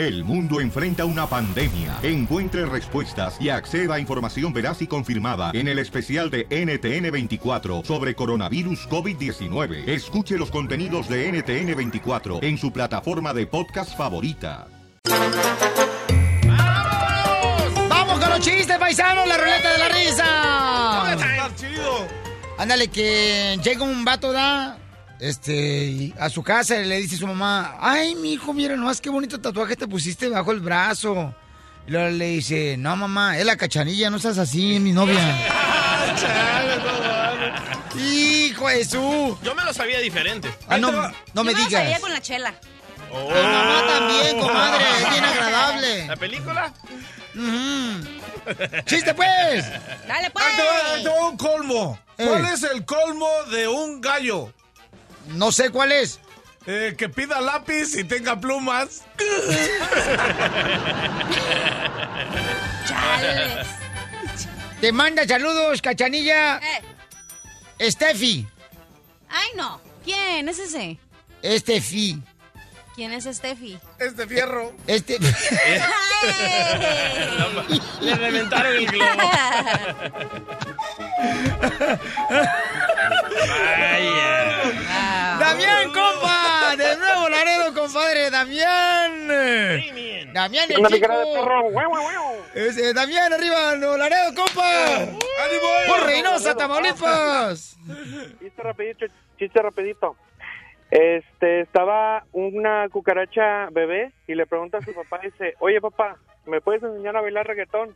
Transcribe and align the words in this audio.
El 0.00 0.24
mundo 0.24 0.62
enfrenta 0.62 1.04
una 1.04 1.26
pandemia. 1.26 1.98
Encuentre 2.02 2.64
respuestas 2.64 3.36
y 3.38 3.50
acceda 3.50 3.96
a 3.96 4.00
información 4.00 4.50
veraz 4.50 4.80
y 4.80 4.86
confirmada 4.86 5.50
en 5.52 5.68
el 5.68 5.78
especial 5.78 6.30
de 6.30 6.48
NTN24 6.48 7.84
sobre 7.84 8.14
coronavirus 8.14 8.88
COVID-19. 8.88 9.86
Escuche 9.86 10.38
los 10.38 10.50
contenidos 10.50 11.06
de 11.06 11.30
NTN24 11.30 12.42
en 12.42 12.56
su 12.56 12.72
plataforma 12.72 13.34
de 13.34 13.46
podcast 13.46 13.94
favorita. 13.94 14.68
¡Vamos 17.90 18.18
con 18.20 18.30
los 18.30 18.40
chistes, 18.40 18.78
paisanos! 18.78 19.28
¡La 19.28 19.36
ruleta 19.36 19.70
de 19.70 19.78
la 19.78 19.88
risa! 19.90 21.10
Ándale, 22.56 22.88
que 22.88 23.58
llega 23.62 23.84
un 23.84 24.02
vato, 24.06 24.32
da, 24.32 24.78
este, 25.20 26.12
a 26.18 26.28
su 26.30 26.42
casa 26.42 26.78
y 26.80 26.86
le 26.86 26.96
dice 27.00 27.16
a 27.16 27.18
su 27.18 27.26
mamá, 27.26 27.76
ay, 27.80 28.14
mi 28.14 28.32
hijo, 28.32 28.52
mira 28.52 28.76
nomás 28.76 29.00
qué 29.00 29.10
bonito 29.10 29.40
tatuaje 29.40 29.76
te 29.76 29.86
pusiste 29.86 30.28
bajo 30.28 30.52
el 30.52 30.60
brazo. 30.60 31.34
Y 31.86 31.92
luego 31.92 32.08
le 32.10 32.26
dice, 32.26 32.76
no, 32.78 32.94
mamá, 32.96 33.38
es 33.38 33.44
la 33.46 33.56
cachanilla, 33.56 34.10
no 34.10 34.18
seas 34.18 34.38
así, 34.38 34.78
mi 34.80 34.92
novia. 34.92 35.18
¡Hijo 37.98 38.68
de 38.68 38.84
su! 38.84 39.38
Yo 39.42 39.54
me 39.54 39.64
lo 39.64 39.72
sabía 39.74 39.98
diferente. 40.00 40.52
Ah, 40.68 40.78
no, 40.78 40.90
no 40.92 41.44
me 41.44 41.52
Yo 41.52 41.58
lo 41.58 41.64
digas. 41.64 41.82
sabía 41.82 42.00
con 42.00 42.12
la 42.12 42.20
chela. 42.20 42.54
Oh. 43.12 43.28
Mamá 43.28 43.82
también, 43.88 44.38
comadre, 44.38 44.84
es 45.02 45.10
bien 45.10 45.24
agradable. 45.24 46.06
¿La 46.06 46.16
película? 46.16 46.72
¡Chiste, 48.86 49.14
pues! 49.14 49.64
Dale, 50.06 50.30
pues. 50.30 50.44
Ahí 50.44 50.56
te 50.56 50.62
va- 50.62 50.94
ahí 50.94 51.02
te 51.02 51.08
va 51.08 51.28
un 51.28 51.36
colmo. 51.36 51.98
Eh. 52.18 52.26
¿Cuál 52.28 52.44
es 52.46 52.62
el 52.62 52.84
colmo 52.84 53.28
de 53.50 53.66
un 53.68 54.00
gallo? 54.00 54.52
No 55.30 55.52
sé 55.52 55.70
cuál 55.70 55.92
es. 55.92 56.20
Eh, 56.66 56.94
que 56.96 57.08
pida 57.08 57.40
lápiz 57.40 57.96
y 57.96 58.04
tenga 58.04 58.38
plumas. 58.38 59.02
Chales. 62.86 63.66
Te 64.80 64.92
manda 64.92 65.26
saludos, 65.26 65.80
cachanilla. 65.82 66.58
Eh. 66.58 67.90
Steffi. 67.90 68.46
Ay, 69.28 69.48
no. 69.56 69.80
¿Quién 70.04 70.48
es 70.48 70.58
ese? 70.58 70.98
Steffi. 71.42 72.22
¿Quién 72.94 73.12
es 73.12 73.24
Steffi? 73.24 73.78
Este 73.98 74.26
fierro. 74.26 74.74
Este. 74.86 75.18
Le 78.00 78.14
reventaron 78.16 78.76
el 78.76 78.86
globo. 78.86 79.06
Vaya. 83.50 85.36
¡Damián, 85.38 85.92
compa! 85.92 86.76
De 86.76 86.96
nuevo 86.96 87.28
Laredo, 87.28 87.74
compadre. 87.74 88.30
¡Damián! 88.30 89.28
¡Damián, 90.32 90.70
el 90.70 90.78
Una 90.78 90.88
chico! 90.88 91.08
guau. 91.70 92.36
Ese, 92.54 92.92
¡Damián, 92.92 93.32
arriba! 93.32 93.76
¡No, 93.76 93.96
Laredo, 93.96 94.34
compa! 94.34 94.98
¡Por 95.88 96.06
Reynosa, 96.06 96.54
Tamaulipas! 96.54 97.76
Chiste 98.38 98.62
rapidito, 98.62 99.06
chiste 99.38 99.62
rapidito. 99.62 100.16
Este, 100.90 101.60
estaba 101.60 102.24
una 102.32 102.88
cucaracha 102.88 103.68
bebé 103.70 104.12
y 104.26 104.34
le 104.34 104.46
pregunta 104.46 104.78
a 104.78 104.82
su 104.82 104.92
papá, 104.92 105.20
dice, 105.22 105.54
oye 105.60 105.80
papá, 105.80 106.16
¿me 106.46 106.60
puedes 106.60 106.82
enseñar 106.82 107.16
a 107.16 107.20
bailar 107.20 107.46
reggaetón? 107.46 107.94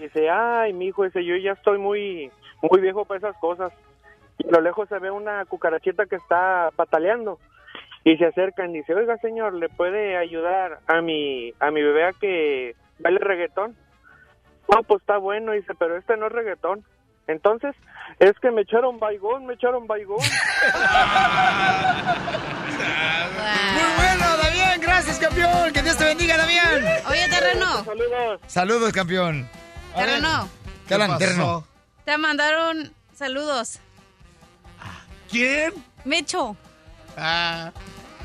Dice, 0.00 0.28
ay, 0.28 0.72
mi 0.72 0.88
hijo, 0.88 1.04
dice, 1.04 1.24
yo 1.24 1.36
ya 1.36 1.52
estoy 1.52 1.78
muy, 1.78 2.32
muy 2.70 2.80
viejo 2.80 3.04
para 3.04 3.18
esas 3.18 3.36
cosas. 3.38 3.72
Y 4.38 4.48
a 4.48 4.52
lo 4.52 4.60
lejos 4.60 4.88
se 4.88 4.98
ve 4.98 5.10
una 5.10 5.44
cucarachita 5.44 6.06
que 6.06 6.16
está 6.16 6.70
pataleando. 6.76 7.38
Y 8.04 8.16
se 8.18 8.26
acercan 8.26 8.70
y 8.70 8.78
dice, 8.78 8.94
oiga 8.94 9.16
señor, 9.18 9.54
¿le 9.54 9.68
puede 9.68 10.16
ayudar 10.16 10.78
a 10.86 11.00
mi, 11.00 11.52
a 11.58 11.70
mi 11.70 11.82
bebé 11.82 12.04
a 12.04 12.12
que 12.12 12.76
baile 13.00 13.18
reggaetón? 13.18 13.76
No, 14.72 14.82
pues 14.84 15.00
está 15.00 15.18
bueno, 15.18 15.52
dice, 15.52 15.74
pero 15.78 15.96
este 15.96 16.16
no 16.16 16.26
es 16.26 16.32
reggaetón. 16.32 16.84
Entonces, 17.26 17.74
es 18.20 18.38
que 18.40 18.50
me 18.52 18.62
echaron 18.62 18.98
baigón, 19.00 19.46
me 19.46 19.54
echaron 19.54 19.86
baigón. 19.86 20.18
Muy 23.74 23.96
bueno, 23.96 24.36
Damián. 24.36 24.80
Gracias, 24.80 25.18
campeón. 25.18 25.72
Que 25.72 25.82
Dios 25.82 25.96
te 25.96 26.04
bendiga, 26.04 26.36
Damián. 26.36 26.84
Oye, 27.10 27.28
terreno. 27.28 27.84
Saludos. 27.84 28.40
Saludos, 28.46 28.92
campeón. 28.92 29.48
Terreno. 29.96 30.48
¿Qué 30.86 30.94
hablan, 30.94 31.08
pasó? 31.10 31.18
terno? 31.18 31.75
Te 32.06 32.16
mandaron 32.16 32.94
saludos. 33.14 33.78
¿Quién? 35.30 35.72
Mecho. 36.04 36.56
Ah, 37.16 37.72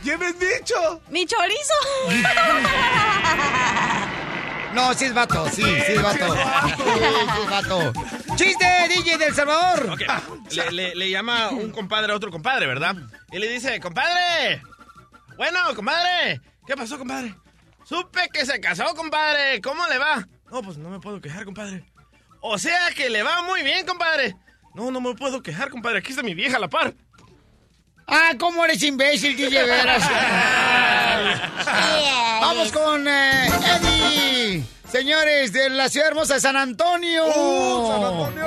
¿Quién 0.04 0.22
es 0.24 0.40
dicho? 0.40 1.02
Mi 1.10 1.26
chorizo. 1.26 1.74
No, 4.74 4.94
sí 4.94 5.04
es 5.04 5.14
vato, 5.14 5.50
sí, 5.50 5.64
sí 5.64 5.70
es 5.92 6.02
vato. 6.02 6.34
Sí, 6.34 6.40
sí 6.78 7.42
es 7.44 7.50
vato. 7.50 7.94
¡Chiste, 8.38 8.66
DJ 8.88 9.18
del 9.18 9.36
Salvador! 9.36 9.90
Ok, 9.92 10.02
Le, 10.52 10.72
le- 10.72 10.96
le 10.96 11.10
llama 11.10 11.50
un 11.50 11.72
compadre 11.72 12.14
a 12.14 12.16
otro 12.16 12.32
compadre, 12.32 12.68
¿verdad? 12.68 12.96
Y 13.34 13.40
le 13.40 13.50
dice, 13.50 13.82
compadre. 13.82 14.62
Bueno, 15.36 15.60
compadre. 15.76 16.40
¿Qué 16.66 16.78
pasó, 16.78 16.98
compadre? 16.98 17.36
Supe 17.84 18.30
que 18.32 18.46
se 18.46 18.62
casó, 18.62 18.86
compadre. 18.96 19.60
¿Cómo 19.60 19.86
le 19.90 19.98
va? 19.98 20.26
No, 20.50 20.62
pues 20.62 20.78
no 20.78 20.90
me 20.90 21.02
puedo 21.02 21.20
quejar, 21.20 21.44
compadre. 21.44 21.84
O 22.42 22.58
sea 22.58 22.90
que 22.96 23.10
le 23.10 23.24
va 23.24 23.42
muy 23.44 23.62
bien, 23.64 23.86
compadre. 23.86 24.36
No, 24.74 24.90
no 24.92 25.02
me 25.02 25.14
puedo 25.16 25.42
quejar, 25.42 25.70
compadre. 25.70 26.00
Aquí 26.00 26.12
está 26.12 26.24
mi 26.24 26.34
vieja 26.34 26.58
a 26.58 26.60
la 26.60 26.70
par. 26.70 26.94
Ah, 28.08 28.32
¿cómo 28.40 28.64
eres 28.66 28.82
imbécil, 28.84 29.36
DJ 29.38 29.64
Veras? 29.64 30.10
Vamos 32.42 32.72
con 32.72 33.08
eh, 33.08 33.48
Eddie. 33.48 34.64
Señores 34.88 35.54
de 35.54 35.70
la 35.70 35.88
ciudad 35.88 36.10
hermosa 36.10 36.34
de 36.36 36.40
San 36.42 36.58
Antonio. 36.58 37.26
¡Uh, 37.28 37.88
San 37.88 38.04
Antonio! 38.04 38.46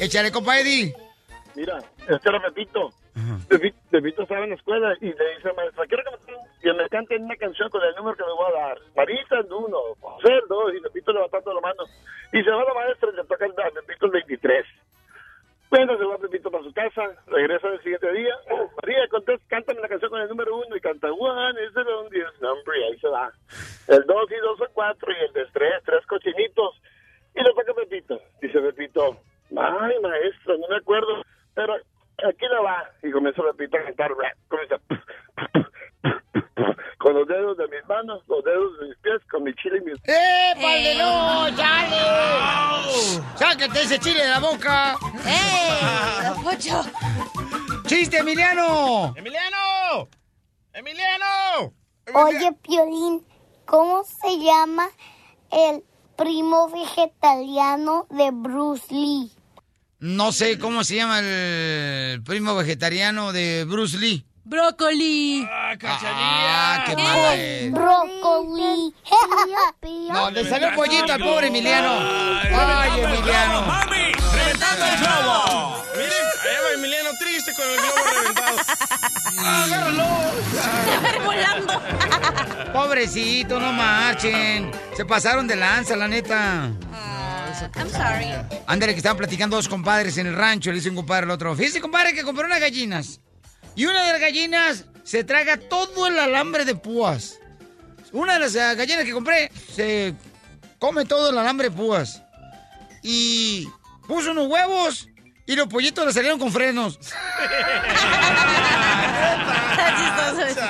Échale, 0.00 0.30
compa 0.30 0.60
Eddie. 0.60 0.94
Mira, 1.56 1.78
este 2.08 2.28
era 2.28 2.40
Pepito. 2.42 2.92
Pepi- 3.48 3.74
Pepito 3.90 4.22
estaba 4.22 4.44
en 4.44 4.50
la 4.50 4.56
escuela 4.56 4.94
y 5.00 5.06
le 5.06 5.10
dice 5.36 5.52
maestra, 5.56 5.84
quiero 5.88 6.04
que 6.04 6.10
me, 6.29 6.29
que 6.70 6.82
me 6.82 6.88
canten 6.88 7.24
una 7.24 7.36
canción 7.36 7.68
con 7.68 7.82
el 7.82 7.94
número 7.96 8.16
que 8.16 8.22
me 8.22 8.32
voy 8.32 8.52
a 8.52 8.60
dar. 8.60 8.78
Marisa 8.94 9.38
en 9.38 9.52
uno, 9.52 9.78
José 10.00 10.32
en 10.32 10.48
dos, 10.48 10.72
y 10.74 10.80
Pepito 10.80 11.12
levantando 11.12 11.54
la 11.54 11.60
mano. 11.60 11.82
Y 12.32 12.42
se 12.42 12.50
va 12.50 12.64
la 12.64 12.74
maestra 12.74 13.10
y 13.12 13.16
le 13.16 13.24
toca 13.24 13.44
a 13.44 13.70
Pepito 13.70 14.06
el 14.06 14.12
23. 14.12 14.66
Bueno, 15.70 15.98
se 15.98 16.04
va 16.04 16.18
Pepito 16.18 16.50
para 16.50 16.64
su 16.64 16.72
casa, 16.72 17.02
regresa 17.26 17.68
el 17.68 17.82
siguiente 17.82 18.12
día. 18.12 18.34
María, 18.82 19.08
contesta, 19.08 19.44
cántame 19.48 19.80
la 19.80 19.88
canción 19.88 20.10
con 20.10 20.20
el 20.20 20.28
número 20.28 20.56
uno 20.56 20.76
y 20.76 20.80
canta 20.80 21.12
One 21.12 21.64
is 21.64 21.74
the 21.74 21.82
loneliest 21.82 22.40
number 22.40 22.76
y 22.78 22.82
ahí 22.84 22.98
se 22.98 23.08
va. 23.08 23.32
El 23.88 24.04
dos 24.06 24.30
y 24.30 24.36
dos 24.36 24.58
son 24.58 24.68
cuatro 24.72 25.12
y 25.12 25.24
el 25.24 25.32
de 25.32 25.46
tres, 25.52 25.82
tres 25.84 26.06
cochinitos. 26.06 26.80
Y 27.34 27.42
le 27.42 27.50
toca 27.52 27.74
Pepito. 27.74 28.20
Dice 28.40 28.60
Pepito, 28.60 29.16
ay 29.56 29.98
maestro, 30.00 30.56
no 30.58 30.68
me 30.68 30.76
acuerdo, 30.76 31.22
pero 31.54 31.74
aquí 31.74 32.46
la 32.48 32.60
va. 32.60 32.90
Y 33.02 33.10
comienza 33.10 33.42
Pepito 33.42 33.76
a 33.76 33.82
cantar. 33.82 34.12
Comienza 34.48 34.78
con 37.00 37.14
los 37.14 37.26
dedos 37.26 37.56
de 37.56 37.66
mis 37.68 37.84
manos, 37.88 38.22
los 38.28 38.44
dedos 38.44 38.78
de 38.78 38.88
mis 38.88 38.98
pies, 38.98 39.24
con 39.40 39.44
mi 39.44 39.54
chile 39.54 39.78
y 39.78 39.84
mis... 39.84 39.98
¡Eh, 40.04 40.52
padre, 40.60 40.94
no! 40.96 41.56
¡Chale! 41.56 41.96
¡Sácate 43.36 43.82
ese 43.82 43.98
chile 43.98 44.22
de 44.22 44.28
la 44.28 44.38
boca! 44.38 44.98
¡Eh! 45.26 46.30
Pocho. 46.42 46.84
¡Chiste, 47.86 48.18
Emiliano! 48.18 49.14
¡Emiliano! 49.16 50.08
¡Emiliano! 50.72 51.74
Oye, 52.14 52.52
Piolín, 52.62 53.24
¿cómo 53.64 54.04
se 54.04 54.38
llama 54.38 54.88
el 55.50 55.84
primo 56.16 56.68
vegetariano 56.68 58.06
de 58.10 58.30
Bruce 58.32 58.92
Lee? 58.92 59.32
No 59.98 60.32
sé 60.32 60.58
cómo 60.58 60.82
se 60.84 60.96
llama 60.96 61.20
el 61.20 62.22
primo 62.22 62.54
vegetariano 62.56 63.32
de 63.32 63.64
Bruce 63.64 63.98
Lee. 63.98 64.26
Brócoli. 64.50 65.46
¡Ah, 65.48 65.74
Ah, 65.84 66.84
qué 66.84 66.96
¿Qué? 66.96 67.02
mala 67.04 67.34
es. 67.36 67.70
Brócoli. 67.70 68.92
No, 70.08 70.30
le 70.32 70.44
salió 70.50 70.74
pollito 70.74 71.12
al 71.12 71.20
pobre 71.20 71.46
Emiliano. 71.46 71.92
Ay, 72.00 73.00
Emiliano. 73.00 73.64
¡Reventando 74.34 74.84
el 74.86 74.96
globo! 74.98 75.84
Miren, 75.94 76.26
ahí 76.42 76.56
va 76.64 76.72
Emiliano 76.74 77.10
triste 77.20 77.52
con 77.54 77.64
el 77.64 77.76
globo 77.76 78.02
reventado. 78.12 78.56
volando. 81.24 82.72
Pobrecito, 82.72 83.60
no 83.60 83.72
marchen. 83.72 84.72
Se 84.96 85.04
pasaron 85.04 85.46
de 85.46 85.54
lanza, 85.54 85.94
la 85.94 86.08
neta. 86.08 86.72
I'm 87.76 87.88
sorry. 87.90 88.32
Ándale, 88.66 88.94
que 88.94 88.98
estaban 88.98 89.16
platicando 89.18 89.54
dos 89.54 89.68
compadres 89.68 90.16
en 90.18 90.26
el 90.26 90.34
rancho. 90.34 90.70
Le 90.70 90.76
dice 90.76 90.88
un 90.90 90.96
compadre 90.96 91.24
al 91.26 91.30
otro. 91.30 91.54
Fíjese, 91.54 91.80
compadre, 91.80 92.14
que 92.14 92.24
compró 92.24 92.46
unas 92.46 92.58
gallinas. 92.58 93.20
Y 93.76 93.86
una 93.86 94.04
de 94.04 94.12
las 94.12 94.20
gallinas 94.20 94.84
se 95.04 95.24
traga 95.24 95.56
todo 95.58 96.06
el 96.06 96.18
alambre 96.18 96.64
de 96.64 96.74
púas. 96.74 97.38
Una 98.12 98.34
de 98.34 98.40
las 98.40 98.54
eh, 98.54 98.74
gallinas 98.74 99.04
que 99.04 99.12
compré 99.12 99.50
se 99.74 100.14
come 100.78 101.04
todo 101.04 101.30
el 101.30 101.38
alambre 101.38 101.70
de 101.70 101.76
púas. 101.76 102.22
Y 103.02 103.66
puso 104.06 104.32
unos 104.32 104.48
huevos 104.48 105.08
y 105.46 105.56
los 105.56 105.68
pollitos 105.68 106.04
le 106.06 106.12
salieron 106.12 106.38
con 106.38 106.52
frenos. 106.52 106.98
Está 109.70 109.94
chistoso 109.96 110.42
eso. 110.46 110.60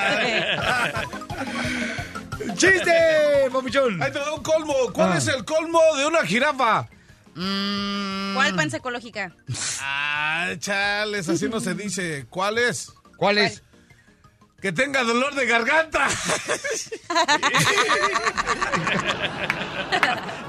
¡Chiste, 2.54 2.92
papuchón! 3.52 4.02
Ahí 4.02 4.12
te 4.12 4.18
da 4.18 4.32
un 4.32 4.42
colmo. 4.42 4.74
¿Cuál 4.92 5.12
Ah. 5.12 5.18
es 5.18 5.26
el 5.28 5.44
colmo 5.44 5.80
de 5.96 6.06
una 6.06 6.20
jirafa? 6.24 6.86
¿Cuál 8.34 8.54
panza 8.54 8.76
ecológica? 8.78 9.32
Ah, 9.80 10.50
chales, 10.58 11.28
así 11.28 11.48
no 11.48 11.60
se 11.60 11.74
dice. 11.74 12.26
¿Cuál 12.28 12.58
es? 12.58 12.92
¿Cuál 13.16 13.38
es? 13.38 13.62
Que 14.60 14.72
tenga 14.72 15.02
dolor 15.04 15.34
de 15.34 15.46
garganta. 15.46 16.06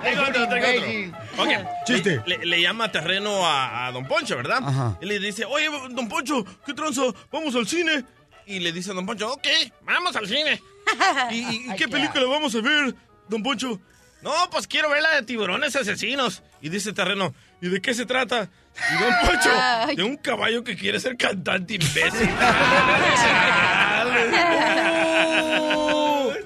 Tengo 0.04 0.22
otro, 0.24 0.48
tengo 0.50 0.68
Imbécil. 0.68 1.14
otro. 1.38 1.44
Ok, 1.44 1.50
Chiste. 1.86 2.22
Le, 2.26 2.38
le- 2.40 2.46
le 2.46 2.62
llama 2.62 2.92
terreno 2.92 3.46
a, 3.46 3.86
a 3.88 3.92
Don 3.92 4.08
Poncho, 4.08 4.36
¿verdad? 4.36 4.60
Ajá. 4.64 4.98
Y 5.02 5.06
le 5.06 5.20
dice, 5.20 5.46
oye, 5.46 5.70
Don 5.92 6.08
Poncho, 6.10 6.44
¿qué 6.66 6.74
tranza? 6.74 7.04
¿Vamos 7.32 7.56
al 7.56 7.68
cine? 7.68 8.04
Y 8.48 8.60
le 8.60 8.72
dice 8.72 8.92
a 8.92 8.94
Don 8.96 9.06
Poncho, 9.06 9.32
ok, 9.32 9.48
vamos 9.84 10.16
al 10.16 10.28
cine. 10.28 10.62
¿Y, 11.32 11.36
y- 11.36 11.72
y 11.72 11.76
qué 11.76 11.88
película 11.88 12.26
vamos 12.26 12.54
a 12.56 12.62
ver, 12.62 12.96
Don 13.30 13.44
Poncho? 13.44 13.80
No, 14.22 14.32
pues 14.52 14.68
quiero 14.68 14.90
ver 14.90 15.02
la 15.02 15.16
de 15.16 15.24
tiburones 15.24 15.76
asesinos. 15.76 16.44
Y 16.62 16.70
dice 16.70 16.94
Terreno, 16.94 17.34
¿y 17.62 17.70
de 17.70 17.82
qué 17.82 17.94
se 17.94 18.06
trata? 18.06 18.50
Y 18.92 19.04
Don 19.04 19.14
Poncho, 19.26 19.50
Ay. 19.54 19.96
de 19.96 20.04
un 20.04 20.18
caballo 20.18 20.64
que 20.64 20.76
quiere 20.76 21.00
ser 21.00 21.18
cantante 21.18 21.76
imbécil. 21.76 22.30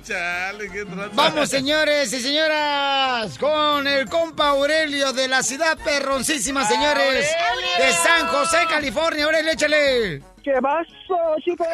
Chale, 0.06 0.70
qué 0.72 0.86
tranza. 0.86 1.10
Vamos, 1.16 1.50
señores 1.50 2.14
y 2.14 2.20
señoras, 2.20 3.40
con 3.40 3.88
el 3.88 4.08
compa 4.08 4.50
Aurelio 4.50 5.12
de 5.14 5.28
la 5.28 5.42
ciudad 5.42 5.76
perroncísima, 5.84 6.64
señores, 6.64 7.36
de 7.80 7.92
San 7.92 8.28
José, 8.28 8.58
California. 8.70 9.26
Aurelio, 9.26 9.52
échale. 9.54 10.22
¿Qué 10.44 10.54
pasó, 10.62 11.18
chicos? 11.44 11.66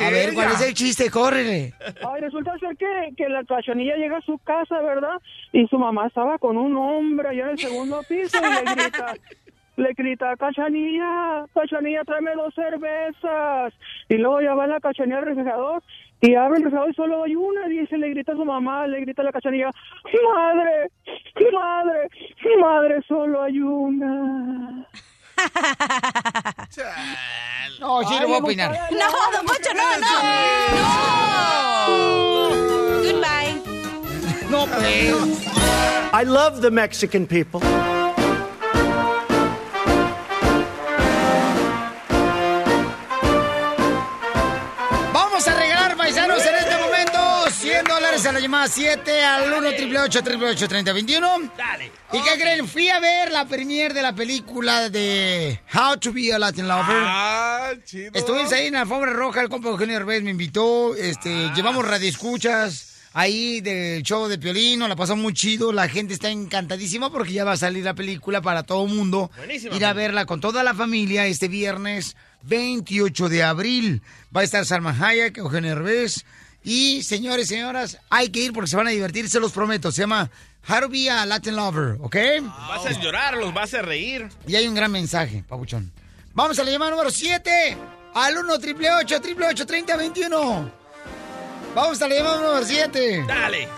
A 0.00 0.10
ver, 0.10 0.32
¿cuál 0.32 0.52
es 0.52 0.62
el 0.62 0.72
chiste? 0.72 1.10
Córrele. 1.10 1.74
Ay, 2.10 2.22
resulta 2.22 2.58
ser 2.58 2.74
que, 2.78 3.14
que 3.14 3.28
la 3.28 3.44
cachanilla 3.44 3.96
llega 3.96 4.16
a 4.16 4.22
su 4.22 4.38
casa, 4.38 4.80
¿verdad? 4.80 5.20
Y 5.52 5.66
su 5.66 5.78
mamá 5.78 6.06
estaba 6.06 6.38
con 6.38 6.56
un 6.56 6.74
hombre 6.78 7.28
allá 7.28 7.42
en 7.42 7.50
el 7.50 7.58
segundo 7.58 8.02
piso 8.08 8.38
y 8.38 8.64
le 8.64 8.74
grita, 8.74 9.14
le 9.76 9.92
grita, 9.92 10.34
cachanilla, 10.38 11.44
cachanilla, 11.52 12.04
tráeme 12.04 12.34
dos 12.36 12.54
cervezas. 12.54 13.74
Y 14.08 14.14
luego 14.14 14.40
ya 14.40 14.54
va 14.54 14.66
la 14.66 14.80
cachanilla 14.80 15.18
al 15.18 15.26
refrigerador 15.26 15.82
y 16.20 16.34
abre 16.34 16.58
el 16.58 16.64
refrigerador 16.64 16.90
y 16.90 16.94
solo 16.94 17.24
hay 17.24 17.36
una. 17.36 17.72
Y 17.72 17.86
se 17.86 17.98
le 17.98 18.10
grita 18.10 18.32
a 18.32 18.36
su 18.36 18.44
mamá, 18.44 18.86
le 18.86 19.00
grita 19.00 19.22
a 19.22 19.26
la 19.26 19.32
cachanilla, 19.32 19.70
madre, 20.34 20.90
madre, 21.52 22.08
madre, 22.60 23.02
solo 23.06 23.42
hay 23.42 23.60
una. 23.60 24.86
No, 27.80 28.02
sí, 28.04 28.14
lo 28.20 28.28
voy 28.28 28.36
a 28.36 28.38
opinar. 28.38 28.70
No, 28.92 29.10
Don 29.36 29.46
Poncho, 29.46 29.74
no, 29.74 29.82
no. 29.98 30.12
No. 31.88 32.48
Goodbye. 33.02 33.54
No, 34.48 34.66
pues. 34.66 35.44
I 36.12 36.22
love 36.24 36.60
the 36.62 36.70
Mexican 36.70 37.26
people. 37.26 37.60
Llamada 48.44 48.68
7 48.68 49.24
al 49.24 49.52
1 49.54 49.68
888 49.68 50.68
3021 50.68 51.50
Dale. 51.56 51.90
¿Y 52.12 52.22
qué 52.22 52.38
creen? 52.38 52.68
Fui 52.68 52.90
a 52.90 53.00
ver 53.00 53.32
la 53.32 53.46
premiere 53.46 53.94
de 53.94 54.02
la 54.02 54.14
película 54.14 54.90
de 54.90 55.58
How 55.74 55.96
to 55.96 56.12
be 56.12 56.30
a 56.30 56.38
Latin 56.38 56.68
Lover. 56.68 57.02
Ah, 57.06 57.72
chido. 57.84 58.10
Estuvimos 58.12 58.52
ahí 58.52 58.66
en 58.66 58.74
la 58.74 58.82
alfombra 58.82 59.14
roja, 59.14 59.40
el 59.40 59.48
compa 59.48 59.70
Eugenio 59.70 59.96
Herbés 59.96 60.22
me 60.22 60.30
invitó, 60.30 60.94
este, 60.94 61.50
llevamos 61.54 61.88
radioescuchas 61.88 62.90
ahí 63.14 63.62
del 63.62 64.02
show 64.02 64.28
de 64.28 64.36
Piolín, 64.36 64.80
nos 64.80 64.90
la 64.90 64.96
pasamos 64.96 65.22
muy 65.22 65.32
chido, 65.32 65.72
la 65.72 65.88
gente 65.88 66.12
está 66.12 66.28
encantadísima 66.28 67.10
porque 67.10 67.32
ya 67.32 67.44
va 67.44 67.52
a 67.52 67.56
salir 67.56 67.84
la 67.84 67.94
película 67.94 68.42
para 68.42 68.64
todo 68.64 68.86
mundo. 68.86 69.30
Buenísima 69.38 69.74
Ir 69.74 69.86
a 69.86 69.94
verla 69.94 70.26
con 70.26 70.40
toda 70.40 70.62
la 70.62 70.74
familia 70.74 71.26
este 71.26 71.48
viernes 71.48 72.14
28 72.42 73.30
de 73.30 73.42
abril. 73.42 74.02
Va 74.36 74.42
a 74.42 74.44
estar 74.44 74.66
Salma 74.66 74.94
Hayek, 75.00 75.38
Eugenio 75.38 75.72
Herbés. 75.72 76.26
Y 76.64 77.02
señores, 77.02 77.48
señoras, 77.48 77.98
hay 78.08 78.30
que 78.30 78.40
ir 78.40 78.52
porque 78.52 78.68
se 78.68 78.76
van 78.76 78.86
a 78.86 78.90
divertir, 78.90 79.28
se 79.28 79.38
los 79.38 79.52
prometo. 79.52 79.92
Se 79.92 80.00
llama 80.00 80.30
How 80.66 80.80
to 80.80 80.88
be 80.88 81.10
a 81.10 81.26
Latin 81.26 81.56
Lover, 81.56 81.98
¿ok? 82.00 82.16
Vas 82.42 82.86
a 82.86 82.92
llorar, 82.92 83.36
los 83.36 83.52
vas 83.52 83.74
a 83.74 83.82
reír. 83.82 84.28
Y 84.46 84.56
hay 84.56 84.66
un 84.66 84.74
gran 84.74 84.90
mensaje, 84.90 85.44
Papuchón. 85.46 85.92
Vamos 86.32 86.58
a 86.58 86.64
la 86.64 86.70
llamada 86.70 86.92
número 86.92 87.10
7 87.10 87.76
al 88.14 88.38
1 88.38 88.54
888 88.54 89.66
3021 89.66 90.84
Vamos 91.74 92.00
a 92.00 92.08
la 92.08 92.14
llamada 92.14 92.36
número 92.40 92.64
7. 92.64 93.24
Dale. 93.26 93.68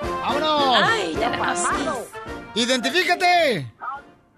¡Vámonos! 0.00 0.82
Ay, 0.82 1.14
ya 1.20 1.56
sé. 1.56 1.68
¡Identifícate! 2.54 3.72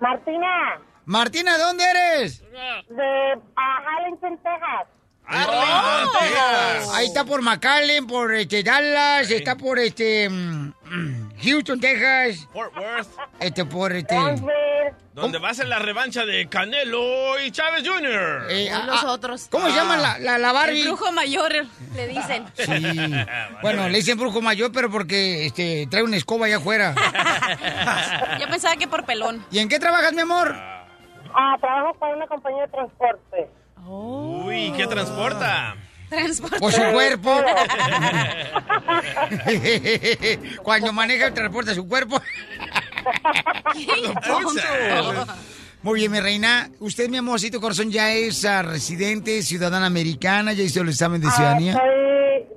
Martina, 0.00 0.80
Martina, 1.04 1.56
¿de 1.56 1.62
dónde 1.62 1.84
eres? 1.84 2.40
de 2.40 3.40
ah, 3.56 3.78
Harlingen, 3.86 4.36
Texas. 4.38 4.93
Arlington, 5.26 6.12
Texas. 6.20 6.94
Ahí 6.94 7.06
está 7.06 7.24
por 7.24 7.42
McAllen, 7.42 8.06
por 8.06 8.34
este, 8.34 8.62
Dallas, 8.62 9.30
está 9.30 9.56
por 9.56 9.78
este 9.78 10.28
mm, 10.28 10.72
mm, 10.84 11.32
Houston, 11.42 11.80
Texas, 11.80 12.46
Fort 12.52 12.76
Worth, 12.76 13.08
este 13.40 13.64
por 13.64 13.92
este 13.92 14.16
donde 15.14 15.38
va 15.38 15.50
a 15.50 15.54
ser 15.54 15.68
la 15.68 15.78
revancha 15.78 16.26
de 16.26 16.48
Canelo 16.48 17.38
y 17.40 17.52
Chávez 17.52 17.88
Jr. 17.88 18.46
eh, 18.50 18.68
Son 18.68 18.90
ah, 18.90 19.18
ah. 19.22 19.36
¿Cómo 19.48 19.68
se 19.68 19.74
llama 19.76 19.96
la, 19.96 20.18
la, 20.18 20.38
la 20.38 20.52
Barbie? 20.52 20.80
El 20.80 20.88
brujo 20.88 21.12
mayor, 21.12 21.52
le 21.94 22.08
dicen. 22.08 22.44
Sí. 22.54 22.64
Bueno, 23.62 23.88
le 23.88 23.98
dicen 23.98 24.18
brujo 24.18 24.42
mayor, 24.42 24.72
pero 24.72 24.90
porque 24.90 25.46
este 25.46 25.86
trae 25.88 26.02
una 26.02 26.16
escoba 26.16 26.46
allá 26.46 26.56
afuera. 26.56 26.94
Yo 28.40 28.46
pensaba 28.48 28.76
que 28.76 28.88
por 28.88 29.04
pelón. 29.04 29.46
¿Y 29.50 29.60
en 29.60 29.68
qué 29.68 29.78
trabajas, 29.78 30.12
mi 30.12 30.20
amor? 30.20 30.54
Ah, 31.32 31.56
trabajo 31.60 31.94
para 31.94 32.16
una 32.16 32.26
compañía 32.26 32.62
de 32.62 32.68
transporte. 32.68 33.48
Uy, 33.86 34.72
¿qué 34.76 34.86
transporta? 34.86 35.76
Transporte. 36.08 36.58
Por 36.58 36.72
su 36.72 36.82
cuerpo. 36.92 37.30
Cuando 40.62 40.92
maneja 40.92 41.26
el 41.26 41.34
transporte 41.34 41.74
su 41.74 41.86
cuerpo. 41.86 42.20
Muy 45.84 46.00
bien, 46.00 46.10
mi 46.10 46.18
reina. 46.18 46.70
Usted, 46.80 47.10
mi 47.10 47.18
amorcito 47.18 47.60
corazón, 47.60 47.90
ya 47.90 48.10
es 48.10 48.42
ah, 48.46 48.62
residente, 48.62 49.42
ciudadana 49.42 49.84
americana, 49.84 50.54
ya 50.54 50.62
hizo 50.62 50.80
el 50.80 50.88
examen 50.88 51.20
de 51.20 51.28
Ah, 51.28 51.32
ciudadanía. 51.32 51.74
soy, 51.74 51.82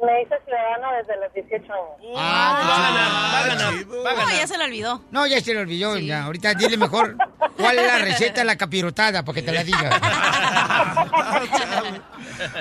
me 0.06 0.22
hice 0.22 0.36
ciudadano 0.46 0.88
desde 0.98 1.18
los 1.20 1.34
18 1.34 1.74
años. 1.74 2.16
Ah, 2.16 2.64
Va 2.70 2.78
a 2.78 2.82
ganar, 2.88 3.12
va 3.12 3.40
a 3.40 3.48
ganar, 3.48 3.74
va 4.06 4.12
a 4.12 4.26
No, 4.26 4.32
ya 4.38 4.48
se 4.48 4.58
le 4.58 4.64
olvidó. 4.64 5.02
No, 5.12 5.28
ya 5.28 5.42
se 5.42 5.54
le 5.54 5.60
olvidó. 5.60 5.98
Ya. 5.98 6.24
Ahorita 6.24 6.54
dile 6.54 6.78
mejor 6.78 7.18
cuál 7.58 7.78
es 7.80 7.86
la 7.86 7.98
receta 7.98 8.40
de 8.42 8.46
la 8.46 8.56
capirotada, 8.56 9.26
para 9.26 9.36
que 9.36 9.42
te 9.42 9.52
la 9.52 9.64
diga. 9.66 10.00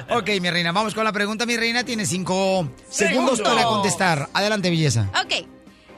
ok, 0.16 0.28
mi 0.40 0.50
reina, 0.50 0.72
vamos 0.72 0.94
con 0.96 1.04
la 1.04 1.12
pregunta. 1.12 1.46
Mi 1.46 1.56
reina 1.56 1.84
tiene 1.84 2.06
cinco 2.06 2.68
segundos 2.88 3.40
para 3.40 3.62
contestar. 3.62 4.28
Adelante, 4.34 4.68
belleza. 4.68 5.10
Ok. 5.24 5.46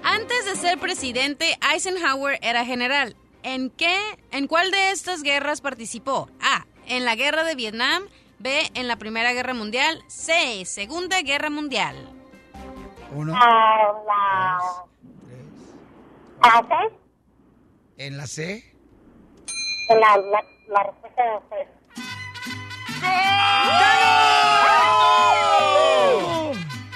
Antes 0.04 0.44
de 0.44 0.56
ser 0.56 0.78
presidente, 0.78 1.58
Eisenhower 1.72 2.38
era 2.42 2.66
general. 2.66 3.16
¿En 3.42 3.70
qué, 3.70 3.96
en 4.30 4.46
cuál 4.46 4.70
de 4.70 4.90
estas 4.90 5.22
guerras 5.22 5.60
participó? 5.60 6.28
A. 6.40 6.66
En 6.86 7.04
la 7.04 7.14
guerra 7.14 7.44
de 7.44 7.54
Vietnam. 7.54 8.02
B. 8.40 8.70
En 8.74 8.86
la 8.88 8.96
Primera 8.96 9.32
Guerra 9.32 9.54
Mundial. 9.54 10.02
C. 10.08 10.64
Segunda 10.64 11.20
Guerra 11.22 11.50
Mundial. 11.50 11.96
Uno, 13.14 13.34
Ah, 13.36 13.92
la... 14.06 14.58
¿Ah, 16.40 16.62
sí? 16.68 16.94
en 17.96 18.16
la 18.16 18.26
C. 18.26 18.64
La, 19.88 20.16
la, 20.18 20.44
la 20.68 20.82
respuesta 20.84 21.22
es 21.36 21.42
C. 21.48 21.68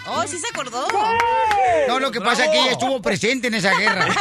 Oh, 0.06 0.24
sí 0.26 0.38
se 0.38 0.48
acordó. 0.48 0.86
No, 1.88 1.98
lo 2.00 2.10
que 2.10 2.20
pasa 2.20 2.44
es 2.44 2.50
que 2.50 2.58
ella 2.60 2.72
estuvo 2.72 3.00
presente 3.00 3.48
en 3.48 3.54
esa 3.54 3.72
guerra. 3.74 4.06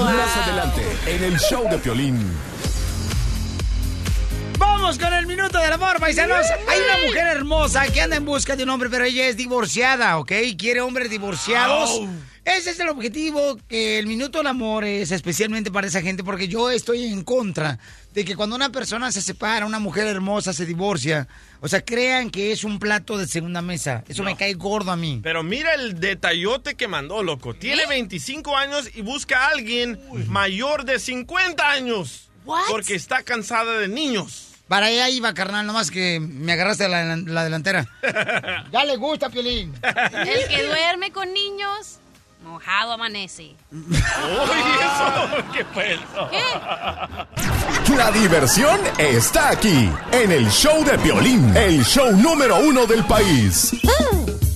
Más 0.00 0.36
adelante, 0.36 0.82
en 1.06 1.24
el 1.24 1.38
show 1.38 1.68
de 1.68 1.78
Piolín. 1.78 2.32
Vamos 4.62 4.96
con 4.96 5.12
el 5.12 5.26
minuto 5.26 5.58
del 5.58 5.72
amor, 5.72 5.98
paisanos. 5.98 6.46
Hay 6.68 6.80
una 6.80 7.04
mujer 7.04 7.26
hermosa 7.36 7.84
que 7.88 8.00
anda 8.00 8.14
en 8.14 8.24
busca 8.24 8.54
de 8.54 8.62
un 8.62 8.70
hombre, 8.70 8.88
pero 8.88 9.04
ella 9.04 9.26
es 9.26 9.36
divorciada, 9.36 10.16
¿ok? 10.18 10.30
Quiere 10.56 10.80
hombres 10.80 11.10
divorciados. 11.10 12.00
Ese 12.44 12.70
es 12.70 12.78
el 12.78 12.88
objetivo, 12.88 13.58
que 13.68 13.98
el 13.98 14.06
minuto 14.06 14.38
del 14.38 14.46
amor 14.46 14.84
es 14.84 15.10
especialmente 15.10 15.72
para 15.72 15.88
esa 15.88 16.00
gente, 16.00 16.22
porque 16.22 16.46
yo 16.46 16.70
estoy 16.70 17.06
en 17.06 17.24
contra 17.24 17.80
de 18.14 18.24
que 18.24 18.36
cuando 18.36 18.54
una 18.54 18.70
persona 18.70 19.10
se 19.10 19.20
separa, 19.20 19.66
una 19.66 19.80
mujer 19.80 20.06
hermosa 20.06 20.52
se 20.52 20.64
divorcia, 20.64 21.26
o 21.60 21.66
sea, 21.66 21.84
crean 21.84 22.30
que 22.30 22.52
es 22.52 22.62
un 22.62 22.78
plato 22.78 23.18
de 23.18 23.26
segunda 23.26 23.62
mesa. 23.62 24.04
Eso 24.06 24.22
me 24.22 24.36
cae 24.36 24.54
gordo 24.54 24.92
a 24.92 24.96
mí. 24.96 25.18
Pero 25.24 25.42
mira 25.42 25.74
el 25.74 25.98
detallote 25.98 26.76
que 26.76 26.86
mandó, 26.86 27.24
loco. 27.24 27.54
Tiene 27.54 27.86
25 27.86 28.56
años 28.56 28.88
y 28.94 29.02
busca 29.02 29.46
a 29.46 29.48
alguien 29.48 30.00
mayor 30.28 30.84
de 30.84 31.00
50 31.00 31.68
años. 31.68 32.28
What? 32.44 32.62
Porque 32.68 32.94
está 32.94 33.24
cansada 33.24 33.78
de 33.78 33.88
niños. 33.88 34.51
Para 34.72 34.86
allá 34.86 35.10
iba, 35.10 35.34
carnal, 35.34 35.66
nomás 35.66 35.90
que 35.90 36.18
me 36.18 36.54
agarraste 36.54 36.88
la, 36.88 37.14
la 37.14 37.44
delantera. 37.44 37.86
ya 38.72 38.84
le 38.86 38.96
gusta, 38.96 39.28
Piolín. 39.28 39.74
El 39.82 40.48
que 40.48 40.62
duerme 40.66 41.12
con 41.12 41.30
niños, 41.30 41.98
mojado 42.42 42.92
amanece. 42.92 43.54
Uy, 43.70 43.84
eso, 44.00 45.52
¿qué 45.52 45.62
fue 45.66 45.92
eso? 45.92 46.30
La 47.94 48.10
diversión 48.12 48.80
está 48.96 49.50
aquí, 49.50 49.92
en 50.10 50.32
el 50.32 50.50
show 50.50 50.82
de 50.86 50.96
Piolín, 51.00 51.54
el 51.54 51.84
show 51.84 52.10
número 52.10 52.56
uno 52.56 52.86
del 52.86 53.04
país. 53.04 53.72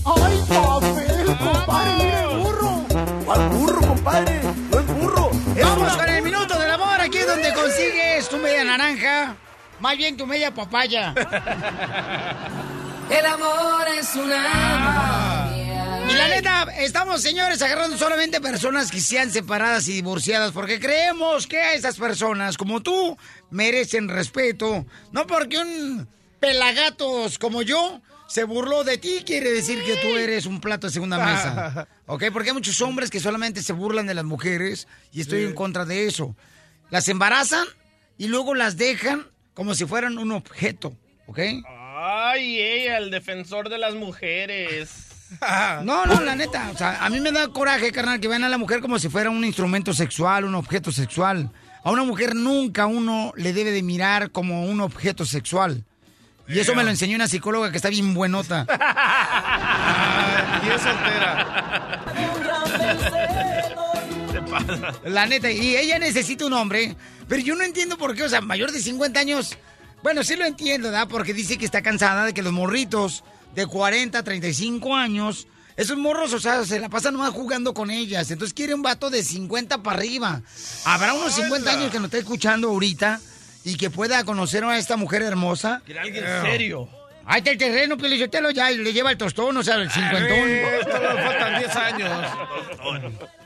¡Ay, 0.06 0.42
papel, 0.48 1.26
compadre! 1.36 2.04
¡Mira 2.04 2.22
el 2.22 2.38
burro! 2.38 2.86
¿Cuál 3.26 3.48
burro, 3.50 3.80
compadre? 3.86 4.40
No 4.70 4.78
es 4.78 4.86
burro. 4.86 5.30
es 5.54 5.62
Vamos 5.62 5.94
con 5.94 6.08
el 6.08 6.22
minuto 6.22 6.58
del 6.58 6.70
amor, 6.70 7.02
aquí 7.02 7.18
es 7.18 7.26
donde 7.26 7.52
consigues 7.52 8.30
tu 8.30 8.38
media 8.38 8.64
naranja. 8.64 9.36
Más 9.80 9.96
bien 9.96 10.16
tu 10.16 10.26
media 10.26 10.52
papaya. 10.54 11.14
El 13.10 13.24
amor 13.24 13.86
es 13.96 14.16
una 14.16 15.48
Y 16.10 16.14
la 16.14 16.28
neta, 16.28 16.62
estamos, 16.78 17.22
señores, 17.22 17.62
agarrando 17.62 17.96
solamente 17.96 18.40
personas 18.40 18.90
que 18.90 19.00
sean 19.00 19.30
separadas 19.30 19.86
y 19.86 19.92
divorciadas 19.92 20.50
porque 20.50 20.80
creemos 20.80 21.46
que 21.46 21.58
a 21.58 21.74
esas 21.74 21.96
personas, 21.96 22.56
como 22.56 22.82
tú, 22.82 23.16
merecen 23.50 24.08
respeto. 24.08 24.86
No 25.12 25.26
porque 25.26 25.58
un 25.58 26.08
pelagatos 26.40 27.38
como 27.38 27.62
yo 27.62 28.00
se 28.26 28.44
burló 28.44 28.82
de 28.82 28.98
ti, 28.98 29.22
quiere 29.24 29.52
decir 29.52 29.82
que 29.84 29.96
tú 29.96 30.16
eres 30.16 30.46
un 30.46 30.60
plato 30.60 30.88
de 30.88 30.92
segunda 30.92 31.18
mesa. 31.18 31.86
¿Ok? 32.06 32.24
Porque 32.32 32.50
hay 32.50 32.54
muchos 32.54 32.80
hombres 32.80 33.10
que 33.10 33.20
solamente 33.20 33.62
se 33.62 33.72
burlan 33.72 34.06
de 34.06 34.14
las 34.14 34.24
mujeres 34.24 34.88
y 35.12 35.20
estoy 35.20 35.44
en 35.44 35.54
contra 35.54 35.84
de 35.84 36.06
eso. 36.06 36.34
Las 36.90 37.08
embarazan 37.08 37.66
y 38.18 38.26
luego 38.28 38.54
las 38.54 38.76
dejan 38.76 39.26
como 39.56 39.74
si 39.74 39.86
fueran 39.86 40.18
un 40.18 40.30
objeto. 40.32 40.94
¿Ok? 41.26 41.40
Ay, 41.96 42.60
ella, 42.60 42.98
el 42.98 43.10
defensor 43.10 43.70
de 43.70 43.78
las 43.78 43.94
mujeres. 43.94 45.02
No, 45.82 46.06
no, 46.06 46.20
la 46.20 46.36
neta. 46.36 46.70
O 46.72 46.76
sea, 46.78 47.04
a 47.04 47.10
mí 47.10 47.18
me 47.18 47.32
da 47.32 47.48
coraje, 47.48 47.90
carnal, 47.90 48.20
que 48.20 48.28
vean 48.28 48.44
a 48.44 48.48
la 48.48 48.58
mujer 48.58 48.80
como 48.80 48.96
si 49.00 49.08
fuera 49.08 49.28
un 49.28 49.44
instrumento 49.44 49.92
sexual, 49.92 50.44
un 50.44 50.54
objeto 50.54 50.92
sexual. 50.92 51.50
A 51.82 51.90
una 51.90 52.04
mujer 52.04 52.36
nunca 52.36 52.86
uno 52.86 53.32
le 53.34 53.52
debe 53.52 53.72
de 53.72 53.82
mirar 53.82 54.30
como 54.30 54.66
un 54.66 54.80
objeto 54.80 55.24
sexual. 55.24 55.82
Y 56.46 56.60
eso 56.60 56.76
me 56.76 56.84
lo 56.84 56.90
enseñó 56.90 57.16
una 57.16 57.26
psicóloga 57.26 57.72
que 57.72 57.78
está 57.78 57.88
bien 57.88 58.14
buenota. 58.14 58.66
y 60.64 60.68
es 60.68 60.80
soltera. 60.80 61.96
Pasa. 64.58 64.94
La 65.04 65.26
neta, 65.26 65.50
y 65.50 65.76
ella 65.76 65.98
necesita 65.98 66.46
un 66.46 66.52
hombre, 66.52 66.96
pero 67.28 67.42
yo 67.42 67.54
no 67.54 67.64
entiendo 67.64 67.96
por 67.96 68.14
qué, 68.14 68.22
o 68.22 68.28
sea, 68.28 68.40
mayor 68.40 68.72
de 68.72 68.80
50 68.80 69.18
años, 69.18 69.56
bueno, 70.02 70.22
sí 70.22 70.36
lo 70.36 70.44
entiendo, 70.44 70.88
¿verdad? 70.88 71.08
Porque 71.08 71.34
dice 71.34 71.58
que 71.58 71.64
está 71.64 71.82
cansada 71.82 72.24
de 72.24 72.34
que 72.34 72.42
los 72.42 72.52
morritos 72.52 73.24
de 73.54 73.66
40, 73.66 74.22
35 74.22 74.94
años, 74.94 75.48
esos 75.76 75.98
morros, 75.98 76.32
o 76.32 76.40
sea, 76.40 76.64
se 76.64 76.78
la 76.78 76.88
pasan 76.88 77.14
nomás 77.14 77.30
jugando 77.30 77.74
con 77.74 77.90
ellas, 77.90 78.30
entonces 78.30 78.54
quiere 78.54 78.74
un 78.74 78.82
vato 78.82 79.10
de 79.10 79.22
50 79.22 79.82
para 79.82 79.98
arriba. 79.98 80.42
Habrá 80.84 81.14
unos 81.14 81.34
50 81.34 81.70
años 81.70 81.90
que 81.90 81.98
nos 81.98 82.06
está 82.06 82.18
escuchando 82.18 82.68
ahorita 82.68 83.20
y 83.64 83.76
que 83.76 83.90
pueda 83.90 84.22
conocer 84.24 84.64
a 84.64 84.78
esta 84.78 84.96
mujer 84.96 85.22
hermosa. 85.22 85.82
Quiere 85.84 86.00
alguien 86.00 86.24
serio. 86.42 86.88
Ahí 87.26 87.38
está 87.38 87.50
el 87.50 87.58
terreno, 87.58 87.96
Pelichotelo, 87.96 88.52
ya 88.52 88.70
le 88.70 88.92
lleva 88.92 89.10
el 89.10 89.18
tostón, 89.18 89.56
o 89.56 89.62
sea, 89.62 89.74
el 89.74 89.90
cincuentón. 89.90 90.48
Esto 90.48 90.98
le 91.00 91.22
faltan 91.22 91.58
10 91.58 91.76
años. 91.76 92.10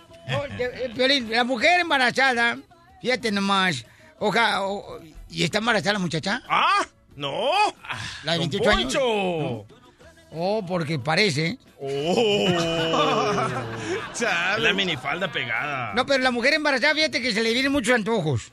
Eh, 0.59 1.25
la 1.29 1.45
mujer 1.45 1.81
embarazada, 1.81 2.59
fíjate 3.01 3.31
nomás, 3.33 3.85
oja, 4.19 4.63
o- 4.63 5.01
¿y 5.29 5.45
está 5.45 5.59
embarazada 5.59 5.95
la 5.95 5.99
muchacha? 5.99 6.43
¿Ah? 6.49 6.85
No. 7.17 7.51
¿La 8.25 8.33
de 8.33 8.39
Don 8.39 8.49
28 8.51 8.71
años? 8.71 8.95
Poncho. 8.95 9.67
Oh, 10.33 10.65
porque 10.67 10.99
parece. 10.99 11.59
Oh. 11.81 12.47
La 14.59 14.73
minifalda 14.75 15.31
pegada. 15.33 15.95
No, 15.95 16.05
pero 16.07 16.23
la 16.23 16.31
mujer 16.31 16.55
embarazada, 16.55 16.95
fíjate 16.95 17.21
que 17.23 17.33
se 17.33 17.43
le 17.43 17.53
vienen 17.53 17.73
muchos 17.73 17.95
antojos. 17.95 18.53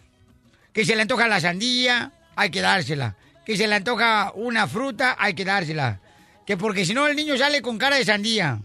Que 0.74 0.86
se 0.86 0.96
le 0.96 1.02
antoja 1.02 1.28
la 1.28 1.40
sandía, 1.42 2.12
hay 2.36 2.50
que 2.50 2.62
dársela. 2.62 3.16
Que 3.46 3.58
se 3.58 3.68
le 3.68 3.76
antoja 3.76 4.32
una 4.36 4.68
fruta, 4.68 5.16
hay 5.20 5.34
que 5.34 5.46
dársela. 5.46 6.00
Que 6.46 6.58
porque 6.58 6.86
si 6.86 6.94
no 6.94 7.08
el 7.08 7.16
niño 7.16 7.38
sale 7.38 7.62
con 7.62 7.78
cara 7.78 7.98
de 7.98 8.06
sandía. 8.06 8.60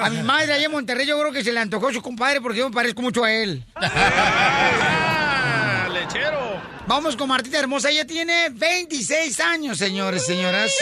A 0.00 0.10
mi 0.10 0.22
madre 0.22 0.52
allá 0.54 0.66
en 0.66 0.72
Monterrey 0.72 1.06
yo 1.06 1.18
creo 1.18 1.32
que 1.32 1.44
se 1.44 1.52
le 1.52 1.60
antojó 1.60 1.92
su 1.92 2.02
compadre 2.02 2.40
porque 2.40 2.58
yo 2.58 2.68
me 2.68 2.74
parezco 2.74 3.02
mucho 3.02 3.24
a 3.24 3.32
él. 3.32 3.64
Ah, 3.74 5.88
lechero. 5.92 6.60
Vamos 6.86 7.16
con 7.16 7.28
Martita 7.28 7.58
Hermosa. 7.58 7.90
Ella 7.90 8.06
tiene 8.06 8.48
26 8.50 9.40
años, 9.40 9.78
señores, 9.78 10.24
señoras. 10.24 10.72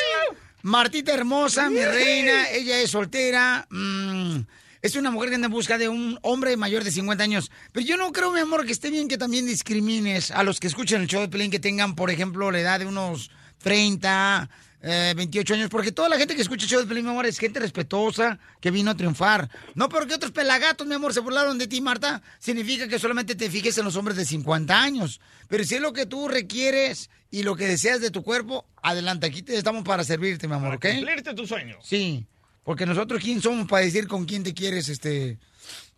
Martita 0.62 1.12
Hermosa, 1.12 1.70
mi 1.70 1.84
reina. 1.84 2.48
Ella 2.50 2.78
es 2.80 2.90
soltera. 2.90 3.66
mm, 3.70 4.40
es 4.82 4.96
una 4.96 5.10
mujer 5.10 5.30
que 5.30 5.36
anda 5.36 5.46
en 5.46 5.52
busca 5.52 5.78
de 5.78 5.88
un 5.88 6.18
hombre 6.22 6.56
mayor 6.58 6.84
de 6.84 6.90
50 6.90 7.24
años. 7.24 7.50
Pero 7.72 7.86
yo 7.86 7.96
no 7.96 8.12
creo, 8.12 8.32
mi 8.32 8.40
amor, 8.40 8.66
que 8.66 8.72
esté 8.72 8.90
bien 8.90 9.08
que 9.08 9.16
también 9.16 9.46
discrimines 9.46 10.30
a 10.30 10.42
los 10.42 10.60
que 10.60 10.66
escuchan 10.66 11.00
el 11.00 11.08
show 11.08 11.22
de 11.22 11.28
Pelín 11.28 11.50
que 11.50 11.58
tengan, 11.58 11.94
por 11.94 12.10
ejemplo, 12.10 12.50
la 12.50 12.60
edad 12.60 12.80
de 12.80 12.86
unos 12.86 13.30
30, 13.62 14.50
eh, 14.84 15.14
28 15.16 15.54
años. 15.54 15.70
Porque 15.70 15.92
toda 15.92 16.08
la 16.08 16.18
gente 16.18 16.36
que 16.36 16.42
escucha 16.42 16.66
show 16.66 16.80
de 16.80 16.86
Pelín, 16.86 17.04
mi 17.04 17.10
amor, 17.10 17.24
es 17.24 17.38
gente 17.38 17.58
respetuosa 17.58 18.38
que 18.60 18.70
vino 18.70 18.90
a 18.90 18.96
triunfar. 18.96 19.48
No 19.74 19.88
porque 19.88 20.14
otros 20.14 20.30
pelagatos, 20.30 20.86
mi 20.86 20.94
amor, 20.94 21.14
se 21.14 21.20
burlaron 21.20 21.56
de 21.58 21.66
ti, 21.66 21.80
Marta. 21.80 22.22
Significa 22.38 22.86
que 22.86 22.98
solamente 22.98 23.34
te 23.34 23.50
fijes 23.50 23.78
en 23.78 23.84
los 23.84 23.96
hombres 23.96 24.16
de 24.16 24.26
50 24.26 24.78
años. 24.80 25.20
Pero 25.48 25.64
si 25.64 25.76
es 25.76 25.80
lo 25.80 25.92
que 25.92 26.04
tú 26.04 26.28
requieres 26.28 27.08
y 27.30 27.42
lo 27.42 27.56
que 27.56 27.66
deseas 27.66 28.00
de 28.00 28.10
tu 28.10 28.22
cuerpo, 28.22 28.66
adelante. 28.82 29.26
Aquí 29.26 29.42
te 29.42 29.56
estamos 29.56 29.84
para 29.84 30.04
servirte, 30.04 30.46
mi 30.46 30.54
amor, 30.54 30.74
¿ok? 30.74 30.86
Cumplirte 30.94 31.34
tus 31.34 31.48
sueños. 31.48 31.78
Sí. 31.82 32.26
Porque 32.62 32.86
nosotros, 32.86 33.22
¿quién 33.22 33.40
somos 33.40 33.66
para 33.66 33.84
decir 33.84 34.06
con 34.06 34.26
quién 34.26 34.42
te 34.42 34.54
quieres 34.54 34.88
este 34.88 35.38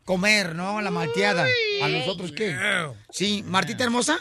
comer, 0.05 0.55
no? 0.55 0.81
La 0.81 0.91
malteada. 0.91 1.47
¿A 1.83 1.89
nosotros 1.89 2.33
qué? 2.33 2.57
Sí, 3.11 3.45
Martita 3.47 3.85
hermosa. 3.85 4.19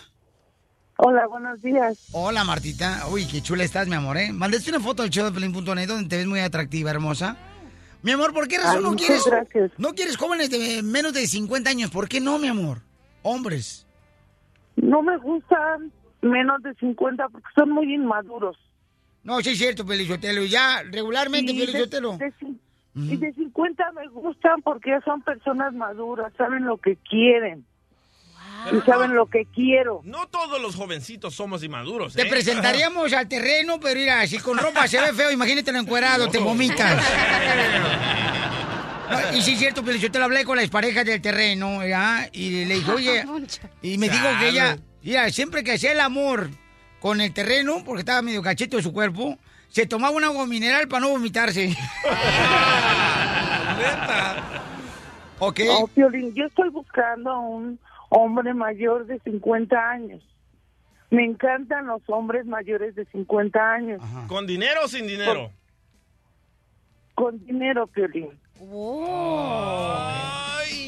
Hola, 0.97 1.27
buenos 1.27 1.61
días. 1.61 2.07
Hola, 2.13 2.43
Martita. 2.43 3.07
Uy, 3.11 3.27
qué 3.27 3.41
chula 3.41 3.63
estás, 3.63 3.87
mi 3.87 3.95
amor, 3.95 4.17
¿eh? 4.17 4.31
Mandaste 4.31 4.69
una 4.69 4.79
foto 4.79 5.03
al 5.03 5.09
show 5.09 5.25
de 5.25 5.31
Pelín.net 5.33 5.87
donde 5.87 6.07
te 6.09 6.17
ves 6.17 6.25
muy 6.27 6.39
atractiva, 6.39 6.89
hermosa. 6.91 7.35
Mi 8.01 8.11
amor, 8.11 8.33
¿por 8.33 8.47
qué 8.47 8.57
razón 8.57 8.77
Ay, 8.77 8.83
no 8.91 8.95
quieres? 8.95 9.23
gracias. 9.25 9.71
No 9.77 9.93
quieres 9.93 10.15
jóvenes 10.15 10.49
de 10.49 10.81
menos 10.83 11.13
de 11.13 11.27
50 11.27 11.69
años. 11.69 11.89
¿Por 11.91 12.07
qué 12.07 12.21
no, 12.21 12.37
mi 12.39 12.47
amor? 12.47 12.79
Hombres. 13.23 13.85
No 14.77 15.01
me 15.01 15.17
gustan 15.17 15.91
menos 16.21 16.61
de 16.63 16.73
50 16.75 17.27
porque 17.29 17.47
son 17.55 17.71
muy 17.71 17.93
inmaduros. 17.93 18.57
No, 19.23 19.41
sí 19.41 19.49
es 19.51 19.57
cierto, 19.57 19.85
Pelizotelo. 19.85 20.43
Ya, 20.45 20.83
regularmente, 20.91 21.51
Y 21.51 21.57
de- 21.65 21.65
Y 22.97 23.17
de 23.17 23.33
50 23.33 23.91
me 23.91 24.07
gustan 24.07 24.61
porque 24.61 24.91
ya 24.91 25.01
son 25.01 25.21
personas 25.21 25.73
maduras, 25.73 26.31
saben 26.37 26.63
lo 26.65 26.77
que 26.77 26.95
quieren. 27.09 27.65
Y 28.71 28.81
saben 28.81 29.15
lo 29.15 29.27
que 29.27 29.45
quiero. 29.53 30.01
No 30.03 30.27
todos 30.27 30.61
los 30.61 30.75
jovencitos 30.75 31.35
somos 31.35 31.63
inmaduros. 31.63 32.13
Te 32.13 32.23
¿eh? 32.23 32.29
presentaríamos 32.29 33.13
al 33.13 33.27
terreno, 33.27 33.79
pero 33.79 33.99
mira, 33.99 34.25
si 34.27 34.39
con 34.39 34.57
ropa 34.57 34.87
se 34.87 34.99
ve 34.99 35.13
feo, 35.13 35.31
imagínate 35.31 35.71
lo 35.71 35.79
encuerado, 35.79 36.29
te 36.29 36.39
vomitas. 36.39 37.03
No, 39.09 39.37
y 39.37 39.41
sí 39.43 39.53
es 39.53 39.59
cierto, 39.59 39.83
pero 39.83 39.97
yo 39.97 40.09
te 40.11 40.17
lo 40.17 40.25
hablé 40.25 40.43
con 40.43 40.57
la 40.57 40.63
expareja 40.63 41.03
del 41.03 41.21
terreno, 41.21 41.85
¿ya? 41.85 42.27
Y 42.31 42.65
le 42.65 42.73
dije, 42.75 42.91
oye, 42.91 43.23
y 43.83 43.97
me 43.97 44.09
dijo 44.09 44.27
que 44.39 44.49
ella, 44.49 44.77
mira, 45.03 45.29
siempre 45.29 45.63
que 45.63 45.73
hacía 45.73 45.91
el 45.91 45.99
amor 45.99 46.49
con 46.99 47.21
el 47.21 47.31
terreno, 47.33 47.83
porque 47.85 47.99
estaba 47.99 48.23
medio 48.23 48.41
cachete 48.41 48.77
de 48.77 48.83
su 48.83 48.91
cuerpo, 48.91 49.37
se 49.69 49.85
tomaba 49.85 50.15
un 50.15 50.23
agua 50.23 50.47
mineral 50.47 50.87
para 50.87 51.01
no 51.01 51.09
vomitarse. 51.09 51.67
ok. 55.39 55.59
No, 55.67 55.87
Piolín, 55.87 56.33
yo 56.33 56.45
estoy 56.45 56.69
buscando 56.69 57.29
a 57.29 57.39
un 57.39 57.77
hombre 58.15 58.53
mayor 58.53 59.05
de 59.05 59.19
50 59.19 59.75
años. 59.77 60.23
Me 61.11 61.23
encantan 61.23 61.85
los 61.87 62.01
hombres 62.07 62.45
mayores 62.45 62.95
de 62.95 63.05
50 63.05 63.59
años. 63.73 64.01
¿Con 64.27 64.47
dinero 64.47 64.81
o 64.85 64.87
sin 64.87 65.05
dinero? 65.07 65.51
Con 67.13 67.43
dinero, 67.45 67.87
Piolín. 67.87 68.29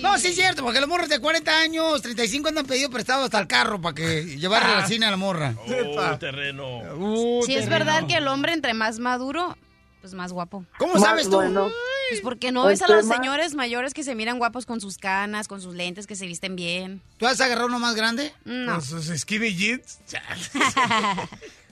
No, 0.02 0.18
sí 0.18 0.28
es 0.30 0.36
cierto, 0.36 0.64
porque 0.64 0.80
los 0.80 0.88
morros 0.90 1.10
de 1.10 1.20
40 1.20 1.60
años, 1.60 2.02
35 2.02 2.50
andan 2.50 2.66
pedido 2.66 2.90
prestado 2.90 3.24
hasta 3.26 3.40
el 3.40 3.48
carro 3.48 3.80
para 3.82 3.96
que 3.96 4.24
llevarle 4.38 4.74
a 4.74 4.76
la 4.78 4.86
cine 4.88 5.06
a 5.06 5.12
la 5.12 5.18
morra. 5.18 5.54
Oh, 5.58 6.18
terreno. 6.18 6.80
Uh, 6.96 7.44
Si 7.44 7.54
es 7.56 7.66
terreno. 7.66 7.86
verdad 7.86 8.08
que 8.08 8.16
el 8.18 8.28
hombre 8.28 8.54
entre 8.54 8.74
más 8.74 9.00
maduro, 9.00 9.56
pues 10.02 10.14
más 10.14 10.32
guapo. 10.34 10.66
¿Cómo 10.78 10.94
Más 10.94 11.04
sabes 11.04 11.30
tú? 11.30 11.36
bueno. 11.38 11.70
Pues 12.10 12.22
porque 12.22 12.52
no 12.54 12.66
ves 12.66 12.82
a 12.82 12.88
los 12.88 13.06
más- 13.06 13.18
señores 13.18 13.54
mayores 13.56 13.94
que 13.94 14.04
se 14.04 14.16
miran 14.16 14.38
guapos 14.38 14.66
con 14.66 14.80
sus 14.80 14.98
canas, 14.98 15.48
con 15.50 15.62
sus 15.62 15.76
lentes, 15.76 16.08
que 16.08 16.16
se 16.16 16.26
visten 16.26 16.56
bien. 16.56 17.02
¿Tú 17.18 17.28
has 17.28 17.42
agarrado 17.42 17.68
uno 17.68 17.80
más 17.80 17.96
grande? 17.96 18.32
No. 18.46 18.74
Con 18.74 18.82
sus 18.82 19.08
skinny 19.08 19.54
jeans. 19.56 20.00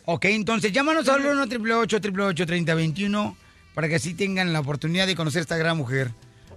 Ok, 0.07 0.25
entonces 0.25 0.71
llámanos 0.71 1.09
al 1.09 1.21
1 1.25 1.41
888 1.43 2.45
3021 2.45 3.35
para 3.73 3.87
que 3.89 3.95
así 3.95 4.13
tengan 4.13 4.53
la 4.53 4.59
oportunidad 4.59 5.07
de 5.07 5.15
conocer 5.15 5.39
a 5.39 5.41
esta 5.41 5.57
gran 5.57 5.77
mujer. 5.77 6.11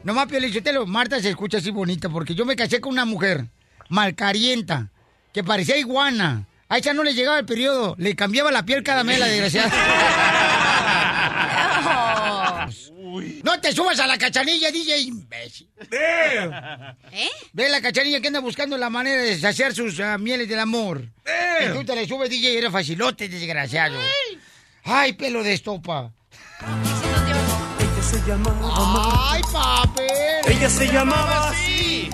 Nomás, 0.04 0.26
Piolichotelo, 0.26 0.84
Marta 0.86 1.18
se 1.20 1.30
escucha 1.30 1.56
así 1.56 1.70
bonita 1.70 2.10
porque 2.10 2.34
yo 2.34 2.44
me 2.44 2.56
casé 2.56 2.80
con 2.82 2.92
una 2.92 3.06
mujer 3.06 3.46
malcarienta, 3.88 4.90
que 5.32 5.42
parecía 5.42 5.78
iguana. 5.78 6.46
A 6.68 6.76
ella 6.76 6.92
no 6.92 7.02
le 7.02 7.14
llegaba 7.14 7.38
el 7.38 7.46
periodo, 7.46 7.94
le 7.98 8.14
cambiaba 8.14 8.52
la 8.52 8.66
piel 8.66 8.82
cada 8.82 9.02
mes 9.02 9.18
la 9.18 9.26
desgraciada. 9.26 9.72
No 13.42 13.60
te 13.60 13.72
subas 13.72 13.98
a 14.00 14.06
la 14.06 14.18
cachanilla, 14.18 14.70
DJ 14.70 15.00
imbécil. 15.00 15.68
¿Eh? 15.90 17.30
Ve 17.52 17.68
la 17.68 17.80
cachanilla 17.80 18.20
que 18.20 18.28
anda 18.28 18.40
buscando 18.40 18.76
la 18.78 18.90
manera 18.90 19.22
de 19.22 19.38
saciar 19.38 19.74
sus 19.74 19.98
ah, 20.00 20.18
mieles 20.18 20.48
del 20.48 20.58
amor. 20.58 21.02
Y 21.64 21.72
tú 21.72 21.84
te 21.84 21.94
le 21.94 22.06
subes, 22.06 22.30
DJ, 22.30 22.52
y 22.52 22.56
eres 22.56 22.72
facilote, 22.72 23.28
desgraciado. 23.28 23.98
Ay, 24.84 25.12
pelo 25.14 25.42
de 25.42 25.54
estopa. 25.54 26.10
Ella 26.60 28.02
se 28.02 28.20
llamaba 28.26 29.32
Ay, 29.32 29.42
papel. 29.52 30.06
Ella 30.46 30.70
se 30.70 30.86
llamaba 30.86 31.50
así. 31.50 32.10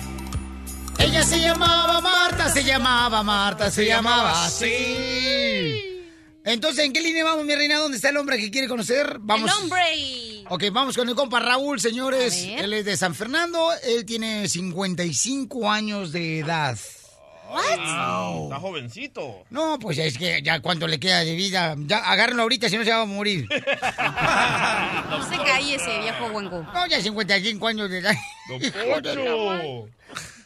Ella 0.99 1.23
se 1.23 1.41
llamaba 1.41 2.01
Marta, 2.01 2.49
se 2.49 2.65
llamaba 2.65 3.23
Marta, 3.23 3.71
se 3.71 3.87
llamaba 3.87 4.47
así. 4.47 5.94
Entonces, 6.45 6.85
¿en 6.85 6.93
qué 6.93 7.01
línea 7.01 7.25
vamos, 7.25 7.45
mi 7.47 7.55
reina? 7.55 7.79
¿Dónde 7.79 7.97
está 7.97 8.11
el 8.11 8.17
hombre 8.19 8.39
que 8.39 8.51
quiere 8.51 8.69
conocer? 8.69 9.17
Vamos. 9.21 9.51
El 9.51 9.65
hombre. 9.65 10.45
Ok, 10.51 10.65
vamos 10.73 10.97
con 10.97 11.09
el 11.09 11.15
compa 11.15 11.41
Raúl, 11.41 11.81
señores. 11.81 12.47
Él 12.59 12.75
es 12.75 12.85
de 12.85 12.97
San 12.97 13.15
Fernando. 13.15 13.71
Él 13.83 14.05
tiene 14.05 14.47
55 14.47 15.71
años 15.71 16.13
de 16.13 16.41
edad. 16.41 16.79
Está 17.73 18.59
jovencito. 18.61 19.45
No, 19.51 19.79
pues 19.79 19.99
es 19.99 20.19
que 20.19 20.43
ya 20.43 20.61
cuánto 20.61 20.87
le 20.87 20.99
queda 20.99 21.21
de 21.21 21.35
vida. 21.35 21.75
Ya 21.87 21.99
agárrenlo 21.99 22.43
ahorita, 22.43 22.69
si 22.69 22.77
no 22.77 22.85
se 22.85 22.91
va 22.91 23.03
a 23.03 23.07
morir. 23.07 23.49
No 25.11 25.23
se 25.29 25.37
calle 25.37 25.77
ese 25.77 25.99
viejo 26.01 26.29
guango. 26.31 26.63
No, 26.75 26.87
ya 26.89 27.01
55 27.01 27.69
años 27.69 27.89
de 27.89 27.99
edad. 27.99 28.15
Don. 28.49 29.91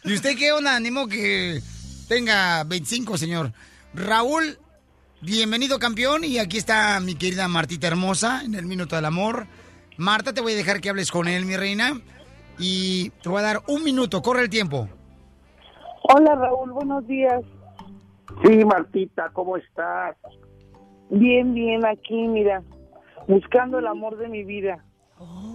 ¿Y 0.04 0.12
usted 0.12 0.36
qué 0.36 0.52
onda? 0.52 0.76
Animo 0.76 1.08
que 1.08 1.62
tenga 2.06 2.64
25, 2.64 3.16
señor. 3.16 3.52
Raúl, 3.94 4.58
bienvenido 5.20 5.78
campeón. 5.78 6.24
Y 6.24 6.38
aquí 6.38 6.58
está 6.58 6.98
mi 7.00 7.14
querida 7.14 7.48
Martita 7.48 7.86
hermosa 7.86 8.42
en 8.44 8.54
el 8.54 8.66
Minuto 8.66 8.96
del 8.96 9.04
Amor. 9.04 9.46
Marta, 9.96 10.32
te 10.32 10.40
voy 10.40 10.52
a 10.52 10.56
dejar 10.56 10.80
que 10.80 10.90
hables 10.90 11.10
con 11.10 11.28
él, 11.28 11.44
mi 11.44 11.56
reina. 11.56 12.00
Y 12.58 13.10
te 13.22 13.28
voy 13.28 13.40
a 13.40 13.42
dar 13.46 13.62
un 13.68 13.84
minuto. 13.84 14.22
Corre 14.22 14.42
el 14.42 14.50
tiempo. 14.50 14.88
Hola 16.02 16.34
Raúl, 16.34 16.72
buenos 16.72 17.06
días. 17.06 17.42
Sí, 18.44 18.64
Martita, 18.64 19.30
¿cómo 19.32 19.56
estás? 19.56 20.16
Bien, 21.10 21.54
bien, 21.54 21.84
aquí, 21.86 22.14
mira, 22.28 22.62
buscando 23.26 23.78
el 23.78 23.86
amor 23.86 24.16
de 24.18 24.28
mi 24.28 24.44
vida. 24.44 24.84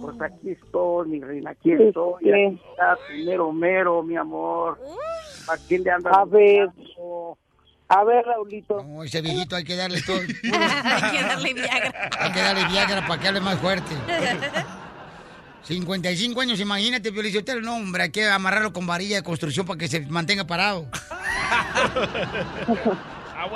Pues 0.02 0.20
aquí 0.20 0.50
estoy, 0.50 1.08
mi 1.08 1.20
reina, 1.20 1.50
aquí 1.50 1.72
Este. 1.72 1.88
estoy. 1.88 2.30
Aquí 2.30 2.60
está 2.70 2.98
primero 3.08 3.52
mero, 3.52 4.02
mi 4.02 4.16
amor. 4.16 4.78
¿A 5.48 5.56
quién 5.68 5.82
le 5.84 5.90
andas 5.90 6.12
A 6.14 6.24
ver, 6.24 6.68
buscando? 6.76 7.38
A 8.00 8.04
ver, 8.04 8.24
Raulito. 8.24 8.82
No, 8.82 9.02
ese 9.04 9.20
viejito 9.20 9.56
hay 9.56 9.64
que 9.64 9.76
darle 9.76 10.00
todo. 10.02 10.18
Hay 10.44 11.10
que 11.12 11.22
darle 11.22 11.54
Viagra. 11.54 12.10
Hay 12.18 12.32
que 12.32 12.40
darle 12.40 12.64
Viagra 12.66 13.06
para 13.06 13.20
que 13.20 13.28
hable 13.28 13.40
más 13.40 13.58
fuerte. 13.58 13.94
55 15.62 16.40
años, 16.40 16.60
imagínate, 16.60 17.10
Piolichotelo. 17.12 17.60
No, 17.62 17.76
hombre, 17.76 18.02
hay 18.04 18.10
que 18.10 18.26
amarrarlo 18.28 18.72
con 18.72 18.86
varilla 18.86 19.16
de 19.16 19.22
construcción 19.22 19.66
para 19.66 19.78
que 19.78 19.88
se 19.88 20.00
mantenga 20.00 20.44
parado. 20.44 20.86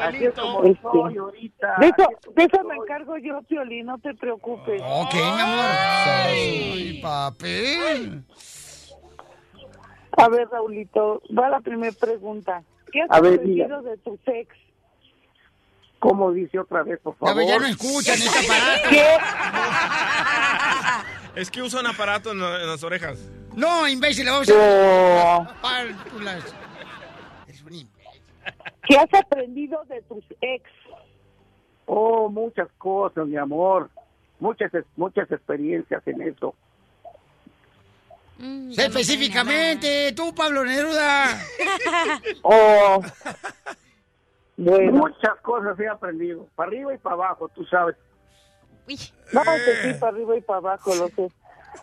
Así 0.01 0.25
es 0.25 0.35
como 0.35 0.65
Este. 0.65 0.73
estoy 0.73 1.17
ahorita. 1.17 1.75
De 1.81 1.87
eso, 1.89 2.09
de 2.37 2.45
eso 2.45 2.65
me 2.65 2.77
encargo 2.77 3.17
yo, 3.19 3.41
Piolín, 3.43 3.87
no 3.87 3.99
te 3.99 4.15
preocupes. 4.15 4.81
Ok, 4.85 5.15
mi 5.15 5.41
amor. 5.41 5.65
Ay, 5.67 7.01
papel. 7.03 8.23
A 10.17 10.29
ver, 10.29 10.49
Raulito, 10.51 11.23
va 11.37 11.49
la 11.49 11.61
primera 11.61 11.93
pregunta. 11.99 12.63
¿Qué 12.93 13.03
has 13.03 13.11
A 13.11 13.21
ver, 13.21 13.35
aprendido 13.35 13.81
diga. 13.81 13.91
de 13.91 13.97
tu 13.99 14.19
sex? 14.25 14.55
¿Cómo 15.99 16.31
dice 16.33 16.59
otra 16.59 16.83
vez, 16.85 17.01
por 17.01 17.17
favor? 17.17 17.35
ve, 17.37 17.47
ya 17.47 17.59
no 17.59 17.67
escuchan 17.67 18.15
ese 18.15 18.29
aparato. 18.47 18.89
¿Qué? 18.91 19.05
Es 21.41 21.51
que 21.53 21.63
usa 21.63 21.79
un 21.81 21.87
aparato 21.87 22.33
en, 22.33 22.41
la- 22.41 22.61
en 22.61 22.67
las 22.67 22.83
orejas. 22.83 23.19
No, 23.55 23.87
imbécil, 23.87 24.25
le 24.25 24.31
vamos 24.33 24.49
a... 24.51 24.53
No. 25.45 25.49
Pálpulas. 25.63 26.45
Es 27.47 27.63
un 27.63 27.75
imbécil. 27.75 28.23
¿Qué 28.89 28.97
has 28.97 29.15
aprendido 29.15 29.85
de 29.89 30.03
tus 30.03 30.25
ex? 30.41 30.65
Oh, 31.87 32.29
muchas 32.29 32.69
cosas, 32.79 33.27
mi 33.29 33.37
amor. 33.37 33.89
Muchas, 34.41 34.75
es- 34.75 34.85
muchas 34.97 35.31
experiencias 35.31 36.03
en 36.07 36.23
eso. 36.23 36.55
Mm, 38.39 38.73
Sé 38.73 38.87
específicamente, 38.87 40.13
tú, 40.13 40.35
Pablo 40.35 40.65
Neruda. 40.65 41.39
Oh. 42.43 43.03
Bueno, 44.57 44.93
Muchas 44.93 45.41
cosas 45.43 45.79
he 45.79 45.89
aprendido. 45.89 46.49
Para 46.55 46.69
arriba 46.69 46.95
y 46.95 46.99
para 46.99 47.15
abajo, 47.15 47.49
tú 47.49 47.65
sabes. 47.65 47.97
Uy. 48.89 48.99
no, 49.33 49.43
que 49.43 49.93
sí, 49.93 49.99
para 50.01 50.13
arriba 50.13 50.37
y 50.37 50.41
para 50.41 50.59
abajo, 50.59 50.95
lo 50.95 51.09
sé. 51.09 51.29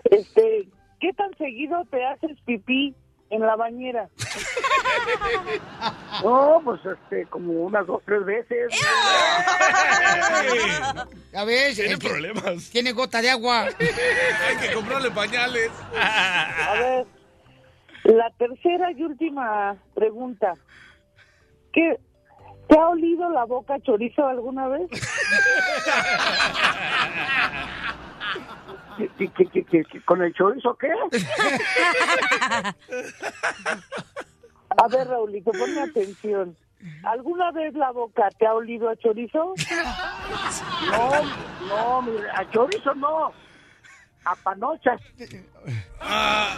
Este, 0.05 0.67
¿qué 0.99 1.13
tan 1.13 1.35
seguido 1.37 1.83
te 1.89 2.03
haces 2.05 2.37
pipí 2.45 2.95
en 3.29 3.41
la 3.41 3.55
bañera? 3.55 4.09
No, 6.23 6.61
pues 6.63 6.79
este, 6.85 7.25
como 7.27 7.51
unas 7.65 7.85
dos, 7.85 8.01
tres 8.05 8.23
veces. 8.25 8.71
Ya 11.33 11.43
ves, 11.43 11.75
Tiene 11.75 11.97
problemas. 11.97 12.69
tiene 12.69 12.93
gota 12.93 13.21
de 13.21 13.29
agua. 13.29 13.65
Hay 14.47 14.57
que 14.67 14.73
comprarle 14.73 15.11
pañales. 15.11 15.69
A 15.99 16.73
ver, 16.79 17.05
la 18.05 18.29
tercera 18.37 18.91
y 18.91 19.03
última 19.03 19.75
pregunta. 19.93 20.53
¿Qué, 21.73 21.99
¿Te 22.69 22.77
ha 22.79 22.87
olido 22.89 23.29
la 23.31 23.43
boca 23.43 23.75
chorizo 23.81 24.25
alguna 24.25 24.69
vez? 24.69 24.89
¿Qué- 28.97 29.09
qué- 29.17 29.29
qué- 29.29 29.45
qué- 29.51 29.63
qué- 29.65 29.83
qué- 29.91 30.01
¿Con 30.05 30.21
el 30.21 30.33
chorizo 30.33 30.75
qué? 30.77 30.87
A 34.77 34.87
ver, 34.89 35.07
Raulito, 35.07 35.51
ponme 35.51 35.81
atención. 35.81 36.55
¿Alguna 37.03 37.51
vez 37.51 37.73
la 37.73 37.91
boca 37.91 38.29
te 38.37 38.45
ha 38.45 38.53
olido 38.53 38.89
a 38.89 38.95
chorizo? 38.97 39.53
No, 40.91 41.09
no, 41.67 42.01
mire, 42.03 42.29
a 42.31 42.49
chorizo 42.51 42.93
no. 42.95 43.31
A 44.25 44.35
panochas. 44.43 44.99
Ah, 46.01 46.57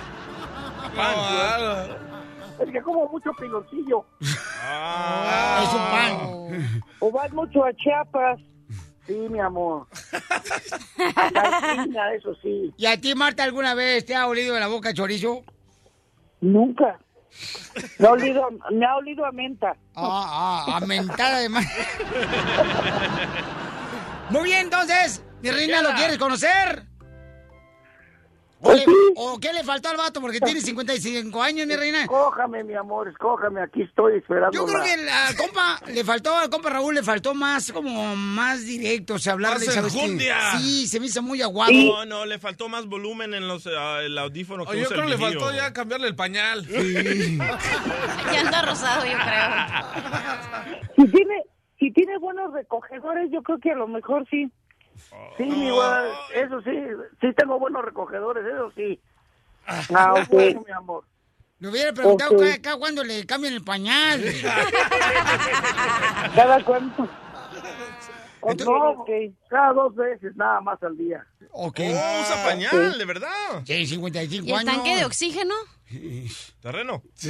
Es 2.60 2.71
que 2.71 2.82
como 2.82 3.08
mucho 3.10 3.32
piloncillo. 3.34 4.06
Ah. 4.63 5.60
Es 5.63 5.73
un 5.73 5.80
pan. 5.91 6.82
¿O 7.00 7.12
vas 7.12 7.32
mucho 7.34 7.63
a 7.63 7.71
Chiapas? 7.73 8.39
Sí, 9.08 9.13
mi 9.13 9.39
amor. 9.39 9.88
A 11.15 11.32
Carpina, 11.32 12.13
eso 12.13 12.36
sí. 12.41 12.74
¿Y 12.78 12.86
a 12.86 13.00
ti, 13.00 13.15
Marta, 13.15 13.43
alguna 13.43 13.74
vez 13.74 14.06
te 14.06 14.15
ha 14.15 14.28
olido 14.28 14.54
de 14.54 14.60
la 14.60 14.67
boca 14.67 14.93
chorizo? 14.93 15.43
Nunca. 16.41 17.00
Me 18.00 18.08
ha 18.08 18.12
olido, 18.12 18.50
me 18.72 18.86
ha 18.86 18.96
olido 18.98 19.26
a 19.26 19.32
menta. 19.32 19.76
Ah, 19.96 20.65
ah, 20.67 20.78
a 20.78 20.86
mentada 20.86 21.39
de 21.39 21.50
madre. 21.50 21.70
Muy 24.30 24.43
bien, 24.46 24.62
entonces, 24.62 25.24
mi 25.41 25.52
reina, 25.52 25.82
¿lo 25.82 25.93
quieres 25.93 26.17
conocer? 26.17 26.87
¿O, 28.60 28.74
le- 28.74 28.86
o 29.15 29.39
qué 29.39 29.54
le 29.54 29.63
faltó 29.63 29.89
al 29.89 29.98
vato? 29.98 30.20
Porque 30.20 30.39
tiene 30.39 30.62
55 30.62 31.43
años, 31.43 31.67
mi 31.67 31.76
reina. 31.76 32.02
Escójame, 32.04 32.63
mi 32.63 32.74
amor, 32.74 33.08
escójame. 33.08 33.62
Aquí 33.62 33.84
estoy 33.84 34.17
esperando. 34.17 34.52
Yo 34.52 34.65
creo 34.65 34.84
que 34.84 34.93
al 34.93 35.36
compa 35.36 35.80
le 35.88 36.04
faltó, 36.04 36.36
al 36.36 36.50
compa 36.50 36.70
Raúl 36.72 36.96
le 36.96 37.04
faltó 37.04 37.36
más, 37.36 37.72
como 37.72 38.15
más 38.15 38.65
directo, 38.65 39.13
o 39.15 39.20
sea, 39.20 39.34
hablarle, 39.34 39.65
Más 39.67 39.76
¿sabes. 39.76 39.93
Sí, 40.60 40.88
se 40.88 41.00
me 41.00 41.06
hizo 41.06 41.22
muy 41.22 41.41
aguado. 41.41 41.72
No, 41.72 42.06
no, 42.06 42.26
le 42.26 42.39
faltó 42.39 42.67
más 42.67 42.88
volumen 42.88 43.36
en 43.36 43.48
los, 43.48 43.67
ah, 43.67 44.02
el 44.02 44.17
audífono 44.17 44.65
que 44.65 44.72
Oye, 44.72 44.82
yo 44.82 44.86
usa 44.88 44.96
creo 44.98 45.06
que 45.08 45.12
le 45.12 45.17
faltó 45.20 45.54
ya 45.54 45.72
cambiarle 45.74 46.08
el 46.08 46.15
pañal. 46.15 46.65
Ya 48.34 48.41
anda 48.41 48.62
rosado, 48.63 49.06
yo 49.06 49.13
creo. 49.17 50.86
Si 50.96 51.12
tiene, 51.12 51.43
si 51.80 51.91
tiene 51.91 52.17
buenos 52.17 52.52
recogedores, 52.54 53.30
yo 53.32 53.41
creo 53.43 53.60
que 53.60 53.72
a 53.72 53.76
lo 53.76 53.88
mejor 53.88 54.26
sí. 54.30 54.52
Sí, 55.38 55.44
mi 55.44 55.70
güey, 55.70 56.12
eso 56.36 56.62
sí. 56.62 56.72
Sí 57.22 57.34
tengo 57.34 57.60
buenos 57.60 57.84
recogedores, 57.84 58.46
eso 58.46 58.72
sí. 58.76 59.00
Ah, 59.68 60.14
ok. 60.14 60.28
Bueno, 60.30 60.64
mi 60.66 60.72
amor. 60.72 61.04
Le 61.60 61.70
hubiera 61.70 61.92
preguntado 61.92 62.34
Ok. 62.34 62.40
cada, 62.40 62.62
cada 62.62 62.78
cuándo 62.78 63.04
le 63.04 63.26
cambian 63.26 63.54
el 63.54 63.64
pañal. 63.64 64.24
¿Cada 66.36 66.64
cuánto? 66.64 67.08
Entonces- 68.41 68.65
No, 68.67 68.89
ok. 69.02 69.10
cada 69.50 69.73
dos 69.73 69.95
veces 69.95 70.36
nada 70.36 70.62
más 70.62 70.82
al 70.84 70.95
día. 70.97 71.26
ok. 71.52 71.80
Oh, 71.82 72.21
usa 72.21 72.43
pañal, 72.45 72.97
de 72.97 73.06
verdad. 73.06 73.63
Sí, 73.65 73.86
55 73.86 74.45
¿Y 74.45 74.50
el 74.52 74.58
años. 74.58 74.73
tanque 74.76 74.95
de 74.95 75.06
oxígeno? 75.06 75.54
Terreno. 76.62 77.02
Sí, 77.15 77.30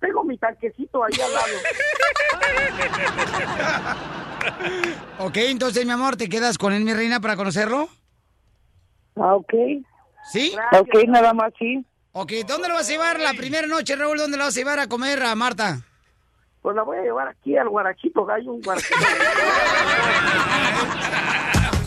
tengo 0.00 0.24
mi 0.24 0.36
tanquecito 0.38 1.04
ahí 1.04 1.12
al 1.20 1.32
lado. 1.32 1.46
Ok, 5.18 5.36
entonces, 5.36 5.84
mi 5.84 5.92
amor, 5.92 6.16
¿te 6.16 6.28
quedas 6.28 6.58
con 6.58 6.72
él, 6.72 6.84
mi 6.84 6.92
reina, 6.92 7.20
para 7.20 7.36
conocerlo? 7.36 7.88
Ah, 9.16 9.34
ok. 9.36 9.52
¿Sí? 10.32 10.54
Ok, 10.72 10.94
nada 11.08 11.32
más 11.32 11.52
sí. 11.58 11.84
Ok, 12.12 12.32
¿dónde 12.46 12.68
lo 12.68 12.74
vas 12.74 12.88
a 12.88 12.92
llevar 12.92 13.20
la 13.20 13.32
primera 13.34 13.66
noche, 13.66 13.96
Raúl? 13.96 14.18
¿Dónde 14.18 14.36
lo 14.36 14.44
vas 14.44 14.56
a 14.56 14.58
llevar 14.58 14.78
a 14.80 14.88
comer 14.88 15.22
a 15.22 15.34
Marta? 15.34 15.80
Pues 16.62 16.76
la 16.76 16.82
voy 16.84 16.96
a 16.98 17.02
llevar 17.02 17.28
aquí 17.28 17.56
al 17.56 17.68
guarachito 17.68 18.24
gallo, 18.24 18.52
un 18.52 18.62
guarachito. 18.62 18.94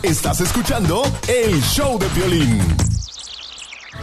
Estás 0.02 0.40
escuchando 0.40 1.02
el 1.26 1.60
show 1.62 1.98
de 1.98 2.06
violín. 2.08 2.60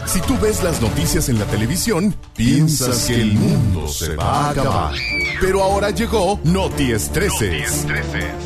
Si 0.06 0.20
tú 0.22 0.38
ves 0.40 0.64
las 0.64 0.82
noticias 0.82 1.30
en 1.30 1.40
la 1.40 1.46
televisión, 1.46 2.14
piensas 2.36 3.06
que 3.06 3.22
el 3.22 3.34
mundo 3.34 3.88
se 3.88 4.16
va 4.16 4.48
a 4.48 4.50
acabar. 4.50 4.94
Pero 5.40 5.64
ahora 5.64 5.92
llegó 5.92 6.40
Noti 6.44 6.92
Estreses. 6.92 7.86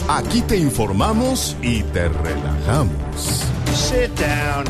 Aquí 0.10 0.42
te 0.42 0.58
informamos 0.58 1.56
y 1.62 1.82
te 1.84 2.10
relajamos. 2.10 3.46
Sit 3.74 4.12
down. 4.20 4.66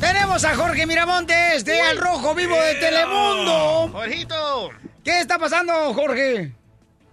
Tenemos 0.00 0.44
a 0.44 0.56
Jorge 0.56 0.86
Miramontes 0.86 1.64
de 1.64 1.80
Al 1.80 1.98
Rojo 1.98 2.34
Vivo 2.34 2.56
de 2.56 2.74
Telemundo. 2.74 3.90
¡Jorgito! 3.92 4.89
¿Qué 5.04 5.20
está 5.20 5.38
pasando, 5.38 5.72
Jorge? 5.94 6.52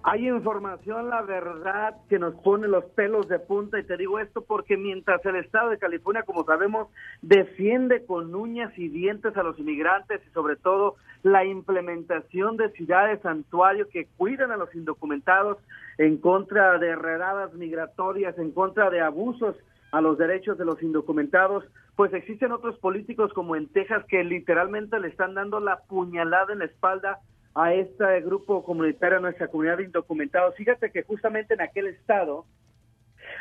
Hay 0.04 0.28
información, 0.28 1.10
la 1.10 1.21
verdad, 1.21 1.95
que 2.10 2.19
nos 2.19 2.36
pone 2.36 2.67
los 2.67 2.84
pelos 2.84 3.30
de 3.30 3.39
punta 3.39 3.80
y 3.80 3.84
te 3.84 3.95
digo 3.97 4.19
esto 4.19 4.41
porque 4.41 4.76
mientras 4.76 5.26
el 5.26 5.38
estado 5.38 5.69
de 5.69 5.78
California, 5.78 6.23
como 6.23 6.43
sabemos, 6.43 6.89
defiende 7.21 8.06
con 8.06 8.34
uñas 8.36 8.71
y 8.78 8.89
dientes 8.89 9.36
a 9.38 9.43
los 9.43 9.58
inmigrantes 9.58 10.21
y 10.26 10.34
sobre 10.34 10.58
todo 10.58 10.95
la 11.23 11.45
implementación 11.45 12.58
de 12.58 12.71
ciudades 12.71 13.21
santuario 13.21 13.89
que 13.89 14.08
cuidan 14.17 14.52
a 14.52 14.58
los 14.58 14.73
indocumentados 14.76 15.58
en 15.97 16.17
contra 16.17 16.78
de 16.80 16.95
redadas 16.95 17.54
migratorias, 17.54 18.38
en 18.38 18.52
contra 18.52 18.89
de 18.89 19.02
abusos 19.02 19.56
a 19.91 20.02
los 20.02 20.17
derechos 20.17 20.58
de 20.58 20.65
los 20.65 20.82
indocumentados, 20.84 21.63
pues 21.95 22.13
existen 22.13 22.52
otros 22.52 22.78
políticos 22.80 23.32
como 23.34 23.56
en 23.56 23.67
Texas 23.67 24.04
que 24.10 24.23
literalmente 24.23 25.00
le 25.00 25.08
están 25.08 25.34
dando 25.34 25.60
la 25.62 25.80
puñalada 25.88 26.52
en 26.52 26.60
la 26.60 26.65
espalda 26.65 27.19
a 27.58 27.74
este 27.74 28.22
grupo 28.22 28.63
comunitario, 28.63 29.17
a 29.17 29.22
nuestra 29.22 29.48
comunidad 29.48 29.78
de 29.78 29.86
indocumentados. 29.86 30.56
Fíjate 30.56 30.91
que 30.91 31.02
justamente 31.02 31.56
en 31.56 31.62
aquel 31.62 31.88
estado 31.88 32.46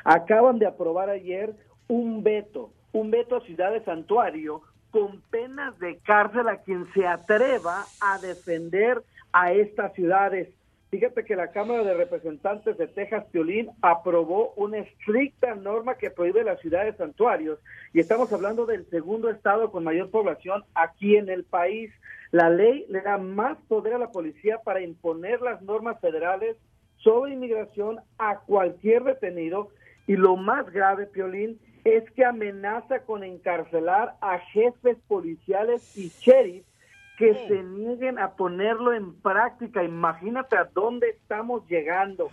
acaban 0.05 0.59
de 0.59 0.67
aprobar 0.67 1.11
ayer 1.11 1.55
un 1.87 2.23
veto, 2.23 2.73
un 2.93 3.11
veto 3.11 3.37
a 3.37 3.41
ciudades 3.43 3.85
santuario 3.85 4.63
con 4.91 5.21
penas 5.31 5.79
de 5.81 5.99
cárcel 5.99 6.49
a 6.49 6.63
quien 6.63 6.87
se 6.95 7.07
atreva 7.07 7.85
a 8.01 8.19
defender 8.19 9.03
a 9.33 9.53
estas 9.53 9.93
ciudades. 9.93 10.49
Fíjate 10.89 11.25
que 11.25 11.37
la 11.37 11.51
Cámara 11.51 11.85
de 11.85 11.93
Representantes 11.93 12.79
de 12.79 12.87
Texas, 12.87 13.27
Piolín, 13.31 13.69
aprobó 13.83 14.55
una 14.55 14.79
estricta 14.79 15.55
norma 15.57 15.97
que 15.97 16.11
prohíbe 16.11 16.43
las 16.43 16.59
ciudades 16.61 16.97
santuarios. 16.97 17.59
Y 17.93 18.01
estamos 18.01 18.33
hablando 18.33 18.65
del 18.65 18.89
segundo 18.89 19.29
estado 19.29 19.71
con 19.71 19.85
mayor 19.85 20.11
población 20.11 20.65
aquí 20.75 21.17
en 21.17 21.29
el 21.29 21.45
país. 21.45 21.93
La 22.37 22.51
ley 22.51 22.85
le 22.91 23.01
da 23.01 23.17
más 23.17 23.57
poder 23.67 23.95
a 23.95 23.99
la 23.99 24.11
policía 24.11 24.59
para 24.63 24.83
imponer 24.83 25.41
las 25.41 25.63
normas 25.63 25.99
federales 26.03 26.59
sobre 26.99 27.33
inmigración 27.33 27.99
a 28.19 28.41
cualquier 28.41 29.05
detenido. 29.05 29.71
Y 30.07 30.17
lo 30.17 30.37
más 30.37 30.71
grave, 30.71 31.07
Piolín, 31.07 31.59
es 31.85 32.05
que 32.11 32.27
amenaza 32.27 33.01
con 33.05 33.25
encarcelar 33.25 34.17
a 34.21 34.39
jefes 34.53 34.99
policiales 35.09 35.97
y 35.97 36.11
sheriffs 36.11 36.69
que 37.17 37.33
se 37.49 37.63
nieguen 37.63 38.19
a 38.19 38.33
ponerlo 38.33 38.93
en 38.93 39.15
práctica. 39.15 39.83
Imagínate 39.83 40.59
a 40.59 40.69
dónde 40.75 41.09
estamos 41.09 41.67
llegando. 41.69 42.29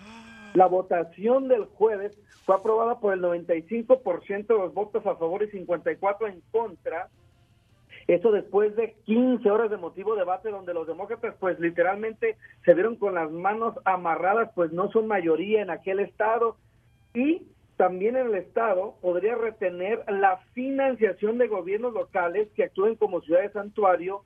La 0.54 0.66
votación 0.66 1.48
del 1.48 1.64
jueves 1.64 2.20
fue 2.44 2.56
aprobada 2.56 3.00
por 3.00 3.14
el 3.14 3.22
95% 3.22 4.48
de 4.48 4.54
los 4.54 4.74
votos 4.74 5.06
a 5.06 5.16
favor 5.16 5.44
y 5.44 5.48
54 5.48 6.28
en 6.28 6.42
contra. 6.52 7.08
Eso 8.08 8.32
después 8.32 8.76
de 8.76 8.94
15 9.06 9.50
horas 9.50 9.70
de 9.70 9.78
motivo 9.78 10.16
debate 10.16 10.50
donde 10.50 10.74
los 10.74 10.88
demócratas 10.88 11.36
pues 11.40 11.60
literalmente 11.60 12.38
se 12.66 12.74
vieron 12.74 12.98
con 12.98 13.16
las 13.16 13.32
manos 13.32 13.76
amarradas, 13.86 14.52
pues 14.56 14.72
no 14.74 14.92
son 14.92 15.08
mayoría 15.08 15.62
en 15.62 15.70
aquel 15.70 16.00
estado. 16.00 16.58
Y 17.14 17.48
también 17.78 18.18
en 18.18 18.28
el 18.28 18.36
estado 18.36 18.96
podría 19.02 19.36
retener 19.36 20.04
la 20.08 20.38
financiación 20.54 21.38
de 21.38 21.48
gobiernos 21.48 21.94
locales 21.94 22.50
que 22.56 22.66
actúen 22.66 22.96
como 22.96 23.22
ciudades 23.22 23.54
santuario. 23.54 24.24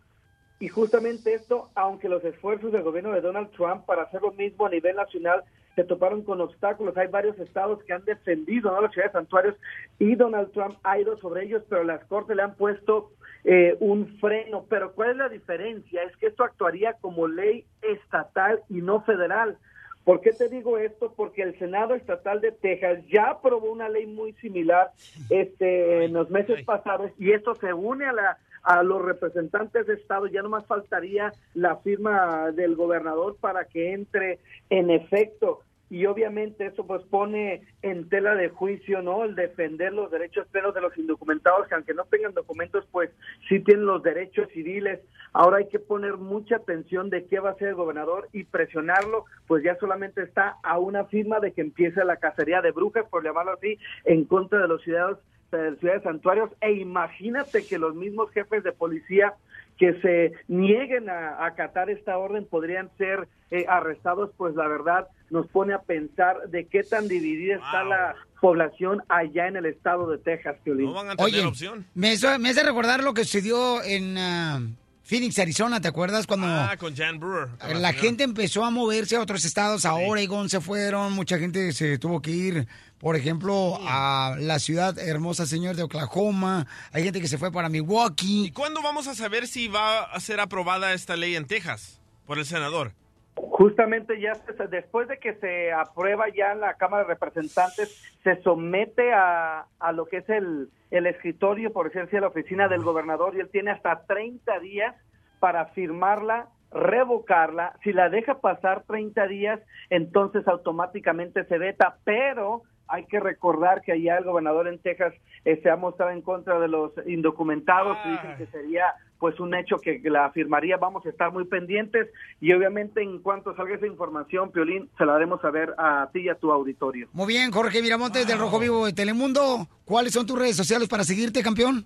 Y 0.59 0.69
justamente 0.69 1.35
esto, 1.35 1.69
aunque 1.75 2.09
los 2.09 2.23
esfuerzos 2.23 2.71
del 2.71 2.81
gobierno 2.81 3.11
de 3.11 3.21
Donald 3.21 3.51
Trump 3.51 3.85
para 3.85 4.03
hacer 4.03 4.21
lo 4.23 4.31
mismo 4.31 4.65
a 4.65 4.69
nivel 4.69 4.95
nacional 4.95 5.43
se 5.77 5.83
toparon 5.83 6.23
con 6.23 6.41
obstáculos, 6.41 6.97
hay 6.97 7.05
varios 7.05 7.37
estados 7.37 7.83
que 7.83 7.93
han 7.93 8.03
defendido 8.03 8.71
¿no? 8.71 8.81
las 8.81 8.91
ciudades 8.91 9.13
santuarios 9.13 9.55
y 9.99 10.15
Donald 10.15 10.51
Trump 10.51 10.75
ha 10.81 10.97
ido 10.97 11.19
sobre 11.19 11.43
ellos, 11.43 11.61
pero 11.69 11.83
las 11.83 12.03
cortes 12.05 12.35
le 12.35 12.41
han 12.41 12.55
puesto 12.55 13.11
eh, 13.43 13.77
un 13.79 14.07
freno. 14.17 14.65
Pero 14.67 14.93
¿cuál 14.93 15.11
es 15.11 15.17
la 15.17 15.29
diferencia? 15.29 16.01
Es 16.01 16.17
que 16.17 16.27
esto 16.27 16.43
actuaría 16.43 16.93
como 16.93 17.27
ley 17.27 17.63
estatal 17.83 18.63
y 18.69 18.81
no 18.81 19.03
federal. 19.03 19.59
¿Por 20.03 20.21
qué 20.21 20.31
te 20.31 20.49
digo 20.49 20.79
esto? 20.79 21.13
Porque 21.15 21.43
el 21.43 21.59
Senado 21.59 21.93
Estatal 21.93 22.41
de 22.41 22.53
Texas 22.53 23.05
ya 23.13 23.29
aprobó 23.29 23.71
una 23.71 23.87
ley 23.87 24.07
muy 24.07 24.33
similar 24.33 24.89
este, 25.29 26.05
en 26.05 26.13
los 26.13 26.31
meses 26.31 26.65
pasados 26.65 27.11
y 27.19 27.33
esto 27.33 27.53
se 27.53 27.71
une 27.71 28.07
a 28.07 28.13
la 28.13 28.37
a 28.67 28.83
los 28.83 29.01
representantes 29.01 29.87
de 29.87 29.93
Estado, 29.93 30.27
ya 30.27 30.41
no 30.41 30.49
más 30.49 30.65
faltaría 30.65 31.31
la 31.53 31.77
firma 31.77 32.51
del 32.51 32.75
gobernador 32.75 33.37
para 33.39 33.63
que 33.63 33.93
entre 33.93 34.39
en 34.69 34.89
efecto. 34.89 35.61
Y 35.89 36.06
obviamente 36.06 36.65
eso 36.65 36.86
pues 36.86 37.04
pone 37.04 37.62
en 37.82 38.10
tela 38.10 38.36
de 38.36 38.50
juicio, 38.50 39.02
¿no? 39.02 39.23
El 39.23 39.36
defender 39.36 39.93
los 39.93 40.12
derechos 40.12 40.47
plenos 40.47 40.73
de 40.73 40.82
los 40.82 40.97
indocumentados, 40.97 41.67
que 41.67 41.76
aunque 41.76 41.93
no 41.93 42.06
tengan 42.06 42.34
documentos, 42.34 42.86
pues 42.91 43.10
sí 43.47 43.60
tienen 43.60 43.86
los 43.86 44.04
derechos 44.04 44.50
civiles. 44.54 45.00
Ahora 45.34 45.58
hay 45.58 45.67
que 45.67 45.80
poner 45.80 46.17
mucha 46.17 46.58
atención 46.58 47.10
de 47.10 47.26
qué 47.26 47.39
va 47.39 47.50
a 47.50 47.54
hacer 47.54 47.69
el 47.69 47.76
gobernador 47.76 48.28
y 48.34 48.43
presionarlo, 48.43 49.26
pues 49.47 49.63
ya 49.63 49.78
solamente 49.78 50.21
está 50.23 50.58
a 50.63 50.78
una 50.78 51.06
firma 51.06 51.39
de 51.39 51.54
que 51.54 51.62
empiece 51.62 52.04
la 52.04 52.17
cacería 52.17 52.62
de 52.62 52.71
brujas, 52.71 53.06
por 53.10 53.23
llamarlo 53.23 53.54
así, 53.54 53.78
en 54.04 54.26
contra 54.26 54.60
de 54.60 54.67
los 54.67 54.82
ciudadanos 54.84 55.19
de 55.52 55.78
ciudades 55.78 56.04
santuarios 56.04 56.50
e 56.60 56.73
imagínate 56.73 57.65
que 57.65 57.80
los 57.80 57.95
mismos 57.95 58.30
jefes 58.32 58.63
de 58.63 58.73
policía 58.73 59.34
que 59.78 59.93
se 60.02 60.34
nieguen 60.47 61.10
a 61.10 61.45
acatar 61.45 61.89
esta 61.89 62.17
orden 62.17 62.45
podrían 62.45 62.89
ser 62.97 63.28
eh, 63.52 63.65
arrestados, 63.69 64.32
pues 64.36 64.56
la 64.56 64.67
verdad 64.67 65.08
nos 65.29 65.47
pone 65.47 65.73
a 65.73 65.79
pensar 65.81 66.49
de 66.49 66.65
qué 66.67 66.83
tan 66.83 67.07
dividida 67.07 67.55
está 67.55 67.83
la 67.83 68.15
población 68.39 69.01
allá 69.09 69.47
en 69.47 69.55
el 69.57 69.65
estado 69.65 70.09
de 70.09 70.17
Texas, 70.19 70.55
Piolín. 70.63 70.85
No 70.87 70.93
van 70.93 71.09
a 71.09 71.15
tener 71.15 71.25
Oye, 71.33 71.45
opción. 71.45 71.85
me, 71.95 72.15
me 72.39 72.49
hace 72.49 72.63
recordar 72.63 73.03
lo 73.03 73.13
que 73.13 73.23
sucedió 73.25 73.83
en 73.83 74.17
ah, 74.17 74.61
Phoenix, 75.03 75.39
Arizona, 75.39 75.81
¿te 75.81 75.87
acuerdas? 75.87 76.27
Cuando 76.27 76.47
Ah, 76.47 76.75
con 76.77 76.95
Jan 76.95 77.19
Brewer. 77.19 77.47
con 77.59 77.81
la 77.81 77.93
gente 77.93 78.23
empezó 78.23 78.63
a 78.63 78.69
moverse 78.69 79.15
a 79.15 79.21
otros 79.21 79.43
estados, 79.45 79.85
a 79.85 79.95
Oregon 79.95 80.49
se 80.49 80.61
fueron, 80.61 81.13
mucha 81.13 81.39
gente 81.39 81.71
se 81.73 81.97
tuvo 81.97 82.21
que 82.21 82.31
ir, 82.31 82.67
por 82.99 83.15
ejemplo, 83.15 83.79
a 83.87 84.35
la 84.39 84.59
ciudad 84.59 84.97
hermosa, 84.99 85.45
señor, 85.45 85.75
de 85.75 85.83
Oklahoma, 85.83 86.67
hay 86.91 87.03
gente 87.03 87.19
que 87.21 87.27
se 87.27 87.37
fue 87.37 87.51
para 87.51 87.69
Milwaukee. 87.69 88.45
¿Y 88.47 88.51
cuándo 88.51 88.81
vamos 88.83 89.07
a 89.07 89.15
saber 89.15 89.47
si 89.47 89.67
va 89.67 90.03
a 90.03 90.19
ser 90.19 90.39
aprobada 90.39 90.93
esta 90.93 91.15
ley 91.15 91.35
en 91.35 91.45
Texas 91.47 91.99
por 92.25 92.37
el 92.37 92.45
senador? 92.45 92.91
Justamente 93.38 94.19
ya 94.19 94.34
se- 94.36 94.67
después 94.67 95.08
de 95.08 95.19
que 95.19 95.36
se 95.36 95.71
aprueba 95.71 96.26
ya 96.30 96.54
en 96.54 96.60
la 96.60 96.73
Cámara 96.73 97.04
de 97.04 97.10
Representantes, 97.13 97.89
se 98.23 98.41
somete 98.41 99.13
a, 99.13 99.67
a 99.80 99.91
lo 99.91 100.06
que 100.08 100.17
es 100.17 100.30
el, 100.30 100.69
el 100.89 101.06
escritorio, 101.06 101.71
por 101.71 101.86
decir 101.88 102.02
así, 102.02 102.17
a 102.17 102.21
la 102.21 102.28
oficina 102.28 102.67
del 102.67 102.82
gobernador 102.84 103.36
y 103.36 103.39
él 103.39 103.50
tiene 103.50 103.71
hasta 103.71 104.06
30 104.06 104.60
días 104.60 104.95
para 105.39 105.67
firmarla, 105.67 106.47
revocarla. 106.71 107.73
Si 107.84 107.93
la 107.93 108.10
deja 108.10 108.39
pasar 108.41 108.84
30 108.88 109.28
días, 109.28 109.60
entonces 109.91 110.47
automáticamente 110.47 111.45
se 111.45 111.58
veta, 111.60 111.97
pero 112.04 112.63
hay 112.88 113.06
que 113.06 113.19
recordar 113.19 113.82
que 113.82 113.91
allá 113.91 114.17
el 114.17 114.23
gobernador 114.23 114.67
en 114.67 114.80
Texas 114.80 115.13
eh, 115.45 115.60
se 115.62 115.69
ha 115.69 115.76
mostrado 115.76 116.12
en 116.12 116.21
contra 116.21 116.60
de 116.60 116.69
los 116.69 116.91
indocumentados 117.06 117.97
y 118.06 118.12
dicen 118.12 118.38
que 118.38 118.45
sería 118.47 118.93
pues 119.19 119.39
un 119.39 119.56
hecho 119.56 119.77
que 119.77 119.99
la 120.03 120.32
firmaría, 120.32 120.77
vamos 120.77 121.06
a 121.06 121.10
estar 121.10 121.32
muy 121.32 121.45
pendientes 121.45 122.08
y 122.39 122.53
obviamente 122.53 123.01
en 123.01 123.19
cuanto 123.19 123.56
salga 123.56 123.75
esa 123.75 123.88
información, 123.88 124.51
Piolín, 124.51 124.89
se 124.97 125.06
la 125.06 125.15
haremos 125.15 125.41
saber 125.41 125.73
a 125.77 126.10
ti 126.13 126.21
y 126.21 126.30
a 126.30 126.36
tu 126.36 126.51
auditorio. 126.51 127.08
Muy 127.13 127.27
bien, 127.27 127.51
Jorge 127.51 127.82
Miramontes 127.82 128.27
del 128.27 128.39
Rojo 128.39 128.60
Vivo 128.60 128.86
de 128.86 128.93
Telemundo, 128.93 129.67
¿cuáles 129.86 130.13
son 130.13 130.25
tus 130.25 130.38
redes 130.38 130.56
sociales 130.56 130.88
para 130.88 131.03
seguirte, 131.03 131.43
campeón? 131.43 131.86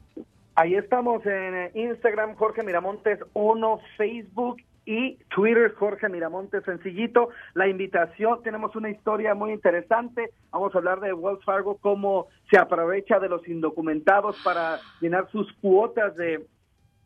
Ahí 0.56 0.76
estamos 0.76 1.26
en 1.26 1.56
eh, 1.56 1.72
Instagram, 1.76 2.36
Jorge 2.36 2.64
Miramontes 2.64 3.20
1, 3.34 3.80
Facebook 3.98 4.58
y 4.86 5.18
Twitter, 5.34 5.74
Jorge 5.76 6.10
Miramontes 6.10 6.64
Sencillito. 6.66 7.30
La 7.54 7.68
invitación, 7.68 8.42
tenemos 8.44 8.76
una 8.76 8.90
historia 8.90 9.34
muy 9.34 9.54
interesante. 9.54 10.32
Vamos 10.52 10.74
a 10.74 10.80
hablar 10.80 11.00
de 11.00 11.14
Wells 11.14 11.44
Fargo, 11.46 11.78
cómo 11.78 12.28
se 12.50 12.58
aprovecha 12.58 13.20
de 13.20 13.30
los 13.30 13.48
indocumentados 13.48 14.38
para 14.44 14.80
llenar 15.00 15.30
sus 15.32 15.52
cuotas 15.62 16.16
de 16.16 16.46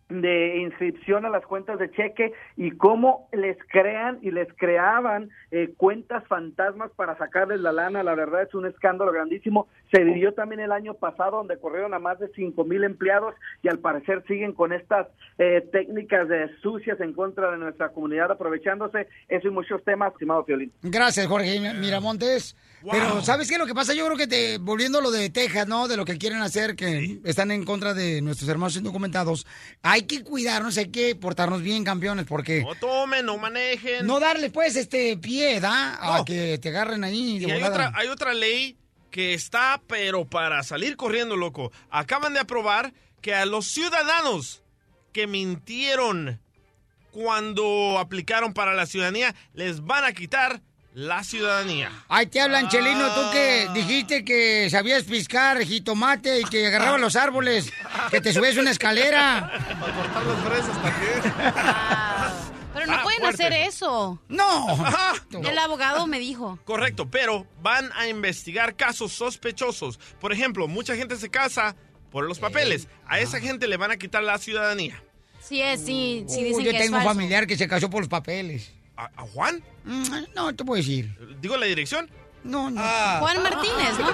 de 0.10 0.58
inscripción 0.58 1.26
a 1.26 1.30
las 1.30 1.44
cuentas 1.46 1.80
de 1.80 1.90
cheque 1.92 2.34
y 2.56 2.72
cómo 2.72 3.28
les 3.34 3.58
crean 3.70 4.20
y 4.22 4.30
les 4.30 4.48
creaban 4.56 5.30
eh, 5.50 5.74
cuentas 5.78 6.24
fantasmas 6.28 6.92
para 6.96 7.18
sacarles 7.18 7.60
la 7.60 7.72
lana. 7.72 8.04
La 8.04 8.14
verdad 8.14 8.44
es 8.44 8.54
un 8.54 8.68
escándalo 8.68 9.12
grandísimo. 9.12 9.68
Se 9.92 10.04
vivió 10.04 10.34
también 10.34 10.60
el 10.62 10.72
año 10.72 10.94
pasado 10.94 11.38
donde 11.38 11.58
corrieron 11.58 11.94
a 11.94 12.00
más 12.00 12.20
de 12.20 12.28
cinco 12.36 12.64
mil 12.66 12.84
empleados 12.84 13.34
y 13.64 13.68
al 13.68 13.80
parecer 13.80 14.24
siguen 14.28 14.54
con 14.54 14.74
estas 14.74 15.08
eh, 15.40 15.68
técnicas 15.72 16.28
de 16.28 16.56
sucias 16.62 17.00
en 17.02 17.14
contra 17.14 17.52
de 17.52 17.58
nuestra 17.58 17.90
comunidad 17.90 18.32
aprovechándose. 18.32 19.08
Eso 19.28 19.48
y 19.48 19.52
muchos 19.52 19.84
temas, 19.84 20.14
estimado 20.14 20.44
Fiolín. 20.46 20.72
Gracias, 20.84 21.26
Jorge 21.26 21.60
Miramontes. 21.60 22.56
Pero, 22.92 23.24
¿sabes 23.24 23.50
qué? 23.50 23.58
Lo 23.58 23.66
que 23.66 23.74
pasa, 23.74 23.94
yo 23.94 24.06
creo 24.06 24.18
que 24.18 24.28
te, 24.28 24.58
volviendo 24.58 25.00
a 25.00 25.02
lo 25.02 25.12
de 25.12 25.30
Texas, 25.30 25.68
¿no? 25.68 25.88
De 25.88 25.98
lo 25.98 26.06
que 26.06 26.18
quieren 26.18 26.42
hacer, 26.42 26.76
que 26.76 27.20
están 27.24 27.52
en 27.52 27.66
contra 27.66 27.94
de 27.94 28.22
nuestros 28.22 28.50
hermanos 28.50 28.76
indocumentados. 28.76 29.46
Hay 29.82 30.04
que 30.04 30.24
cuidarnos, 30.24 30.78
hay 30.78 30.90
que 30.90 31.16
portarnos 31.16 31.62
bien, 31.62 31.84
campeones, 31.84 32.26
porque... 32.26 32.62
No 32.62 32.76
tomen, 32.76 33.26
no 33.26 33.38
manejen. 33.38 34.06
No 34.06 34.20
darle, 34.20 34.50
pues, 34.50 34.76
este 34.76 35.18
pie, 35.18 35.60
¿da? 35.60 36.18
A 36.18 36.26
que 36.26 36.58
te 36.58 36.70
agarren 36.70 37.04
ahí 37.04 37.38
Y 37.38 37.52
hay 37.52 37.64
otra, 37.64 37.92
hay 37.96 38.08
otra 38.08 38.34
ley 38.34 38.78
que 39.12 39.34
está, 39.34 39.82
pero 39.88 40.26
para 40.26 40.62
salir 40.64 40.98
corriendo, 40.98 41.36
loco. 41.36 41.72
Acaban 41.90 42.34
de 42.34 42.40
aprobar 42.40 42.94
que 43.22 43.34
a 43.34 43.46
los 43.46 43.66
ciudadanos 43.66 44.62
que 45.14 45.28
mintieron 45.28 46.42
cuando 47.12 47.98
aplicaron 47.98 48.54
para 48.54 48.74
la 48.74 48.86
ciudadanía, 48.86 49.34
les 49.54 49.80
van 49.86 50.04
a 50.04 50.12
quitar 50.12 50.62
la 50.96 51.24
ciudadanía. 51.24 51.92
Ay, 52.08 52.26
te 52.28 52.40
hablan, 52.42 52.70
Chelino, 52.70 53.14
tú 53.14 53.22
que 53.34 53.68
dijiste 53.74 54.24
que 54.24 54.70
sabías 54.70 55.04
piscar 55.04 55.62
jitomate 55.64 56.40
y 56.40 56.44
que 56.46 56.66
agarrabas 56.68 57.00
los 57.02 57.16
árboles, 57.18 57.70
que 58.10 58.22
te 58.22 58.34
subes 58.34 58.56
una 58.58 58.72
escalera. 58.72 59.52
Para 59.80 59.94
cortar 59.94 60.26
las 60.26 60.44
fresas 60.46 60.82
también. 60.82 61.34
Pero 62.74 62.88
no 62.88 62.94
Ah, 62.94 63.04
pueden 63.04 63.20
fuerte. 63.22 63.44
hacer 63.46 63.54
eso. 63.68 64.22
No. 64.30 64.68
El 65.44 65.58
abogado 65.58 66.08
me 66.08 66.20
dijo. 66.20 66.60
Correcto, 66.66 67.10
pero 67.10 67.46
van 67.62 67.90
a 67.96 68.08
investigar 68.08 68.76
casos 68.76 69.12
sospechosos. 69.14 69.98
Por 70.20 70.32
ejemplo, 70.34 70.68
mucha 70.68 70.96
gente 70.96 71.16
se 71.18 71.30
casa 71.30 71.76
por 72.12 72.26
los 72.26 72.40
papeles. 72.40 72.88
A 73.08 73.20
esa 73.20 73.40
gente 73.40 73.68
le 73.68 73.78
van 73.78 73.92
a 73.92 73.98
quitar 73.98 74.24
la 74.24 74.38
ciudadanía. 74.38 75.02
Sí, 75.42 75.62
es, 75.62 75.82
sí, 75.86 76.26
sí 76.28 76.38
Uy, 76.40 76.44
dicen 76.46 76.64
yo 76.66 76.72
que 76.72 76.78
tengo 76.80 76.84
es 76.84 76.90
un 76.90 76.96
falso. 76.96 77.10
familiar 77.10 77.48
que 77.48 77.58
se 77.58 77.68
casó 77.68 77.90
por 77.90 78.00
los 78.02 78.10
papeles. 78.10 78.72
¿A, 78.98 79.06
a 79.16 79.22
Juan? 79.34 79.62
Mm, 79.84 80.04
No, 80.36 80.56
te 80.56 80.64
puedo 80.64 80.78
decir. 80.82 81.10
¿Digo 81.42 81.58
la 81.58 81.66
dirección? 81.66 82.10
No, 82.44 82.70
no. 82.70 82.82
Juan 82.82 83.42
Martínez, 83.42 83.98
¿no? 84.00 84.12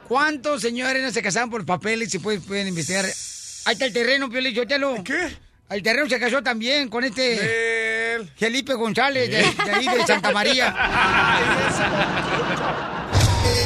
¿Cuántos 0.08 0.60
señores 0.60 1.02
no 1.02 1.10
se 1.10 1.22
casaron 1.22 1.48
por 1.50 1.64
papeles 1.64 2.14
y 2.14 2.18
pueden, 2.18 2.42
pueden 2.42 2.68
investigar? 2.68 3.04
Ahí 3.06 3.72
está 3.72 3.86
el 3.86 3.92
terreno, 3.92 4.28
Pio 4.28 4.40
Lichotelo. 4.42 5.02
¿Qué? 5.02 5.36
El 5.70 5.82
terreno 5.82 6.06
se 6.08 6.20
casó 6.20 6.42
también 6.42 6.88
con 6.90 7.02
este 7.04 8.20
Felipe 8.36 8.74
González 8.74 9.30
de, 9.30 9.38
de 9.64 9.72
ahí 9.72 9.88
de 9.88 10.06
Santa 10.06 10.30
María. 10.30 10.74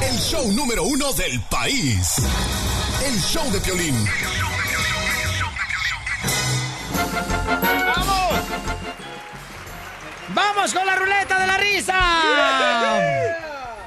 El 0.09 0.17
show 0.19 0.53
número 0.53 0.85
uno 0.85 1.13
del 1.15 1.41
país. 1.51 2.15
El 3.05 3.19
show 3.21 3.51
de 3.51 3.59
Piolín. 3.61 3.97
¡Vamos 10.39 10.73
con 10.73 10.87
la 10.87 10.95
ruleta 10.95 11.41
de 11.41 11.47
la 11.49 11.57
risa! 11.57 11.99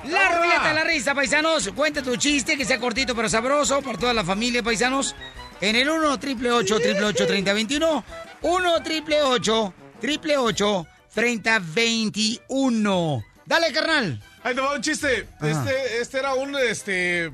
La 0.03 0.29
ruleta 0.35 0.67
de 0.67 0.73
la 0.73 0.83
risa, 0.83 1.15
paisanos. 1.15 1.69
Cuenta 1.73 2.03
tu 2.03 2.17
chiste, 2.17 2.57
que 2.57 2.65
sea 2.65 2.77
cortito 2.77 3.15
pero 3.15 3.29
sabroso 3.29 3.81
para 3.81 3.97
toda 3.97 4.13
la 4.13 4.25
familia, 4.25 4.61
paisanos. 4.61 5.15
En 5.61 5.77
el 5.77 5.89
1 5.89 6.19
triple 6.19 6.51
8 6.51 6.79
triple 6.81 7.05
8 7.05 7.25
30 7.25 7.53
21. 7.53 8.03
1 8.41 8.83
triple 8.83 9.21
8 9.21 9.73
triple 10.01 10.37
8 10.37 10.87
30 11.13 11.59
21. 11.73 13.23
Dale, 13.45 13.71
carnal. 13.71 14.21
Ahí 14.43 14.53
te 14.53 14.59
va 14.59 14.73
un 14.73 14.81
chiste. 14.81 15.29
Este, 15.41 16.01
este 16.01 16.19
era 16.19 16.33
un, 16.33 16.57
este... 16.57 17.31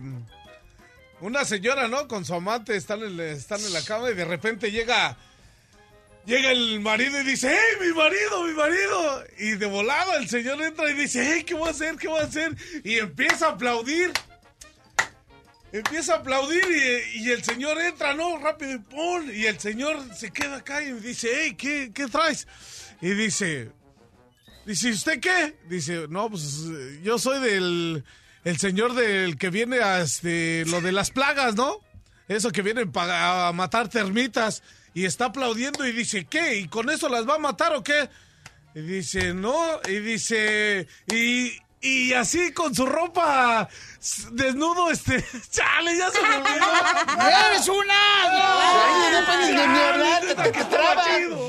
Una 1.22 1.44
señora, 1.44 1.88
¿no? 1.88 2.08
Con 2.08 2.24
su 2.24 2.36
amante, 2.36 2.76
están 2.76 3.02
en, 3.02 3.20
están 3.20 3.62
en 3.62 3.74
la 3.74 3.82
cama 3.82 4.12
y 4.12 4.14
de 4.14 4.26
repente 4.26 4.70
llega... 4.70 5.18
Llega 6.28 6.52
el 6.52 6.82
marido 6.82 7.22
y 7.22 7.24
dice, 7.24 7.50
¡Hey, 7.58 7.88
mi 7.88 7.94
marido, 7.98 8.44
mi 8.44 8.54
marido! 8.54 9.24
Y 9.40 9.52
de 9.52 9.66
volada 9.66 10.18
el 10.18 10.28
señor 10.28 10.62
entra 10.62 10.92
y 10.92 10.94
dice, 10.94 11.26
¡Hey, 11.26 11.44
qué 11.46 11.54
voy 11.56 11.70
a 11.70 11.72
hacer, 11.72 11.96
qué 11.96 12.10
voy 12.10 12.20
a 12.20 12.24
hacer! 12.26 12.54
Y 12.84 12.98
empieza 13.00 13.48
a 13.48 13.50
aplaudir. 13.52 14.12
Empieza 15.72 16.16
a 16.16 16.18
aplaudir 16.18 16.64
y, 17.16 17.30
el 17.30 17.44
señor 17.46 17.80
entra, 17.80 18.14
¿no? 18.14 18.38
Rápido 18.40 18.74
y 18.74 18.78
¡pum! 18.80 19.30
Y 19.34 19.46
el 19.46 19.58
señor 19.60 20.02
se 20.16 20.32
queda 20.32 20.58
acá 20.58 20.84
y 20.84 20.92
dice, 20.94 21.30
¡Hey, 21.34 21.56
qué, 21.58 21.92
qué 21.94 22.08
traes! 22.08 22.46
Y 23.02 23.12
dice, 23.12 23.72
Dice, 24.66 24.92
¿usted 24.92 25.22
qué? 25.22 25.56
Dice, 25.70 26.08
no, 26.10 26.30
pues 26.30 26.66
yo 27.02 27.18
soy 27.18 27.40
del 27.40 28.04
el 28.44 28.58
señor 28.60 28.96
del 28.96 29.38
que 29.38 29.50
viene 29.50 29.80
a 29.80 30.02
este 30.02 30.66
lo 30.66 30.82
de 30.82 30.92
las 30.92 31.10
plagas, 31.10 31.56
¿no? 31.56 31.80
Eso 32.28 32.52
que 32.52 32.62
vienen 32.64 32.92
pa- 32.92 33.48
a 33.48 33.54
matar 33.54 33.88
termitas 33.88 34.62
y 34.98 35.06
está 35.06 35.26
aplaudiendo 35.26 35.86
y 35.86 35.92
dice, 35.92 36.26
¿qué? 36.26 36.56
¿Y 36.56 36.68
con 36.70 36.90
eso 36.90 37.08
las 37.08 37.30
va 37.30 37.36
a 37.36 37.38
matar 37.38 37.72
o 37.76 37.84
qué? 37.84 38.10
Y 38.74 38.82
dice, 38.82 39.32
no, 39.32 39.80
y 39.88 40.00
dice, 40.00 40.88
y, 41.06 41.52
y 41.82 42.14
así 42.14 42.52
con 42.54 42.74
su 42.74 42.86
ropa 42.86 43.70
desnudo, 44.32 44.92
este, 44.92 45.24
chale, 45.52 45.98
ya 45.98 46.10
se 46.12 46.22
me 46.22 46.36
olvidó. 46.36 46.66
¡Eres 47.50 47.68
un 47.68 47.86
asno! 47.90 48.38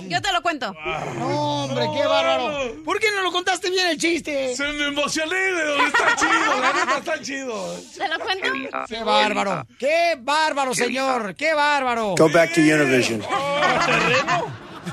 Yo 0.09 0.23
te 0.23 0.33
lo 0.33 0.43
cuento. 0.43 0.75
No, 1.19 1.65
hombre, 1.65 1.87
qué 1.95 2.07
bárbaro. 2.07 2.83
¿Por 2.85 2.99
qué 2.99 3.11
no 3.13 3.23
lo 3.23 3.33
contaste 3.33 3.71
bien 3.71 3.89
el 3.89 3.99
chiste? 3.99 4.57
Se 4.57 4.73
me 4.73 4.89
emocioné, 4.89 5.53
güey, 5.53 5.87
está 5.87 6.17
chido, 6.17 6.61
la 6.61 6.73
neta 6.73 6.99
está 6.99 7.23
chido. 7.23 7.77
¿Te 7.97 8.09
lo 8.09 8.19
cuento? 8.19 8.49
¡Qué 8.89 9.03
bárbaro! 9.05 9.67
¡Qué 9.79 10.17
bárbaro, 10.19 10.75
señor! 10.75 11.35
¡Qué 11.35 11.55
bárbaro! 11.55 12.15
Go 12.17 12.29
back 12.31 12.55
to 12.55 12.61
Univision. 12.61 13.23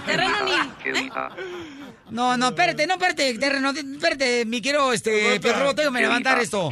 Terreno 0.06 0.38
ni. 0.44 0.54
No, 2.12 2.38
no, 2.38 2.50
espérate, 2.50 2.86
no, 2.88 2.94
espérate, 2.94 3.38
terreno, 3.38 3.72
espérate, 3.72 4.46
mi 4.46 4.62
quiero, 4.62 4.94
este, 4.94 5.40
Pedro, 5.40 5.74
déjame 5.74 6.02
levantar 6.02 6.40
esto. 6.40 6.70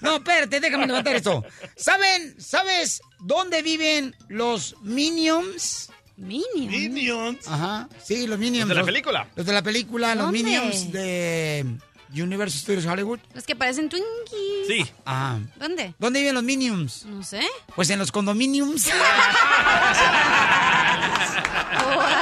No, 0.00 0.16
espérate, 0.16 0.60
déjame 0.60 0.86
levantar 0.86 1.16
esto. 1.16 1.44
¿Saben, 1.76 2.40
sabes 2.40 3.00
dónde 3.20 3.62
viven 3.62 4.14
los 4.28 4.76
Minions? 4.82 5.90
Minions. 6.16 6.70
Minions. 6.70 7.48
Ajá, 7.48 7.88
sí, 8.02 8.26
los 8.26 8.38
Minions. 8.38 8.68
¿Los 8.68 8.76
de 8.76 8.82
la 8.82 8.86
película? 8.86 9.28
Los 9.34 9.46
de 9.46 9.52
la 9.52 9.62
película, 9.62 10.14
los. 10.14 10.32
Minions 10.32 10.92
de 10.92 11.78
Universal 12.12 12.60
Studios 12.60 12.86
Hollywood. 12.86 13.18
Los 13.34 13.44
que 13.44 13.54
parecen 13.56 13.88
Twinkies. 13.88 14.66
Sí. 14.66 14.86
Ah, 15.04 15.38
¿Dónde? 15.56 15.94
¿dónde 15.98 16.20
viven 16.20 16.34
los 16.34 16.44
Minions? 16.44 17.04
No 17.06 17.22
sé. 17.22 17.42
Pues 17.74 17.90
en 17.90 17.98
los 17.98 18.10
condominiums. 18.12 18.88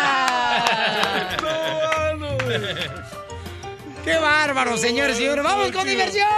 ¡Qué 4.05 4.17
bárbaro, 4.19 4.77
señores 4.77 5.17
y 5.17 5.21
señores! 5.21 5.45
¡Vamos 5.45 5.73
con 5.73 5.87
diversión! 5.87 6.29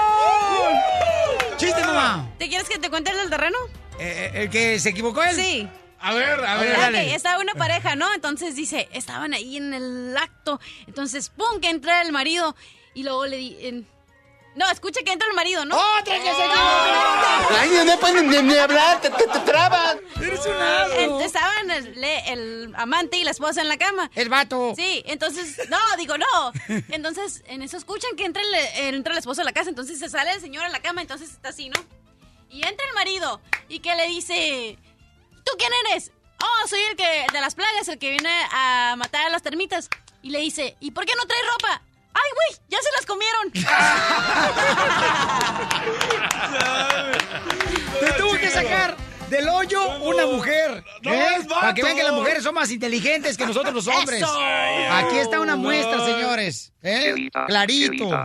¡Chiste, 1.57 1.81
mamá! 1.83 2.31
¿Te 2.39 2.49
quieres 2.49 2.69
que 2.69 2.79
te 2.79 2.89
cuente 2.91 3.11
el 3.11 3.17
del 3.17 3.31
terreno? 3.31 3.59
Eh, 3.99 4.31
¿El 4.35 4.51
que 4.51 4.79
se 4.79 4.91
equivocó 4.91 5.23
él? 5.23 5.35
Sí. 5.35 5.69
A 5.99 6.15
ver, 6.15 6.45
a 6.45 6.57
ver. 6.59 6.77
dale. 6.77 7.15
estaba 7.15 7.41
una 7.41 7.55
pareja, 7.55 7.97
¿no? 7.97 8.13
Entonces 8.15 8.55
dice, 8.55 8.89
estaban 8.93 9.33
ahí 9.35 9.57
en 9.57 9.75
el 9.75 10.17
acto. 10.17 10.61
Entonces, 10.87 11.31
¡pum! 11.31 11.61
que 11.61 11.71
entra 11.71 12.03
el 12.03 12.13
marido. 12.13 12.55
Y 12.95 13.03
luego 13.03 13.27
le 13.27 13.37
di. 13.39 13.57
en- 13.67 13.96
No, 14.57 14.71
escucha 14.71 15.03
que 15.05 15.13
entra 15.13 15.29
el 15.29 15.35
marido, 15.35 15.67
¿no? 15.67 15.77
¡Otra 15.77 16.15
que 16.15 16.23
se 16.23 16.31
equivocó! 16.31 17.57
Ay, 17.59 17.71
no 17.85 18.01
puedes 18.01 18.25
ni, 18.25 18.41
ni 18.41 18.57
hablar, 18.57 19.03
te, 19.03 19.11
te, 19.11 19.27
te 19.27 19.39
trabas. 19.41 19.99
¡Eres 20.19 20.47
un 20.47 20.55
asno! 20.55 21.21
Estaban 21.21 21.71
el, 21.71 22.73
amante 22.75 23.19
y 23.19 23.25
la 23.25 23.33
esposa 23.33 23.61
en 23.61 23.69
la 23.69 23.77
cama. 23.77 24.11
¡El 24.15 24.31
vato! 24.31 24.73
Sí, 24.75 25.03
entonces, 25.07 25.69
no, 25.69 25.79
digo, 25.99 26.17
no. 26.17 26.53
Entonces, 26.89 27.45
en 27.49 27.61
eso 27.61 27.77
escuchan 27.77 28.17
que 28.17 28.25
entra 28.25 28.43
el, 28.43 28.95
entra 28.95 29.13
el 29.13 29.19
esposo 29.19 29.43
a 29.43 29.45
la 29.45 29.53
casa, 29.53 29.69
entonces 29.69 29.99
se 29.99 30.09
sale 30.09 30.33
el 30.33 30.41
señor 30.41 30.65
a 30.65 30.71
la 30.71 30.81
cama, 30.81 31.03
entonces 31.03 31.31
está 31.31 31.51
así, 31.51 31.69
¿no? 31.69 31.79
Y 32.49 32.67
entra 32.67 32.87
el 32.89 32.95
marido 32.95 33.43
y 33.69 33.81
que 33.81 33.95
le 33.95 34.07
dice, 34.07 34.79
¿tú 35.45 35.53
quién 35.59 35.71
eres? 35.85 36.13
Oh, 36.43 36.67
soy 36.67 36.81
el 36.81 36.97
que 36.97 37.27
de 37.31 37.41
las 37.43 37.55
plagas, 37.55 37.89
el 37.89 37.99
que 37.99 38.11
viene 38.11 38.31
a 38.53 38.95
matar 38.97 39.27
a 39.27 39.31
las 39.31 39.43
termitas. 39.43 39.91
Y 40.23 40.31
le 40.31 40.41
dice, 40.41 40.77
¿y 40.81 40.93
por 40.93 41.05
qué 41.05 41.13
no 41.15 41.27
trae 41.27 41.43
ropa? 41.43 41.83
¡Ay, 42.17 42.31
güey! 42.35 42.61
¡Ya 42.69 42.79
se 42.81 42.91
las 42.97 43.05
comieron! 43.05 43.53
Te 48.01 48.13
tuvo 48.21 48.33
que 48.39 48.51
sacar 48.51 48.97
del 49.29 49.49
hoyo 49.49 49.99
una 49.99 50.27
mujer. 50.27 50.85
No, 51.03 51.13
¿eh? 51.13 51.39
Para 51.49 51.75
que 51.75 51.83
vean 51.83 51.97
que 51.97 52.03
las 52.05 52.13
mujeres 52.13 52.43
son 52.43 52.55
más 52.55 52.71
inteligentes 52.71 53.37
que 53.37 53.47
nosotros 53.47 53.75
los 53.75 53.87
hombres. 53.89 54.23
¡Eso! 54.23 54.41
Aquí 54.93 55.19
está 55.19 55.41
una 55.41 55.57
muestra, 55.57 56.05
señores. 56.05 56.73
¿eh? 56.83 57.29
Clarito. 57.47 58.23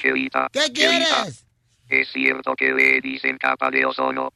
Querida, 0.00 0.48
¿Qué 0.52 0.60
quieres? 0.74 1.44
¿Es 1.88 2.08
cierto 2.12 2.54
que 2.56 2.72
le 2.72 3.00
dicen 3.00 3.38
capa 3.38 3.70
de 3.70 3.86
ozono? 3.86 4.32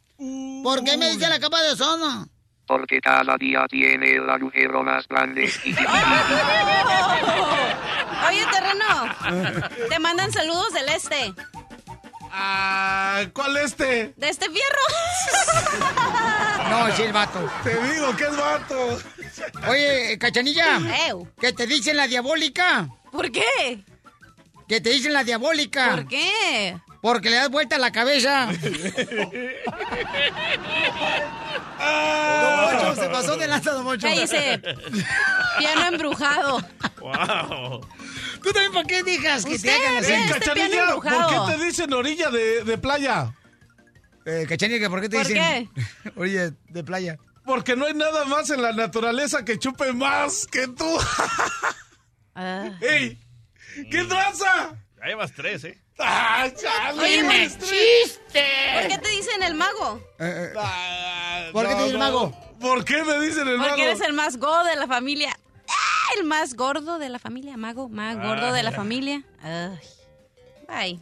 ¿Por 0.62 0.83
qué 0.83 0.97
me 0.97 1.11
dice 1.11 1.29
la 1.29 1.38
capa 1.38 1.62
de 1.62 1.73
ozono? 1.73 2.27
Porque 2.66 3.01
cada 3.01 3.37
día 3.38 3.64
tiene 3.68 4.12
el 4.12 4.29
agujero 4.29 4.83
más 4.83 5.07
grande. 5.09 5.51
Oye, 8.28 8.46
terreno. 8.52 9.88
Te 9.88 9.98
mandan 9.98 10.32
saludos 10.32 10.72
del 10.72 10.88
este. 10.88 11.34
Ah, 12.30 13.22
¿Cuál 13.32 13.56
este? 13.56 14.12
De 14.16 14.28
este 14.28 14.46
fierro. 14.50 14.84
No, 16.70 16.94
sí, 16.94 17.02
el 17.02 17.12
vato. 17.12 17.50
Te 17.64 17.70
digo 17.82 18.14
que 18.14 18.24
es 18.24 18.36
vato. 18.36 18.98
Oye, 19.68 20.18
Cachanilla. 20.18 20.78
Ew. 21.08 21.26
¿Que 21.40 21.52
te 21.52 21.66
dicen 21.66 21.96
la 21.96 22.06
diabólica? 22.06 22.88
¿Por 23.10 23.32
qué? 23.32 23.84
Que 24.68 24.80
te 24.80 24.90
dicen 24.90 25.14
la 25.14 25.24
diabólica. 25.24 25.90
¿Por 25.90 26.06
qué? 26.06 26.76
Porque 27.00 27.30
le 27.30 27.37
das 27.37 27.48
vuelta 27.50 27.76
a 27.76 27.78
la 27.78 27.92
cabeza. 27.92 28.48
Don 31.78 32.61
Mocho, 32.62 32.96
se 33.00 33.08
pasó 33.08 33.37
de 33.37 33.46
lanza, 33.46 33.72
Don 33.72 33.84
Mocho. 33.84 34.06
Cállese. 34.06 34.61
Piano 35.58 35.87
embrujado. 35.87 36.58
Wow. 37.00 37.87
¿Tú 38.42 38.52
también 38.52 38.72
por 38.72 38.87
qué 38.87 39.02
digas 39.02 39.44
que 39.44 39.58
te 39.58 39.70
hagan 39.70 39.96
así? 39.98 40.12
este 40.12 40.38
Cachanilla, 40.40 40.68
piano 40.68 40.82
embrujado. 40.82 41.44
¿por 41.44 41.50
qué 41.50 41.56
te 41.56 41.64
dicen 41.64 41.92
orilla 41.92 42.30
de, 42.30 42.64
de 42.64 42.78
playa? 42.78 43.34
Eh, 44.24 44.46
Cachanilla, 44.48 44.90
¿por 44.90 45.00
qué 45.00 45.08
te 45.08 45.16
¿Por 45.18 45.26
dicen? 45.26 45.70
Oye, 46.16 46.52
de 46.68 46.84
playa. 46.84 47.18
Porque 47.44 47.76
no 47.76 47.87
hay 47.87 47.94
nada 47.94 48.24
más 48.26 48.50
en 48.50 48.61
la 48.61 48.72
naturaleza 48.72 49.44
que 49.44 49.58
chupe 49.58 49.92
más 49.92 50.46
que 50.46 50.68
tú. 50.68 50.98
Ah. 52.34 52.70
¡Ey! 52.80 53.18
¿Qué 53.90 54.04
traza? 54.04 54.76
Ya 55.00 55.06
llevas 55.06 55.32
tres, 55.32 55.64
¿eh? 55.64 55.78
¡Ah, 55.98 56.48
chale! 56.54 57.00
Oye, 57.02 57.22
güey! 57.24 57.48
¿Por 57.48 57.58
qué 58.88 58.98
te 59.02 59.08
dicen 59.11 59.42
el 59.42 59.54
mago? 59.54 60.00
Eh, 60.18 60.50
eh, 60.52 60.52
Ah, 60.56 61.48
¿Por 61.52 61.66
qué 61.66 61.74
te 61.74 61.80
no, 61.80 61.84
dice 61.84 61.94
el 61.94 61.98
no. 61.98 62.04
mago? 62.04 62.54
¿Por 62.61 62.84
qué 62.84 63.02
me 63.04 63.18
dicen 63.20 63.48
el 63.48 63.58
mago? 63.58 63.68
Porque 63.70 63.84
eres 63.84 64.00
el 64.02 64.12
más 64.12 64.37
gordo 64.37 64.64
de 64.64 64.76
la 64.76 64.87
familia. 64.87 65.37
Ah, 65.68 66.12
El 66.16 66.24
más 66.24 66.54
gordo 66.54 66.98
de 66.98 67.08
la 67.08 67.18
familia, 67.18 67.56
mago, 67.56 67.88
más 67.88 68.16
gordo 68.16 68.52
de 68.52 68.62
la 68.62 68.72
familia. 68.72 69.22
Ay. 69.42 69.78
Bye. 70.68 71.00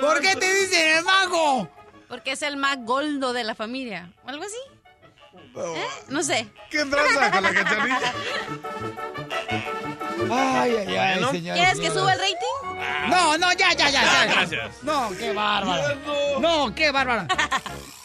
¿Por 0.00 0.20
qué 0.20 0.36
te 0.36 0.54
dicen 0.54 0.98
el 0.98 1.04
mago? 1.04 1.68
Porque 2.08 2.32
es 2.32 2.42
el 2.42 2.56
más 2.56 2.78
gordo 2.84 3.32
de 3.32 3.44
la 3.44 3.54
familia. 3.54 4.12
¿O 4.24 4.28
algo 4.28 4.44
así? 4.44 4.56
¿Eh? 5.56 5.86
No 6.08 6.22
sé. 6.22 6.48
¿Qué 6.70 6.84
traza 6.84 7.30
con 7.30 7.42
la 7.42 7.52
cachanilla? 7.52 8.12
Ay, 10.30 10.76
ay, 10.76 10.96
ay, 10.96 11.24
señores. 11.30 11.62
¿Quieres 11.62 11.80
que 11.80 11.90
suba 11.90 12.12
el 12.12 12.18
rating? 12.18 13.10
No, 13.10 13.38
no, 13.38 13.52
ya, 13.52 13.72
ya, 13.72 13.90
ya. 13.90 14.02
ya. 14.02 14.26
Gracias. 14.26 14.82
No, 14.82 15.10
qué 15.18 15.32
bárbara. 15.32 15.96
No, 16.40 16.74
qué 16.74 16.90
bárbara. 16.90 17.26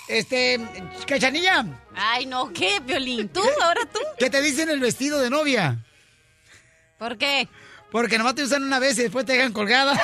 Este, 0.07 0.59
Cachanilla, 1.07 1.65
Ay, 1.95 2.25
no, 2.25 2.51
¿qué, 2.51 2.79
Violín? 2.81 3.29
¿Tú? 3.29 3.41
¿Ahora 3.61 3.81
tú? 3.91 3.99
¿qué 4.17 4.29
te 4.29 4.41
dicen 4.41 4.69
el 4.69 4.79
vestido 4.79 5.19
de 5.19 5.29
novia? 5.29 5.77
¿Por 6.97 7.17
qué? 7.17 7.47
Porque 7.91 8.17
nomás 8.17 8.35
te 8.35 8.43
usan 8.43 8.63
una 8.63 8.79
vez 8.79 8.97
y 8.99 9.03
después 9.03 9.25
te 9.25 9.33
dejan 9.33 9.53
colgada. 9.53 9.93
¡Oh, 9.93 9.97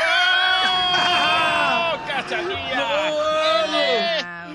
cachanilla! 2.07 2.87
Ah, 4.23 4.47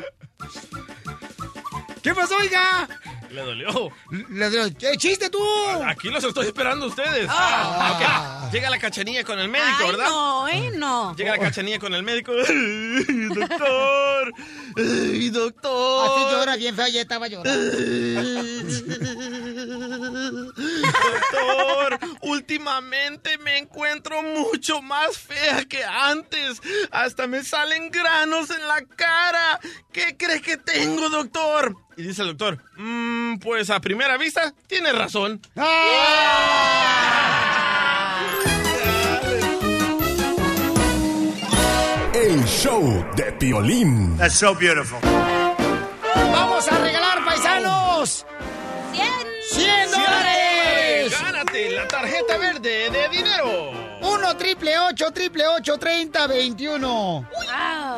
¿Qué 2.03 2.14
pasó, 2.14 2.37
oiga? 2.37 2.88
Le 3.34 3.42
dolió. 3.42 3.90
Le- 4.30 4.48
le- 4.48 4.74
¿Qué 4.74 4.92
chiste 4.96 5.28
tú? 5.28 5.40
Aquí 5.84 6.08
los 6.08 6.22
estoy 6.22 6.46
esperando 6.46 6.84
a 6.84 6.88
ustedes. 6.88 7.26
Ah. 7.28 8.44
Ok, 8.46 8.52
Llega 8.52 8.70
la 8.70 8.78
cachanilla 8.78 9.24
con 9.24 9.38
el 9.40 9.48
médico, 9.48 9.76
Ay, 9.80 9.86
¿verdad? 9.90 10.06
no, 10.08 10.48
¿eh? 10.48 10.70
No. 10.76 11.16
Llega 11.16 11.32
la 11.32 11.38
cachanilla 11.38 11.80
con 11.80 11.92
el 11.94 12.04
médico. 12.04 12.30
¡Ay, 12.48 13.28
doctor! 13.34 14.32
¡Ay, 14.76 15.30
doctor! 15.30 16.08
Así 16.10 16.20
llora 16.32 16.54
bien 16.56 16.76
fea, 16.76 16.88
ya 16.90 17.00
estaba 17.00 17.26
llorando. 17.26 17.50
Doctor, 19.66 20.68
últimamente 22.22 23.38
me 23.38 23.59
encuentro 23.59 24.22
mucho 24.22 24.83
más 24.83 25.16
fea 25.18 25.64
que 25.68 25.85
antes. 25.85 26.61
Hasta 26.90 27.27
me 27.27 27.42
salen 27.44 27.90
granos 27.90 28.50
en 28.50 28.66
la 28.66 28.83
cara. 28.96 29.61
¿Qué 29.92 30.16
crees 30.16 30.42
que 30.42 30.57
tengo, 30.57 31.09
doctor? 31.09 31.77
Y 31.96 32.03
dice 32.03 32.22
el 32.22 32.29
doctor, 32.37 32.62
"Mm, 32.77 33.38
pues 33.38 33.70
a 33.70 33.81
primera 33.81 34.16
vista, 34.16 34.53
tiene 34.66 34.92
razón. 34.92 35.40
El 42.14 42.44
show 42.46 43.05
de 43.16 43.33
Piolín. 43.33 44.16
That's 44.16 44.35
so 44.35 44.55
beautiful. 44.55 44.98
Verde 52.64 52.90
de 52.90 53.09
dinero! 53.11 53.72
1 54.00 54.37
triple 54.37 54.79
8 54.79 55.11
triple 55.12 55.46
8 55.46 55.79
30 55.79 56.27
21. 56.27 56.88
Wow. 56.88 57.27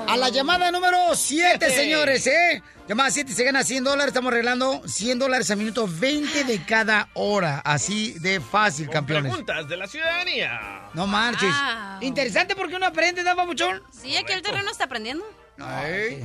A 0.08 0.16
la 0.16 0.28
llamada 0.28 0.70
número 0.70 1.14
7, 1.14 1.56
Siete. 1.58 1.70
señores, 1.70 2.26
¿eh? 2.26 2.62
Llamada 2.88 3.10
7 3.10 3.32
se 3.32 3.44
gana 3.44 3.64
100 3.64 3.84
dólares. 3.84 4.08
Estamos 4.08 4.32
regalando 4.32 4.82
100 4.86 5.18
dólares 5.18 5.50
al 5.50 5.56
minuto 5.58 5.88
20 5.88 6.44
de 6.44 6.62
cada 6.64 7.08
hora. 7.14 7.60
Así 7.64 8.12
de 8.20 8.40
fácil, 8.40 8.86
Con 8.86 8.94
campeones. 8.94 9.30
preguntas 9.32 9.68
de 9.68 9.76
la 9.76 9.86
ciudadanía. 9.88 10.90
No 10.94 11.06
marches. 11.06 11.48
Wow. 11.50 12.02
Interesante 12.02 12.54
porque 12.54 12.76
uno 12.76 12.86
aprende, 12.86 13.22
¿da, 13.24 13.34
papuchón? 13.34 13.82
Sí, 13.90 14.16
aquí 14.16 14.32
el 14.32 14.42
terreno 14.42 14.70
está 14.70 14.84
aprendiendo. 14.84 15.24
Ay. 15.58 16.22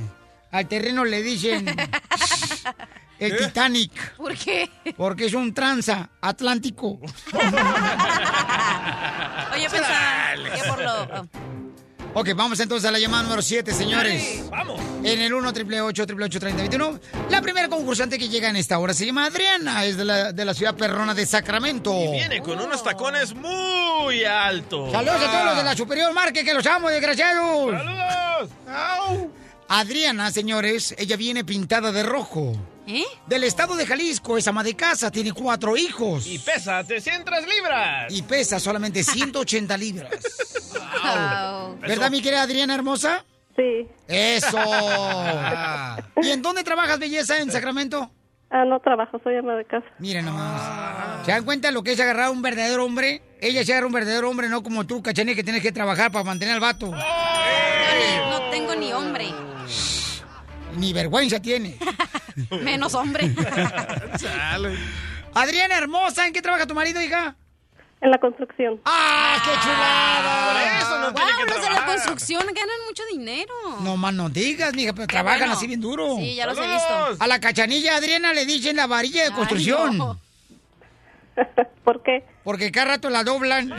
Al 0.52 0.68
terreno 0.68 1.04
le 1.04 1.22
dicen 1.22 1.66
el 3.18 3.36
Titanic. 3.36 4.16
¿Por 4.16 4.36
qué? 4.36 4.70
Porque 4.96 5.24
es 5.26 5.34
un 5.34 5.54
tranza 5.54 6.10
atlántico. 6.20 7.00
Oye, 9.54 9.68
pensaba 9.70 10.34
que 10.54 10.62
por 10.68 10.82
lo... 10.82 11.02
oh. 11.02 11.26
Ok, 12.14 12.28
vamos 12.36 12.60
entonces 12.60 12.86
a 12.86 12.92
la 12.92 12.98
llamada 12.98 13.22
número 13.22 13.40
7, 13.40 13.72
señores. 13.72 14.42
¡Vamos! 14.50 14.78
En 15.02 15.22
el 15.22 15.32
1 15.32 15.48
888 15.48 16.02
888 16.02 16.40
3021 16.40 17.00
La 17.30 17.40
primera 17.40 17.68
concursante 17.70 18.18
que 18.18 18.28
llega 18.28 18.50
en 18.50 18.56
esta 18.56 18.78
hora 18.78 18.92
se 18.92 19.06
llama 19.06 19.24
Adriana, 19.24 19.86
es 19.86 19.96
de 19.96 20.04
la, 20.04 20.32
de 20.32 20.44
la 20.44 20.52
ciudad 20.52 20.74
perrona 20.74 21.14
de 21.14 21.24
Sacramento. 21.24 21.94
Y 21.98 22.12
viene 22.12 22.42
con 22.42 22.60
unos 22.60 22.84
tacones 22.84 23.34
muy 23.34 24.24
altos. 24.24 24.92
Saludos 24.92 25.22
a 25.22 25.32
todos 25.32 25.44
los 25.46 25.56
de 25.56 25.62
la 25.62 25.74
Superior 25.74 26.12
Market, 26.12 26.44
que 26.44 26.52
los 26.52 26.66
amo, 26.66 26.90
desgraciados. 26.90 27.72
¡Saludos! 27.72 28.50
Au. 28.68 29.41
Adriana, 29.74 30.30
señores, 30.30 30.94
ella 30.98 31.16
viene 31.16 31.44
pintada 31.44 31.92
de 31.92 32.02
rojo. 32.02 32.52
¿Eh? 32.86 33.04
Del 33.26 33.44
estado 33.44 33.74
de 33.74 33.86
Jalisco, 33.86 34.36
es 34.36 34.46
ama 34.46 34.62
de 34.62 34.76
casa, 34.76 35.10
tiene 35.10 35.32
cuatro 35.32 35.78
hijos. 35.78 36.26
Y 36.26 36.38
pesa 36.38 36.84
300 36.84 37.34
libras. 37.46 38.12
Y 38.12 38.20
pesa 38.20 38.60
solamente 38.60 39.02
180 39.04 39.74
libras. 39.78 40.10
Wow. 40.74 41.78
¿Verdad, 41.80 42.10
mi 42.10 42.20
querida 42.20 42.42
Adriana 42.42 42.74
hermosa? 42.74 43.24
Sí. 43.56 43.88
¡Eso! 44.08 44.58
¿Y 46.22 46.28
en 46.28 46.42
dónde 46.42 46.64
trabajas, 46.64 46.98
belleza, 46.98 47.38
en 47.38 47.50
Sacramento? 47.50 48.10
Ah, 48.50 48.66
no 48.66 48.78
trabajo, 48.80 49.18
soy 49.24 49.36
ama 49.36 49.54
de 49.54 49.64
casa. 49.64 49.86
Miren 49.98 50.26
nomás. 50.26 51.24
¿Se 51.24 51.30
dan 51.32 51.46
cuenta 51.46 51.70
lo 51.70 51.82
que 51.82 51.92
es 51.92 52.00
agarrar 52.00 52.26
a 52.26 52.30
un 52.30 52.42
verdadero 52.42 52.84
hombre? 52.84 53.22
Ella 53.40 53.64
se 53.64 53.72
agarra 53.72 53.86
un 53.86 53.94
verdadero 53.94 54.28
hombre, 54.28 54.50
no 54.50 54.62
como 54.62 54.86
tú, 54.86 55.02
cachanilla, 55.02 55.34
que 55.34 55.44
tienes 55.44 55.62
que 55.62 55.72
trabajar 55.72 56.12
para 56.12 56.24
mantener 56.24 56.56
al 56.56 56.60
vato. 56.60 56.88
Violín, 56.90 58.30
no 58.30 58.50
tengo 58.50 58.74
ni 58.74 58.92
hombre. 58.92 59.32
Ni 60.76 60.92
vergüenza 60.92 61.40
tiene. 61.40 61.76
Menos 62.62 62.94
hombre. 62.94 63.30
Adriana 65.34 65.78
hermosa, 65.78 66.26
¿en 66.26 66.32
qué 66.32 66.42
trabaja 66.42 66.66
tu 66.66 66.74
marido, 66.74 67.00
hija? 67.00 67.36
En 68.00 68.10
la 68.10 68.18
construcción. 68.18 68.80
¡Ah, 68.84 69.36
qué 69.44 69.50
chulada! 69.62 70.52
Por 70.52 70.60
eso 70.82 70.98
no 70.98 71.14
tiene 71.14 71.32
wow, 71.32 71.44
que 71.46 71.54
los 71.54 71.62
de 71.62 71.70
la 71.70 71.86
construcción 71.86 72.42
ganan 72.46 72.86
mucho 72.88 73.02
dinero. 73.12 73.54
No 73.80 73.96
más 73.96 74.12
no 74.12 74.28
digas, 74.28 74.74
mija, 74.74 74.92
pero 74.92 75.06
trabajan 75.06 75.40
bueno. 75.40 75.52
así 75.54 75.68
bien 75.68 75.80
duro. 75.80 76.16
Sí, 76.16 76.34
ya 76.34 76.46
los 76.46 76.58
he 76.58 76.66
visto. 76.66 77.16
A 77.20 77.26
la 77.28 77.38
cachanilla 77.38 77.96
Adriana 77.96 78.32
le 78.32 78.44
dicen 78.44 78.74
la 78.76 78.88
varilla 78.88 79.22
de 79.22 79.28
Ay, 79.28 79.34
construcción. 79.34 79.98
no. 79.98 80.20
¿Por 81.84 82.02
qué? 82.02 82.24
Porque 82.42 82.72
cada 82.72 82.86
rato 82.96 83.08
la 83.08 83.22
doblan. 83.22 83.72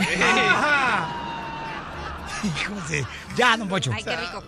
Hijos 2.44 2.90
de... 2.90 3.06
Ya, 3.36 3.58
don 3.58 3.68
Pocho. 3.68 3.92
Ay, 3.94 4.04
qué 4.04 4.16
rico. 4.16 4.44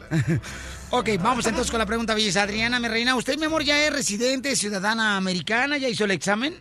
Ok, 0.91 1.09
vamos 1.19 1.45
entonces 1.45 1.71
con 1.71 1.79
la 1.79 1.85
pregunta, 1.85 2.13
belleza. 2.13 2.43
Adriana, 2.43 2.79
mi 2.79 2.87
reina, 2.87 3.15
¿usted, 3.15 3.37
mi 3.37 3.45
amor, 3.45 3.63
ya 3.63 3.79
es 3.85 3.91
residente, 3.91 4.55
ciudadana 4.55 5.17
americana? 5.17 5.77
¿Ya 5.77 5.89
hizo 5.89 6.05
el 6.05 6.11
examen? 6.11 6.53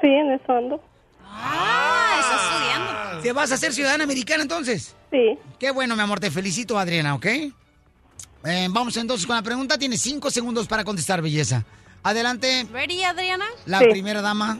Sí, 0.00 0.06
en 0.08 0.32
eso 0.32 0.52
ando. 0.52 0.82
Ah, 1.24 2.16
está 2.20 2.36
estudiando. 2.36 3.22
¿Te 3.22 3.32
vas 3.32 3.52
a 3.52 3.54
hacer 3.54 3.72
ciudadana 3.72 4.04
americana 4.04 4.42
entonces? 4.42 4.94
Sí. 5.10 5.38
Qué 5.58 5.70
bueno, 5.70 5.94
mi 5.94 6.02
amor, 6.02 6.18
te 6.20 6.30
felicito, 6.30 6.78
Adriana, 6.78 7.14
¿ok? 7.14 7.26
Eh, 7.26 8.68
vamos 8.70 8.96
entonces 8.96 9.26
con 9.26 9.36
la 9.36 9.42
pregunta. 9.42 9.78
Tienes 9.78 10.00
cinco 10.00 10.30
segundos 10.30 10.66
para 10.66 10.82
contestar, 10.84 11.22
belleza. 11.22 11.64
Adelante, 12.02 12.66
¿Ready, 12.72 13.04
Adriana? 13.04 13.46
la 13.66 13.80
Sí. 13.80 13.86
primera 13.90 14.20
dama. 14.22 14.58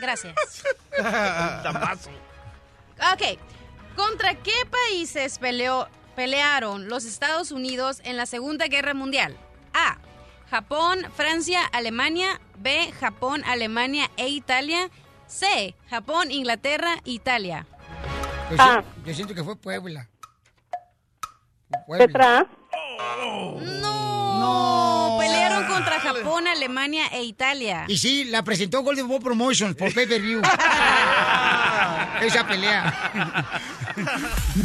Gracias. 0.00 0.34
Ok. 3.12 3.38
¿Contra 3.96 4.34
qué 4.36 4.52
países 4.70 5.38
peleó, 5.40 5.88
pelearon 6.14 6.88
los 6.88 7.04
Estados 7.04 7.50
Unidos 7.52 8.00
en 8.04 8.16
la 8.16 8.26
Segunda 8.26 8.66
Guerra 8.66 8.94
Mundial? 8.94 9.36
A. 9.72 9.98
Japón, 10.50 11.00
Francia, 11.16 11.64
Alemania. 11.72 12.40
B, 12.58 12.92
Japón, 13.00 13.42
Alemania 13.44 14.10
e 14.16 14.28
Italia. 14.28 14.88
C, 15.26 15.74
Japón, 15.90 16.30
Inglaterra, 16.30 16.96
Italia. 17.04 17.66
Yo, 18.50 18.56
Ah. 18.58 18.84
si- 19.02 19.08
yo 19.08 19.14
siento 19.14 19.34
que 19.34 19.42
fue 19.42 19.56
Puebla. 19.56 20.08
Petra. 21.98 22.46
No, 23.20 24.23
pelearon 25.20 25.64
contra 25.66 26.00
Japón, 26.00 26.46
Alemania 26.46 27.06
e 27.12 27.22
Italia. 27.24 27.84
Y 27.88 27.98
sí, 27.98 28.24
la 28.24 28.42
presentó 28.42 28.82
Golden 28.82 29.08
Ball 29.08 29.20
Promotions 29.20 29.76
por 29.76 29.92
Pay 29.92 30.06
Per 30.06 30.20
View. 30.20 30.42
Esa 32.22 32.46
pelea. 32.46 33.60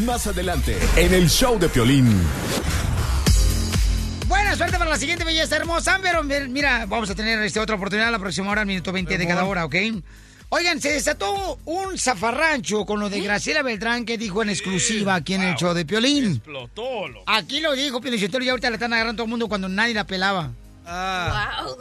Más 0.05 0.27
adelante, 0.27 0.77
en 0.95 1.13
el 1.13 1.29
show 1.29 1.59
de 1.59 1.69
Piolín. 1.69 2.21
Buena 4.27 4.55
suerte 4.55 4.77
para 4.77 4.91
la 4.91 4.97
siguiente 4.97 5.23
belleza 5.23 5.55
hermosa. 5.55 5.99
Pero 6.01 6.23
mira, 6.23 6.85
vamos 6.87 7.09
a 7.09 7.15
tener 7.15 7.41
este, 7.41 7.59
otra 7.59 7.75
oportunidad 7.75 8.11
la 8.11 8.19
próxima 8.19 8.51
hora, 8.51 8.61
al 8.61 8.67
minuto 8.67 8.91
20 8.91 9.17
de 9.17 9.27
cada 9.27 9.43
hora, 9.45 9.65
¿ok? 9.65 9.75
Oigan, 10.51 10.81
se 10.81 10.91
desató 10.91 11.59
un 11.65 11.95
zafarrancho 11.99 12.83
con 12.83 12.99
lo 12.99 13.07
de 13.07 13.21
Graciela 13.21 13.61
Beltrán 13.61 14.03
que 14.03 14.17
dijo 14.17 14.41
en 14.41 14.49
exclusiva 14.49 15.13
aquí 15.13 15.35
en 15.35 15.43
el 15.43 15.55
show 15.55 15.75
de 15.75 15.85
Piolín. 15.85 16.37
Explotó, 16.37 17.07
loco. 17.07 17.23
Aquí 17.27 17.59
lo 17.59 17.73
dijo 17.73 18.01
Piolichotelo 18.01 18.43
y 18.43 18.49
ahorita 18.49 18.71
la 18.71 18.77
están 18.77 18.93
agarrando 18.93 19.17
todo 19.17 19.25
el 19.25 19.29
mundo 19.29 19.47
cuando 19.47 19.69
nadie 19.69 19.93
la 19.93 20.07
pelaba. 20.07 20.51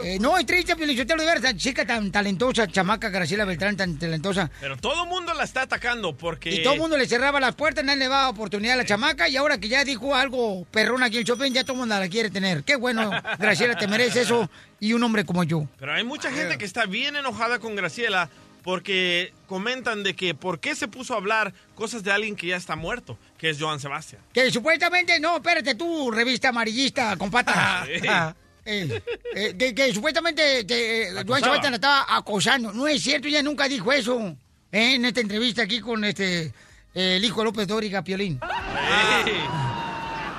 Eh, 0.05 0.19
no, 0.21 0.37
es 0.37 0.45
triste, 0.45 0.77
Piolichotelo, 0.77 1.23
de 1.23 1.27
ver 1.27 1.39
esa 1.39 1.57
chica 1.57 1.87
tan 1.87 2.13
talentosa, 2.13 2.67
chamaca 2.67 3.09
Graciela 3.09 3.47
Beltrán, 3.47 3.75
tan 3.75 3.99
talentosa. 3.99 4.51
Pero 4.61 4.77
todo 4.77 5.05
el 5.05 5.09
mundo 5.09 5.33
la 5.33 5.45
está 5.45 5.63
atacando 5.63 6.15
porque... 6.15 6.55
Y 6.55 6.63
todo 6.63 6.75
el 6.75 6.81
mundo 6.81 6.99
le 6.99 7.09
cerraba 7.09 7.41
las 7.41 7.55
puertas, 7.55 7.83
nadie 7.85 8.01
le 8.01 8.09
daba 8.09 8.29
oportunidad 8.29 8.75
a 8.75 8.77
la 8.77 8.85
chamaca. 8.85 9.31
Y 9.31 9.39
ahora 9.39 9.57
que 9.57 9.71
ya 9.71 9.83
dijo 9.83 10.15
algo 10.15 10.67
perrón 10.71 11.03
aquí 11.03 11.15
en 11.15 11.21
el 11.21 11.25
shopping, 11.25 11.53
ya 11.53 11.63
todo 11.63 11.73
el 11.73 11.79
mundo 11.79 11.99
la 11.99 12.09
quiere 12.11 12.29
tener. 12.29 12.65
Qué 12.65 12.77
bueno, 12.77 13.11
Graciela, 13.39 13.79
te 13.79 13.89
mereces 13.89 14.27
eso. 14.27 14.51
Y 14.79 14.93
un 14.93 15.03
hombre 15.03 15.25
como 15.25 15.43
yo. 15.43 15.67
Pero 15.79 15.95
hay 15.95 16.05
mucha 16.05 16.31
gente 16.31 16.59
que 16.59 16.67
está 16.67 16.85
bien 16.85 17.17
enojada 17.17 17.61
con 17.61 17.75
Graciela 17.75 18.29
porque 18.63 19.33
comentan 19.47 20.03
de 20.03 20.15
que 20.15 20.35
por 20.35 20.61
qué 20.61 20.75
se 20.75 20.89
puso 20.89 21.15
a 21.15 21.17
hablar 21.17 21.55
cosas 21.75 22.03
de 22.03 22.13
alguien 22.13 22.37
que 22.37 22.49
ya 22.49 22.57
está 22.57 22.77
muerto, 22.77 23.19
que 23.39 23.51
es 23.51 23.59
Joan 23.61 23.81
Sebastián. 23.81 24.23
Que 24.33 24.51
supuestamente, 24.51 25.19
no, 25.21 25.37
espérate 25.37 25.75
tú, 25.75 26.11
revista 26.11 26.49
amarillista 26.51 27.17
con 27.17 27.31
patas. 27.31 27.57
Ah, 28.09 28.35
eh, 28.71 29.03
eh, 29.35 29.55
que, 29.59 29.75
que 29.75 29.95
supuestamente 29.95 30.67
que, 30.67 31.05
eh, 31.09 31.25
Joan. 31.27 31.43
Sebastián 31.43 31.73
la 31.73 31.77
estaba 31.77 32.05
acosando. 32.17 32.71
No 32.73 32.87
es 32.87 33.03
cierto, 33.03 33.27
ella 33.27 33.43
nunca 33.43 33.67
dijo 33.67 33.91
eso. 33.93 34.37
eh, 34.71 34.95
en 34.97 35.07
esta 35.07 35.21
entrevista 35.23 35.63
aquí 35.63 35.81
con 35.81 36.05
este 36.05 36.53
eh, 36.95 37.17
el 37.17 37.25
hijo 37.25 37.41
de 37.41 37.45
López 37.47 37.67
Dóriga, 37.67 38.03
Piolín. 38.05 38.39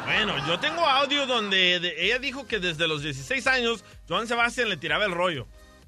Bueno, 0.05 0.35
yo 0.47 0.59
tengo 0.59 0.85
audio 0.85 1.25
donde 1.25 1.79
de- 1.79 2.05
ella 2.05 2.19
dijo 2.19 2.45
que 2.47 2.59
desde 2.59 2.87
los 2.87 3.01
16 3.03 3.45
años 3.47 3.83
Joan 4.07 4.27
Sebastián 4.27 4.69
le 4.69 4.77
tiraba 4.77 5.05
el 5.05 5.11
rollo. 5.11 5.47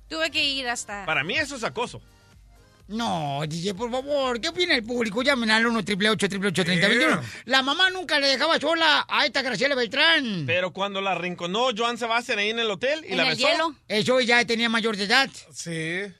Tuve 0.10 0.30
que 0.32 0.44
ir 0.44 0.68
hasta... 0.68 1.06
Para 1.06 1.24
mí 1.24 1.36
eso 1.38 1.56
es 1.56 1.64
acoso. 1.64 2.02
No, 2.92 3.42
DJ, 3.48 3.74
por 3.74 3.90
favor, 3.90 4.42
¿qué 4.42 4.50
opina 4.50 4.76
el 4.76 4.84
público? 4.84 5.22
Llamen 5.22 5.50
al 5.50 5.66
1 5.66 5.80
888 5.80 6.66
3021 6.66 7.22
La 7.46 7.62
mamá 7.62 7.90
nunca 7.90 8.20
le 8.20 8.28
dejaba 8.28 8.60
sola 8.60 9.06
a 9.08 9.26
esta 9.26 9.42
Graciela 9.42 9.76
Beltrán. 9.76 10.44
Pero 10.46 10.74
cuando 10.74 11.00
la 11.00 11.16
rinconó 11.16 11.70
Joan 11.76 11.98
Sebastián 11.98 12.40
ahí 12.40 12.50
en 12.50 12.60
el 12.60 12.70
hotel 12.70 13.06
y 13.08 13.16
la 13.16 13.24
besó. 13.24 13.48
Eso 13.88 14.20
ya 14.20 14.44
tenía 14.46 14.68
mayor 14.68 14.98
de 14.98 15.06
edad. 15.06 15.30
Sí. 15.54 15.72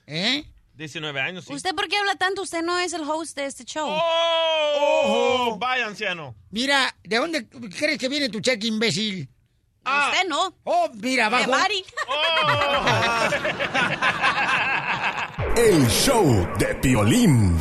¿Eh? 0.06 0.44
19 0.74 1.20
años, 1.20 1.44
sí. 1.44 1.52
¿Usted 1.52 1.74
por 1.74 1.88
qué 1.88 1.98
habla 1.98 2.14
tanto? 2.14 2.40
Usted 2.40 2.62
no 2.62 2.78
es 2.78 2.94
el 2.94 3.02
host 3.02 3.36
de 3.36 3.44
este 3.44 3.64
show. 3.64 3.88
¡Oh! 3.90 5.56
Vaya, 5.60 5.86
anciano. 5.86 6.34
Mira, 6.50 6.96
¿de 7.04 7.16
dónde 7.16 7.46
crees 7.78 7.98
que 7.98 8.08
viene 8.08 8.30
tu 8.30 8.40
cheque, 8.40 8.66
imbécil? 8.66 9.28
Usted 9.84 10.28
no. 10.28 10.54
Oh, 10.64 10.88
mira, 10.94 11.28
De 11.28 11.36
abajo. 11.36 11.50
Mari. 11.50 11.84
El 15.56 15.88
show 15.88 16.48
de 16.58 16.74
Piolín. 16.76 17.56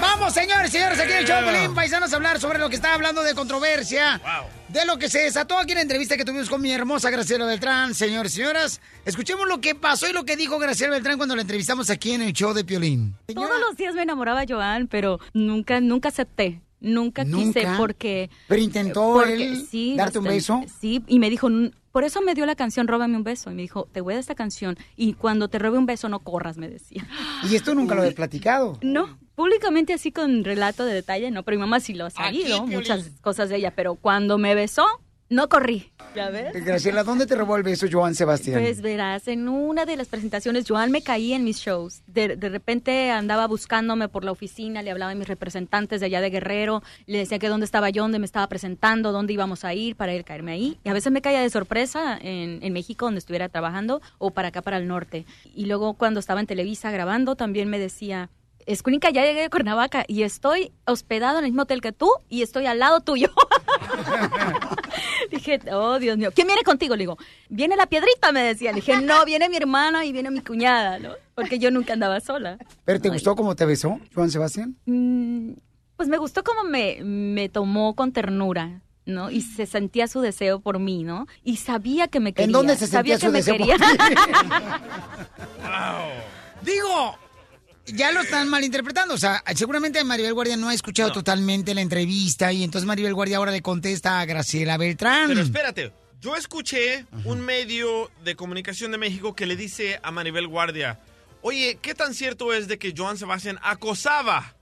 Vamos, 0.00 0.32
señores, 0.32 0.72
señores, 0.72 0.98
aquí 0.98 1.12
en 1.12 1.18
el 1.18 1.26
show 1.26 1.36
de 1.40 1.52
Pelín, 1.52 1.74
paisanos, 1.74 2.12
a 2.12 2.16
hablar 2.16 2.40
sobre 2.40 2.58
lo 2.58 2.68
que 2.68 2.74
está 2.74 2.94
hablando 2.94 3.22
de 3.22 3.34
controversia. 3.34 4.20
De 4.68 4.84
lo 4.86 4.98
que 4.98 5.08
se 5.08 5.20
desató 5.20 5.58
aquí 5.58 5.72
en 5.72 5.76
la 5.76 5.82
entrevista 5.82 6.16
que 6.16 6.24
tuvimos 6.24 6.48
con 6.48 6.60
mi 6.62 6.72
hermosa 6.72 7.10
Graciela 7.10 7.44
Beltrán, 7.44 7.94
señores 7.94 8.32
y 8.32 8.36
señoras. 8.36 8.80
Escuchemos 9.04 9.46
lo 9.46 9.60
que 9.60 9.74
pasó 9.74 10.08
y 10.08 10.12
lo 10.12 10.24
que 10.24 10.36
dijo 10.36 10.58
Graciela 10.58 10.94
Beltrán 10.94 11.16
cuando 11.16 11.36
la 11.36 11.42
entrevistamos 11.42 11.90
aquí 11.90 12.12
en 12.12 12.22
el 12.22 12.32
show 12.32 12.54
de 12.54 12.64
Piolín. 12.64 13.14
Todos 13.34 13.60
los 13.60 13.76
días 13.76 13.94
me 13.94 14.02
enamoraba 14.02 14.44
Joan, 14.48 14.88
pero 14.88 15.18
nunca, 15.34 15.80
nunca 15.80 16.08
acepté. 16.08 16.60
Nunca, 16.80 17.24
quise 17.24 17.66
porque... 17.76 18.30
Pero 18.48 18.62
intentó 18.62 19.12
porque- 19.14 19.34
él 19.34 19.66
sí, 19.70 19.94
darte 19.96 20.18
un 20.18 20.24
bastante. 20.24 20.64
beso. 20.66 20.74
Sí, 20.80 21.02
y 21.06 21.18
me 21.18 21.28
dijo, 21.30 21.48
"N- 21.48 21.72
por 21.92 22.04
eso 22.04 22.22
me 22.22 22.34
dio 22.34 22.46
la 22.46 22.54
canción 22.54 22.86
Róbame 22.88 23.16
un 23.16 23.24
beso. 23.24 23.50
Y 23.50 23.54
me 23.54 23.62
dijo, 23.62 23.88
te 23.92 24.00
voy 24.00 24.12
a 24.12 24.16
dar 24.16 24.20
esta 24.20 24.34
canción 24.34 24.78
y 24.96 25.14
cuando 25.14 25.48
te 25.48 25.58
robe 25.58 25.76
un 25.78 25.86
beso 25.86 26.08
no 26.08 26.20
corras, 26.20 26.56
me 26.56 26.68
decía. 26.68 27.06
Y 27.50 27.56
esto 27.56 27.74
nunca 27.74 27.94
lo 27.94 28.04
he 28.04 28.12
platicado. 28.12 28.78
No, 28.82 29.18
públicamente 29.34 29.92
así 29.92 30.12
con 30.12 30.44
relato 30.44 30.84
de 30.84 30.94
detalle, 30.94 31.30
no, 31.30 31.42
pero 31.42 31.56
mi 31.56 31.60
mamá 31.62 31.80
sí 31.80 31.94
lo 31.94 32.06
ha 32.06 32.10
sabido, 32.10 32.64
muchas 32.66 33.10
cosas 33.20 33.48
de 33.48 33.56
ella, 33.56 33.74
pero 33.74 33.96
cuando 33.96 34.38
me 34.38 34.54
besó, 34.54 34.86
no 35.30 35.48
corrí. 35.48 35.92
¿Ya 36.14 36.28
ves? 36.28 36.52
Graciela, 36.64 37.04
¿dónde 37.04 37.24
te 37.24 37.36
robó 37.36 37.56
el 37.56 37.62
beso 37.62 37.86
Joan 37.90 38.16
Sebastián? 38.16 38.60
Pues 38.60 38.82
verás, 38.82 39.28
en 39.28 39.48
una 39.48 39.86
de 39.86 39.96
las 39.96 40.08
presentaciones, 40.08 40.64
Joan 40.68 40.90
me 40.90 41.02
caía 41.02 41.36
en 41.36 41.44
mis 41.44 41.58
shows. 41.58 42.02
De, 42.08 42.36
de 42.36 42.48
repente 42.48 43.12
andaba 43.12 43.46
buscándome 43.46 44.08
por 44.08 44.24
la 44.24 44.32
oficina, 44.32 44.82
le 44.82 44.90
hablaba 44.90 45.12
a 45.12 45.14
mis 45.14 45.28
representantes 45.28 46.00
de 46.00 46.06
allá 46.06 46.20
de 46.20 46.30
Guerrero, 46.30 46.82
le 47.06 47.18
decía 47.18 47.38
que 47.38 47.48
dónde 47.48 47.64
estaba 47.64 47.90
yo, 47.90 48.02
dónde 48.02 48.18
me 48.18 48.26
estaba 48.26 48.48
presentando, 48.48 49.12
dónde 49.12 49.32
íbamos 49.32 49.64
a 49.64 49.72
ir 49.72 49.94
para 49.94 50.12
él 50.12 50.24
caerme 50.24 50.50
ahí. 50.50 50.78
Y 50.82 50.88
a 50.88 50.92
veces 50.92 51.12
me 51.12 51.22
caía 51.22 51.40
de 51.40 51.50
sorpresa 51.50 52.18
en, 52.20 52.58
en 52.60 52.72
México, 52.72 53.04
donde 53.04 53.20
estuviera 53.20 53.48
trabajando, 53.48 54.02
o 54.18 54.32
para 54.32 54.48
acá, 54.48 54.62
para 54.62 54.78
el 54.78 54.88
norte. 54.88 55.26
Y 55.54 55.66
luego 55.66 55.94
cuando 55.94 56.18
estaba 56.18 56.40
en 56.40 56.48
Televisa 56.48 56.90
grabando, 56.90 57.36
también 57.36 57.70
me 57.70 57.78
decía... 57.78 58.30
Escunica, 58.66 59.08
ya 59.10 59.24
llegué 59.24 59.40
de 59.40 59.50
Cuernavaca 59.50 60.04
y 60.06 60.22
estoy 60.22 60.70
hospedado 60.84 61.38
en 61.38 61.44
el 61.44 61.50
mismo 61.50 61.62
hotel 61.62 61.80
que 61.80 61.92
tú 61.92 62.10
y 62.28 62.42
estoy 62.42 62.66
al 62.66 62.78
lado 62.78 63.00
tuyo. 63.00 63.30
Dije, 65.30 65.60
oh, 65.72 65.98
Dios 65.98 66.16
mío, 66.18 66.30
¿quién 66.34 66.46
viene 66.46 66.62
contigo? 66.62 66.96
Le 66.96 67.02
digo, 67.02 67.18
viene 67.48 67.76
la 67.76 67.86
piedrita, 67.86 68.32
me 68.32 68.42
decía. 68.42 68.70
Le 68.72 68.76
dije, 68.76 69.00
no, 69.00 69.24
viene 69.24 69.48
mi 69.48 69.56
hermana 69.56 70.04
y 70.04 70.12
viene 70.12 70.30
mi 70.30 70.40
cuñada, 70.40 70.98
¿no? 70.98 71.10
Porque 71.34 71.58
yo 71.58 71.70
nunca 71.70 71.92
andaba 71.92 72.20
sola. 72.20 72.58
¿Pero 72.84 73.00
te 73.00 73.08
gustó 73.08 73.36
cómo 73.36 73.56
te 73.56 73.64
besó 73.64 74.00
Joan 74.14 74.30
Sebastián? 74.30 74.76
Mm, 74.86 75.52
pues 75.96 76.08
me 76.08 76.18
gustó 76.18 76.42
cómo 76.44 76.64
me, 76.64 76.98
me 77.02 77.48
tomó 77.48 77.94
con 77.94 78.12
ternura. 78.12 78.82
¿no? 79.06 79.30
Y 79.30 79.40
se 79.42 79.66
sentía 79.66 80.06
su 80.06 80.20
deseo 80.20 80.60
por 80.60 80.78
mí, 80.78 81.02
¿no? 81.02 81.26
Y 81.42 81.56
sabía 81.56 82.06
que 82.06 82.20
me 82.20 82.32
quería. 82.32 82.46
¿En 82.46 82.52
dónde 82.52 82.76
se 82.76 82.86
sabía 82.86 83.18
sentía 83.18 83.32
que 83.42 83.42
su 83.42 83.52
me 83.52 83.56
deseo 83.56 83.56
por 83.56 83.66
quería. 83.66 83.98
Digo, 86.62 87.16
ya 87.94 88.12
lo 88.12 88.20
están 88.20 88.48
malinterpretando. 88.48 89.14
O 89.14 89.18
sea, 89.18 89.42
seguramente 89.54 90.02
Maribel 90.04 90.34
Guardia 90.34 90.56
no 90.56 90.68
ha 90.68 90.74
escuchado 90.74 91.12
totalmente 91.12 91.74
la 91.74 91.80
entrevista 91.80 92.52
y 92.52 92.62
entonces 92.64 92.86
Maribel 92.86 93.14
Guardia 93.14 93.36
ahora 93.38 93.52
le 93.52 93.62
contesta 93.62 94.20
a 94.20 94.24
Graciela 94.24 94.76
Beltrán. 94.76 95.28
Pero 95.28 95.40
espérate, 95.42 95.92
yo 96.20 96.36
escuché 96.36 97.06
un 97.24 97.40
medio 97.40 98.10
de 98.24 98.36
comunicación 98.36 98.90
de 98.92 98.98
México 98.98 99.34
que 99.34 99.46
le 99.46 99.56
dice 99.56 100.00
a 100.02 100.10
Maribel 100.10 100.46
Guardia, 100.46 101.00
oye, 101.42 101.78
¿qué 101.80 101.94
tan 101.94 102.14
cierto 102.14 102.52
es 102.52 102.68
de 102.68 102.78
que 102.78 102.92
Joan 102.96 103.16
Sebastián 103.18 103.58
acosaba 103.62 104.54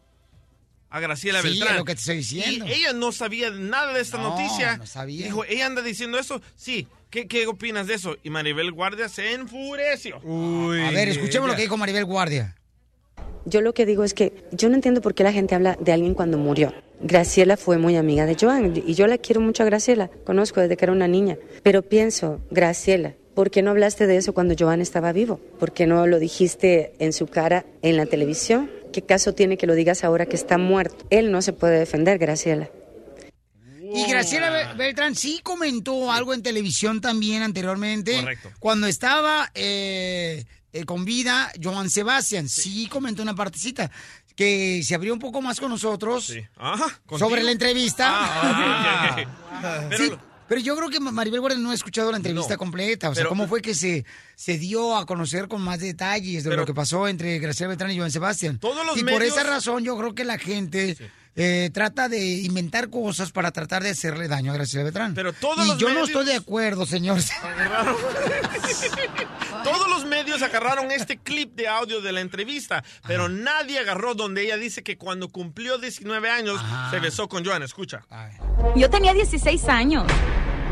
a 0.90 1.00
Graciela 1.00 1.42
Sí, 1.42 1.48
Beltrán? 1.48 1.72
es 1.72 1.78
lo 1.78 1.84
que 1.84 1.94
te 1.94 2.00
estoy 2.00 2.16
diciendo. 2.18 2.66
Y 2.66 2.72
ella 2.72 2.92
no 2.92 3.12
sabía 3.12 3.50
nada 3.50 3.92
de 3.92 4.00
esta 4.00 4.18
No, 4.18 4.30
noticia. 4.30 4.76
no 4.78 4.86
sabía. 4.86 5.24
Dijo, 5.26 5.44
ella 5.44 5.66
anda 5.66 5.82
diciendo 5.82 6.18
eso. 6.18 6.40
Sí, 6.56 6.86
¿qué, 7.10 7.26
qué 7.26 7.46
opinas 7.46 7.86
de 7.88 7.94
eso? 7.94 8.16
Y 8.22 8.30
Maribel 8.30 8.72
Guardia 8.72 9.08
se 9.08 9.32
enfureció. 9.34 10.16
a 10.16 10.90
ver, 10.90 11.08
escuchemos 11.10 11.48
lo 11.48 11.56
que 11.56 11.62
dijo 11.62 11.76
Maribel 11.76 12.04
Guardia. 12.06 12.54
Yo 13.48 13.60
lo 13.60 13.72
que 13.74 13.86
digo 13.86 14.04
es 14.04 14.14
que 14.14 14.32
yo 14.52 14.68
no 14.68 14.74
entiendo 14.74 15.00
por 15.00 15.14
qué 15.14 15.22
la 15.24 15.32
gente 15.32 15.54
habla 15.54 15.76
de 15.80 15.92
alguien 15.92 16.14
cuando 16.14 16.38
murió. 16.38 16.72
Graciela 17.00 17.56
fue 17.56 17.78
muy 17.78 17.96
amiga 17.96 18.26
de 18.26 18.36
Joan 18.40 18.74
y 18.84 18.94
yo 18.94 19.06
la 19.06 19.18
quiero 19.18 19.40
mucho 19.40 19.62
a 19.62 19.66
Graciela, 19.66 20.10
conozco 20.24 20.60
desde 20.60 20.76
que 20.76 20.84
era 20.84 20.92
una 20.92 21.06
niña, 21.06 21.36
pero 21.62 21.82
pienso, 21.82 22.40
Graciela, 22.50 23.14
¿por 23.34 23.50
qué 23.52 23.62
no 23.62 23.70
hablaste 23.70 24.06
de 24.08 24.16
eso 24.16 24.34
cuando 24.34 24.54
Joan 24.58 24.80
estaba 24.80 25.12
vivo? 25.12 25.40
¿Por 25.60 25.72
qué 25.72 25.86
no 25.86 26.06
lo 26.08 26.18
dijiste 26.18 26.94
en 26.98 27.12
su 27.12 27.28
cara 27.28 27.64
en 27.82 27.96
la 27.96 28.06
televisión? 28.06 28.68
¿Qué 28.92 29.02
caso 29.02 29.32
tiene 29.32 29.56
que 29.56 29.66
lo 29.68 29.74
digas 29.74 30.02
ahora 30.02 30.26
que 30.26 30.34
está 30.34 30.58
muerto? 30.58 31.04
Él 31.10 31.30
no 31.30 31.40
se 31.40 31.52
puede 31.52 31.78
defender, 31.78 32.18
Graciela. 32.18 32.68
Y 33.80 34.04
Graciela 34.10 34.50
Be- 34.50 34.74
Beltrán 34.76 35.14
sí 35.14 35.40
comentó 35.42 36.10
algo 36.12 36.34
en 36.34 36.42
televisión 36.42 37.00
también 37.00 37.42
anteriormente. 37.42 38.18
Correcto. 38.20 38.50
Cuando 38.58 38.86
estaba 38.86 39.50
eh, 39.54 40.44
eh, 40.80 40.84
con 40.84 41.04
vida 41.04 41.52
Joan 41.62 41.90
Sebastián. 41.90 42.48
Sí. 42.48 42.86
comentó 42.88 43.22
una 43.22 43.34
partecita. 43.34 43.90
Que 44.36 44.82
se 44.84 44.94
abrió 44.94 45.12
un 45.12 45.18
poco 45.18 45.42
más 45.42 45.58
con 45.58 45.68
nosotros 45.70 46.32
sobre 47.18 47.42
la 47.42 47.50
entrevista. 47.50 48.06
Ah. 48.10 49.16
Pero- 49.90 49.96
Sí, 49.98 50.12
pero 50.48 50.60
yo 50.62 50.76
creo 50.76 50.88
que 50.88 50.98
Maribel 51.00 51.40
Guardia 51.40 51.58
no 51.58 51.72
ha 51.72 51.74
escuchado 51.74 52.10
la 52.10 52.16
entrevista 52.16 52.54
No. 52.54 52.58
completa. 52.58 53.10
O 53.10 53.14
sea, 53.14 53.22
Pero- 53.22 53.28
¿cómo 53.30 53.46
fue 53.48 53.60
que 53.60 53.74
se, 53.74 54.06
se 54.34 54.56
dio 54.56 54.96
a 54.96 55.04
conocer 55.04 55.46
con 55.48 55.60
más 55.60 55.80
detalles 55.80 56.44
de 56.44 56.50
Pero- 56.50 56.62
lo 56.62 56.66
que 56.66 56.72
pasó 56.72 57.06
entre 57.08 57.38
Graciela 57.38 57.68
Beltrán 57.68 57.90
y 57.90 57.98
Joan 57.98 58.10
Sebastián? 58.10 58.58
Todos 58.58 58.86
los 58.86 58.96
y 58.96 59.04
por 59.04 59.22
esa 59.22 59.42
razón 59.42 59.84
yo 59.84 59.98
creo 59.98 60.14
que 60.14 60.24
la 60.24 60.38
gente 60.38 60.96
eh, 61.40 61.70
trata 61.72 62.08
de 62.08 62.18
inventar 62.18 62.90
cosas 62.90 63.30
para 63.30 63.52
tratar 63.52 63.84
de 63.84 63.90
hacerle 63.90 64.26
daño 64.26 64.50
a 64.50 64.54
Graciela 64.54 64.82
Beltrán. 64.82 65.14
Pero 65.14 65.32
todos 65.32 65.64
y 65.64 65.68
los 65.68 65.78
yo 65.78 65.88
no 65.94 66.04
estoy 66.04 66.26
de 66.26 66.34
acuerdo, 66.34 66.84
señor. 66.84 67.20
Todos 69.64 69.88
los 69.88 70.04
medios 70.06 70.42
agarraron 70.42 70.90
este 70.90 71.18
clip 71.18 71.54
de 71.54 71.68
audio 71.68 72.00
de 72.00 72.12
la 72.12 72.20
entrevista, 72.20 72.82
pero 73.06 73.28
nadie 73.28 73.78
agarró 73.78 74.14
donde 74.14 74.44
ella 74.44 74.56
dice 74.56 74.82
que 74.82 74.96
cuando 74.96 75.28
cumplió 75.28 75.78
19 75.78 76.30
años 76.30 76.60
se 76.90 76.98
besó 77.00 77.28
con 77.28 77.44
Joan. 77.44 77.62
Escucha. 77.62 78.04
Yo 78.76 78.90
tenía 78.90 79.14
16 79.14 79.68
años 79.68 80.04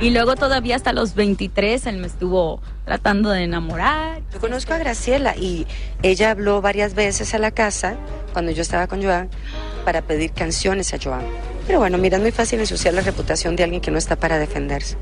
y 0.00 0.10
luego 0.10 0.36
todavía 0.36 0.76
hasta 0.76 0.92
los 0.92 1.14
23 1.14 1.86
él 1.86 1.96
me 1.96 2.06
estuvo 2.06 2.60
tratando 2.84 3.30
de 3.30 3.44
enamorar. 3.44 4.20
Yo 4.32 4.40
conozco 4.40 4.74
a 4.74 4.78
Graciela 4.78 5.36
y 5.36 5.66
ella 6.02 6.32
habló 6.32 6.60
varias 6.60 6.94
veces 6.94 7.34
a 7.34 7.38
la 7.38 7.50
casa 7.50 7.96
cuando 8.32 8.52
yo 8.52 8.62
estaba 8.62 8.86
con 8.86 9.02
Joan 9.02 9.30
para 9.84 10.02
pedir 10.02 10.32
canciones 10.32 10.92
a 10.92 10.98
Joan. 11.02 11.24
Pero 11.66 11.78
bueno, 11.78 11.98
mira, 11.98 12.16
es 12.16 12.22
muy 12.22 12.32
fácil 12.32 12.60
ensuciar 12.60 12.94
la 12.94 13.00
reputación 13.00 13.56
de 13.56 13.64
alguien 13.64 13.80
que 13.80 13.90
no 13.90 13.98
está 13.98 14.16
para 14.16 14.38
defenderse. 14.38 14.96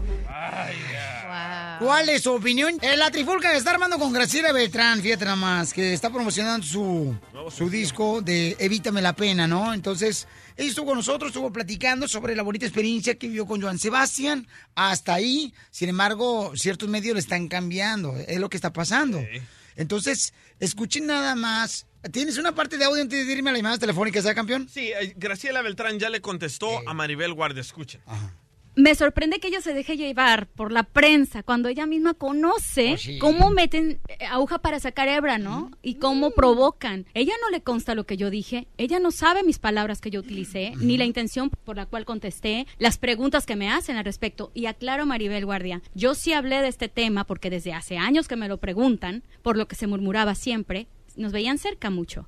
¿Cuál 1.80 2.08
es 2.08 2.22
su 2.22 2.32
opinión? 2.32 2.78
Eh, 2.80 2.96
la 2.96 3.10
trifulca 3.10 3.50
que 3.50 3.58
está 3.58 3.72
armando 3.72 3.98
con 3.98 4.12
Graciela 4.12 4.52
Beltrán, 4.52 5.02
fíjate 5.02 5.24
nada 5.24 5.36
más, 5.36 5.74
que 5.74 5.92
está 5.92 6.08
promocionando 6.08 6.64
su, 6.64 7.14
su 7.50 7.68
disco 7.68 8.22
de 8.22 8.56
Evítame 8.58 9.02
la 9.02 9.12
pena, 9.12 9.46
¿no? 9.46 9.74
Entonces, 9.74 10.28
ella 10.56 10.68
estuvo 10.68 10.86
con 10.86 10.96
nosotros, 10.96 11.30
estuvo 11.30 11.52
platicando 11.52 12.06
sobre 12.06 12.36
la 12.36 12.42
bonita 12.42 12.64
experiencia 12.66 13.16
que 13.16 13.26
vivió 13.26 13.46
con 13.46 13.60
Joan 13.60 13.78
Sebastián. 13.78 14.46
Hasta 14.74 15.14
ahí, 15.14 15.52
sin 15.70 15.88
embargo, 15.88 16.52
ciertos 16.54 16.88
medios 16.88 17.14
le 17.14 17.20
están 17.20 17.48
cambiando, 17.48 18.16
es 18.16 18.38
lo 18.38 18.48
que 18.48 18.56
está 18.56 18.72
pasando. 18.72 19.20
Entonces, 19.76 20.32
escuchen 20.60 21.06
nada 21.06 21.34
más. 21.34 21.86
¿Tienes 22.12 22.36
una 22.36 22.54
parte 22.54 22.76
de 22.78 22.84
audio 22.84 23.02
antes 23.02 23.26
de 23.26 23.32
irme 23.32 23.50
a 23.50 23.52
la 23.54 23.58
llamada 23.58 23.78
telefónica, 23.78 24.20
¿sabes, 24.20 24.36
campeón? 24.36 24.68
Sí, 24.68 24.92
eh, 24.92 25.14
Graciela 25.16 25.62
Beltrán 25.62 25.98
ya 25.98 26.10
le 26.10 26.20
contestó 26.20 26.86
a 26.86 26.94
Maribel 26.94 27.32
Guardia. 27.32 27.62
Escuchen. 27.62 28.02
Me 28.76 28.94
sorprende 28.96 29.38
que 29.38 29.48
ella 29.48 29.60
se 29.60 29.72
deje 29.72 29.96
llevar 29.96 30.48
por 30.48 30.72
la 30.72 30.82
prensa 30.82 31.44
cuando 31.44 31.68
ella 31.68 31.86
misma 31.86 32.14
conoce 32.14 32.94
Oh, 32.94 32.98
sí. 32.98 33.18
cómo 33.18 33.50
meten 33.50 34.00
eh, 34.08 34.24
aguja 34.26 34.58
para 34.58 34.80
sacar 34.80 35.08
hebra, 35.08 35.38
¿no? 35.38 35.70
Y 35.82 35.94
cómo 35.94 36.32
provocan. 36.32 37.06
Ella 37.14 37.34
no 37.40 37.50
le 37.50 37.60
consta 37.62 37.94
lo 37.94 38.04
que 38.04 38.16
yo 38.16 38.30
dije, 38.30 38.66
ella 38.76 38.98
no 38.98 39.12
sabe 39.12 39.44
mis 39.44 39.60
palabras 39.60 40.00
que 40.00 40.10
yo 40.10 40.20
utilicé, 40.20 40.72
ni 40.80 40.96
la 40.98 41.04
intención 41.04 41.50
por 41.50 41.76
la 41.76 41.86
cual 41.86 42.04
contesté, 42.04 42.66
las 42.78 42.98
preguntas 42.98 43.46
que 43.46 43.54
me 43.56 43.70
hacen 43.70 43.96
al 43.96 44.04
respecto. 44.04 44.50
Y 44.54 44.66
aclaro, 44.66 45.06
Maribel 45.06 45.46
Guardia, 45.46 45.80
yo 45.94 46.14
sí 46.16 46.32
hablé 46.32 46.60
de 46.60 46.68
este 46.68 46.88
tema 46.88 47.24
porque 47.24 47.50
desde 47.50 47.72
hace 47.74 47.96
años 47.96 48.26
que 48.26 48.36
me 48.36 48.48
lo 48.48 48.58
preguntan, 48.58 49.22
por 49.42 49.56
lo 49.56 49.68
que 49.68 49.76
se 49.76 49.86
murmuraba 49.86 50.34
siempre, 50.34 50.88
nos 51.16 51.30
veían 51.32 51.58
cerca 51.58 51.90
mucho. 51.90 52.26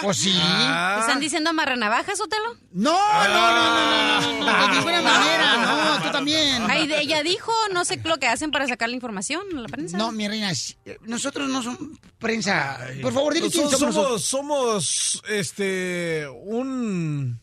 Pues 0.00 0.16
sí. 0.16 0.32
¿Te 0.32 1.00
¿Están 1.00 1.20
diciendo 1.20 1.50
amarranavajas, 1.50 2.18
Otelo? 2.18 2.54
No, 2.72 2.92
no, 2.92 3.28
no, 3.28 3.30
no, 3.30 4.20
no, 4.20 4.46
no, 4.46 4.66
de 4.68 4.74
ninguna 4.74 5.02
manera, 5.02 5.56
no, 5.98 6.02
tú 6.02 6.10
también. 6.10 6.62
Ay, 6.70 6.86
de- 6.86 7.00
ella 7.02 7.22
dijo, 7.22 7.52
no 7.72 7.84
sé 7.84 8.00
lo 8.02 8.16
que 8.18 8.26
hacen 8.26 8.50
para 8.50 8.66
sacar 8.66 8.88
la 8.88 8.94
información 8.94 9.42
a 9.54 9.60
la 9.60 9.68
prensa. 9.68 9.98
No, 9.98 10.10
mi 10.10 10.26
reina, 10.26 10.50
s- 10.52 10.78
nosotros 11.02 11.50
no 11.50 11.62
somos 11.62 11.98
prensa. 12.18 12.78
Por 13.02 13.12
favor, 13.12 13.34
dile 13.34 13.50
quién 13.50 13.64
Nosotros 13.64 13.94
somos 13.94 14.24
somos, 14.24 14.52
nosotros. 14.72 15.20
somos, 15.20 15.22
este, 15.28 16.28
un, 16.44 17.38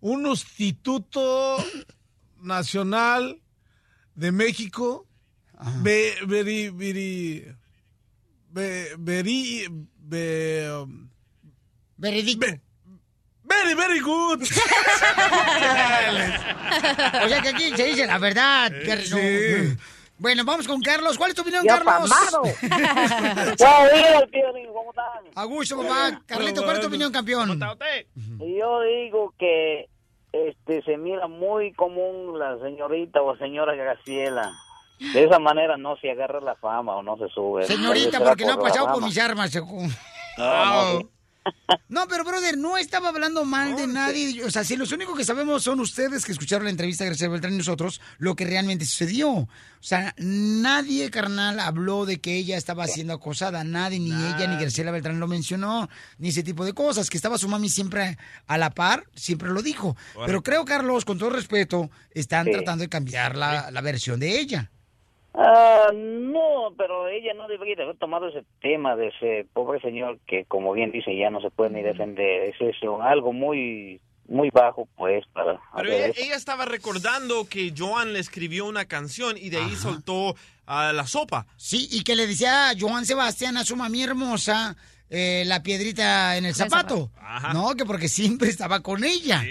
un 0.00 0.26
instituto 0.26 1.64
nacional 2.40 3.40
de 4.16 4.32
México. 4.32 5.06
Ve, 5.82 6.14
veri, 6.26 6.68
veri, 6.70 7.46
ve- 8.50 8.94
veri, 8.98 9.66
ve, 9.98 10.82
um, 10.82 11.08
Veredicto. 12.04 12.46
very, 13.44 13.74
very 13.74 14.00
good. 14.00 14.42
O 17.24 17.28
sea 17.28 17.40
que 17.40 17.48
aquí 17.48 17.74
se 17.76 17.84
dice 17.84 18.06
la 18.06 18.18
verdad. 18.18 18.70
no. 18.70 18.96
sí. 19.16 19.76
Bueno, 20.18 20.44
vamos 20.44 20.66
con 20.68 20.80
Carlos. 20.82 21.16
¿Cuál 21.16 21.30
es 21.30 21.36
tu 21.36 21.42
opinión, 21.42 21.64
Carlos? 21.66 22.10
A 25.34 25.44
gusto, 25.44 25.80
papá. 25.82 26.20
Carlito, 26.26 26.62
¿cuál 26.62 26.76
es 26.76 26.82
tu 26.82 26.88
opinión, 26.88 27.10
campeón? 27.10 27.58
Yo 28.38 28.82
digo 28.82 29.32
que 29.38 29.88
este 30.32 30.82
se 30.82 30.98
mira 30.98 31.26
muy 31.26 31.72
común 31.72 32.38
la 32.38 32.58
señorita 32.58 33.22
o 33.22 33.36
señora 33.36 33.74
Graciela. 33.74 34.52
De 34.98 35.24
esa 35.24 35.38
manera 35.38 35.76
no 35.76 35.96
se 35.96 36.10
agarra 36.10 36.40
la 36.40 36.54
fama 36.56 36.96
o 36.96 37.02
no 37.02 37.16
se 37.16 37.28
sube. 37.28 37.64
Señorita, 37.64 38.20
porque 38.20 38.44
no 38.44 38.52
ha 38.52 38.60
pasado 38.60 38.92
por 38.92 39.02
mis 39.02 39.18
armas. 39.18 39.54
No, 39.54 39.88
no, 40.36 41.10
No, 41.88 42.08
pero 42.08 42.24
brother, 42.24 42.56
no 42.56 42.76
estaba 42.78 43.10
hablando 43.10 43.44
mal 43.44 43.76
de 43.76 43.86
nadie. 43.86 44.42
O 44.44 44.50
sea, 44.50 44.64
si 44.64 44.76
los 44.76 44.92
únicos 44.92 45.16
que 45.16 45.24
sabemos 45.24 45.62
son 45.62 45.78
ustedes 45.80 46.24
que 46.24 46.32
escucharon 46.32 46.64
la 46.64 46.70
entrevista 46.70 47.04
de 47.04 47.10
Graciela 47.10 47.32
Beltrán 47.32 47.54
y 47.54 47.58
nosotros, 47.58 48.00
lo 48.18 48.34
que 48.34 48.44
realmente 48.44 48.84
sucedió. 48.86 49.30
O 49.30 49.48
sea, 49.80 50.14
nadie, 50.16 51.10
carnal, 51.10 51.60
habló 51.60 52.06
de 52.06 52.18
que 52.20 52.34
ella 52.36 52.56
estaba 52.56 52.86
siendo 52.86 53.12
acosada. 53.12 53.62
Nadie, 53.64 54.00
ni 54.00 54.10
ella, 54.10 54.46
ni 54.46 54.56
Graciela 54.60 54.90
Beltrán 54.90 55.20
lo 55.20 55.28
mencionó, 55.28 55.88
ni 56.18 56.28
ese 56.30 56.42
tipo 56.42 56.64
de 56.64 56.72
cosas. 56.72 57.10
Que 57.10 57.18
estaba 57.18 57.36
su 57.38 57.48
mami 57.48 57.68
siempre 57.68 58.16
a 58.46 58.58
la 58.58 58.70
par, 58.70 59.04
siempre 59.14 59.50
lo 59.50 59.60
dijo. 59.62 59.96
Pero 60.26 60.42
creo, 60.42 60.64
Carlos, 60.64 61.04
con 61.04 61.18
todo 61.18 61.30
respeto, 61.30 61.90
están 62.12 62.46
Sí. 62.46 62.52
tratando 62.52 62.82
de 62.82 62.88
cambiar 62.88 63.36
la, 63.36 63.70
la 63.70 63.80
versión 63.82 64.18
de 64.20 64.38
ella. 64.40 64.70
Ah, 65.34 65.90
no, 65.92 66.72
pero 66.78 67.08
ella 67.08 67.34
no 67.34 67.48
debería 67.48 67.74
de 67.74 67.82
haber 67.82 67.96
tomado 67.96 68.28
ese 68.28 68.44
tema 68.60 68.94
de 68.94 69.08
ese 69.08 69.46
pobre 69.52 69.80
señor 69.80 70.18
que, 70.26 70.44
como 70.44 70.72
bien 70.72 70.92
dice, 70.92 71.16
ya 71.16 71.30
no 71.30 71.40
se 71.40 71.50
puede 71.50 71.70
ni 71.70 71.82
defender. 71.82 72.42
Es 72.44 72.60
eso, 72.60 73.02
algo 73.02 73.32
muy 73.32 74.00
muy 74.26 74.48
bajo, 74.50 74.88
pues, 74.96 75.24
para 75.32 75.60
Pero 75.76 75.90
ella, 75.90 76.34
estaba 76.34 76.64
recordando 76.64 77.46
que 77.46 77.74
Joan 77.76 78.12
le 78.12 78.20
escribió 78.20 78.64
una 78.66 78.86
canción 78.86 79.36
y 79.36 79.50
de 79.50 79.58
ahí 79.58 79.76
soltó 79.76 80.34
a 80.66 80.92
la 80.92 81.06
sopa. 81.06 81.46
Sí, 81.56 81.88
y 81.90 82.04
que 82.04 82.16
le 82.16 82.26
decía 82.26 82.70
a 82.70 82.74
Joan 82.78 83.04
Sebastián 83.04 83.56
a 83.56 83.64
su 83.64 83.76
mami 83.76 84.02
hermosa 84.02 84.76
eh, 85.10 85.44
la 85.46 85.62
piedrita 85.62 86.36
en 86.36 86.46
el 86.46 86.54
zapato. 86.54 87.10
Ajá. 87.20 87.52
No, 87.52 87.74
que 87.74 87.84
porque 87.84 88.08
siempre 88.08 88.48
estaba 88.48 88.80
con 88.80 89.04
ella. 89.04 89.44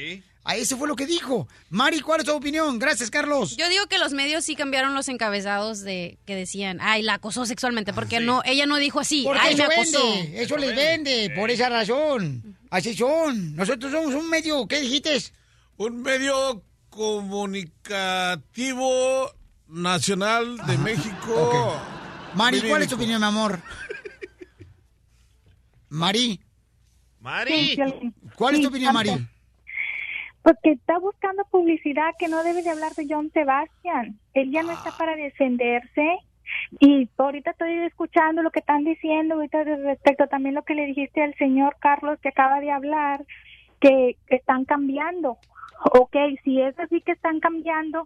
A 0.46 0.58
eso 0.58 0.78
fue 0.78 0.90
lo 0.90 0.96
que 0.98 1.06
dijo. 1.06 1.48
Mari, 1.70 2.02
¿cuál 2.02 2.20
es 2.20 2.26
tu 2.26 2.34
opinión? 2.34 2.78
Gracias, 2.78 3.10
Carlos. 3.10 3.56
Yo 3.56 3.70
digo 3.70 3.88
que 3.88 3.98
los 3.98 4.12
medios 4.12 4.44
sí 4.44 4.56
cambiaron 4.56 4.94
los 4.94 5.08
encabezados 5.08 5.80
de 5.82 6.18
que 6.26 6.36
decían, 6.36 6.80
ay, 6.82 7.02
la 7.02 7.14
acosó 7.14 7.46
sexualmente, 7.46 7.94
porque 7.94 8.20
no, 8.20 8.42
ella 8.44 8.66
no 8.66 8.76
dijo 8.78 9.00
así, 9.00 9.24
Porque 9.24 9.40
ay, 9.42 9.56
me 9.56 9.64
eso 9.64 9.72
acosó. 9.72 10.14
vende, 10.16 10.44
eso 10.44 10.58
les 10.58 10.76
vende, 10.76 11.32
por 11.34 11.50
esa 11.50 11.70
razón. 11.70 12.58
Así 12.70 12.94
son. 12.94 13.56
Nosotros 13.56 13.90
somos 13.92 14.14
un 14.14 14.30
medio, 14.30 14.68
¿qué 14.68 14.82
dijiste? 14.82 15.18
Un 15.78 16.02
medio 16.02 16.62
comunicativo 16.90 19.32
nacional 19.70 20.58
de 20.68 20.78
México. 20.78 21.82
Mari, 22.36 22.62
¿cuál 22.68 22.82
es 22.82 22.90
tu 22.90 22.96
opinión, 22.96 23.22
mi 23.22 23.28
amor? 23.28 23.62
Mari. 25.90 26.42
Mari. 27.22 27.78
¿Cuál 28.36 28.56
es 28.56 28.62
tu 28.62 28.68
opinión, 28.68 28.94
Mari? 28.94 29.26
Porque 30.44 30.72
está 30.72 31.00
buscando 31.00 31.44
publicidad 31.46 32.12
que 32.20 32.28
no 32.28 32.44
debe 32.44 32.62
de 32.64 32.70
hablar 32.70 32.94
de 32.96 33.08
John 33.10 33.32
Sebastian. 33.32 34.20
Él 34.34 34.52
ya 34.52 34.62
no 34.64 34.72
está 34.74 34.92
para 34.92 35.16
defenderse. 35.16 36.20
Y 36.80 37.10
ahorita 37.18 37.52
estoy 37.52 37.74
escuchando 37.80 38.42
lo 38.44 38.52
que 38.52 38.60
están 38.60 38.84
diciendo, 38.84 39.36
ahorita 39.36 39.64
de- 39.64 39.78
respecto 39.78 40.28
también 40.28 40.56
lo 40.56 40.64
que 40.64 40.76
le 40.76 40.86
dijiste 40.86 41.24
al 41.24 41.34
señor 41.36 41.78
Carlos 41.80 42.20
que 42.20 42.30
acaba 42.30 42.60
de 42.60 42.70
hablar, 42.72 43.26
que, 43.80 44.18
que 44.28 44.36
están 44.36 44.66
cambiando. 44.66 45.38
Ok, 46.00 46.16
si 46.44 46.62
es 46.62 46.78
así 46.80 47.02
que 47.02 47.14
están 47.14 47.40
cambiando, 47.40 48.06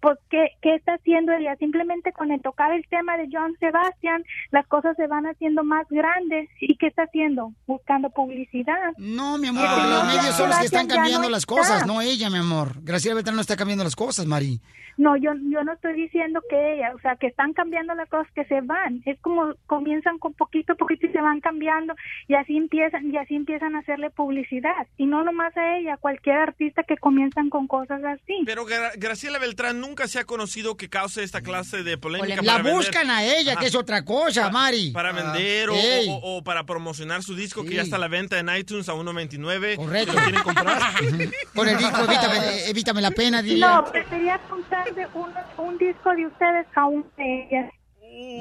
pues 0.00 0.18
¿qué, 0.30 0.48
¿qué 0.62 0.74
está 0.74 0.94
haciendo 0.94 1.32
ella? 1.32 1.56
Simplemente 1.56 2.12
con 2.12 2.30
el 2.30 2.40
tocar 2.42 2.72
el 2.72 2.86
tema 2.88 3.16
de 3.16 3.28
John 3.32 3.54
Sebastian, 3.60 4.24
las 4.50 4.66
cosas 4.66 4.96
se 4.96 5.06
van 5.06 5.26
haciendo 5.26 5.64
más 5.64 5.86
grandes. 5.90 6.48
¿Y 6.60 6.76
qué 6.76 6.86
está 6.88 7.02
haciendo? 7.04 7.52
Buscando 7.66 8.10
publicidad. 8.10 8.92
No, 8.98 9.38
mi 9.38 9.48
amor, 9.48 9.66
porque 9.68 9.88
los 9.90 10.04
medios 10.06 10.34
son 10.36 10.48
los 10.48 10.58
que 10.58 10.66
están 10.66 10.86
cambiando 10.88 11.28
las 11.30 11.46
cosas, 11.46 11.86
no 11.86 12.00
ella, 12.00 12.30
mi 12.30 12.38
amor. 12.38 12.82
Graciela 12.82 13.14
Beltrán 13.16 13.36
no 13.36 13.42
está 13.42 13.56
cambiando 13.56 13.84
las 13.84 13.96
cosas, 13.96 14.26
Mari. 14.26 14.60
No, 14.96 15.16
yo, 15.16 15.30
yo 15.50 15.64
no 15.64 15.72
estoy 15.72 15.94
diciendo 15.94 16.42
que 16.50 16.74
ella, 16.74 16.92
o 16.94 16.98
sea, 17.00 17.16
que 17.16 17.28
están 17.28 17.54
cambiando 17.54 17.94
las 17.94 18.06
cosas 18.10 18.26
que 18.34 18.44
se 18.44 18.60
van. 18.60 19.00
Es 19.06 19.18
como 19.20 19.54
comienzan 19.64 20.18
con 20.18 20.34
poquito 20.34 20.74
a 20.74 20.76
poquito 20.76 21.06
y 21.06 21.10
se 21.12 21.20
van 21.22 21.40
cambiando 21.40 21.94
y 22.28 22.34
así 22.34 22.56
empiezan 22.58 23.10
y 23.10 23.16
así 23.16 23.34
empiezan 23.34 23.76
a 23.76 23.78
hacerle 23.78 24.10
publicidad. 24.10 24.86
Y 24.98 25.06
no 25.06 25.24
nomás 25.24 25.56
a 25.56 25.78
ella, 25.78 25.94
a 25.94 25.96
cualquier 25.96 26.36
artista 26.36 26.82
que 26.82 26.98
comienzan 26.98 27.48
con 27.48 27.66
cosas 27.66 28.02
así. 28.04 28.42
Pero 28.44 28.66
Gra- 28.66 28.92
Graciela 28.98 29.38
Beltrán 29.38 29.80
nunca 29.80 29.89
se 30.08 30.18
ha 30.18 30.24
conocido 30.24 30.76
que 30.76 30.88
cause 30.88 31.22
esta 31.22 31.40
clase 31.42 31.82
de 31.82 31.98
polémica. 31.98 32.42
La 32.42 32.58
vender- 32.58 32.74
buscan 32.74 33.10
a 33.10 33.24
ella, 33.24 33.52
Ajá. 33.52 33.60
que 33.60 33.66
es 33.66 33.74
otra 33.74 34.04
cosa, 34.04 34.50
Mari. 34.50 34.90
Para 34.90 35.12
vender 35.12 35.70
o, 35.70 35.74
Ey. 35.74 36.08
o- 36.08 36.38
o 36.38 36.42
para 36.44 36.64
promocionar 36.64 37.22
su 37.22 37.34
disco 37.34 37.64
que 37.64 37.74
ya 37.74 37.82
está 37.82 37.96
a 37.96 37.98
la 37.98 38.08
venta 38.08 38.38
en 38.38 38.48
iTunes 38.56 38.88
a 38.88 38.94
1.29. 38.94 39.76
Correcto. 39.76 40.12
¿Lo 40.12 40.20
quieren 40.22 40.42
comprar? 40.42 40.80
Con 41.54 41.68
el 41.68 41.76
disco 41.78 42.04
Evítame, 42.04 42.38
eh, 42.56 42.70
evítame 42.70 43.00
la 43.02 43.10
pena, 43.10 43.42
dile. 43.42 43.66
No, 43.66 43.84
prefería 43.90 44.38
contar 44.48 44.94
de 44.94 45.06
un, 45.14 45.30
un 45.58 45.78
disco 45.78 46.10
de 46.14 46.26
ustedes 46.26 46.66
a 46.74 46.86
un 46.86 47.04
de 47.16 47.46
ellas. 47.50 47.72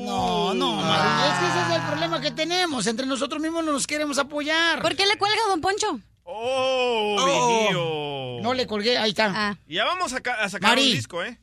No, 0.06 0.54
no, 0.54 0.74
Mari, 0.76 1.32
es 1.32 1.40
que 1.40 1.46
ese 1.48 1.70
es 1.74 1.80
el 1.82 1.88
problema 1.88 2.20
que 2.22 2.32
tenemos. 2.32 2.86
Entre 2.88 3.06
nosotros 3.06 3.42
mismos 3.42 3.64
no 3.64 3.72
nos 3.72 3.88
queremos 3.88 4.18
apoyar. 4.18 4.82
¿Por 4.82 4.96
qué 4.96 5.06
le 5.06 5.18
cuelga, 5.18 5.40
don 5.48 5.62
Poncho? 5.62 6.00
Oh, 6.32 8.40
No 8.44 8.54
le 8.54 8.68
colgué, 8.68 8.98
ahí 8.98 9.10
está. 9.12 9.58
Y 9.68 9.76
ya 9.76 9.86
vamos 9.86 10.14
a, 10.14 10.22
ca- 10.22 10.36
a 10.36 10.50
sacar 10.50 10.72
Mari. 10.72 10.90
un 10.92 10.96
disco, 10.96 11.24
¿eh? 11.24 11.38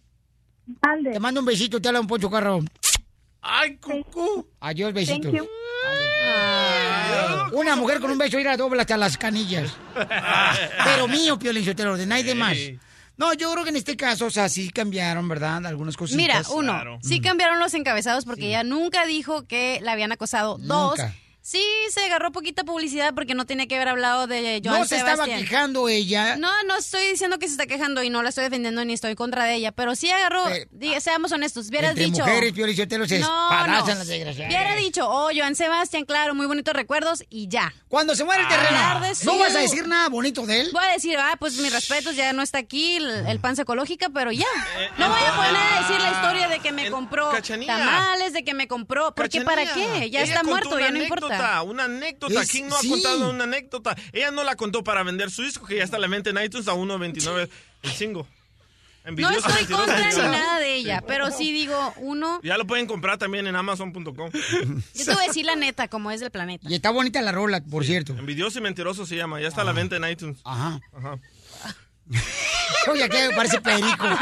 Te 1.13 1.21
mando 1.21 1.41
un 1.41 1.47
besito, 1.47 1.81
te 1.81 1.89
habla 1.89 2.01
un 2.01 2.07
Poncho 2.07 2.31
Carro. 2.31 2.61
¡Ay, 3.43 3.77
cucú! 3.77 4.49
Adiós, 4.61 4.93
besitos. 4.93 5.33
Thank 5.33 5.37
you. 5.37 5.47
Ah. 6.29 7.49
Una 7.53 7.77
mujer 7.77 8.01
con 8.01 8.11
un 8.11 8.19
beso 8.19 8.39
ir 8.39 8.49
a 8.49 8.57
doble 8.57 8.81
hasta 8.81 8.97
las 8.97 9.17
canillas. 9.17 9.73
Pero 10.85 11.09
mío, 11.09 11.39
Piolín 11.39 11.65
Sotelo, 11.65 11.97
de 11.97 12.07
nadie 12.07 12.35
más. 12.35 12.57
No, 13.17 13.33
yo 13.35 13.51
creo 13.53 13.65
que 13.65 13.71
en 13.71 13.77
este 13.77 13.97
caso, 13.97 14.27
o 14.27 14.31
sea, 14.31 14.49
sí 14.49 14.71
cambiaron, 14.71 15.27
¿verdad? 15.29 15.65
Algunas 15.67 15.97
cositas. 15.97 16.17
Mira, 16.21 16.43
uno, 16.53 16.99
sí 17.03 17.21
cambiaron 17.21 17.59
los 17.59 17.73
encabezados 17.75 18.25
porque 18.25 18.49
ella 18.49 18.63
nunca 18.65 19.07
dijo 19.07 19.47
que 19.47 19.79
la 19.83 19.93
habían 19.93 20.13
acosado. 20.13 20.59
Dos, 20.59 20.99
Nunca. 20.99 21.15
Sí 21.47 21.63
se 21.93 22.05
agarró 22.05 22.33
poquita 22.33 22.65
publicidad 22.65 23.15
porque 23.15 23.37
no 23.37 23.47
tenía 23.47 23.69
que 23.69 23.77
haber 23.77 23.87
hablado 23.87 24.27
de 24.27 24.61
Joan 24.65 24.81
No 24.81 24.85
se 24.85 24.97
estaba 24.97 25.27
quejando 25.27 25.89
ella. 25.89 26.35
No, 26.37 26.51
no 26.65 26.77
estoy 26.77 27.07
diciendo 27.07 27.39
que 27.39 27.47
se 27.47 27.53
está 27.53 27.67
quejando 27.67 28.03
y 28.03 28.11
no 28.11 28.25
la 28.25 28.31
estoy 28.31 28.43
defendiendo 28.45 28.85
ni 28.85 28.95
estoy 28.95 29.15
contra 29.15 29.45
de 29.45 29.55
ella, 29.55 29.71
pero 29.71 29.95
sí 29.95 30.11
agarró, 30.11 30.43
diga, 30.73 31.01
seamos 31.01 31.31
honestos, 31.31 31.69
hubieras 31.69 31.91
Entre 31.91 32.07
dicho... 32.07 32.25
mujeres, 32.25 32.53
Piolín 32.53 32.77
Sotelo, 32.77 33.07
se 33.07 33.21
No, 33.21 33.67
no. 33.67 33.87
las. 33.87 34.09
Hubiera 34.09 34.75
dicho, 34.75 35.09
oh, 35.09 35.31
Joan 35.33 35.55
Sebastián, 35.55 36.05
claro, 36.05 36.35
muy 36.35 36.47
bonitos 36.47 36.75
recuerdos 36.75 37.23
y 37.31 37.47
ya. 37.47 37.73
Cuando 37.87 38.17
se 38.17 38.25
muere 38.25 38.43
el 38.43 38.49
terreno, 38.49 39.01
de 39.01 39.13
¿no 39.25 39.39
vas 39.39 39.55
a 39.55 39.61
decir 39.61 39.87
nada 39.87 40.09
bonito 40.09 40.45
de 40.47 40.63
él? 40.63 40.71
Voy 40.73 40.85
a 40.85 40.93
decir, 40.95 41.17
ah, 41.17 41.37
pues 41.39 41.59
mis 41.59 41.73
respetos, 41.73 42.17
ya 42.17 42.33
no 42.33 42.43
está 42.43 42.59
aquí 42.59 42.97
el, 42.97 43.09
el 43.29 43.39
panza 43.39 43.63
ecológica, 43.63 44.09
pero 44.13 44.33
ya. 44.33 44.47
No 44.99 45.09
voy 45.09 45.21
a 45.25 45.37
poner 45.37 45.57
a 45.57 45.81
decir 45.81 46.01
la 46.01 46.11
historia 46.11 46.49
de 46.49 46.59
que 46.59 46.73
me 46.73 46.91
compró 46.91 47.31
Cachanilla. 47.31 47.77
tamales, 47.77 48.33
de 48.33 48.43
que 48.43 48.53
me 48.53 48.67
compró, 48.67 49.15
porque 49.15 49.43
¿para 49.43 49.73
qué? 49.73 50.11
Ya 50.11 50.23
Ella 50.23 50.25
está 50.25 50.43
muerto, 50.43 50.79
ya 50.81 50.91
no 50.91 50.99
anécdota. 51.37 51.63
Una 51.63 51.85
anécdota. 51.85 52.43
Es- 52.43 52.51
¿Quién 52.51 52.69
no 52.69 52.77
ha 52.77 52.81
contado 52.81 53.31
una 53.31 53.45
anécdota? 53.45 53.97
Ella 54.13 54.31
no 54.31 54.45
la 54.45 54.57
contó 54.57 54.83
para 54.85 55.03
vender 55.03 55.31
su 55.31 55.43
disco, 55.43 55.67
que 55.67 55.77
ya 55.77 55.85
está 55.85 55.97
a 55.97 56.01
la 56.01 56.09
venta 56.09 56.31
en 56.31 56.43
iTunes 56.43 56.69
a 56.69 56.75
1.29 56.75 57.49
el 57.83 57.91
single. 57.93 58.25
No 58.25 59.11
Envidiosa, 59.11 59.49
estoy 59.61 59.77
contra 59.77 60.11
ni 60.11 60.17
nada 60.17 60.59
de 60.59 60.75
ella, 60.75 61.01
pero 61.07 61.31
sí 61.31 61.53
digo, 61.53 61.95
uno, 61.99 62.41
Ya 62.43 62.59
lo 62.59 62.67
pueden 62.67 62.87
comprar 62.87 63.19
también 63.19 63.47
en 63.47 63.55
Amazon.com. 63.55 64.31
yo 64.33 65.05
te 65.05 65.15
voy 65.15 65.23
a 65.23 65.27
decir 65.29 65.47
la 65.47 65.55
neta, 65.55 65.87
como 65.87 66.11
es 66.11 66.19
del 66.19 66.33
planeta. 66.33 66.69
Y 66.69 66.75
está 66.75 66.91
bonita 66.91 67.23
la 67.23 67.31
rola, 67.31 67.61
por 67.63 67.85
cierto. 67.85 68.15
Envidioso 68.19 68.59
y 68.59 68.63
mentiroso 68.63 69.07
se 69.07 69.15
llama. 69.15 69.41
Ya 69.41 69.47
está 69.47 69.61
a 69.61 69.65
la 69.65 69.73
venta 69.73 69.95
en 69.95 70.11
iTunes. 70.11 70.39
Ajá. 70.43 70.81
Ajá. 70.93 71.19
Oye, 72.91 73.09
que 73.09 73.31
parece 73.35 73.61
perico. 73.61 74.07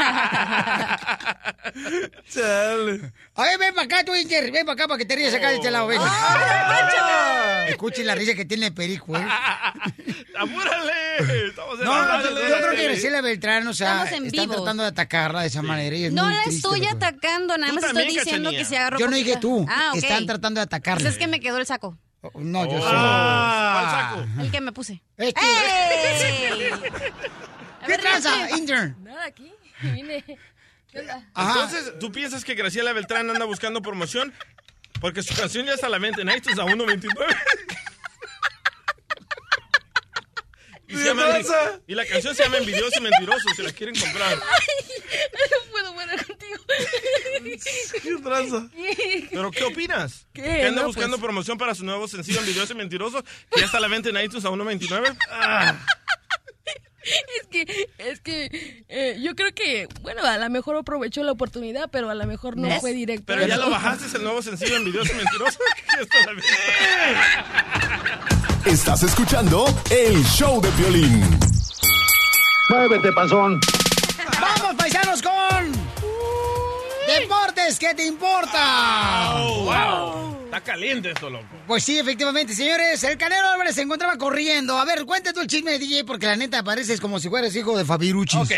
A 3.35 3.43
ver, 3.43 3.57
ven 3.59 3.73
para 3.75 3.85
acá, 3.85 4.03
tú, 4.05 4.15
Inter. 4.15 4.51
Ven 4.51 4.65
para 4.65 4.73
acá 4.73 4.87
para 4.87 4.97
que 4.97 5.05
te 5.05 5.15
rías 5.15 5.33
acá 5.33 5.49
de 5.49 5.55
este 5.55 5.71
lado. 5.71 5.87
Ven. 5.87 5.99
Escuchen 7.67 8.05
la 8.05 8.15
risa 8.15 8.33
que 8.35 8.45
tiene 8.45 8.67
el 8.67 8.73
perico, 8.73 9.17
¿eh? 9.17 9.25
¡Apúrale! 10.37 11.47
Estamos 11.47 11.79
en 11.79 11.85
No, 11.85 12.05
la 12.05 12.21
yo, 12.21 12.29
creo 12.35 12.71
que 12.75 12.83
Graciela 12.85 13.21
Beltrán, 13.21 13.67
o 13.67 13.73
sea, 13.73 14.03
Estamos 14.03 14.11
en 14.13 14.25
están 14.27 14.45
vivo. 14.45 14.55
tratando 14.55 14.83
de 14.83 14.89
atacarla 14.89 15.41
de 15.41 15.47
esa 15.47 15.61
manera. 15.61 15.95
y 15.95 16.05
es 16.05 16.13
No 16.13 16.29
la 16.29 16.43
triste, 16.43 16.67
estoy 16.67 16.85
atacando, 16.85 17.57
nada 17.57 17.73
más 17.73 17.83
estoy 17.83 18.07
diciendo 18.07 18.51
que 18.51 18.65
se 18.65 18.77
agarró 18.77 18.99
Yo 18.99 19.07
no 19.07 19.15
dije 19.15 19.37
tú. 19.37 19.65
Ah, 19.69 19.91
ok. 19.91 19.97
Están 20.03 20.25
tratando 20.27 20.59
de 20.59 20.63
atacarla. 20.63 21.01
Pues 21.03 21.13
es 21.13 21.19
que 21.19 21.27
me 21.27 21.39
quedó 21.39 21.57
el 21.57 21.65
saco. 21.65 21.97
No, 22.35 22.65
yo 22.65 22.79
sé. 22.79 22.85
Ah. 22.87 24.11
¿Cuál 24.13 24.25
saco? 24.25 24.41
El 24.43 24.51
que 24.51 24.61
me 24.61 24.71
puse. 24.71 25.01
Este- 25.17 25.41
¡Ey! 25.41 26.71
¿Qué 27.87 27.97
tranza, 27.97 28.49
Intern? 28.57 28.95
Nada, 29.03 29.25
aquí. 29.25 29.51
Vine. 29.81 30.23
Entonces, 30.93 31.93
¿tú 31.99 32.11
piensas 32.11 32.43
que 32.45 32.55
Graciela 32.55 32.93
Beltrán 32.93 33.29
anda 33.29 33.45
buscando 33.45 33.81
promoción? 33.81 34.33
Porque 35.01 35.21
su 35.23 35.35
canción 35.35 35.65
ya 35.65 35.73
está 35.73 35.87
a 35.87 35.89
la 35.89 35.99
venta 35.99 36.21
en 36.21 36.29
iTunes 36.29 36.57
a 36.57 36.63
1.29. 36.63 37.35
Y, 40.87 40.95
se 40.95 41.03
llama- 41.05 41.25
y 41.87 41.95
la 41.95 42.05
canción 42.05 42.35
se 42.35 42.43
llama 42.43 42.57
Envidioso 42.57 42.99
y 42.99 43.01
Mentiroso, 43.01 43.49
si 43.55 43.63
la 43.63 43.71
quieren 43.73 43.95
comprar. 43.99 44.37
No 44.37 45.71
puedo 45.71 45.99
hablar 45.99 46.25
contigo. 46.25 46.57
¿Qué 48.03 48.15
tranza? 48.23 48.69
¿Pero 49.31 49.51
qué 49.51 49.63
opinas? 49.63 50.27
¿Qué? 50.31 50.43
¿Que 50.43 50.65
anda 50.67 50.81
No, 50.81 50.87
buscando 50.87 51.17
pues. 51.17 51.23
promoción 51.25 51.57
para 51.57 51.73
su 51.73 51.83
nuevo 51.83 52.07
sencillo 52.07 52.39
Envidioso 52.39 52.73
y 52.73 52.75
Mentiroso? 52.75 53.23
Que 53.51 53.59
ya 53.61 53.65
está 53.65 53.77
a 53.79 53.81
la 53.81 53.87
venta 53.87 54.09
en 54.09 54.17
iTunes 54.23 54.45
a 54.45 54.49
1.29. 54.51 55.17
Ah. 55.31 55.75
Es 57.41 57.47
que, 57.49 57.89
es 57.99 58.19
que 58.19 58.83
eh, 58.89 59.17
yo 59.21 59.35
creo 59.35 59.53
que, 59.53 59.87
bueno, 60.01 60.23
a 60.23 60.37
lo 60.37 60.49
mejor 60.49 60.75
aprovechó 60.75 61.23
la 61.23 61.31
oportunidad, 61.31 61.89
pero 61.91 62.09
a 62.09 62.15
lo 62.15 62.25
mejor 62.25 62.57
no 62.57 62.67
¿Ves? 62.67 62.81
fue 62.81 62.93
directo. 62.93 63.25
Pero 63.27 63.45
ya 63.47 63.57
lo 63.57 63.69
bajaste, 63.69 64.07
es 64.07 64.13
el 64.15 64.23
nuevo 64.23 64.41
sencillo 64.41 64.75
Envidioso 64.75 65.13
y 65.13 65.17
Mentiroso. 65.17 65.59
Que 65.75 65.97
ya 65.97 66.01
está 66.01 66.17
a 66.17 66.21
la 66.25 66.31
venta. 66.33 66.45
Estás 68.65 69.03
escuchando 69.03 69.65
el 69.91 70.23
show 70.25 70.59
de 70.59 70.71
violín. 70.71 71.23
Muévete, 72.69 73.11
panzón. 73.11 73.59
¡Vamos, 74.41 74.75
paisanos, 74.75 75.21
con... 75.21 75.84
Deportes, 77.07 77.79
¿qué 77.79 77.93
te 77.93 78.05
importa? 78.05 79.35
Oh, 79.37 79.63
wow. 79.65 80.45
Está 80.45 80.61
caliente 80.61 81.11
esto, 81.11 81.29
loco. 81.29 81.45
Pues 81.67 81.83
sí, 81.83 81.97
efectivamente, 81.99 82.53
señores, 82.53 83.03
el 83.03 83.17
Canelo 83.17 83.47
Álvarez 83.49 83.75
se 83.75 83.81
encontraba 83.81 84.17
corriendo. 84.17 84.77
A 84.77 84.85
ver, 84.85 85.05
cuéntate 85.05 85.39
el 85.41 85.47
chisme 85.47 85.71
de 85.71 85.79
DJ, 85.79 86.05
porque 86.05 86.27
la 86.27 86.35
neta 86.35 86.63
pareces 86.63 87.01
como 87.01 87.19
si 87.19 87.29
fueras 87.29 87.53
hijo 87.55 87.77
de 87.77 87.83
Fabiruchis. 87.83 88.39
Ok, 88.39 88.51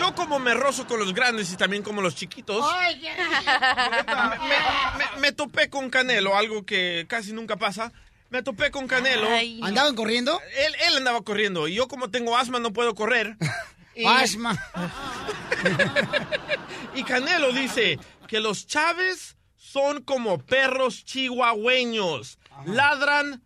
yo 0.00 0.14
como 0.14 0.38
me 0.38 0.54
rozo 0.54 0.86
con 0.86 0.98
los 0.98 1.14
grandes 1.14 1.52
y 1.52 1.56
también 1.56 1.82
como 1.82 2.02
los 2.02 2.14
chiquitos, 2.16 2.64
me, 4.08 4.16
me- 5.14 5.20
me 5.20 5.32
topé 5.32 5.68
con 5.70 5.90
Canelo, 5.90 6.36
algo 6.36 6.64
que 6.64 7.06
casi 7.08 7.32
nunca 7.32 7.56
pasa. 7.56 7.92
Me 8.30 8.42
topé 8.42 8.70
con 8.70 8.86
Canelo. 8.88 9.28
¿Andaban 9.62 9.94
corriendo? 9.96 10.40
Él, 10.56 10.74
él 10.88 10.96
andaba 10.96 11.20
corriendo 11.22 11.66
y 11.68 11.74
yo 11.74 11.88
como 11.88 12.10
tengo 12.10 12.36
asma 12.36 12.60
no 12.60 12.72
puedo 12.72 12.94
correr. 12.94 13.36
Y- 13.94 14.06
Asma. 14.06 14.58
Y 16.94 17.04
Canelo 17.04 17.52
dice 17.52 17.98
que 18.26 18.40
los 18.40 18.66
Chávez 18.66 19.36
son 19.56 20.02
como 20.02 20.38
perros 20.38 21.04
chihuahueños. 21.04 22.38
Ladran, 22.66 23.42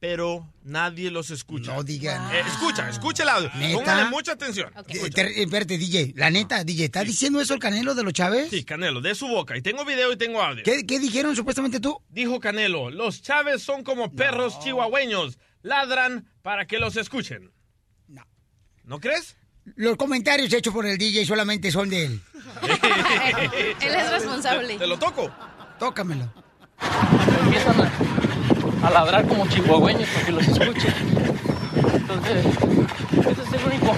pero 0.00 0.52
nadie 0.62 1.10
los 1.10 1.30
escucha. 1.30 1.74
No 1.74 1.82
digan. 1.84 2.34
Eh, 2.34 2.40
escucha, 2.46 2.88
escucha 2.88 3.22
el 3.22 3.28
audio. 3.28 3.50
Póngale 3.72 4.08
mucha 4.10 4.32
atención. 4.32 4.72
Te- 5.14 5.42
Espérate, 5.42 5.78
DJ. 5.78 6.14
La 6.16 6.30
neta, 6.30 6.64
DJ, 6.64 6.86
¿está 6.86 7.04
diciendo 7.04 7.40
eso 7.40 7.54
el 7.54 7.60
Canelo 7.60 7.94
de 7.94 8.02
los 8.02 8.12
Chávez? 8.12 8.50
Sí, 8.50 8.64
Canelo, 8.64 9.00
de 9.00 9.14
su 9.14 9.28
boca. 9.28 9.56
Y 9.56 9.62
tengo 9.62 9.84
video 9.84 10.12
y 10.12 10.16
tengo 10.16 10.42
audio. 10.42 10.64
¿Qué, 10.64 10.84
qué 10.86 10.98
dijeron 10.98 11.36
supuestamente 11.36 11.80
tú? 11.80 12.02
Dijo 12.08 12.40
Canelo, 12.40 12.90
los 12.90 13.22
Chávez 13.22 13.62
son 13.62 13.84
como 13.84 14.12
perros 14.12 14.58
chihuahueños. 14.60 15.38
Ladran 15.62 16.28
para 16.42 16.66
que 16.66 16.78
los 16.78 16.96
escuchen. 16.96 17.52
No. 18.08 18.26
¿No 18.84 19.00
crees? 19.00 19.36
Los 19.76 19.96
comentarios 19.96 20.52
hechos 20.52 20.72
por 20.72 20.86
el 20.86 20.98
DJ 20.98 21.24
solamente 21.26 21.70
son 21.70 21.88
de 21.90 22.04
él. 22.06 22.20
Él 23.80 23.94
es 23.94 24.10
responsable. 24.10 24.76
Te 24.76 24.86
lo 24.86 24.98
toco. 24.98 25.30
Tócamelo. 25.78 26.32
empiezan 27.44 27.80
a, 27.80 28.86
a 28.86 28.90
ladrar 28.90 29.26
como 29.26 29.46
chihuahueños 29.48 30.08
para 30.08 30.26
que 30.26 30.32
los 30.32 30.48
escuchen. 30.48 30.94
Entonces, 31.92 32.46
ese 32.46 33.42
es 33.42 33.52
el 33.52 33.66
único 33.66 33.96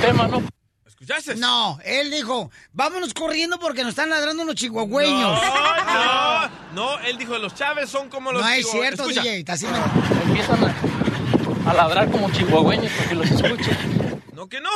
tema, 0.00 0.28
¿no? 0.28 0.42
¿Escuchaste? 0.86 1.34
No, 1.36 1.78
él 1.84 2.10
dijo, 2.10 2.50
vámonos 2.72 3.12
corriendo 3.12 3.58
porque 3.58 3.82
nos 3.82 3.90
están 3.90 4.08
ladrando 4.10 4.44
los 4.44 4.54
chihuahueños. 4.54 5.38
No, 5.42 6.44
no, 6.44 6.50
no, 6.74 6.98
él 7.00 7.18
dijo, 7.18 7.36
los 7.38 7.54
Chávez 7.54 7.90
son 7.90 8.08
como 8.08 8.32
los 8.32 8.42
No 8.42 8.48
es 8.48 8.70
cierto, 8.70 9.02
Escucha. 9.02 9.22
DJ. 9.22 9.38
Está 9.40 9.54
haciendo... 9.54 9.78
Empiezan 10.26 10.64
a, 10.64 11.70
a 11.70 11.74
ladrar 11.74 12.10
como 12.10 12.30
chihuahueños 12.30 12.90
para 12.92 13.08
que 13.08 13.14
los 13.16 13.30
escuchen. 13.30 14.22
No, 14.32 14.48
que 14.48 14.60
no. 14.60 14.70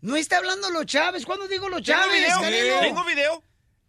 No 0.00 0.16
está 0.16 0.38
hablando 0.38 0.70
los 0.70 0.86
Chávez. 0.86 1.26
¿Cuándo 1.26 1.48
digo 1.48 1.68
los 1.68 1.82
Tengo 1.82 1.98
Chávez, 1.98 2.20
video, 2.20 2.40
Canelo? 2.40 2.80
tengo 2.80 3.04
video. 3.04 3.42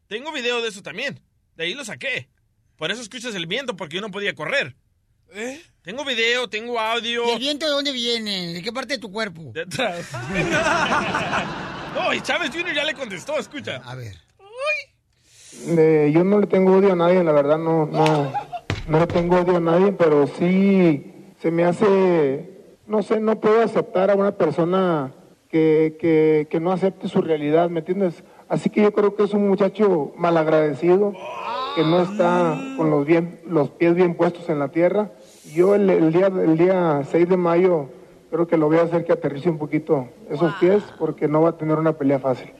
Tengo 0.07 0.31
video 0.31 0.61
de 0.61 0.69
eso 0.69 0.81
también. 0.81 1.19
De 1.55 1.65
ahí 1.65 1.73
lo 1.73 1.85
saqué. 1.85 2.29
Por 2.77 2.91
eso 2.91 3.01
escuchas 3.01 3.35
el 3.35 3.45
viento, 3.45 3.75
porque 3.75 3.97
yo 3.97 4.01
no 4.01 4.09
podía 4.09 4.33
correr. 4.33 4.75
¿Eh? 5.33 5.61
Tengo 5.83 6.03
video, 6.05 6.49
tengo 6.49 6.79
audio. 6.79 7.27
¿Y 7.27 7.31
el 7.33 7.39
viento 7.39 7.65
de 7.67 7.71
dónde 7.71 7.91
viene? 7.91 8.53
¿De 8.53 8.61
qué 8.63 8.71
parte 8.71 8.95
de 8.95 8.99
tu 8.99 9.11
cuerpo? 9.11 9.51
De 9.53 9.61
atrás. 9.61 10.09
no, 11.95 12.13
y 12.13 12.21
Chávez 12.21 12.49
Jr. 12.51 12.73
ya 12.73 12.83
le 12.83 12.95
contestó, 12.95 13.37
escucha. 13.37 13.81
A 13.85 13.95
ver. 13.95 14.15
Eh, 15.67 16.11
yo 16.13 16.23
no 16.23 16.39
le 16.39 16.47
tengo 16.47 16.77
odio 16.77 16.93
a 16.93 16.95
nadie, 16.95 17.23
la 17.23 17.31
verdad 17.31 17.57
no, 17.57 17.85
no, 17.85 18.31
no 18.87 18.99
le 18.99 19.07
tengo 19.07 19.41
odio 19.41 19.57
a 19.57 19.59
nadie, 19.59 19.91
pero 19.91 20.25
sí 20.39 21.33
se 21.41 21.51
me 21.51 21.65
hace, 21.65 22.49
no 22.87 23.03
sé, 23.03 23.19
no 23.19 23.39
puedo 23.39 23.61
aceptar 23.61 24.09
a 24.09 24.15
una 24.15 24.31
persona 24.37 25.13
que, 25.49 25.97
que, 25.99 26.47
que 26.49 26.59
no 26.59 26.71
acepte 26.71 27.07
su 27.07 27.21
realidad, 27.21 27.69
¿me 27.69 27.79
entiendes? 27.79 28.23
Así 28.47 28.69
que 28.69 28.81
yo 28.81 28.91
creo 28.93 29.15
que 29.15 29.23
es 29.23 29.33
un 29.33 29.47
muchacho 29.47 30.11
malagradecido, 30.17 31.13
que 31.75 31.83
no 31.83 32.01
está 32.01 32.57
con 32.77 32.89
los, 32.89 33.05
bien, 33.05 33.39
los 33.47 33.69
pies 33.69 33.95
bien 33.95 34.15
puestos 34.15 34.49
en 34.49 34.59
la 34.59 34.69
tierra. 34.69 35.11
Yo 35.53 35.75
el, 35.75 35.89
el 35.89 36.11
día, 36.11 36.27
el 36.27 36.57
día 36.57 37.01
6 37.11 37.29
de 37.29 37.37
mayo 37.37 37.89
creo 38.29 38.47
que 38.47 38.57
lo 38.57 38.67
voy 38.67 38.77
a 38.77 38.83
hacer 38.83 39.05
que 39.05 39.11
aterrice 39.11 39.49
un 39.49 39.57
poquito 39.57 40.07
esos 40.29 40.53
pies, 40.55 40.83
porque 40.97 41.27
no 41.27 41.41
va 41.41 41.49
a 41.49 41.57
tener 41.57 41.77
una 41.77 41.93
pelea 41.93 42.19
fácil. 42.19 42.51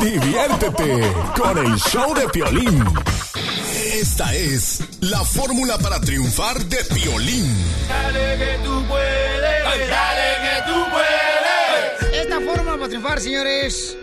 Diviértete 0.00 1.12
con 1.40 1.58
el 1.58 1.76
show 1.76 2.14
de 2.14 2.28
Piolín. 2.28 2.84
Esta 3.94 4.34
es 4.34 4.80
la 5.00 5.20
fórmula 5.24 5.78
para 5.78 6.00
triunfar 6.00 6.58
de 6.64 6.76
Piolín. 6.92 7.56
Dale 7.88 8.38
que 8.38 8.58
tú 8.64 8.82
puedes, 8.86 9.33
dale 9.88 10.36
que 10.42 10.72
tú 10.72 10.84
puedes. 10.90 12.14
Esta 12.22 12.40
fórmula 12.40 12.72
para 12.76 12.88
triunfar, 12.88 13.20
señores. 13.20 13.96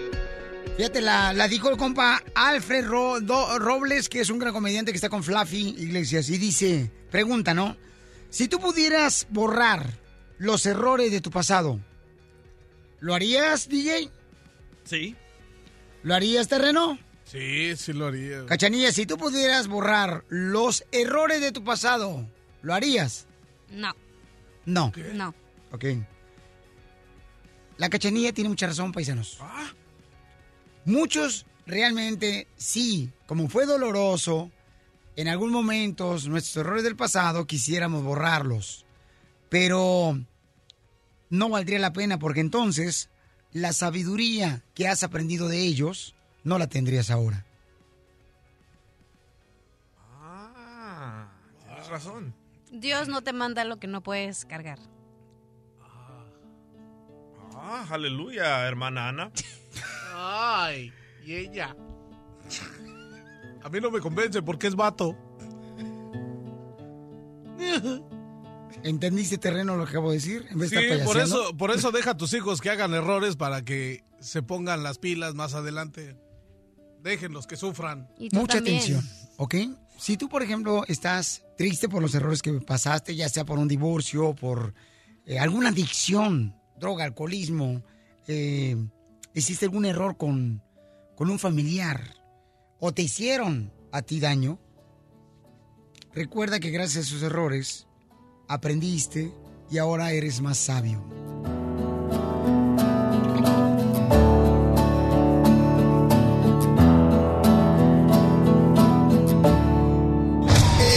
Fíjate, 0.77 1.01
la, 1.01 1.33
la 1.33 1.47
dijo 1.47 1.69
el 1.69 1.77
compa 1.77 2.21
Alfred 2.33 2.85
Ro- 2.85 3.19
Do- 3.21 3.59
Robles, 3.59 4.09
que 4.09 4.21
es 4.21 4.29
un 4.29 4.39
gran 4.39 4.53
comediante 4.53 4.91
que 4.91 4.95
está 4.97 5.09
con 5.09 5.23
Fluffy 5.23 5.75
Iglesias. 5.77 6.29
Y 6.29 6.37
dice, 6.37 6.89
pregunta, 7.11 7.53
¿no? 7.53 7.75
Si 8.29 8.47
tú 8.47 8.59
pudieras 8.59 9.27
borrar 9.29 9.85
los 10.37 10.65
errores 10.65 11.11
de 11.11 11.21
tu 11.21 11.29
pasado, 11.29 11.79
¿lo 12.99 13.13
harías, 13.13 13.67
DJ? 13.67 14.09
Sí. 14.85 15.15
¿Lo 16.03 16.15
harías, 16.15 16.47
terreno? 16.47 16.97
Sí, 17.25 17.75
sí 17.77 17.93
lo 17.93 18.07
haría. 18.07 18.45
Cachanilla, 18.45 18.91
si 18.91 19.05
tú 19.05 19.17
pudieras 19.17 19.67
borrar 19.67 20.23
los 20.29 20.83
errores 20.91 21.41
de 21.41 21.51
tu 21.51 21.63
pasado, 21.63 22.27
¿lo 22.61 22.73
harías? 22.73 23.27
No, 23.69 23.93
No. 24.65 24.91
no. 25.13 25.35
Ok. 25.71 25.85
La 27.77 27.89
cachanilla 27.89 28.33
tiene 28.33 28.49
mucha 28.49 28.67
razón, 28.67 28.91
paisanos. 28.91 29.39
Muchos 30.85 31.45
realmente 31.65 32.47
sí, 32.57 33.11
como 33.25 33.47
fue 33.47 33.65
doloroso, 33.65 34.51
en 35.15 35.27
algún 35.27 35.51
momento 35.51 36.17
nuestros 36.27 36.57
errores 36.57 36.83
del 36.83 36.95
pasado 36.95 37.47
quisiéramos 37.47 38.03
borrarlos. 38.03 38.85
Pero 39.49 40.19
no 41.29 41.49
valdría 41.49 41.79
la 41.79 41.93
pena 41.93 42.19
porque 42.19 42.39
entonces 42.39 43.09
la 43.51 43.73
sabiduría 43.73 44.63
que 44.73 44.87
has 44.87 45.03
aprendido 45.03 45.47
de 45.47 45.59
ellos 45.59 46.15
no 46.43 46.57
la 46.57 46.67
tendrías 46.67 47.09
ahora. 47.09 47.45
Ah, 50.21 51.31
tienes 51.65 51.87
razón. 51.87 52.33
Dios 52.71 53.07
no 53.07 53.21
te 53.21 53.33
manda 53.33 53.65
lo 53.65 53.77
que 53.77 53.87
no 53.87 54.01
puedes 54.01 54.45
cargar. 54.45 54.79
Ah, 57.63 57.85
aleluya, 57.91 58.67
hermana 58.67 59.09
Ana. 59.09 59.31
Ay, 60.15 60.91
y 61.23 61.35
ella. 61.35 61.75
A 63.63 63.69
mí 63.69 63.79
no 63.79 63.91
me 63.91 63.99
convence 63.99 64.41
porque 64.41 64.65
es 64.67 64.75
vato. 64.75 65.15
¿Entendiste 68.83 69.37
terreno 69.37 69.77
lo 69.77 69.85
que 69.85 69.91
acabo 69.91 70.09
de 70.09 70.15
decir? 70.15 70.47
En 70.49 70.57
vez 70.57 70.71
Sí, 70.71 70.75
de 70.77 70.91
estar 70.93 71.05
por 71.05 71.17
eso, 71.19 71.55
por 71.55 71.71
eso 71.71 71.91
deja 71.91 72.11
a 72.11 72.17
tus 72.17 72.33
hijos 72.33 72.61
que 72.61 72.71
hagan 72.71 72.93
errores 72.95 73.35
para 73.35 73.63
que 73.63 74.03
se 74.19 74.41
pongan 74.41 74.81
las 74.81 74.97
pilas 74.97 75.35
más 75.35 75.53
adelante. 75.53 76.17
Déjenlos 77.03 77.45
que 77.45 77.57
sufran. 77.57 78.09
Mucha 78.31 78.57
atención, 78.57 79.07
¿ok? 79.37 79.55
Si 79.99 80.17
tú, 80.17 80.29
por 80.29 80.41
ejemplo, 80.41 80.83
estás 80.87 81.43
triste 81.57 81.87
por 81.89 82.01
los 82.01 82.15
errores 82.15 82.41
que 82.41 82.53
pasaste, 82.53 83.15
ya 83.15 83.29
sea 83.29 83.45
por 83.45 83.59
un 83.59 83.67
divorcio, 83.67 84.33
por 84.33 84.73
eh, 85.25 85.37
alguna 85.37 85.69
adicción, 85.69 86.55
droga, 86.81 87.05
alcoholismo, 87.05 87.83
eh, 88.27 88.75
hiciste 89.33 89.65
algún 89.65 89.85
error 89.85 90.17
con, 90.17 90.61
con 91.15 91.29
un 91.29 91.39
familiar 91.39 92.15
o 92.79 92.91
te 92.91 93.03
hicieron 93.03 93.71
a 93.91 94.01
ti 94.01 94.19
daño, 94.19 94.59
recuerda 96.13 96.59
que 96.59 96.71
gracias 96.71 97.05
a 97.05 97.07
esos 97.07 97.23
errores 97.23 97.87
aprendiste 98.49 99.31
y 99.69 99.77
ahora 99.77 100.11
eres 100.11 100.41
más 100.41 100.57
sabio. 100.57 101.01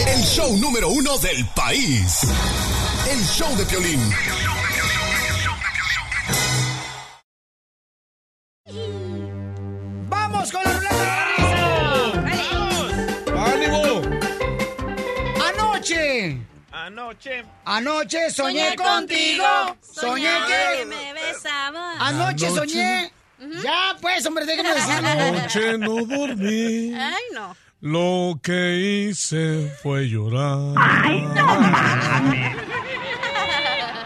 El 0.07 0.21
show 0.23 0.57
número 0.57 0.89
uno 0.89 1.17
del 1.19 1.47
país. 1.55 2.21
El 3.09 3.23
show 3.23 3.55
de 3.55 3.65
Piolín. 3.65 4.01
Anoche, 16.85 17.43
Anoche. 17.65 18.17
anoche 18.19 18.29
soñé, 18.29 18.75
contigo. 18.75 19.43
Soñé 19.81 20.29
que... 20.47 20.85
me 20.85 21.13
besaba. 21.13 21.93
Anoche 21.99 22.45
Anoche. 22.45 22.59
soñé. 22.59 23.11
Ya, 23.63 23.97
pues, 23.99 24.23
hombre, 24.27 24.45
déjame 24.45 24.69
decirlo. 24.75 25.07
Anoche 25.09 25.77
no 25.79 26.05
dormí. 26.05 26.93
Ay, 26.93 27.23
no. 27.33 27.57
Lo 27.81 28.39
que 28.43 29.07
hice 29.09 29.67
fue 29.81 30.07
llorar. 30.07 30.75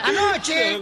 Anoche, 0.04 0.80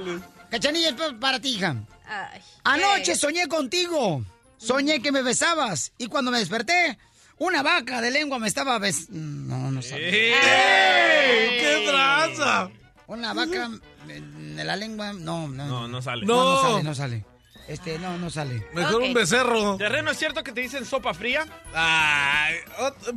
Cachanilla, 0.51 0.89
es 0.89 0.93
pa- 0.95 1.15
para 1.19 1.39
ti, 1.39 1.55
hija. 1.55 1.75
Ay, 2.07 2.39
Anoche 2.63 3.15
soñé 3.15 3.47
contigo. 3.47 4.23
Soñé 4.57 5.01
que 5.01 5.11
me 5.11 5.23
besabas. 5.23 5.93
Y 5.97 6.07
cuando 6.07 6.29
me 6.29 6.37
desperté, 6.37 6.97
una 7.39 7.63
vaca 7.63 8.01
de 8.01 8.11
lengua 8.11 8.39
me 8.39 8.47
estaba 8.47 8.77
bes... 8.79 9.09
No, 9.09 9.71
no 9.71 9.81
sabe. 9.81 10.09
¡Ey! 10.09 11.59
¡Qué 11.59 11.85
tranza! 11.89 12.69
Una 13.07 13.33
vaca 13.33 13.69
de 14.05 14.63
la 14.63 14.75
lengua... 14.75 15.13
No, 15.13 15.47
no. 15.47 15.65
No, 15.67 15.88
no 15.88 16.01
sale. 16.01 16.25
No, 16.25 16.35
no 16.35 16.55
No. 16.55 16.61
sale, 16.69 16.83
no 16.83 16.95
sale. 16.95 17.25
Este, 17.67 17.99
no, 17.99 18.17
no 18.17 18.29
sale. 18.29 18.65
Mejor 18.73 19.01
un 19.01 19.13
becerro. 19.13 19.75
¿Terreno 19.75 20.11
es 20.11 20.17
cierto 20.17 20.41
que 20.41 20.53
te 20.53 20.61
dicen 20.61 20.85
sopa 20.85 21.13
fría? 21.13 21.45
Ay, 21.73 22.55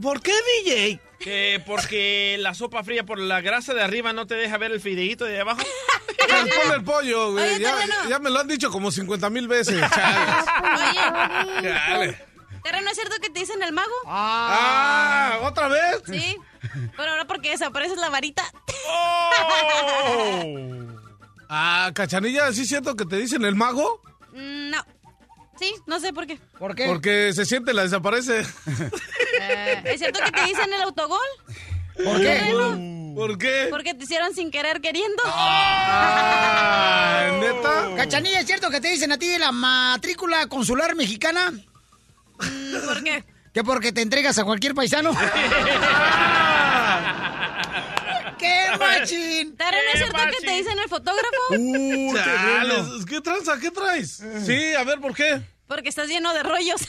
¿por 0.02 0.20
qué, 0.20 0.32
DJ? 0.64 1.00
Que 1.20 1.62
porque 1.64 2.36
la 2.40 2.52
sopa 2.54 2.82
fría 2.82 3.04
por 3.06 3.20
la 3.20 3.40
grasa 3.42 3.74
de 3.74 3.82
arriba 3.82 4.12
no 4.12 4.26
te 4.26 4.34
deja 4.34 4.58
ver 4.58 4.72
el 4.72 4.80
fideíto 4.80 5.24
de 5.24 5.40
abajo. 5.40 5.60
Ponle 6.62 6.74
el 6.76 6.82
pollo, 6.82 7.30
güey. 7.32 7.54
Oye, 7.56 7.66
Ya, 8.08 8.18
me 8.18 8.28
lo 8.30 8.40
han 8.40 8.48
dicho 8.48 8.70
como 8.72 8.90
50 8.90 9.30
mil 9.30 9.46
veces. 9.46 9.80
Chale. 11.62 12.08
Oye, 12.08 12.18
Chale. 12.61 12.62
¿terreno 12.62 12.90
es 12.90 12.94
cierto 12.96 13.16
que 13.20 13.30
te 13.30 13.40
dicen 13.40 13.62
el 13.62 13.72
mago? 13.72 13.90
Ah, 14.06 15.38
¿otra 15.42 15.68
vez? 15.68 16.02
Sí. 16.06 16.36
Pero 16.96 17.11
ahora 17.11 17.24
porque 17.26 17.50
desapareces 17.50 17.98
la 17.98 18.11
varita. 18.11 18.44
Ah, 21.52 21.90
cachanilla, 21.92 22.52
¿sí 22.52 22.62
es 22.62 22.68
cierto 22.68 22.94
que 22.94 23.04
te 23.04 23.16
dicen 23.16 23.44
el 23.44 23.56
mago? 23.56 24.00
Mm, 24.32 24.70
No. 24.70 24.84
Sí, 25.58 25.74
no 25.86 25.98
sé 25.98 26.12
por 26.12 26.28
qué. 26.28 26.38
¿Por 26.61 26.76
qué? 26.76 26.86
Porque 26.86 27.32
se 27.34 27.44
siente, 27.44 27.74
la 27.74 27.82
desaparece. 27.82 28.46
Eh, 29.40 29.82
¿Es 29.84 29.98
cierto 29.98 30.20
que 30.24 30.30
te 30.30 30.44
dicen 30.46 30.72
el 30.72 30.80
autogol? 30.80 31.18
¿Por 32.02 32.20
qué? 32.20 32.54
¿Por 33.16 33.36
qué? 33.36 33.66
Porque 33.68 33.94
te 33.94 34.04
hicieron 34.04 34.32
sin 34.32 34.50
querer 34.52 34.80
queriendo. 34.80 35.22
Ah, 35.26 37.30
¿neta? 37.40 37.90
Cachanilla, 37.96 38.40
¿es 38.40 38.46
cierto 38.46 38.70
que 38.70 38.80
te 38.80 38.88
dicen 38.88 39.11
a 39.12 39.18
ti 39.18 39.36
la 39.38 39.50
matrícula 39.52 40.46
consular 40.46 40.94
mexicana? 40.94 41.52
Mm, 42.43 42.86
¿Por 42.86 43.03
qué? 43.05 43.24
¿Que 43.53 43.64
porque 43.64 43.93
te 43.93 44.03
entregas 44.03 44.38
a 44.38 44.45
cualquier 44.45 44.74
paisano? 44.74 45.11
¡Qué 48.38 48.66
machín! 48.78 49.57
¿Terreno 49.57 49.91
es 49.93 49.99
cierto 49.99 50.18
que 50.30 50.47
te 50.47 50.53
dicen 50.53 50.78
el 50.78 50.88
fotógrafo? 50.88 51.26
Uh, 51.53 52.14
chales, 52.16 53.05
¿Qué 53.09 53.20
tranza? 53.20 53.59
¿Qué 53.61 53.70
traes? 53.70 54.22
Sí, 54.47 54.74
a 54.74 54.84
ver, 54.84 55.01
¿por 55.01 55.14
qué? 55.14 55.43
Porque 55.66 55.88
estás 55.88 56.09
lleno 56.09 56.32
de 56.32 56.43
rollos. 56.43 56.80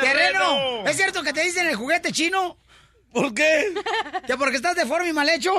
¡Terreno! 0.00 0.84
¿Es 0.86 0.96
cierto 0.96 1.22
que 1.22 1.32
te 1.32 1.42
dicen 1.42 1.66
el 1.66 1.76
juguete 1.76 2.12
chino? 2.12 2.58
¿Por 3.12 3.34
qué? 3.34 3.72
¿Que 4.26 4.36
porque 4.36 4.56
estás 4.56 4.74
deforme 4.76 5.08
y 5.08 5.12
mal 5.12 5.28
hecho? 5.28 5.52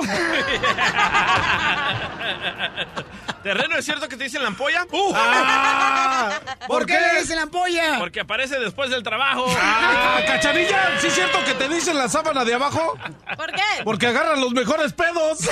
¿Terreno 3.42 3.76
es 3.76 3.84
cierto 3.84 4.08
que 4.08 4.16
te 4.16 4.24
dicen 4.24 4.42
la 4.42 4.48
ampolla? 4.48 4.86
Ah, 5.14 6.30
¿Por 6.66 6.84
qué 6.86 7.00
le 7.00 7.20
dicen 7.20 7.36
la 7.36 7.42
ampolla? 7.42 7.98
Porque 7.98 8.20
aparece 8.20 8.58
después 8.58 8.90
del 8.90 9.02
trabajo. 9.02 9.46
Ah, 9.58 10.20
cachanilla, 10.26 11.00
¿sí 11.00 11.06
es 11.06 11.14
cierto 11.14 11.42
que 11.44 11.54
te 11.54 11.68
dicen 11.68 11.96
la 11.96 12.08
sábana 12.08 12.44
de 12.44 12.54
abajo? 12.54 12.98
¿Por 13.36 13.52
qué? 13.52 13.62
Porque 13.84 14.06
agarran 14.08 14.40
los 14.40 14.52
mejores 14.52 14.92
pedos. 14.92 15.38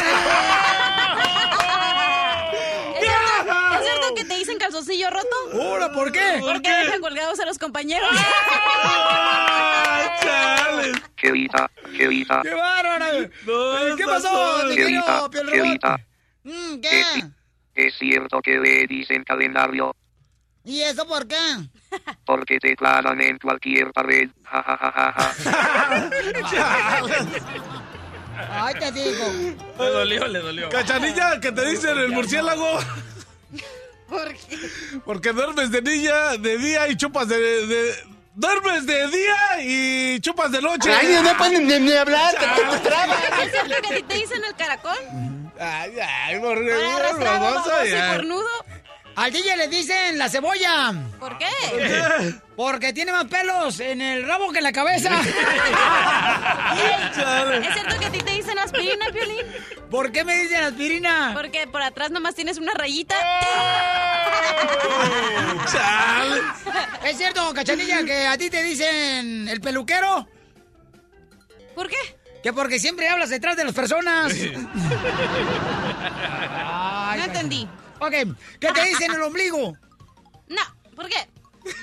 ¿Es 3.48 3.82
cierto, 3.84 4.14
que 4.14 4.24
te 4.24 4.36
dicen 4.36 4.58
calzoncillo 4.58 5.08
roto? 5.10 5.26
¿Ahora 5.54 5.90
por 5.92 6.12
qué? 6.12 6.38
Porque 6.40 6.70
dejan 6.70 7.00
colgados 7.00 7.40
a 7.40 7.46
los 7.46 7.58
compañeros. 7.58 8.08
Ah, 9.00 10.16
chales. 10.22 10.96
¡Qué! 11.16 11.28
Eh, 11.28 11.48
¿Qué 13.96 14.02
estás 14.02 14.22
pasó, 14.22 14.58
mal. 14.58 14.68
mi 14.68 14.76
querida, 14.76 15.02
querido 15.02 15.30
Piel 15.30 15.46
Robot? 15.46 15.62
querida. 15.62 15.98
Mm, 16.44 16.80
¿Qué? 16.80 17.02
es 17.74 17.94
cierto 17.98 18.40
que 18.42 18.58
le 18.58 18.86
dicen 18.86 19.24
calendario 19.24 19.94
¿Y 20.64 20.80
eso 20.82 21.06
por 21.06 21.26
qué? 21.26 21.36
porque 22.26 22.58
te 22.58 22.76
clavan 22.76 23.18
en 23.20 23.38
cualquier 23.38 23.90
pared. 23.92 24.28
Ja, 24.44 24.62
ja, 24.62 24.76
ja, 24.76 24.92
ja, 24.92 25.12
ja. 25.12 25.32
Ay, 28.66 28.74
te 28.78 28.92
digo. 28.92 29.32
Le 29.78 29.84
dolió, 29.90 30.28
le 30.28 30.38
dolió. 30.40 30.68
Cachanilla, 30.68 31.40
que 31.40 31.50
te 31.52 31.66
dicen 31.70 31.96
el 31.98 32.08
murciélago. 32.10 32.78
¿Por 34.08 34.34
qué? 34.34 34.56
Porque 35.04 35.32
duermes 35.32 35.70
de 35.70 35.82
niña, 35.82 36.36
de 36.38 36.58
día 36.58 36.88
y 36.88 36.96
chupas 36.96 37.28
de, 37.28 37.38
de, 37.66 37.94
duermes 38.34 38.86
de 38.86 39.08
día 39.08 39.62
y 39.62 40.20
chupas 40.20 40.50
de 40.50 40.62
noche. 40.62 40.90
Ay, 40.92 41.18
no 41.22 41.36
pueden 41.36 41.66
ni, 41.66 41.78
ni 41.78 41.92
hablar, 41.92 42.34
te, 42.34 42.38
te, 42.62 42.68
te 42.68 42.88
trabas. 42.88 43.18
¿Es 43.44 43.50
cierto 43.50 43.74
que 43.82 43.94
a 43.94 43.96
ti 43.96 44.02
te 44.02 44.14
dicen 44.14 44.44
el 44.44 44.54
caracol? 44.56 44.98
Ay, 45.60 45.92
ay, 46.00 46.38
borrego, 46.38 46.80
Ahora 46.80 47.08
arrastrado, 47.08 47.40
baboso, 47.40 47.70
Al 49.18 49.32
DJ 49.32 49.56
le 49.56 49.66
dicen 49.66 50.16
la 50.16 50.28
cebolla. 50.28 50.94
¿Por 51.18 51.36
qué? 51.38 51.48
Porque 52.54 52.92
tiene 52.92 53.10
más 53.10 53.24
pelos 53.24 53.80
en 53.80 54.00
el 54.00 54.24
rabo 54.24 54.52
que 54.52 54.58
en 54.58 54.64
la 54.64 54.70
cabeza. 54.70 55.20
¿Es 55.20 55.34
cierto 57.74 57.98
que 57.98 58.06
a 58.06 58.12
ti 58.12 58.18
te 58.18 58.30
dicen 58.30 58.56
aspirina, 58.60 59.06
Piolín? 59.12 59.44
¿Por 59.90 60.12
qué 60.12 60.22
me 60.22 60.36
dicen 60.36 60.62
aspirina? 60.62 61.32
Porque 61.34 61.66
por 61.66 61.82
atrás 61.82 62.12
nomás 62.12 62.36
tienes 62.36 62.58
una 62.58 62.72
rayita. 62.74 63.16
¿Es 67.04 67.16
cierto, 67.16 67.52
cachanilla, 67.54 68.04
que 68.04 68.24
a 68.24 68.38
ti 68.38 68.50
te 68.50 68.62
dicen 68.62 69.48
el 69.48 69.60
peluquero? 69.60 70.28
¿Por 71.74 71.88
qué? 71.88 71.96
Que 72.40 72.52
porque 72.52 72.78
siempre 72.78 73.08
hablas 73.08 73.30
detrás 73.30 73.56
de 73.56 73.64
las 73.64 73.74
personas. 73.74 74.32
No 77.16 77.24
entendí. 77.24 77.68
Ok, 78.00 78.12
¿qué 78.60 78.68
te 78.72 78.84
dicen 78.84 79.12
el 79.12 79.22
ombligo? 79.22 79.76
No, 80.48 80.62
¿por 80.94 81.08
qué? 81.08 81.28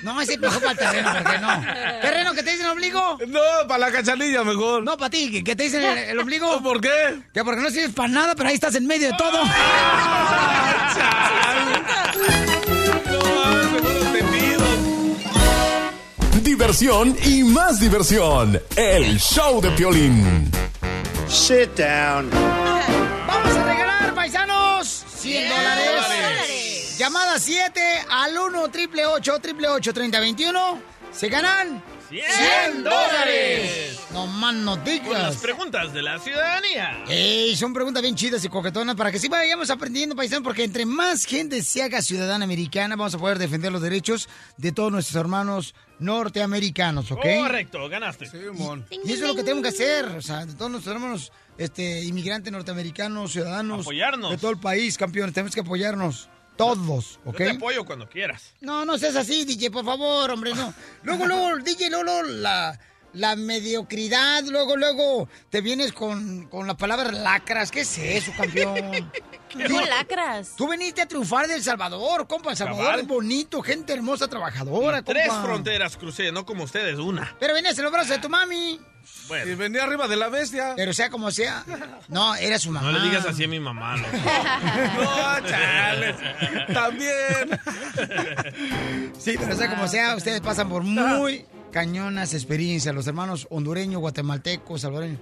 No, 0.02 0.20
ese 0.20 0.36
mejor 0.38 0.58
para 0.60 0.72
el 0.72 0.78
terreno, 0.78 1.12
¿por 1.12 1.30
qué 1.32 1.38
no? 1.38 1.60
¿Terreno 2.00 2.34
que 2.34 2.42
te 2.42 2.50
dicen 2.50 2.66
el 2.66 2.72
ombligo? 2.72 3.18
No, 3.28 3.40
para 3.68 3.78
la 3.78 3.92
cachanilla 3.92 4.42
mejor. 4.42 4.82
No, 4.82 4.96
para 4.96 5.10
ti, 5.10 5.30
¿que- 5.30 5.44
¿qué 5.44 5.54
te 5.54 5.64
dicen 5.64 5.82
el, 5.84 5.98
el 5.98 6.18
ombligo? 6.18 6.60
¿Por 6.62 6.80
qué? 6.80 7.20
Que 7.32 7.44
porque 7.44 7.60
no 7.62 7.70
sirves 7.70 7.94
para 7.94 8.08
nada, 8.08 8.34
pero 8.34 8.48
ahí 8.48 8.54
estás 8.56 8.74
en 8.74 8.86
medio 8.86 9.08
de 9.12 9.16
todo. 9.16 9.42
Diversión 16.42 17.16
y 17.24 17.42
más 17.42 17.80
diversión. 17.80 18.60
El 18.76 19.18
show 19.18 19.60
de 19.60 19.70
Piolín. 19.72 20.50
Sit 21.28 21.70
down. 21.76 22.30
Vamos 23.26 23.56
a 23.56 23.64
100 25.26 25.48
dólares. 25.48 26.96
Llamada 26.98 27.38
7 27.38 27.80
al 28.08 28.38
1 28.38 28.68
triple 28.70 29.06
8 29.06 29.38
triple 29.40 29.68
8 29.68 29.92
30 29.92 30.20
21. 30.20 30.80
Se 31.12 31.28
ganan 31.28 31.82
100 32.08 32.84
dólares. 32.84 33.98
No 34.12 34.26
más 34.28 34.54
no 34.54 34.76
Con 34.76 34.84
las 34.84 35.02
digas. 35.02 35.36
preguntas 35.38 35.92
de 35.92 36.02
la 36.02 36.18
ciudadanía. 36.20 37.04
Ey, 37.08 37.56
son 37.56 37.74
preguntas 37.74 38.02
bien 38.02 38.14
chidas 38.14 38.44
y 38.44 38.48
coquetonas 38.48 38.94
para 38.94 39.10
que 39.10 39.18
sí 39.18 39.28
vayamos 39.28 39.68
aprendiendo, 39.70 40.14
paisanos, 40.14 40.44
porque 40.44 40.62
entre 40.64 40.86
más 40.86 41.24
gente 41.24 41.62
se 41.62 41.82
haga 41.82 42.00
ciudadana 42.00 42.44
americana, 42.44 42.94
vamos 42.96 43.14
a 43.14 43.18
poder 43.18 43.38
defender 43.38 43.72
los 43.72 43.82
derechos 43.82 44.28
de 44.56 44.70
todos 44.72 44.92
nuestros 44.92 45.16
hermanos 45.20 45.74
norteamericanos, 45.98 47.10
¿ok? 47.10 47.26
Correcto, 47.40 47.88
ganaste. 47.88 48.26
Y 49.04 49.12
eso 49.12 49.22
es 49.24 49.28
lo 49.28 49.34
que 49.34 49.42
tenemos 49.42 49.62
que 49.62 49.68
hacer, 49.70 50.06
o 50.06 50.22
sea, 50.22 50.46
de 50.46 50.54
todos 50.54 50.70
nuestros 50.70 50.94
hermanos 50.94 51.32
este, 51.58 52.04
inmigrantes 52.04 52.52
norteamericanos, 52.52 53.32
ciudadanos. 53.32 53.80
Apoyarnos. 53.82 54.30
De 54.30 54.38
todo 54.38 54.50
el 54.50 54.58
país, 54.58 54.96
campeones, 54.98 55.34
tenemos 55.34 55.54
que 55.54 55.60
apoyarnos. 55.60 56.28
Todos, 56.56 57.20
Yo 57.24 57.30
¿ok? 57.32 57.36
te 57.36 57.50
apoyo 57.50 57.84
cuando 57.84 58.08
quieras. 58.08 58.54
No, 58.62 58.84
no 58.86 58.96
seas 58.96 59.14
así, 59.16 59.44
DJ, 59.44 59.70
por 59.70 59.84
favor, 59.84 60.30
hombre, 60.30 60.54
no. 60.54 60.72
Luego, 61.02 61.26
luego, 61.26 61.56
DJ, 61.58 61.90
luego, 61.90 62.04
luego, 62.04 62.22
la, 62.22 62.80
la 63.12 63.36
mediocridad, 63.36 64.42
luego, 64.44 64.74
luego, 64.74 65.28
te 65.50 65.60
vienes 65.60 65.92
con, 65.92 66.46
con 66.48 66.66
la 66.66 66.74
palabra 66.74 67.12
lacras. 67.12 67.70
¿Qué 67.70 67.80
es 67.80 67.98
eso, 67.98 68.32
campeón? 68.38 68.74
¿Cómo 69.52 69.80
lacras? 69.82 70.54
Tú 70.56 70.66
veniste 70.68 71.02
a 71.02 71.06
triunfar 71.06 71.46
de 71.46 71.56
El 71.56 71.62
Salvador, 71.62 72.26
compa. 72.26 72.52
El 72.52 72.56
Salvador 72.56 72.84
Cabal. 72.86 73.00
es 73.00 73.06
bonito, 73.06 73.60
gente 73.60 73.92
hermosa, 73.92 74.26
trabajadora, 74.28 75.02
Tres 75.02 75.28
compa. 75.28 75.44
fronteras 75.44 75.96
crucé, 75.98 76.32
no 76.32 76.46
como 76.46 76.64
ustedes, 76.64 76.98
una. 76.98 77.36
Pero 77.38 77.52
venías 77.52 77.76
en 77.76 77.84
los 77.84 77.92
brazos 77.92 78.10
de 78.10 78.18
tu 78.18 78.30
mami. 78.30 78.80
Bueno. 79.28 79.50
Y 79.50 79.54
venía 79.54 79.84
arriba 79.84 80.06
de 80.08 80.16
la 80.16 80.28
bestia. 80.28 80.74
Pero 80.76 80.92
sea 80.92 81.10
como 81.10 81.30
sea. 81.30 81.64
No, 82.08 82.34
era 82.36 82.58
su 82.58 82.70
mamá. 82.70 82.90
No 82.92 82.98
le 82.98 83.04
digas 83.08 83.26
así 83.26 83.44
a 83.44 83.48
mi 83.48 83.58
mamá, 83.60 83.96
loco. 83.96 84.08
No, 85.02 85.48
chales. 85.48 86.16
También. 86.72 87.60
Sí, 89.18 89.34
pero 89.38 89.56
sea 89.56 89.68
como 89.70 89.88
sea, 89.88 90.14
ustedes 90.16 90.40
pasan 90.40 90.68
por 90.68 90.82
muy 90.82 91.44
cañonas 91.72 92.34
experiencias. 92.34 92.94
Los 92.94 93.06
hermanos 93.06 93.46
hondureños, 93.50 94.00
guatemaltecos, 94.00 94.80
salvadoreños. 94.82 95.20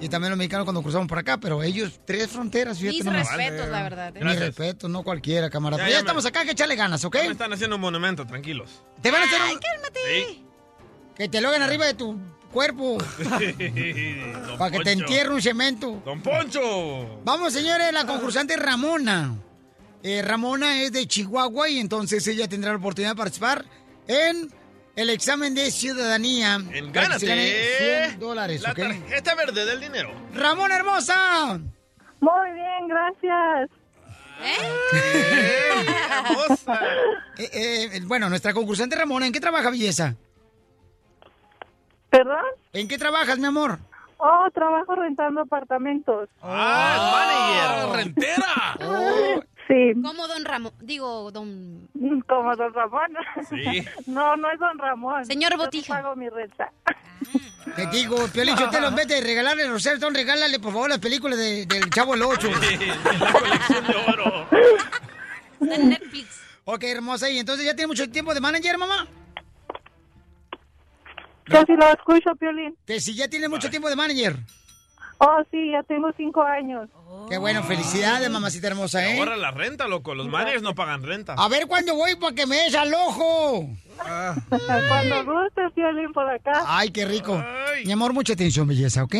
Y 0.00 0.08
también 0.08 0.30
los 0.30 0.38
mexicanos 0.38 0.64
cuando 0.64 0.82
cruzamos 0.82 1.06
por 1.08 1.18
acá. 1.18 1.38
Pero 1.38 1.62
ellos, 1.62 2.00
tres 2.04 2.28
fronteras, 2.28 2.78
fíjate 2.78 2.96
Mis 2.96 3.04
nomás. 3.04 3.28
respetos, 3.36 3.68
la 3.68 3.82
verdad. 3.82 4.16
¿eh? 4.16 4.24
Mis 4.24 4.38
respetos, 4.38 4.90
no 4.90 5.02
cualquiera, 5.02 5.48
camarada. 5.50 5.82
Ya, 5.82 5.84
Pero 5.84 5.90
ya 5.92 5.98
ya, 5.98 6.02
me- 6.02 6.06
estamos 6.06 6.26
acá, 6.26 6.40
hay 6.40 6.46
que 6.46 6.52
echarle 6.52 6.76
ganas, 6.76 7.04
¿ok? 7.04 7.16
Ya 7.16 7.22
Me 7.24 7.32
están 7.32 7.52
haciendo 7.52 7.76
un 7.76 7.82
monumento, 7.82 8.26
tranquilos. 8.26 8.82
Te 9.00 9.10
van 9.10 9.22
a 9.22 9.24
hacer 9.26 9.40
Ay, 9.42 9.56
cálmate. 9.56 10.00
Sí. 10.28 10.44
Que 11.16 11.28
te 11.28 11.40
lo 11.40 11.48
hagan 11.48 11.62
arriba 11.62 11.86
de 11.86 11.94
tu 11.94 12.18
cuerpo. 12.54 12.96
Para 14.58 14.70
que 14.70 14.78
te 14.82 14.92
entierre 14.92 15.34
un 15.34 15.42
cemento. 15.42 16.00
¡Don 16.04 16.22
Poncho! 16.22 17.20
Vamos, 17.24 17.52
señores, 17.52 17.92
la 17.92 18.06
concursante 18.06 18.56
Ramona. 18.56 19.34
Eh, 20.02 20.22
Ramona 20.22 20.80
es 20.82 20.92
de 20.92 21.06
Chihuahua 21.06 21.68
y 21.68 21.80
entonces 21.80 22.26
ella 22.28 22.48
tendrá 22.48 22.70
la 22.70 22.78
oportunidad 22.78 23.12
de 23.12 23.16
participar 23.16 23.64
en 24.06 24.50
el 24.96 25.10
examen 25.10 25.54
de 25.54 25.70
ciudadanía. 25.70 26.54
En 26.54 26.70
se 26.70 26.80
gane 26.80 26.92
Gánate 26.92 28.06
100 28.10 28.20
dólares, 28.20 28.62
la 28.62 28.70
¿ok? 28.70 28.78
tarjeta 28.78 29.34
verde 29.34 29.64
del 29.64 29.80
dinero. 29.80 30.12
Ramona 30.34 30.76
hermosa. 30.76 31.58
Muy 32.20 32.52
bien, 32.52 32.88
gracias. 32.88 33.70
Eh, 37.36 37.90
eh, 37.92 38.00
bueno, 38.04 38.28
nuestra 38.28 38.52
concursante 38.52 38.94
Ramona, 38.94 39.26
¿en 39.26 39.32
qué 39.32 39.40
trabaja, 39.40 39.70
belleza? 39.70 40.14
¿Perdón? 42.24 42.44
¿En 42.72 42.88
qué 42.88 42.96
trabajas, 42.96 43.38
mi 43.38 43.44
amor? 43.46 43.78
Oh, 44.16 44.46
trabajo 44.54 44.94
rentando 44.94 45.42
apartamentos. 45.42 46.30
¡Ah, 46.42 47.84
manager! 47.92 47.96
¡Rentera! 48.06 49.44
Sí, 49.66 49.94
Como 50.02 50.28
don 50.28 50.44
Ramón, 50.44 50.72
digo, 50.80 51.30
don... 51.32 51.88
como 52.28 52.54
don 52.54 52.74
Ramón. 52.74 53.08
Sí. 53.48 53.82
No, 54.06 54.36
no 54.36 54.50
es 54.50 54.58
don 54.60 54.76
Ramón. 54.78 55.24
Señor 55.24 55.52
Yo 55.52 55.56
Botija. 55.58 55.94
pago 56.02 56.14
mi 56.16 56.28
renta. 56.28 56.70
Te 57.74 57.86
digo, 57.86 58.16
Piolín, 58.30 58.56
te 58.70 58.78
lo 58.80 58.90
vete 58.92 59.14
de 59.14 59.20
regalarle 59.22 59.64
a 59.64 59.68
Rosel, 59.70 59.98
regálale 60.14 60.58
por 60.60 60.70
favor 60.72 60.90
las 60.90 60.98
películas 60.98 61.38
de- 61.38 61.64
del 61.64 61.88
Chavo 61.88 62.14
el 62.14 62.22
8. 62.22 62.50
la 63.20 63.32
colección 63.32 63.86
de 63.86 63.96
oro. 64.12 64.46
Netflix. 65.60 66.40
Ok, 66.66 66.82
hermosa, 66.84 67.30
y 67.30 67.38
entonces 67.38 67.64
ya 67.64 67.74
tiene 67.74 67.86
mucho 67.88 68.10
tiempo 68.10 68.34
de 68.34 68.40
manager, 68.42 68.76
mamá. 68.76 69.06
Casi 71.44 71.72
lo 71.72 71.88
escucho, 71.92 72.34
Piolín. 72.36 72.76
Que 72.86 73.00
si 73.00 73.14
ya 73.14 73.28
tiene 73.28 73.48
mucho 73.48 73.70
tiempo 73.70 73.88
de 73.88 73.96
manager. 73.96 74.36
Oh, 75.18 75.42
sí, 75.50 75.70
ya 75.70 75.82
tengo 75.84 76.10
cinco 76.16 76.42
años. 76.42 76.88
Qué 77.28 77.38
bueno, 77.38 77.62
felicidades, 77.62 78.28
mamacita 78.30 78.66
hermosa, 78.66 79.08
¿eh? 79.08 79.18
Ahora 79.18 79.36
la 79.36 79.50
renta, 79.52 79.86
loco. 79.86 80.14
Los 80.14 80.28
managers 80.28 80.62
no 80.62 80.74
pagan 80.74 81.02
renta. 81.02 81.34
A 81.34 81.48
ver 81.48 81.66
cuándo 81.66 81.94
voy 81.94 82.16
para 82.16 82.34
que 82.34 82.46
me 82.46 82.56
des 82.56 82.74
al 82.74 82.92
ojo. 82.92 83.68
Cuando 84.48 85.24
guste, 85.24 85.70
Piolín, 85.74 86.12
por 86.12 86.28
acá. 86.28 86.64
Ay, 86.66 86.90
qué 86.90 87.04
rico. 87.04 87.42
Mi 87.84 87.92
amor, 87.92 88.12
mucha 88.12 88.32
atención, 88.32 88.66
belleza, 88.66 89.04
¿ok? 89.04 89.14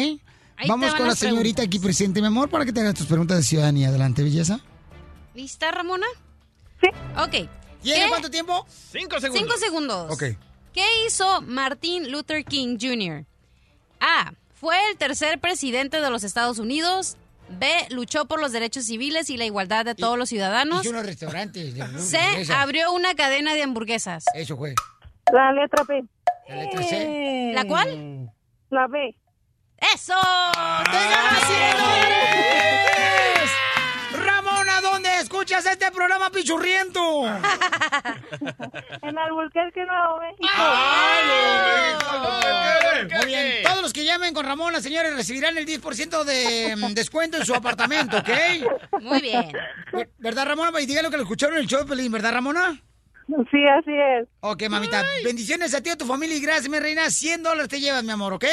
Vamos 0.68 0.94
con 0.94 1.06
la 1.06 1.14
señorita 1.14 1.62
preguntas. 1.62 1.66
aquí 1.66 1.78
presente, 1.78 2.20
mi 2.20 2.26
amor, 2.26 2.48
para 2.48 2.64
que 2.64 2.72
te 2.72 2.80
hagas 2.80 2.94
tus 2.94 3.06
preguntas 3.06 3.36
de 3.38 3.42
ciudadanía. 3.42 3.88
Adelante, 3.88 4.22
belleza. 4.22 4.60
¿Lista, 5.34 5.70
Ramona? 5.70 6.06
Sí. 6.80 6.88
Ok. 7.16 7.48
¿Tiene 7.82 8.08
cuánto 8.08 8.30
tiempo? 8.30 8.66
Cinco 8.68 9.20
segundos. 9.20 9.46
Cinco 9.46 9.58
segundos. 9.58 10.12
Ok. 10.12 10.36
¿Qué 10.74 10.84
hizo 11.06 11.40
Martin 11.42 12.10
Luther 12.10 12.44
King 12.44 12.76
Jr.? 12.80 13.24
A. 14.00 14.32
Fue 14.54 14.76
el 14.90 14.98
tercer 14.98 15.38
presidente 15.38 16.00
de 16.00 16.10
los 16.10 16.24
Estados 16.24 16.58
Unidos. 16.58 17.16
B. 17.48 17.68
Luchó 17.90 18.24
por 18.24 18.40
los 18.40 18.50
derechos 18.50 18.86
civiles 18.86 19.30
y 19.30 19.36
la 19.36 19.44
igualdad 19.44 19.84
de 19.84 19.94
todos 19.94 20.18
los 20.18 20.28
ciudadanos. 20.28 20.80
Hice 20.80 20.90
unos 20.90 21.06
restaurantes. 21.06 21.74
de 21.76 22.00
C. 22.00 22.52
Abrió 22.52 22.92
una 22.92 23.14
cadena 23.14 23.54
de 23.54 23.62
hamburguesas. 23.62 24.24
Eso 24.34 24.56
fue. 24.56 24.74
La 25.32 25.52
letra 25.52 25.84
B. 25.84 26.04
La 26.48 26.56
letra 26.56 26.82
C. 26.82 27.52
¿La 27.54 27.64
cuál? 27.66 28.32
La 28.70 28.88
B. 28.88 29.16
¡Eso! 29.94 30.14
¡Te 30.90 30.98
ganas 30.98 31.44
escuchas 35.56 35.72
este 35.72 35.90
programa 35.92 36.30
pichurriento? 36.30 37.00
En 39.02 39.18
Albuquerque, 39.18 39.84
Nuevo 39.84 40.18
México. 40.20 40.48
Muy 43.16 43.26
bien. 43.26 43.62
Todos 43.64 43.82
los 43.82 43.92
que 43.92 44.04
llamen 44.04 44.32
con 44.34 44.46
Ramona, 44.46 44.80
señores, 44.80 45.14
recibirán 45.14 45.56
el 45.58 45.66
10% 45.66 46.24
de 46.24 46.74
mm, 46.76 46.94
descuento 46.94 47.36
en 47.36 47.44
su 47.44 47.54
apartamento, 47.54 48.16
¿ok? 48.18 48.28
Muy 49.02 49.20
bien. 49.20 49.52
Ver- 49.92 50.10
¿Verdad, 50.18 50.46
Ramona? 50.46 50.80
Y 50.80 50.86
dígalo 50.86 51.10
que 51.10 51.16
lo 51.16 51.22
escucharon 51.24 51.56
en 51.56 51.62
el 51.62 51.68
show 51.68 51.80
de 51.80 51.86
Pelín, 51.86 52.10
¿verdad, 52.12 52.32
Ramona? 52.32 52.80
Sí, 53.50 53.66
así 53.68 53.92
es. 53.92 54.28
Ok, 54.40 54.64
mamita. 54.68 55.02
Bendiciones 55.24 55.74
a 55.74 55.82
ti 55.82 55.90
y 55.90 55.92
a 55.92 55.96
tu 55.98 56.06
familia 56.06 56.36
y 56.36 56.40
gracias, 56.40 56.68
mi 56.68 56.78
reina. 56.78 57.08
100 57.10 57.42
dólares 57.42 57.68
te 57.68 57.80
llevas, 57.80 58.04
mi 58.04 58.10
amor, 58.12 58.32
¿ok? 58.34 58.44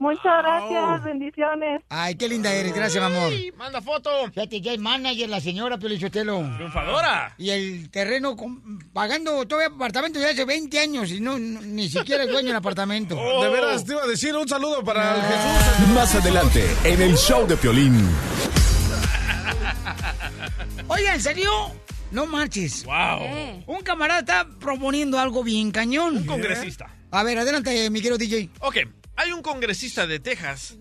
Muchas 0.00 0.42
gracias, 0.42 1.04
bendiciones. 1.04 1.82
Ay, 1.90 2.14
qué 2.14 2.26
linda 2.26 2.50
eres, 2.54 2.72
gracias, 2.74 3.06
mi 3.10 3.14
amor. 3.16 3.30
Manda 3.58 3.82
foto. 3.82 4.08
Fíjate, 4.32 4.62
ya 4.62 4.72
es 4.72 4.78
manager 4.80 5.28
la 5.28 5.40
señora 5.42 5.76
Piolichotelo. 5.76 6.38
Triunfadora. 6.56 7.34
Y 7.36 7.50
el 7.50 7.90
terreno 7.90 8.34
pagando 8.94 9.46
todavía 9.46 9.74
apartamento 9.74 10.18
de 10.18 10.30
hace 10.30 10.46
20 10.46 10.80
años 10.80 11.10
y 11.12 11.20
no, 11.20 11.38
no- 11.38 11.60
ni 11.60 11.90
siquiera 11.90 12.24
es 12.24 12.30
dueño 12.30 12.48
del 12.48 12.56
apartamento. 12.56 13.14
De 13.42 13.48
veras, 13.50 13.84
te 13.84 13.92
iba 13.92 14.02
a 14.02 14.06
decir 14.06 14.34
un 14.34 14.48
saludo 14.48 14.82
para 14.82 15.16
el 15.16 15.20
Jesús. 15.22 15.88
Más 15.94 16.14
adelante, 16.14 16.64
en 16.84 17.02
el 17.02 17.14
show 17.18 17.46
de 17.46 17.58
Piolín. 17.58 18.00
Oiga, 20.88 21.14
¿en 21.14 21.20
serio? 21.20 21.50
No 22.10 22.26
marches. 22.26 22.84
Wow. 22.84 23.62
Un 23.66 23.80
camarada 23.82 24.20
está 24.20 24.46
proponiendo 24.58 25.18
algo 25.18 25.44
bien 25.44 25.70
cañón. 25.70 26.16
Un 26.16 26.26
congresista. 26.26 26.94
A 27.10 27.22
ver, 27.22 27.38
adelante, 27.38 27.88
mi 27.90 28.00
querido 28.00 28.18
DJ. 28.18 28.50
Ok, 28.60 28.76
hay 29.20 29.32
un 29.32 29.42
congresista 29.42 30.06
de 30.06 30.18
Texas 30.20 30.76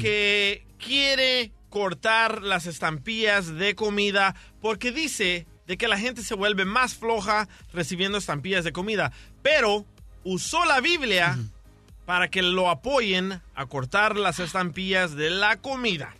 que 0.00 0.66
quiere 0.78 1.52
cortar 1.68 2.42
las 2.42 2.66
estampillas 2.66 3.54
de 3.54 3.74
comida 3.74 4.34
porque 4.60 4.92
dice 4.92 5.46
de 5.66 5.76
que 5.76 5.88
la 5.88 5.98
gente 5.98 6.22
se 6.22 6.34
vuelve 6.34 6.64
más 6.64 6.94
floja 6.94 7.48
recibiendo 7.72 8.18
estampillas 8.18 8.64
de 8.64 8.72
comida, 8.72 9.12
pero 9.42 9.84
usó 10.24 10.64
la 10.64 10.80
Biblia 10.80 11.36
para 12.06 12.28
que 12.28 12.40
lo 12.42 12.70
apoyen 12.70 13.42
a 13.54 13.66
cortar 13.66 14.16
las 14.16 14.38
estampillas 14.38 15.14
de 15.16 15.28
la 15.30 15.56
comida. 15.56 16.14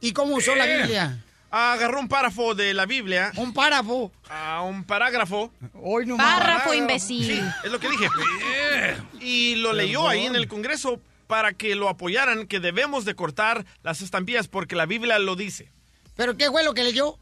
¿Y 0.00 0.12
cómo 0.12 0.36
usó 0.36 0.54
la 0.54 0.66
Eh, 0.66 0.78
Biblia? 0.78 1.22
Agarró 1.50 2.00
un 2.00 2.08
párrafo 2.08 2.54
de 2.54 2.74
la 2.74 2.84
Biblia. 2.84 3.32
Un 3.36 3.52
párrafo. 3.54 4.12
A 4.28 4.62
un 4.62 4.84
parágrafo. 4.84 5.50
Hoy 5.74 6.04
no 6.04 6.16
Párrafo, 6.16 6.74
imbécil. 6.74 7.24
Sí, 7.24 7.42
es 7.64 7.72
lo 7.72 7.78
que 7.80 7.88
dije. 7.88 8.08
Y 9.20 9.56
lo 9.56 9.72
leyó 9.72 10.08
ahí 10.08 10.26
en 10.26 10.36
el 10.36 10.48
Congreso 10.48 11.00
para 11.26 11.52
que 11.52 11.74
lo 11.74 11.88
apoyaran, 11.88 12.46
que 12.46 12.60
debemos 12.60 13.04
de 13.04 13.14
cortar 13.14 13.66
las 13.82 14.00
estampillas 14.00 14.48
porque 14.48 14.76
la 14.76 14.86
Biblia 14.86 15.18
lo 15.18 15.36
dice. 15.36 15.70
¿Pero 16.16 16.36
qué 16.36 16.50
fue 16.50 16.64
lo 16.64 16.74
que 16.74 16.84
leyó? 16.84 17.18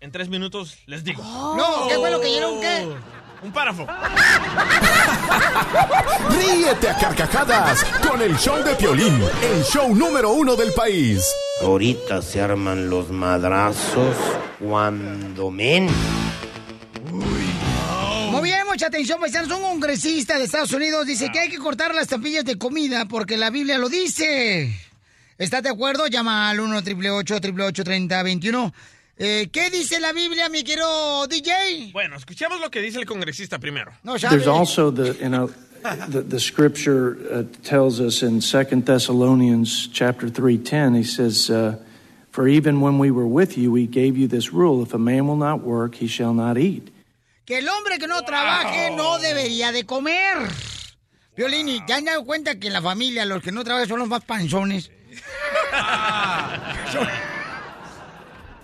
En 0.00 0.12
tres 0.12 0.28
minutos 0.28 0.78
les 0.86 1.02
digo. 1.04 1.22
No, 1.22 1.88
¿qué 1.88 1.96
fue 1.96 2.10
lo 2.10 2.20
que 2.20 2.30
llenó? 2.30 2.60
¿Qué? 2.60 2.86
Un 3.42 3.52
párrafo. 3.52 3.86
Ríete 6.30 6.88
a 6.88 6.98
carcajadas 6.98 7.84
con 8.06 8.20
el 8.20 8.36
show 8.36 8.62
de 8.64 8.74
Piolín, 8.74 9.22
el 9.42 9.62
show 9.62 9.94
número 9.94 10.32
uno 10.32 10.56
del 10.56 10.72
país. 10.72 11.24
Ahorita 11.62 12.20
se 12.20 12.40
arman 12.40 12.90
los 12.90 13.10
madrazos 13.10 14.16
cuando 14.58 15.50
men. 15.50 15.88
Muy 18.30 18.42
bien, 18.42 18.66
mucha 18.66 18.86
atención, 18.86 19.20
paisanos. 19.20 19.50
Un 19.52 19.62
congresista 19.62 20.36
de 20.36 20.44
Estados 20.44 20.72
Unidos 20.72 21.06
dice 21.06 21.30
que 21.32 21.38
hay 21.38 21.48
que 21.48 21.58
cortar 21.58 21.94
las 21.94 22.02
estampillas 22.04 22.44
de 22.44 22.58
comida 22.58 23.06
porque 23.06 23.36
la 23.36 23.50
Biblia 23.50 23.78
lo 23.78 23.88
dice. 23.88 24.76
¿Estás 25.38 25.62
de 25.62 25.70
acuerdo? 25.70 26.08
Llama 26.08 26.50
al 26.50 26.58
1 26.58 26.78
888 26.78 27.84
3021 27.84 28.72
eh, 29.18 29.48
¿Qué 29.50 29.70
dice 29.70 30.00
la 30.00 30.12
Biblia, 30.12 30.48
mi 30.48 30.62
querido 30.62 31.26
DJ? 31.26 31.90
Bueno, 31.92 32.16
escuchemos 32.16 32.60
lo 32.60 32.70
que 32.70 32.80
dice 32.80 32.98
el 32.98 33.06
congresista 33.06 33.58
primero. 33.58 33.92
No. 34.04 34.16
There's 34.16 34.46
also 34.46 34.90
the 34.90 35.14
you 35.20 35.28
know 35.28 35.50
the, 36.08 36.22
the 36.22 36.38
scripture 36.38 37.16
uh, 37.30 37.42
tells 37.62 38.00
us 38.00 38.22
in 38.22 38.40
Second 38.40 38.86
Thessalonians 38.86 39.88
chapter 39.92 40.30
three 40.30 40.58
ten. 40.58 40.94
He 40.94 41.04
says, 41.04 41.50
uh, 41.50 41.76
"For 42.30 42.46
even 42.46 42.80
when 42.80 42.98
we 42.98 43.10
were 43.10 43.26
with 43.26 43.58
you, 43.58 43.72
we 43.72 43.86
gave 43.86 44.16
you 44.16 44.28
this 44.28 44.52
rule: 44.52 44.82
if 44.82 44.94
a 44.94 44.98
man 44.98 45.26
will 45.26 45.36
not 45.36 45.62
work, 45.62 45.96
he 45.96 46.06
shall 46.06 46.34
not 46.34 46.56
eat." 46.56 46.92
Que 47.44 47.58
el 47.58 47.68
hombre 47.68 47.98
que 47.98 48.06
no 48.06 48.22
trabaje 48.22 48.94
no 48.94 49.18
debería 49.18 49.72
de 49.72 49.84
comer. 49.84 50.48
Violini, 51.36 51.80
¿te 51.86 51.92
han 51.92 52.04
dado 52.04 52.24
cuenta 52.24 52.58
que 52.58 52.66
en 52.66 52.72
la 52.72 52.82
familia 52.82 53.24
los 53.24 53.42
que 53.42 53.52
no 53.52 53.64
trabajan 53.64 53.88
son 53.88 53.98
los 54.00 54.08
más 54.08 54.24
panzones? 54.24 54.90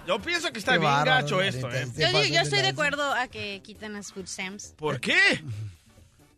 Yo 0.07 0.19
pienso 0.21 0.53
que 0.53 0.59
está 0.59 0.73
Qué 0.73 0.79
bien 0.79 0.91
bárbaro, 0.91 1.23
gacho 1.23 1.41
esto, 1.41 1.71
¿eh? 1.71 1.87
Yo, 1.97 2.41
estoy 2.41 2.63
de 2.63 2.69
acuerdo 2.69 3.13
a 3.13 3.29
que 3.29 3.61
quiten 3.65 3.95
las 3.95 4.13
food 4.13 4.27
stamps. 4.27 4.75
¿Por 4.77 5.01
qué? 5.01 5.43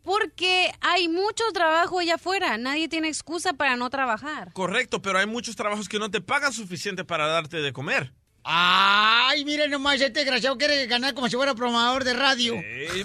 Porque 0.03 0.71
hay 0.79 1.09
mucho 1.09 1.43
trabajo 1.53 1.99
allá 1.99 2.15
afuera. 2.15 2.57
Nadie 2.57 2.87
tiene 2.87 3.09
excusa 3.09 3.53
para 3.53 3.75
no 3.75 3.89
trabajar. 3.89 4.53
Correcto, 4.53 5.01
pero 5.01 5.19
hay 5.19 5.25
muchos 5.25 5.57
trabajos 5.57 5.89
que 5.89 5.99
no 5.99 6.09
te 6.09 6.21
pagan 6.21 6.53
suficiente 6.53 7.03
para 7.03 7.27
darte 7.27 7.57
de 7.57 7.73
comer. 7.73 8.13
Ay, 8.49 9.43
miren 9.43 9.69
nomás, 9.69 9.95
este 9.95 10.21
desgraciado 10.21 10.57
quiere 10.57 10.85
ganar 10.87 11.13
como 11.13 11.27
si 11.27 11.35
fuera 11.35 11.53
programador 11.53 12.05
de 12.05 12.13
radio. 12.13 12.53
Eh, 12.55 13.03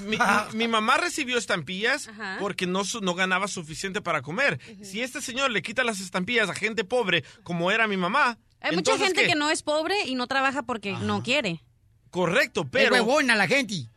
mi, 0.55 0.69
mamá 0.69 0.99
recibió 0.99 1.37
estampillas 1.37 2.07
Ajá. 2.07 2.37
porque 2.39 2.69
no, 2.69 2.83
no 3.01 3.15
ganaba 3.17 3.49
suficiente 3.49 4.01
para 4.01 4.23
comer. 4.23 4.61
Si 4.83 5.03
este 5.03 5.21
señor 5.21 5.51
le 5.51 5.61
quita 5.61 5.83
las 5.83 5.99
estampillas 5.99 6.49
a 6.49 6.55
gente 6.55 6.85
pobre, 6.85 7.25
como 7.43 7.73
era 7.73 7.89
mi 7.89 7.97
mamá. 7.97 8.39
Hay 8.63 8.71
mucha 8.77 8.93
entonces, 8.93 9.07
gente 9.09 9.23
¿qué? 9.23 9.29
que 9.29 9.35
no 9.35 9.51
es 9.51 9.63
pobre 9.63 9.95
y 10.07 10.15
no 10.15 10.27
trabaja 10.27 10.63
porque 10.63 10.93
no 10.93 11.23
quiere. 11.23 11.63
Correcto, 12.11 12.65
Pero... 12.71 12.91
pero. 12.91 13.05
huevona 13.05 13.35
la 13.37 13.47
gente. 13.49 13.89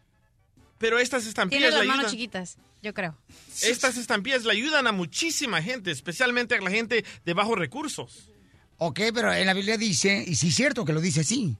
Pero 0.77 0.99
estas 0.99 1.21
Tiene 1.23 1.29
estampillas 1.29 1.71
las 1.73 1.81
le 1.81 1.87
manos 1.87 2.05
ayudan. 2.05 2.11
chiquitas, 2.11 2.57
yo 2.81 2.93
creo. 2.93 3.17
Estas 3.61 3.97
estampillas 3.97 4.43
le 4.43 4.51
ayudan 4.51 4.87
a 4.87 4.91
muchísima 4.91 5.61
gente, 5.61 5.91
especialmente 5.91 6.55
a 6.55 6.61
la 6.61 6.69
gente 6.69 7.05
de 7.23 7.33
bajos 7.33 7.57
recursos. 7.57 8.29
Ok, 8.77 8.99
pero 9.13 9.31
en 9.33 9.45
la 9.45 9.53
Biblia 9.53 9.77
dice, 9.77 10.23
y 10.27 10.35
sí 10.35 10.49
es 10.49 10.55
cierto 10.55 10.83
que 10.83 10.91
lo 10.93 10.99
dice 10.99 11.21
así. 11.21 11.55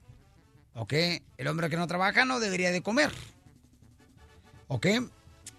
Ok, 0.74 0.92
el 1.38 1.46
hombre 1.48 1.70
que 1.70 1.76
no 1.78 1.86
trabaja 1.86 2.26
no 2.26 2.40
debería 2.40 2.70
de 2.70 2.82
comer. 2.82 3.10
Ok, 4.68 4.86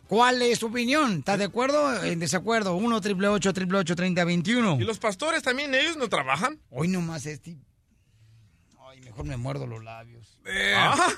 ¿cuál 0.08 0.42
es 0.42 0.60
tu 0.60 0.68
opinión? 0.68 1.20
¿Estás 1.20 1.38
de 1.40 1.46
acuerdo 1.46 1.84
o 1.84 2.04
en 2.04 2.20
desacuerdo? 2.20 2.76
1 2.76 3.02
triple 3.02 3.28
8 3.28 3.54
triple 3.54 3.78
8 3.80 3.96
30 3.96 4.24
21. 4.24 4.78
¿Y 4.80 4.84
los 4.84 5.00
pastores 5.00 5.44
también, 5.44 5.74
ellos 5.76 5.98
no 5.98 6.08
trabajan? 6.10 6.60
Hoy 6.70 6.88
nomás 6.88 7.26
este. 7.26 7.58
Ay, 8.90 9.02
mejor 9.02 9.26
me 9.26 9.38
muerdo 9.38 9.68
los 9.68 9.84
labios. 9.84 10.38
Ah. 10.76 11.10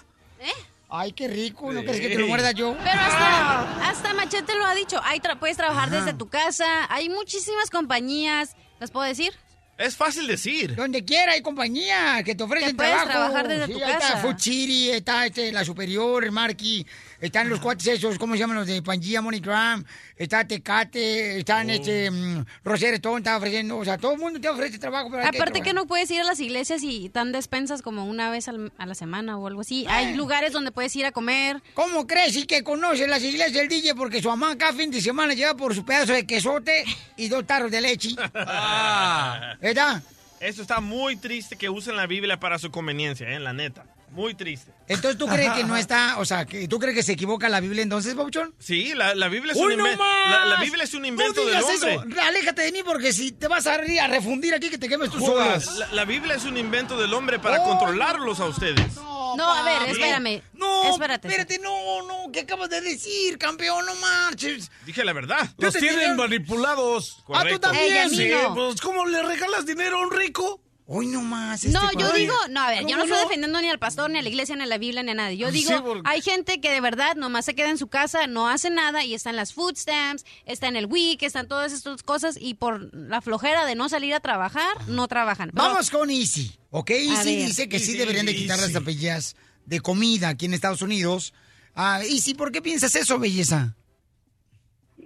Ay, 0.91 1.11
qué 1.11 1.27
rico, 1.27 1.71
¿no 1.71 1.81
crees 1.83 1.99
que 1.99 2.09
te 2.09 2.17
lo 2.17 2.25
muerda 2.27 2.51
yo? 2.51 2.75
Pero 2.83 2.99
hasta, 2.99 3.89
hasta 3.89 4.13
Machete 4.15 4.55
lo 4.55 4.65
ha 4.65 4.73
dicho. 4.73 4.99
Hay 5.03 5.19
tra- 5.19 5.37
puedes 5.37 5.55
trabajar 5.55 5.87
Ajá. 5.89 5.97
desde 6.03 6.17
tu 6.17 6.29
casa. 6.29 6.91
Hay 6.91 7.09
muchísimas 7.09 7.69
compañías. 7.69 8.55
¿Las 8.79 8.89
puedo 8.89 9.05
decir? 9.05 9.31
Es 9.77 9.95
fácil 9.95 10.25
decir. 10.25 10.75
Donde 10.75 11.05
quiera 11.05 11.33
hay 11.33 11.41
compañía 11.43 12.23
que 12.23 12.33
te 12.33 12.43
ofrecen 12.43 12.69
Que 12.71 12.75
puedes 12.75 12.91
trabajo. 12.93 13.11
trabajar 13.11 13.47
desde 13.47 13.67
Sí, 13.67 13.73
tu 13.73 13.77
ahí 13.85 13.91
Está 13.91 13.99
casa. 13.99 14.17
Food 14.17 14.39
City, 14.39 14.89
está 14.89 15.25
este, 15.27 15.51
la 15.51 15.63
Superior, 15.63 16.23
el 16.23 16.31
Marquis, 16.31 16.85
están 17.22 17.49
los 17.49 17.59
cuates 17.59 17.88
esos, 17.88 18.17
¿cómo 18.17 18.34
se 18.34 18.39
llaman 18.39 18.57
los 18.57 18.67
de 18.67 18.82
Pangea, 18.82 19.22
MoneyGram? 19.22 19.84
Está 20.15 20.45
Tecate, 20.45 21.36
Oh. 21.36 21.39
están 21.39 21.70
este, 21.70 22.09
mm, 22.11 22.45
Roser 22.63 22.93
Stone, 22.95 23.20
está 23.20 23.38
ofreciendo, 23.38 23.78
o 23.78 23.86
sea, 23.86 23.97
todo 23.97 24.13
el 24.13 24.20
mundo 24.20 24.39
te 24.39 24.49
ofrece 24.49 24.78
trabajo. 24.80 25.09
Pero 25.11 25.26
Aparte 25.28 25.61
que 25.61 25.74
no 25.74 25.86
puedes 25.88 26.09
ir 26.11 26.22
a 26.22 26.24
las 26.24 26.39
iglesias 26.39 26.82
y 26.84 27.09
dan 27.09 27.32
despensas 27.32 27.82
como 27.82 28.05
una 28.05 28.30
vez 28.30 28.47
al- 28.47 28.72
a 28.78 28.86
la 28.86 28.95
semana 28.95 29.38
o 29.38 29.47
algo 29.47 29.61
así. 29.61 29.86
Hay 29.89 30.13
lugares 30.15 30.51
donde 30.53 30.72
puedes 30.72 30.95
ir 30.95 31.05
a 31.05 31.11
comer. 31.11 31.61
¿Cómo 31.74 32.07
crees 32.07 32.36
y 32.38 32.45
que 32.45 32.63
conoce 32.63 33.07
las 33.07 33.22
iglesias 33.24 33.53
del 33.53 33.67
DJ? 33.70 33.95
Porque 33.95 34.22
su 34.22 34.30
mamá 34.30 34.57
cada 34.57 34.74
fin 34.74 34.91
de 34.91 35.01
semana 35.01 35.34
lleva 35.34 35.55
por 35.55 35.74
su 35.76 35.84
pedazo 35.86 36.13
de 36.13 36.26
quesote 36.26 36.84
y 37.17 37.28
dos 37.30 37.45
tarros 37.45 37.72
de 37.72 37.82
leche. 37.82 38.09
Ah. 38.36 39.55
¿Verdad? 39.61 40.01
Eso 40.39 40.61
está 40.61 40.80
muy 40.80 41.17
triste 41.17 41.55
que 41.57 41.70
usen 41.70 41.95
la 41.97 42.07
Biblia 42.07 42.39
para 42.39 42.57
su 42.59 42.72
conveniencia, 42.72 43.28
¿eh? 43.30 43.39
la 43.39 43.51
neta. 43.53 43.86
Muy 44.12 44.34
triste. 44.34 44.72
Entonces, 44.88 45.18
¿tú 45.18 45.28
crees 45.28 45.51
que 45.53 45.64
no 45.64 45.76
está, 45.78 46.18
o 46.18 46.26
sea, 46.26 46.45
que 46.45 46.68
tú 46.68 46.80
crees 46.80 46.95
que 46.95 47.03
se 47.03 47.14
equivoca 47.14 47.47
la 47.49 47.60
Biblia 47.60 47.84
entonces, 47.84 48.16
Pabuchón? 48.16 48.53
Sí, 48.60 48.93
la, 48.95 49.14
la 49.16 49.28
Biblia 49.28 49.53
es 49.53 49.57
¡Uy, 49.60 49.74
un 49.74 49.80
no 49.80 49.86
inven- 49.88 49.97
más! 49.97 50.32
la, 50.32 50.45
la 50.57 50.62
Biblia 50.62 50.84
es 50.84 50.93
un 50.93 51.05
invento 51.05 51.41
no 51.41 51.47
del 51.49 51.57
digas 51.60 51.76
hombre. 51.93 52.14
eso, 52.16 52.22
aléjate 52.28 52.62
de 52.64 52.72
mí 52.72 52.80
porque 52.84 53.14
si 53.14 53.32
te 53.32 53.47
vas 53.47 53.68
a, 53.68 53.86
ir 53.86 53.99
a 54.01 54.07
refundir 54.07 54.53
aquí 54.53 54.70
que 54.70 54.78
te 54.78 54.89
quemes 54.89 55.10
tú 55.12 55.20
solo. 55.20 55.39
La, 55.45 55.88
la 55.93 56.05
Biblia 56.05 56.36
es 56.36 56.43
un 56.45 56.57
invento 56.57 56.97
del 56.99 57.14
hombre 57.14 57.39
para 57.39 57.62
Oh, 57.62 57.66
controlarlos 57.70 58.39
a 58.39 58.45
ustedes. 58.45 58.95
No, 59.38 59.53
a 59.53 59.62
ver, 59.64 59.89
espérame. 59.91 60.41
No, 60.53 60.89
Espérate. 60.89 61.28
espérate, 61.28 61.60
no, 61.60 62.01
no, 62.07 62.32
¿qué 62.32 62.39
acabas 62.41 62.68
de 62.70 62.82
decir, 62.82 63.38
campeón? 63.38 63.86
No 63.86 63.93
marches. 63.95 64.72
Dije 64.88 65.05
la 65.05 65.14
verdad. 65.14 65.47
Los 65.60 65.76
tienen 65.76 66.16
manipulados. 66.16 67.18
Ah, 67.20 67.24
tú 67.28 67.34
Correcto. 67.34 67.60
también. 67.60 67.93
Ey, 67.93 68.10
Sí, 68.10 68.30
no. 68.30 68.55
pues 68.55 68.82
¿cómo 68.82 69.05
le 69.05 69.22
regalas 69.22 69.66
dinero 69.68 69.99
a 69.99 70.01
un 70.01 70.12
rico? 70.12 70.62
Hoy 70.91 71.05
no 71.05 71.21
más. 71.21 71.63
No, 71.65 71.91
yo 71.99 72.11
digo, 72.13 72.33
no, 72.49 72.61
a 72.61 72.69
ver, 72.71 72.81
yo 72.81 72.95
no 72.97 73.03
¿Cómo 73.03 73.13
estoy 73.13 73.19
defendiendo 73.27 73.61
ni 73.61 73.69
al 73.69 73.77
pastor, 73.77 74.09
ni 74.09 74.17
a 74.17 74.23
la 74.23 74.29
iglesia, 74.29 74.55
ni 74.55 74.63
a 74.63 74.65
la 74.65 74.79
Biblia, 74.79 75.03
ni 75.03 75.11
a 75.11 75.13
nadie. 75.13 75.37
Yo 75.37 75.51
Sí, 75.51 75.59
digo, 75.59 75.83
porque- 75.83 76.01
hay 76.09 76.21
gente 76.23 76.59
que 76.59 76.71
de 76.71 76.81
verdad 76.81 77.15
nomás 77.15 77.45
se 77.45 77.53
queda 77.53 77.69
en 77.69 77.77
su 77.77 77.89
casa, 77.89 78.25
no 78.25 78.49
hace 78.49 78.71
nada 78.71 79.03
y 79.03 79.13
está 79.13 79.29
en 79.29 79.35
las 79.35 79.53
food 79.53 79.75
stamps, 79.77 80.25
está 80.45 80.67
en 80.67 80.75
el 80.75 80.87
WIC, 80.87 81.21
están 81.21 81.47
todas 81.47 81.73
estas 81.73 82.01
cosas 82.01 82.37
y 82.41 82.55
por 82.55 82.91
la 82.95 83.21
flojera 83.21 83.65
de 83.67 83.75
no 83.75 83.87
salir 83.87 84.15
a 84.15 84.19
trabajar, 84.19 84.67
no 84.87 85.07
trabajan. 85.07 85.51
Vamos 85.53 85.91
con 85.91 86.09
Easy, 86.09 86.57
¿ok? 86.71 86.89
Easy 86.89 87.35
dice 87.35 87.69
que 87.69 87.77
sí 87.79 87.95
deberían 87.95 88.25
de 88.25 88.35
quitar 88.35 88.57
las 88.57 88.69
Easy. 88.69 88.73
tampillas 88.73 89.35
de 89.67 89.81
comida 89.81 90.29
aquí 90.29 90.47
en 90.47 90.55
Estados 90.55 90.81
Unidos. 90.81 91.33
Ah, 91.75 92.01
Easy, 92.03 92.33
¿por 92.33 92.51
qué 92.51 92.63
piensas 92.63 92.95
eso, 92.95 93.19
belleza? 93.19 93.75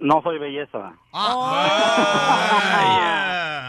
No 0.04 0.20
soy 0.22 0.38
belleza. 0.38 0.92
Ah. 1.14 2.54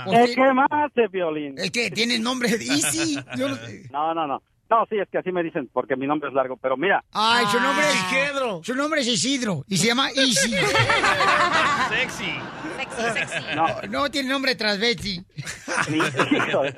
¿Qué, 0.11 0.35
qué 0.35 0.53
más, 0.53 0.91
eh, 0.97 1.07
violín? 1.09 1.55
Es 1.57 1.71
que 1.71 1.89
tiene 1.89 2.15
el 2.15 2.21
nombre 2.23 2.49
de 2.57 2.65
Easy. 2.65 3.15
Yo 3.37 3.47
no 3.47 3.55
sé. 3.55 3.87
No, 3.89 4.13
no, 4.13 4.27
no. 4.27 4.43
No, 4.69 4.85
sí, 4.89 4.97
es 4.97 5.07
que 5.09 5.19
así 5.19 5.31
me 5.31 5.41
dicen, 5.43 5.69
porque 5.71 5.95
mi 5.95 6.07
nombre 6.07 6.27
es 6.27 6.35
largo, 6.35 6.57
pero 6.57 6.75
mira. 6.75 7.01
Ay, 7.13 7.45
su 7.45 7.57
nombre 7.59 7.85
es... 7.87 7.95
Su 8.65 8.75
nombre 8.75 8.99
es 8.99 9.07
Isidro 9.07 9.63
y 9.69 9.77
se 9.77 9.87
llama 9.87 10.09
Easy. 10.09 10.51
Sexy. 11.89 12.33
Sexy, 12.75 13.01
sexy. 13.13 13.55
No, 13.55 13.67
no 13.89 14.11
tiene 14.11 14.27
nombre 14.29 14.55
transvesti. 14.55 15.23
de. 15.87 16.75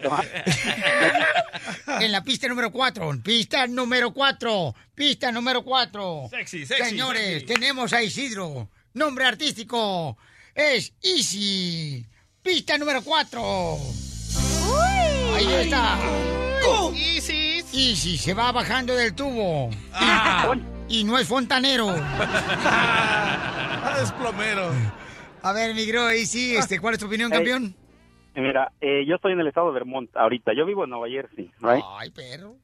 En 2.06 2.12
la 2.12 2.22
pista 2.24 2.48
número 2.48 2.72
4. 2.72 3.10
Pista 3.24 3.66
número 3.66 4.12
4. 4.14 4.76
Pista 4.94 5.32
número 5.32 5.64
4. 5.64 6.28
Sexy, 6.30 6.66
sexy, 6.66 6.84
Señores, 6.90 7.40
sexy. 7.40 7.46
tenemos 7.46 7.92
a 7.94 8.04
Isidro. 8.04 8.70
Nombre 8.98 9.26
artístico 9.26 10.18
es 10.56 10.92
Easy. 11.04 12.04
Pista 12.42 12.80
número 12.80 13.04
4. 13.04 13.40
Ahí 15.36 15.54
está. 15.54 16.00
Easy. 16.96 17.60
Easy 17.74 18.18
se 18.18 18.34
va 18.34 18.52
bajando 18.52 18.96
del 18.96 19.14
tubo. 19.14 19.70
Ah. 19.94 20.56
Y 20.90 21.04
no 21.04 21.20
es 21.20 21.28
fontanero. 21.28 21.96
es 24.02 24.12
plomero. 24.14 24.72
A 25.44 25.54
ver, 25.54 25.76
migro, 25.76 26.10
Easy, 26.10 26.56
este, 26.56 26.80
¿cuál 26.80 26.96
es 26.96 27.00
tu 27.00 27.06
opinión, 27.06 27.32
Ey. 27.32 27.38
campeón? 27.38 27.76
Mira, 28.34 28.72
eh, 28.82 29.06
yo 29.06 29.18
estoy 29.18 29.34
en 29.34 29.42
el 29.42 29.48
estado 29.48 29.68
de 29.68 29.74
Vermont 29.74 30.10
ahorita. 30.18 30.54
Yo 30.56 30.66
vivo 30.66 30.86
en 30.86 30.90
Nueva 30.90 31.08
Jersey, 31.08 31.52
right? 31.62 31.84
Ay, 32.00 32.10
perro. 32.10 32.56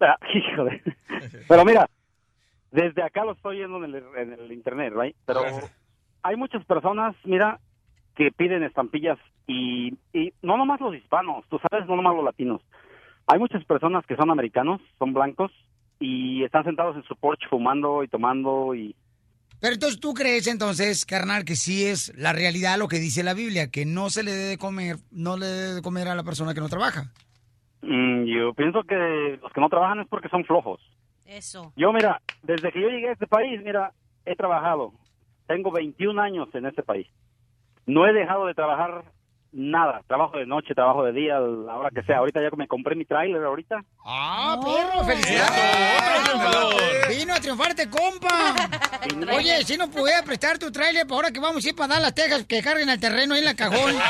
Ah, 0.00 0.18
Pero 1.48 1.64
mira, 1.64 1.88
desde 2.72 3.02
acá 3.02 3.24
lo 3.24 3.32
estoy 3.32 3.58
viendo 3.58 3.84
en 3.84 3.94
el, 3.94 4.02
en 4.16 4.32
el 4.32 4.50
internet, 4.50 4.92
right? 4.96 5.14
Pero 5.26 5.42
hay 6.22 6.36
muchas 6.36 6.64
personas, 6.64 7.14
mira, 7.24 7.60
que 8.16 8.30
piden 8.32 8.62
estampillas 8.62 9.18
y, 9.46 9.94
y 10.12 10.32
no 10.42 10.56
nomás 10.56 10.80
los 10.80 10.94
hispanos, 10.94 11.44
tú 11.48 11.60
sabes, 11.70 11.86
no 11.86 11.96
nomás 11.96 12.16
los 12.16 12.24
latinos. 12.24 12.62
Hay 13.26 13.38
muchas 13.38 13.64
personas 13.64 14.04
que 14.06 14.16
son 14.16 14.30
americanos, 14.30 14.80
son 14.98 15.12
blancos 15.12 15.52
y 16.00 16.42
están 16.44 16.64
sentados 16.64 16.96
en 16.96 17.04
su 17.04 17.14
porche 17.14 17.46
fumando 17.48 18.02
y 18.02 18.08
tomando 18.08 18.74
y 18.74 18.96
Pero 19.60 19.74
entonces 19.74 20.00
tú 20.00 20.14
crees 20.14 20.46
entonces, 20.46 21.04
carnal, 21.04 21.44
que 21.44 21.56
sí 21.56 21.84
es 21.84 22.12
la 22.16 22.32
realidad 22.32 22.78
lo 22.78 22.88
que 22.88 22.98
dice 22.98 23.22
la 23.22 23.34
Biblia, 23.34 23.70
que 23.70 23.84
no 23.84 24.08
se 24.08 24.22
le 24.22 24.32
debe 24.32 24.48
de 24.50 24.58
comer, 24.58 24.96
no 25.10 25.36
le 25.36 25.46
debe 25.46 25.74
de 25.74 25.82
comer 25.82 26.08
a 26.08 26.14
la 26.14 26.24
persona 26.24 26.54
que 26.54 26.60
no 26.60 26.68
trabaja. 26.68 27.12
mm, 27.82 28.24
yo 28.24 28.54
pienso 28.54 28.82
que 28.84 29.38
los 29.42 29.52
que 29.52 29.60
no 29.60 29.68
trabajan 29.68 30.00
es 30.00 30.08
porque 30.08 30.30
son 30.30 30.44
flojos. 30.44 30.80
Eso. 31.26 31.72
Yo, 31.76 31.92
mira, 31.92 32.20
desde 32.42 32.72
que 32.72 32.80
yo 32.80 32.88
llegué 32.88 33.08
a 33.08 33.12
este 33.12 33.26
país, 33.26 33.60
mira, 33.62 33.92
he 34.24 34.36
trabajado. 34.36 34.92
Tengo 35.46 35.70
21 35.70 36.20
años 36.20 36.48
en 36.54 36.66
este 36.66 36.82
país. 36.82 37.06
No 37.86 38.06
he 38.06 38.12
dejado 38.12 38.46
de 38.46 38.54
trabajar 38.54 39.04
nada. 39.52 40.02
Trabajo 40.06 40.38
de 40.38 40.46
noche, 40.46 40.74
trabajo 40.74 41.04
de 41.04 41.12
día, 41.12 41.38
la 41.38 41.76
hora 41.76 41.90
que 41.94 42.02
sea. 42.02 42.18
Ahorita 42.18 42.40
ya 42.42 42.48
me 42.56 42.66
compré 42.66 42.94
mi 42.96 43.04
tráiler 43.04 43.42
ahorita. 43.44 43.76
¡Ah, 44.04 44.58
perro! 44.62 45.04
¡Felicidades! 45.04 47.08
¡Vino 47.08 47.34
a 47.34 47.40
triunfarte, 47.40 47.88
compa! 47.88 48.54
Oye, 49.36 49.64
si 49.64 49.76
no 49.76 49.90
pudiera 49.90 50.22
prestar 50.22 50.58
tu 50.58 50.70
trailer 50.72 51.06
para 51.06 51.16
ahora 51.16 51.30
que 51.30 51.40
vamos 51.40 51.64
a 51.64 51.68
ir 51.68 51.74
para 51.76 51.94
Dallas, 51.94 52.14
Texas, 52.14 52.44
que 52.46 52.62
carguen 52.62 52.88
el 52.88 52.98
terreno 53.00 53.34
ahí 53.34 53.40
en 53.40 53.46
la 53.46 53.54
cajón. 53.54 53.94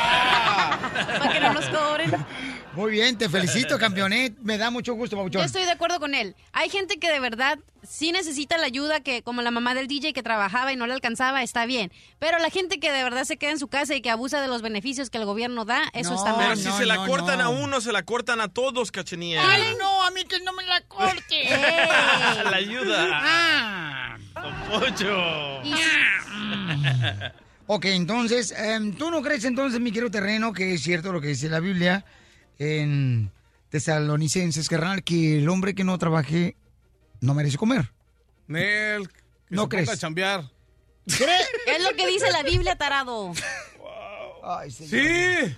Para 1.19 1.33
que 1.33 1.39
no 1.39 1.53
nos 1.53 1.67
cobren. 1.69 2.11
Muy 2.73 2.91
bien, 2.91 3.17
te 3.17 3.29
felicito, 3.29 3.77
campeonet. 3.77 4.33
Me 4.41 4.57
da 4.57 4.69
mucho 4.69 4.93
gusto, 4.93 5.15
Yo 5.15 5.21
Pauchón. 5.21 5.43
estoy 5.43 5.65
de 5.65 5.71
acuerdo 5.71 5.99
con 5.99 6.13
él. 6.15 6.35
Hay 6.53 6.69
gente 6.69 6.97
que 6.99 7.11
de 7.11 7.19
verdad 7.19 7.59
sí 7.87 8.11
necesita 8.11 8.57
la 8.57 8.65
ayuda, 8.65 9.01
que 9.01 9.23
como 9.23 9.41
la 9.41 9.51
mamá 9.51 9.73
del 9.73 9.87
DJ 9.87 10.13
que 10.13 10.23
trabajaba 10.23 10.73
y 10.73 10.75
no 10.75 10.87
le 10.87 10.93
alcanzaba, 10.93 11.43
está 11.43 11.65
bien. 11.65 11.91
Pero 12.19 12.39
la 12.39 12.49
gente 12.49 12.79
que 12.79 12.91
de 12.91 13.03
verdad 13.03 13.23
se 13.25 13.37
queda 13.37 13.51
en 13.51 13.59
su 13.59 13.67
casa 13.67 13.95
y 13.95 14.01
que 14.01 14.09
abusa 14.09 14.41
de 14.41 14.47
los 14.47 14.61
beneficios 14.61 15.09
que 15.09 15.17
el 15.17 15.25
gobierno 15.25 15.65
da, 15.65 15.83
eso 15.93 16.15
está 16.15 16.35
Pero 16.35 16.49
mal. 16.49 16.57
si 16.57 16.71
se 16.71 16.85
la 16.85 17.05
cortan 17.05 17.41
a 17.41 17.49
uno, 17.49 17.81
se 17.81 17.91
la 17.91 18.03
cortan 18.03 18.41
a 18.41 18.47
todos, 18.47 18.91
cachenía. 18.91 19.41
¡Ay, 19.47 19.75
no! 19.79 20.03
A 20.03 20.11
mí 20.11 20.23
que 20.25 20.39
no 20.41 20.53
me 20.53 20.63
la 20.63 20.81
corte. 20.81 21.43
la 22.43 22.55
ayuda. 22.55 23.09
Ah. 23.11 24.17
Pocho. 24.69 25.61
Ok, 27.65 27.85
entonces, 27.85 28.53
em, 28.57 28.93
¿tú 28.93 29.09
no 29.09 29.21
crees 29.21 29.45
entonces, 29.45 29.79
mi 29.79 29.91
querido 29.91 30.11
terreno, 30.11 30.51
que 30.51 30.73
es 30.73 30.83
cierto 30.83 31.13
lo 31.13 31.21
que 31.21 31.29
dice 31.29 31.47
la 31.47 31.61
Biblia 31.61 32.03
en 32.59 33.31
Tesalonicenses, 33.69 34.67
carnal, 34.67 35.03
que 35.03 35.37
el 35.37 35.47
hombre 35.47 35.73
que 35.73 35.85
no 35.85 35.97
trabaje 35.97 36.57
no 37.23 37.33
merece 37.33 37.57
comer? 37.57 37.89
Nel, 38.47 39.07
que 39.07 39.15
No 39.55 39.63
se 39.63 39.69
crees. 39.69 39.85
ponga 39.85 39.95
a 39.95 39.99
chambear. 39.99 40.43
Es 41.05 41.83
lo 41.83 41.93
que 41.95 42.07
dice 42.07 42.29
la 42.31 42.43
Biblia, 42.43 42.75
tarado. 42.75 43.33
Sí. 44.69 45.55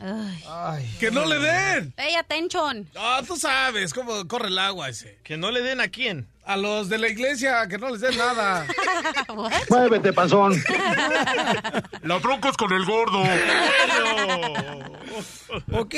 Que 1.00 1.10
no 1.12 1.26
le 1.26 1.40
den. 1.40 1.92
Pay 1.94 2.14
attention. 2.16 2.88
Ah, 2.96 3.22
tú 3.28 3.36
sabes 3.36 3.92
cómo 3.94 4.28
corre 4.28 4.50
el 4.50 4.60
agua 4.60 4.90
ese. 4.90 5.20
¿Que 5.24 5.38
no 5.38 5.50
le 5.50 5.62
den 5.64 5.82
a 5.82 5.88
quién? 5.88 6.28
A 6.46 6.56
los 6.56 6.88
de 6.90 7.00
la 7.00 7.08
iglesia, 7.08 7.68
que 7.68 7.80
no 7.80 7.90
les 7.90 8.02
den 8.02 8.16
nada. 8.16 8.68
Muévete, 9.70 10.14
panzón. 10.14 10.54
La 12.04 12.18
bronca 12.20 12.50
es 12.50 12.58
con 12.58 12.72
el 12.72 12.86
gordo. 12.86 13.24
Ok, 15.72 15.96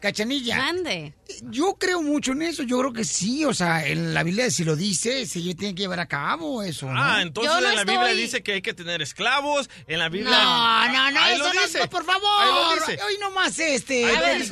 cachanilla. 0.00 0.56
Mande. 0.56 1.14
Yo 1.42 1.74
creo 1.78 2.02
mucho 2.02 2.32
en 2.32 2.42
eso, 2.42 2.62
yo 2.62 2.78
creo 2.78 2.92
que 2.92 3.04
sí, 3.04 3.44
o 3.44 3.52
sea, 3.54 3.86
en 3.86 4.14
la 4.14 4.22
Biblia 4.22 4.50
si 4.50 4.64
lo 4.64 4.76
dice, 4.76 5.26
se 5.26 5.40
tiene 5.40 5.74
que 5.74 5.82
llevar 5.82 6.00
a 6.00 6.06
cabo 6.06 6.62
eso, 6.62 6.86
¿no? 6.86 7.00
Ah, 7.02 7.22
entonces 7.22 7.52
en 7.56 7.76
la 7.76 7.84
Biblia 7.84 8.14
dice 8.14 8.42
que 8.42 8.52
hay 8.54 8.62
que 8.62 8.74
tener 8.74 9.02
esclavos. 9.02 9.68
En 9.86 9.98
la 9.98 10.08
Biblia. 10.08 10.30
No, 10.30 10.88
no, 10.92 11.10
no, 11.10 11.20
Ahí 11.20 11.34
eso 11.34 11.44
lo 11.44 11.54
no, 11.54 11.62
dice. 11.62 11.78
no, 11.80 11.90
por 11.90 12.04
favor. 12.04 12.40
Ahí 12.40 12.48
lo 12.50 12.86
dice. 12.86 13.02
Hoy 13.04 13.18
nomás 13.20 13.58
este. 13.58 14.16
A 14.16 14.20
ver. 14.20 14.46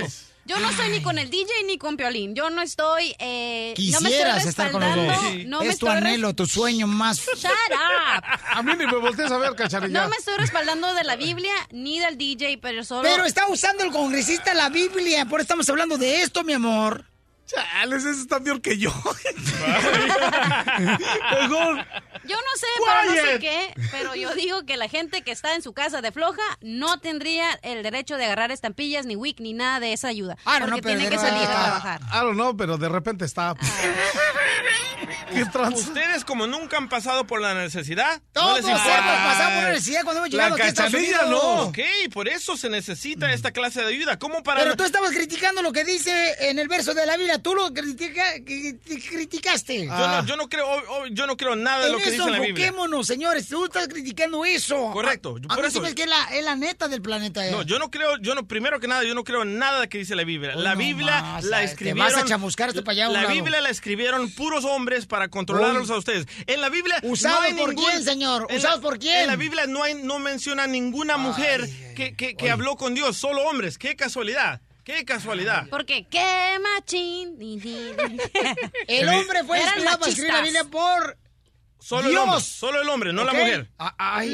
Yo 0.46 0.58
no 0.58 0.70
estoy 0.70 0.88
ni 0.90 1.02
con 1.02 1.18
el 1.18 1.30
DJ 1.30 1.46
ni 1.66 1.78
con 1.78 1.96
Piolín. 1.96 2.34
Yo 2.34 2.50
no 2.50 2.62
estoy. 2.62 3.14
Eh, 3.18 3.74
no 3.92 4.00
me 4.00 4.08
Quisieras 4.10 4.36
estoy 4.38 4.50
estar 4.50 4.70
con 4.72 4.80
los 4.80 4.94
dos. 4.94 5.06
respaldando- 5.06 5.48
No 5.48 5.60
me 5.62 5.68
es 5.68 5.78
tu 5.78 5.88
anhelo, 5.88 6.34
tu 6.34 6.46
sueño 6.46 6.86
más. 6.86 7.18
Shut 7.36 7.50
up. 7.72 8.24
A 8.52 8.62
mí 8.62 8.72
ni 8.78 8.86
me 8.86 8.96
voltees 8.96 9.30
a 9.30 9.38
ver, 9.38 9.54
cachanilla. 9.54 10.02
No 10.02 10.08
me 10.08 10.16
estoy 10.16 10.34
respaldando 10.38 10.94
de 10.94 11.04
la 11.04 11.16
Biblia 11.16 11.52
ni 11.72 11.98
del 11.98 12.16
DJ, 12.16 12.58
pero 12.58 12.84
solo. 12.84 13.02
Pero 13.02 13.24
está 13.24 13.46
usando 13.48 13.84
el 13.84 13.90
congresista 13.90 14.54
la 14.54 14.68
Biblia, 14.70 15.26
por 15.26 15.40
eso 15.40 15.44
estamos 15.44 15.68
hablando 15.68 15.98
de 15.98 16.22
esto, 16.22 16.42
mi 16.44 16.54
amor. 16.54 17.04
Chales, 17.46 18.04
ese 18.04 18.22
está 18.22 18.40
peor 18.40 18.60
que 18.60 18.76
yo. 18.76 18.92
Yo 22.28 22.36
no 22.36 22.56
sé, 22.58 22.66
pero 22.84 23.04
no 23.24 23.32
sé 23.32 23.38
qué, 23.38 23.74
pero 23.90 24.14
yo 24.14 24.34
digo 24.34 24.64
que 24.64 24.76
la 24.76 24.88
gente 24.88 25.22
que 25.22 25.32
está 25.32 25.54
en 25.54 25.62
su 25.62 25.72
casa 25.72 26.00
de 26.02 26.12
floja 26.12 26.42
no 26.60 26.98
tendría 27.00 27.50
el 27.62 27.82
derecho 27.82 28.16
de 28.16 28.24
agarrar 28.24 28.50
estampillas, 28.52 29.06
ni 29.06 29.16
WIC, 29.16 29.40
ni 29.40 29.52
nada 29.52 29.80
de 29.80 29.92
esa 29.92 30.08
ayuda. 30.08 30.36
Ah, 30.44 30.58
porque 30.60 30.82
tiene 30.82 31.08
que 31.08 31.18
salir 31.18 31.42
a 31.42 31.46
trabajar. 31.46 32.00
I 32.12 32.18
don't 32.24 32.34
know, 32.34 32.56
pero 32.56 32.76
de 32.78 32.88
repente 32.88 33.24
está. 33.24 33.54
¿Qué 35.32 35.44
trans? 35.46 35.78
Ustedes, 35.80 36.24
como 36.24 36.46
nunca 36.46 36.76
han 36.78 36.88
pasado 36.88 37.26
por 37.26 37.40
la 37.40 37.54
necesidad, 37.54 38.22
no 38.34 38.40
Todos 38.40 38.56
les 38.60 38.64
importa. 38.68 38.98
hemos 38.98 39.32
pasado 39.32 39.50
por 39.54 39.62
la 39.64 39.70
necesidad 39.72 40.02
cuando 40.04 40.18
hemos 40.20 40.30
llegado 40.30 40.54
aquí 40.54 40.62
a 40.62 40.66
Estados 40.68 40.94
Unidos. 40.94 41.66
Ok, 41.68 41.78
por 42.12 42.28
eso 42.28 42.56
se 42.56 42.70
necesita 42.70 43.32
esta 43.32 43.50
clase 43.50 43.82
de 43.82 43.88
ayuda. 43.88 44.18
¿Cómo 44.18 44.42
para.? 44.42 44.62
Pero 44.62 44.76
tú 44.76 44.84
estabas 44.84 45.10
criticando 45.10 45.62
lo 45.62 45.72
que 45.72 45.84
dice 45.84 46.34
en 46.48 46.58
el 46.58 46.68
verso 46.68 46.94
de 46.94 47.04
la 47.06 47.16
Biblia. 47.16 47.40
Tú 47.42 47.54
lo 47.54 47.72
critica- 47.74 48.24
criticaste. 48.44 49.86
Yo, 49.86 49.92
no, 50.08 50.24
yo 50.26 50.36
no 50.36 50.48
creo, 50.48 50.66
yo 51.10 51.26
no 51.26 51.36
creo 51.36 51.56
nada 51.56 51.80
de 51.80 51.86
en 51.86 51.92
lo 51.92 51.98
que 51.98 52.15
eso 52.16 52.26
dice 52.26 52.38
la 52.38 52.44
Biblia. 52.46 52.66
enfoquémonos, 52.66 53.06
señores. 53.06 53.48
Tú 53.48 53.64
estás 53.64 53.88
criticando 53.88 54.44
eso. 54.44 54.90
Correcto, 54.92 55.36
A, 55.48 55.52
a 55.52 55.56
por 55.56 55.64
mí 55.64 55.68
eso- 55.68 55.70
se 55.78 55.80
me 55.80 55.86
hace 55.86 55.94
que 55.94 56.02
es 56.02 56.08
la, 56.08 56.24
es 56.36 56.44
la 56.44 56.56
neta 56.56 56.88
del 56.88 57.02
planeta. 57.02 57.46
eh. 57.46 57.50
No, 57.50 57.62
yo 57.62 57.78
no 57.78 57.90
creo, 57.90 58.16
yo 58.18 58.34
no, 58.34 58.46
primero 58.46 58.80
que 58.80 58.88
nada, 58.88 59.04
yo 59.04 59.14
no 59.14 59.24
creo 59.24 59.42
en 59.42 59.58
nada 59.58 59.86
que 59.88 59.98
dice 59.98 60.14
la 60.16 60.24
Biblia. 60.24 60.54
La 60.56 60.72
no 60.74 60.78
Biblia 60.78 61.22
más, 61.22 61.44
la 61.44 61.62
eh, 61.62 61.66
te 61.66 61.72
escribieron. 61.72 62.12
vas 62.12 62.22
a 62.22 62.24
chamuscar 62.26 62.68
esto 62.70 62.82
para 62.84 62.92
allá 62.92 63.04
a 63.04 63.08
un 63.08 63.14
La 63.14 63.22
lado. 63.22 63.34
Biblia 63.34 63.60
la 63.60 63.70
escribieron 63.70 64.30
puros 64.32 64.64
hombres 64.64 65.06
para 65.06 65.28
controlarlos 65.28 65.88
Uy. 65.88 65.94
a 65.94 65.98
ustedes. 65.98 66.26
En 66.46 66.60
la 66.60 66.68
Biblia. 66.68 66.98
¿Usados 67.02 67.40
no 67.40 67.46
hay 67.46 67.54
por 67.54 67.68
ningún- 67.70 67.84
quién, 67.90 68.02
señor? 68.04 68.46
¿Usados 68.50 68.76
la- 68.76 68.82
por 68.82 68.98
quién? 68.98 69.22
En 69.22 69.26
la 69.28 69.36
Biblia 69.36 69.66
no, 69.66 69.82
hay, 69.82 69.94
no 69.94 70.18
menciona 70.18 70.66
ninguna 70.66 71.16
mujer 71.16 71.68
que, 71.94 72.14
que, 72.14 72.36
que 72.36 72.50
habló 72.50 72.76
con 72.76 72.94
Dios, 72.94 73.16
solo 73.16 73.42
hombres. 73.42 73.78
Qué 73.78 73.96
casualidad. 73.96 74.60
Qué 74.84 75.04
casualidad. 75.04 75.66
Porque 75.68 76.06
qué 76.08 76.58
machín. 76.62 77.36
El 78.86 79.08
hombre 79.08 79.42
fue 79.44 79.60
inspirado 79.60 79.98
para 79.98 80.10
escribir 80.10 80.32
la 80.32 80.42
Biblia 80.42 80.64
por 80.64 81.18
Solo 81.86 82.06
el 82.08 82.10
Dios. 82.14 82.24
hombre, 82.24 82.40
solo 82.40 82.82
el 82.82 82.88
hombre, 82.88 83.12
no 83.12 83.22
la 83.24 83.32
mujer. 83.32 83.70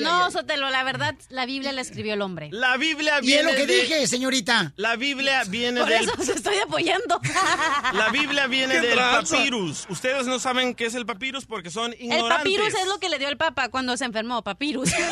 no, 0.02 0.30
Sotelo, 0.30 0.70
la 0.70 0.84
verdad, 0.84 1.14
la 1.28 1.44
Biblia 1.44 1.70
la 1.72 1.82
escribió 1.82 2.14
el 2.14 2.22
hombre. 2.22 2.48
La 2.50 2.78
Biblia 2.78 3.16
Y 3.16 3.18
es 3.18 3.26
viene 3.26 3.42
lo 3.42 3.50
que 3.58 3.66
de- 3.66 3.74
dije, 3.82 4.06
señorita. 4.06 4.72
La 4.76 4.96
Biblia 4.96 5.42
viene 5.46 5.80
Por 5.80 5.88
del 5.90 6.04
eso 6.04 6.14
se 6.24 6.32
estoy 6.32 6.56
apoyando. 6.58 7.20
La 7.92 8.08
Biblia 8.08 8.46
viene 8.46 8.76
¿Qué 8.76 8.80
del 8.80 8.94
tranza? 8.94 9.36
papyrus. 9.36 9.84
Ustedes 9.90 10.26
no 10.26 10.38
saben 10.38 10.74
qué 10.74 10.86
es 10.86 10.94
el 10.94 11.04
papyrus 11.04 11.44
porque 11.44 11.70
son 11.70 11.92
El 11.92 12.00
ignorantes. 12.04 12.38
papirus 12.38 12.68
es 12.68 12.86
lo 12.88 12.98
que 12.98 13.10
le 13.10 13.18
dio 13.18 13.28
el 13.28 13.36
papa 13.36 13.68
cuando 13.68 13.98
se 13.98 14.06
enfermó, 14.06 14.42
papirus. 14.42 14.88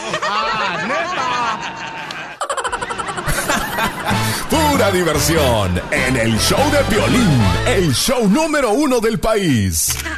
Pura 4.49 4.91
diversión 4.91 5.81
en 5.91 6.17
el 6.17 6.39
show 6.39 6.71
de 6.73 6.79
Piolín, 6.85 7.43
el 7.67 7.95
show 7.95 8.27
número 8.29 8.71
uno 8.73 9.01
del 9.01 9.19
país. 9.21 9.95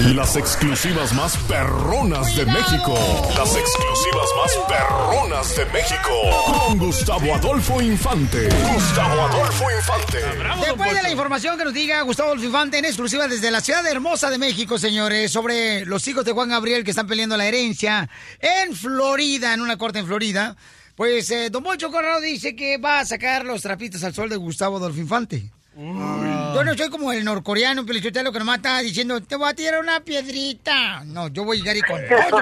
Las 0.00 0.36
exclusivas 0.36 1.14
más 1.14 1.38
perronas 1.48 2.36
de 2.36 2.44
México. 2.44 2.94
Las 3.34 3.56
exclusivas 3.56 4.28
más 4.36 4.52
perronas 4.68 5.56
de 5.56 5.64
México. 5.66 6.10
Con 6.44 6.78
Gustavo 6.78 7.34
Adolfo 7.34 7.80
Infante. 7.80 8.46
Gustavo 8.74 9.22
Adolfo 9.22 9.64
Infante. 9.74 10.18
Después 10.66 10.94
de 10.94 11.02
la 11.02 11.10
información 11.10 11.56
que 11.56 11.64
nos 11.64 11.72
diga 11.72 12.02
Gustavo 12.02 12.28
Adolfo 12.28 12.44
Infante 12.44 12.78
en 12.78 12.84
exclusiva 12.84 13.26
desde 13.26 13.50
la 13.50 13.62
ciudad 13.62 13.86
hermosa 13.86 14.28
de 14.28 14.36
México, 14.36 14.78
señores, 14.78 15.32
sobre 15.32 15.86
los 15.86 16.06
hijos 16.06 16.26
de 16.26 16.32
Juan 16.32 16.50
Gabriel 16.50 16.84
que 16.84 16.90
están 16.90 17.06
peleando 17.06 17.38
la 17.38 17.46
herencia 17.46 18.10
en 18.38 18.76
Florida, 18.76 19.54
en 19.54 19.62
una 19.62 19.78
corte 19.78 20.00
en 20.00 20.06
Florida. 20.06 20.56
Pues 20.94 21.30
eh, 21.30 21.48
Don 21.48 21.62
Poncho 21.62 21.90
Corrado 21.90 22.20
dice 22.20 22.54
que 22.54 22.76
va 22.76 23.00
a 23.00 23.06
sacar 23.06 23.46
los 23.46 23.62
trapitos 23.62 24.04
al 24.04 24.12
sol 24.12 24.28
de 24.28 24.36
Gustavo 24.36 24.76
Adolfo 24.76 25.00
Infante. 25.00 25.50
Yo 25.76 26.64
no 26.64 26.74
soy 26.74 26.88
como 26.88 27.12
el 27.12 27.22
norcoreano, 27.22 27.82
lo 27.82 28.32
que 28.32 28.38
nomás 28.38 28.56
está 28.56 28.78
diciendo, 28.78 29.20
te 29.22 29.36
voy 29.36 29.50
a 29.50 29.54
tirar 29.54 29.78
una 29.78 30.00
piedrita. 30.00 31.04
No, 31.04 31.28
yo 31.28 31.44
voy 31.44 31.58
a 31.58 31.60
llegar 31.60 31.76
y 31.76 31.82
con 31.82 32.00
todo. 32.30 32.38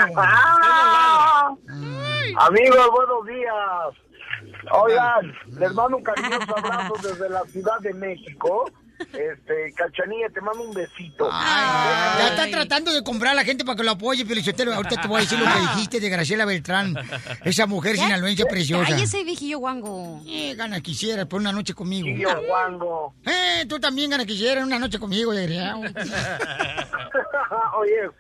Amigos, 2.39 2.89
buenos 2.93 3.27
días. 3.27 4.05
Oigan, 4.71 5.35
les 5.59 5.75
mando 5.75 5.97
un 5.97 6.05
cariñoso 6.05 6.57
abrazo 6.57 6.95
desde 7.03 7.29
la 7.29 7.43
Ciudad 7.47 7.81
de 7.81 7.93
México. 7.95 8.71
Este, 8.99 9.73
Cachanilla, 9.75 10.29
te 10.31 10.41
mando 10.41 10.63
un 10.63 10.75
besito. 10.75 11.29
Ya 11.29 12.29
está 12.31 12.51
tratando 12.51 12.93
de 12.93 13.03
comprar 13.03 13.33
a 13.33 13.35
la 13.35 13.45
gente 13.45 13.65
para 13.65 13.77
que 13.77 13.85
lo 13.85 13.93
apoye, 13.93 14.25
Pelichotelo. 14.25 14.73
Ahorita 14.73 15.03
te 15.03 15.09
voy 15.09 15.19
a 15.19 15.21
decir 15.21 15.39
lo 15.39 15.47
que 15.47 15.61
dijiste 15.61 16.01
de 16.01 16.09
Graciela 16.09 16.45
Beltrán. 16.45 16.95
Esa 17.45 17.67
mujer 17.67 17.97
sinaloense 17.97 18.47
preciosa. 18.47 18.91
Cállese, 18.91 19.25
viejillo 19.25 19.59
guango. 19.59 20.21
Eh, 20.27 20.55
gana 20.55 20.81
quisiera 20.81 21.27
por 21.27 21.41
una 21.41 21.53
noche 21.53 21.75
conmigo. 21.75 22.07
Viejillo 22.07 22.43
guango. 22.47 23.15
Eh, 23.25 23.67
tú 23.69 23.79
también 23.81 24.11
gana 24.11 24.25
quisiera 24.25 24.65
una 24.65 24.79
noche 24.79 24.99
conmigo, 24.99 25.33
de 25.33 25.45
Oye, 27.79 28.11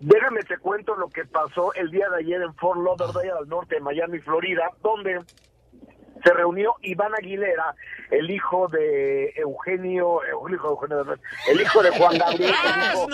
déjame 0.00 0.42
te 0.42 0.58
cuento 0.58 0.94
lo 0.96 1.08
que 1.08 1.24
pasó 1.24 1.72
el 1.74 1.90
día 1.90 2.08
de 2.10 2.18
ayer 2.18 2.42
en 2.42 2.54
Fort 2.54 2.80
Lauderdale, 2.80 3.30
al 3.30 3.48
norte 3.48 3.76
de 3.76 3.80
Miami, 3.80 4.18
Florida, 4.20 4.70
donde 4.82 5.20
se 6.24 6.32
reunió 6.32 6.74
Iván 6.82 7.12
Aguilera, 7.18 7.74
el 8.10 8.30
hijo 8.30 8.66
de 8.68 9.30
Eugenio, 9.36 10.22
el 10.22 10.54
hijo 10.54 10.68
de 10.68 10.74
Eugenio 10.74 11.18
el 11.50 11.60
hijo 11.60 11.82
de 11.82 11.90
Juan 11.90 12.18
Gabriel. 12.18 12.54
el 12.64 12.92
hijo- 12.98 13.06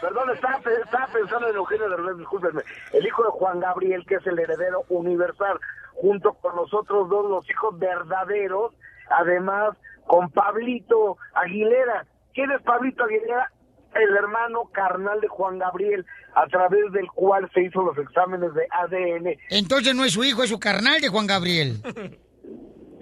Perdón, 0.00 0.30
estaba, 0.34 0.58
pe- 0.60 0.80
estaba 0.84 1.06
pensando 1.08 1.48
en 1.48 1.56
Eugenio 1.56 1.88
Derbez, 1.90 2.16
discúlpenme. 2.18 2.62
El 2.92 3.06
hijo 3.06 3.22
de 3.24 3.30
Juan 3.30 3.60
Gabriel, 3.60 4.04
que 4.06 4.14
es 4.16 4.26
el 4.26 4.38
heredero 4.38 4.84
universal, 4.88 5.58
junto 5.92 6.32
con 6.34 6.56
nosotros 6.56 7.08
dos, 7.08 7.30
los 7.30 7.48
hijos 7.50 7.78
verdaderos, 7.78 8.72
además 9.10 9.76
con 10.06 10.30
Pablito 10.30 11.16
Aguilera. 11.34 12.06
¿Quién 12.34 12.50
es 12.50 12.62
Pablito 12.62 13.04
Aguilera? 13.04 13.50
El 13.94 14.16
hermano 14.16 14.64
carnal 14.72 15.20
de 15.20 15.28
Juan 15.28 15.58
Gabriel, 15.60 16.04
a 16.34 16.46
través 16.48 16.90
del 16.92 17.06
cual 17.12 17.48
se 17.54 17.62
hizo 17.62 17.80
los 17.82 17.96
exámenes 17.96 18.52
de 18.54 18.66
ADN 18.72 19.36
Entonces 19.50 19.94
no 19.94 20.04
es 20.04 20.12
su 20.14 20.24
hijo, 20.24 20.42
es 20.42 20.48
su 20.50 20.58
carnal 20.58 21.00
de 21.00 21.08
Juan 21.08 21.26
Gabriel. 21.28 21.76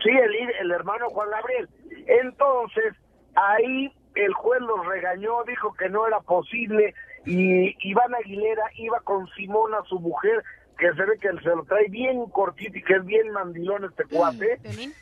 Sí, 0.03 0.11
el, 0.11 0.35
el 0.61 0.71
hermano 0.71 1.09
Juan 1.11 1.31
Gabriel. 1.31 1.69
Entonces, 2.07 2.95
ahí 3.35 3.93
el 4.15 4.33
juez 4.35 4.61
los 4.61 4.85
regañó, 4.87 5.43
dijo 5.45 5.73
que 5.75 5.89
no 5.89 6.07
era 6.07 6.21
posible 6.21 6.95
y 7.25 7.77
Iván 7.89 8.15
Aguilera 8.15 8.65
iba 8.77 9.01
con 9.01 9.29
Simona, 9.29 9.79
su 9.89 9.99
mujer, 10.01 10.43
que 10.79 10.93
se 10.93 11.05
ve 11.05 11.19
que 11.19 11.29
se 11.43 11.51
lo 11.51 11.65
trae 11.65 11.89
bien 11.89 12.27
cortito 12.31 12.77
y 12.77 12.83
que 12.83 12.95
es 12.95 13.05
bien 13.05 13.31
mandilón 13.31 13.85
este 13.85 14.05
cuate. 14.05 14.59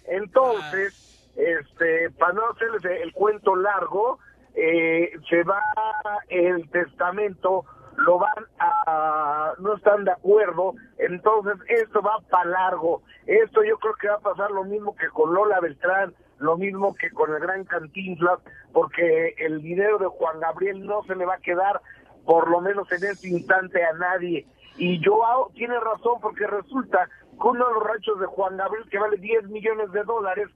Entonces, 0.07 1.33
este, 1.37 2.11
para 2.11 2.35
no 2.35 2.43
hacerles 2.51 2.85
el 3.03 3.13
cuento 3.13 3.57
largo, 3.57 4.19
eh, 4.55 5.13
se 5.29 5.43
va 5.45 5.63
el 6.29 6.69
testamento, 6.71 7.65
lo 7.97 8.19
van 8.19 8.45
a, 8.59 9.53
no 9.59 9.77
están 9.77 10.05
de 10.05 10.13
acuerdo, 10.13 10.75
entonces 10.99 11.55
esto 11.69 12.03
va 12.03 12.19
para 12.31 12.51
largo. 12.51 13.03
Esto 13.27 13.63
yo 13.63 13.79
creo 13.79 13.95
que 13.95 14.09
va 14.09 14.15
a 14.15 14.21
pasar 14.21 14.51
lo 14.51 14.65
mismo 14.65 14.97
que 14.97 15.09
con 15.09 15.35
Lola 15.35 15.61
Beltrán, 15.61 16.15
lo 16.39 16.57
mismo 16.57 16.95
que 16.95 17.11
con 17.11 17.33
el 17.33 17.41
gran 17.41 17.65
Cantinflas, 17.65 18.41
porque 18.73 19.35
el 19.39 19.59
video 19.59 19.99
de 19.99 20.07
Juan 20.07 20.41
Gabriel 20.41 20.85
no 20.87 21.03
se 21.05 21.15
le 21.15 21.27
va 21.27 21.35
a 21.35 21.41
quedar, 21.41 21.81
por 22.25 22.49
lo 22.49 22.61
menos 22.61 22.91
en 22.93 23.05
este 23.05 23.29
instante, 23.29 23.85
a 23.85 23.93
nadie. 23.95 24.47
Y 24.77 25.03
Joao 25.05 25.51
tiene 25.55 25.79
razón, 25.79 26.21
porque 26.23 26.47
resulta 26.47 27.07
que 27.07 27.49
uno 27.49 27.67
de 27.67 27.75
los 27.75 27.83
ranchos 27.83 28.21
de 28.21 28.27
Juan 28.27 28.57
Gabriel, 28.57 28.89
que 28.91 28.99
vale 28.99 29.17
10 29.19 29.49
millones 29.49 29.93
de 29.93 30.03
dólares, 30.05 30.49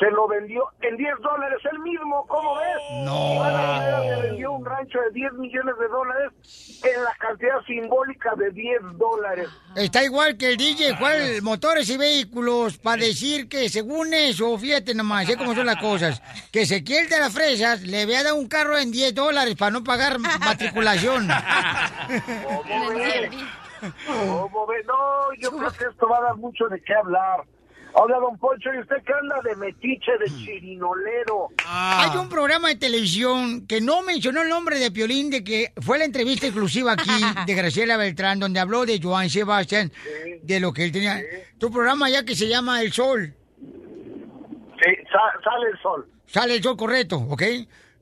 se 0.00 0.10
lo 0.10 0.26
vendió 0.26 0.64
en 0.80 0.96
10 0.96 1.14
dólares 1.20 1.58
él 1.70 1.78
mismo, 1.80 2.26
¿cómo 2.26 2.56
ves? 2.56 3.04
No. 3.04 4.02
Se 4.02 4.22
vendió 4.28 4.52
un 4.52 4.64
rancho 4.64 4.98
de 4.98 5.10
10 5.12 5.32
millones 5.34 5.74
de 5.78 5.88
dólares 5.88 6.80
en 6.82 7.04
la 7.04 7.14
cantidad 7.18 7.60
simbólica 7.66 8.34
de 8.36 8.50
10 8.50 8.80
dólares. 8.96 9.48
Está 9.76 10.02
igual 10.02 10.38
que 10.38 10.52
el 10.52 10.56
DJ, 10.56 10.96
¿cuál? 10.98 11.42
Motores 11.42 11.90
y 11.90 11.98
vehículos, 11.98 12.78
para 12.78 13.02
decir 13.02 13.46
que 13.48 13.68
según 13.68 14.14
eso, 14.14 14.56
fíjate 14.56 14.94
nomás, 14.94 15.26
sé 15.26 15.36
cómo 15.36 15.54
son 15.54 15.66
las 15.66 15.76
cosas, 15.76 16.22
que 16.50 16.62
Ezequiel 16.62 17.08
de 17.10 17.20
las 17.20 17.34
Fresas 17.34 17.82
le 17.82 18.02
había 18.02 18.24
dado 18.24 18.36
un 18.36 18.48
carro 18.48 18.78
en 18.78 18.90
10 18.90 19.14
dólares 19.14 19.54
para 19.56 19.70
no 19.70 19.84
pagar 19.84 20.18
matriculación. 20.18 21.28
¿Cómo 22.66 22.88
ves? 22.88 23.30
¿Cómo 24.06 24.66
ves? 24.66 24.86
No, 24.86 25.34
yo 25.38 25.50
creo 25.50 25.70
que 25.72 25.84
esto 25.84 26.08
va 26.08 26.18
a 26.18 26.22
dar 26.22 26.36
mucho 26.36 26.68
de 26.68 26.82
qué 26.82 26.94
hablar. 26.94 27.44
Hola, 27.92 28.18
don 28.18 28.38
Poncho, 28.38 28.70
¿y 28.74 28.78
usted 28.80 28.96
qué 29.04 29.12
anda 29.12 29.36
de 29.42 29.56
metiche, 29.56 30.12
de 30.18 30.26
chirinolero? 30.26 31.48
Hay 31.66 32.16
un 32.16 32.28
programa 32.28 32.68
de 32.68 32.76
televisión 32.76 33.66
que 33.66 33.80
no 33.80 34.02
mencionó 34.02 34.42
el 34.42 34.48
nombre 34.48 34.78
de 34.78 34.90
Piolín, 34.90 35.28
de 35.30 35.42
que 35.42 35.72
fue 35.80 35.98
la 35.98 36.04
entrevista 36.04 36.46
exclusiva 36.46 36.92
aquí 36.92 37.10
de 37.46 37.54
Graciela 37.54 37.96
Beltrán, 37.96 38.38
donde 38.38 38.60
habló 38.60 38.86
de 38.86 39.00
Joan 39.02 39.28
Sebastián, 39.28 39.90
de 40.42 40.60
lo 40.60 40.72
que 40.72 40.84
él 40.84 40.92
tenía. 40.92 41.20
Tu 41.58 41.70
programa 41.70 42.08
ya 42.08 42.24
que 42.24 42.34
se 42.36 42.48
llama 42.48 42.80
El 42.82 42.92
Sol. 42.92 43.34
Sí, 44.82 44.90
sa- 45.12 45.42
sale 45.44 45.68
el 45.72 45.78
sol. 45.82 46.08
Sale 46.26 46.54
el 46.54 46.62
sol 46.62 46.76
correcto, 46.76 47.16
¿ok? 47.18 47.42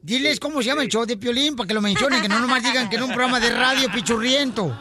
Diles 0.08 0.40
cómo 0.40 0.62
se 0.62 0.68
llama 0.68 0.80
el 0.80 0.88
show 0.88 1.04
de 1.04 1.18
Piolín 1.18 1.54
para 1.54 1.68
que 1.68 1.74
lo 1.74 1.82
mencionen, 1.82 2.22
que 2.22 2.30
no 2.30 2.40
nomás 2.40 2.62
digan 2.62 2.88
que 2.88 2.96
era 2.96 3.04
un 3.04 3.12
programa 3.12 3.38
de 3.40 3.50
radio 3.50 3.90
pichurriento. 3.92 4.74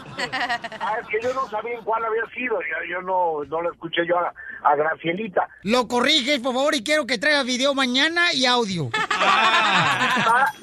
Ah, 0.79 0.99
es 1.01 1.07
que 1.09 1.19
yo 1.21 1.33
no 1.33 1.49
sabía 1.49 1.73
en 1.73 1.83
cuál 1.83 2.01
había 2.05 2.23
sido. 2.33 2.57
Yo, 2.61 2.89
yo 2.89 3.01
no, 3.01 3.43
no 3.43 3.61
lo 3.61 3.73
escuché 3.73 4.07
yo 4.07 4.17
a, 4.17 4.33
a 4.63 4.75
Gracielita. 4.77 5.49
Lo 5.63 5.85
corriges, 5.89 6.39
por 6.39 6.53
favor, 6.53 6.73
y 6.75 6.81
quiero 6.81 7.05
que 7.05 7.17
traiga 7.17 7.43
video 7.43 7.73
mañana 7.73 8.31
y 8.33 8.45
audio. 8.45 8.89
Ah, 9.19 10.53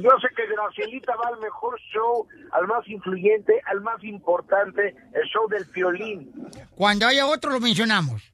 yo 0.00 0.10
sé 0.20 0.28
que 0.34 0.46
Gracielita 0.46 1.14
va 1.14 1.28
al 1.28 1.40
mejor 1.40 1.80
show, 1.92 2.26
al 2.52 2.66
más 2.66 2.86
influyente, 2.88 3.62
al 3.66 3.80
más 3.82 4.02
importante, 4.02 4.94
el 5.14 5.28
show 5.28 5.48
del 5.48 5.64
violín. 5.66 6.30
Cuando 6.74 7.06
haya 7.06 7.26
otro 7.26 7.50
lo 7.52 7.60
mencionamos. 7.60 8.29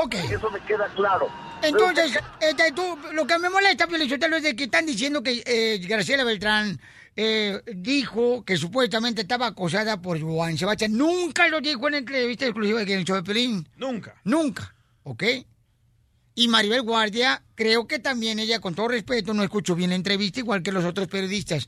Ok. 0.00 0.14
Eso 0.14 0.50
me 0.50 0.60
queda 0.60 0.86
claro. 0.94 1.28
Entonces, 1.60 2.18
este, 2.40 2.72
tú, 2.72 2.82
lo 3.12 3.26
que 3.26 3.38
me 3.38 3.50
molesta, 3.50 3.88
Piolichotelo, 3.88 4.36
es 4.36 4.44
de 4.44 4.54
que 4.54 4.64
están 4.64 4.86
diciendo 4.86 5.22
que 5.22 5.42
eh, 5.44 5.78
Graciela 5.78 6.22
Beltrán 6.22 6.80
eh, 7.16 7.60
dijo 7.74 8.44
que 8.44 8.56
supuestamente 8.56 9.22
estaba 9.22 9.48
acosada 9.48 10.00
por 10.00 10.20
Juan 10.20 10.56
Sebastián. 10.56 10.96
Nunca 10.96 11.48
lo 11.48 11.60
dijo 11.60 11.88
en 11.88 11.94
entrevista 11.94 12.44
exclusiva 12.44 12.84
de 12.84 13.04
show 13.04 13.16
de 13.16 13.24
Piolín. 13.24 13.68
Nunca. 13.76 14.14
Nunca, 14.22 14.72
¿ok? 15.02 15.24
Y 16.36 16.46
Maribel 16.46 16.82
Guardia, 16.82 17.42
creo 17.56 17.88
que 17.88 17.98
también 17.98 18.38
ella, 18.38 18.60
con 18.60 18.76
todo 18.76 18.86
respeto, 18.86 19.34
no 19.34 19.42
escuchó 19.42 19.74
bien 19.74 19.90
la 19.90 19.96
entrevista, 19.96 20.38
igual 20.38 20.62
que 20.62 20.70
los 20.70 20.84
otros 20.84 21.08
periodistas. 21.08 21.66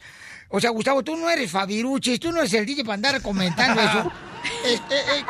O 0.50 0.60
sea, 0.60 0.70
Gustavo, 0.70 1.02
tú 1.02 1.16
no 1.16 1.30
eres 1.30 1.50
Fabiruchis, 1.50 2.18
tú 2.20 2.32
no 2.32 2.38
eres 2.40 2.52
el 2.54 2.66
DJ 2.66 2.82
para 2.84 2.94
andar 2.94 3.22
comentando 3.22 3.80
eso. 3.80 4.12
Este, 4.64 4.94
eh, 4.94 5.24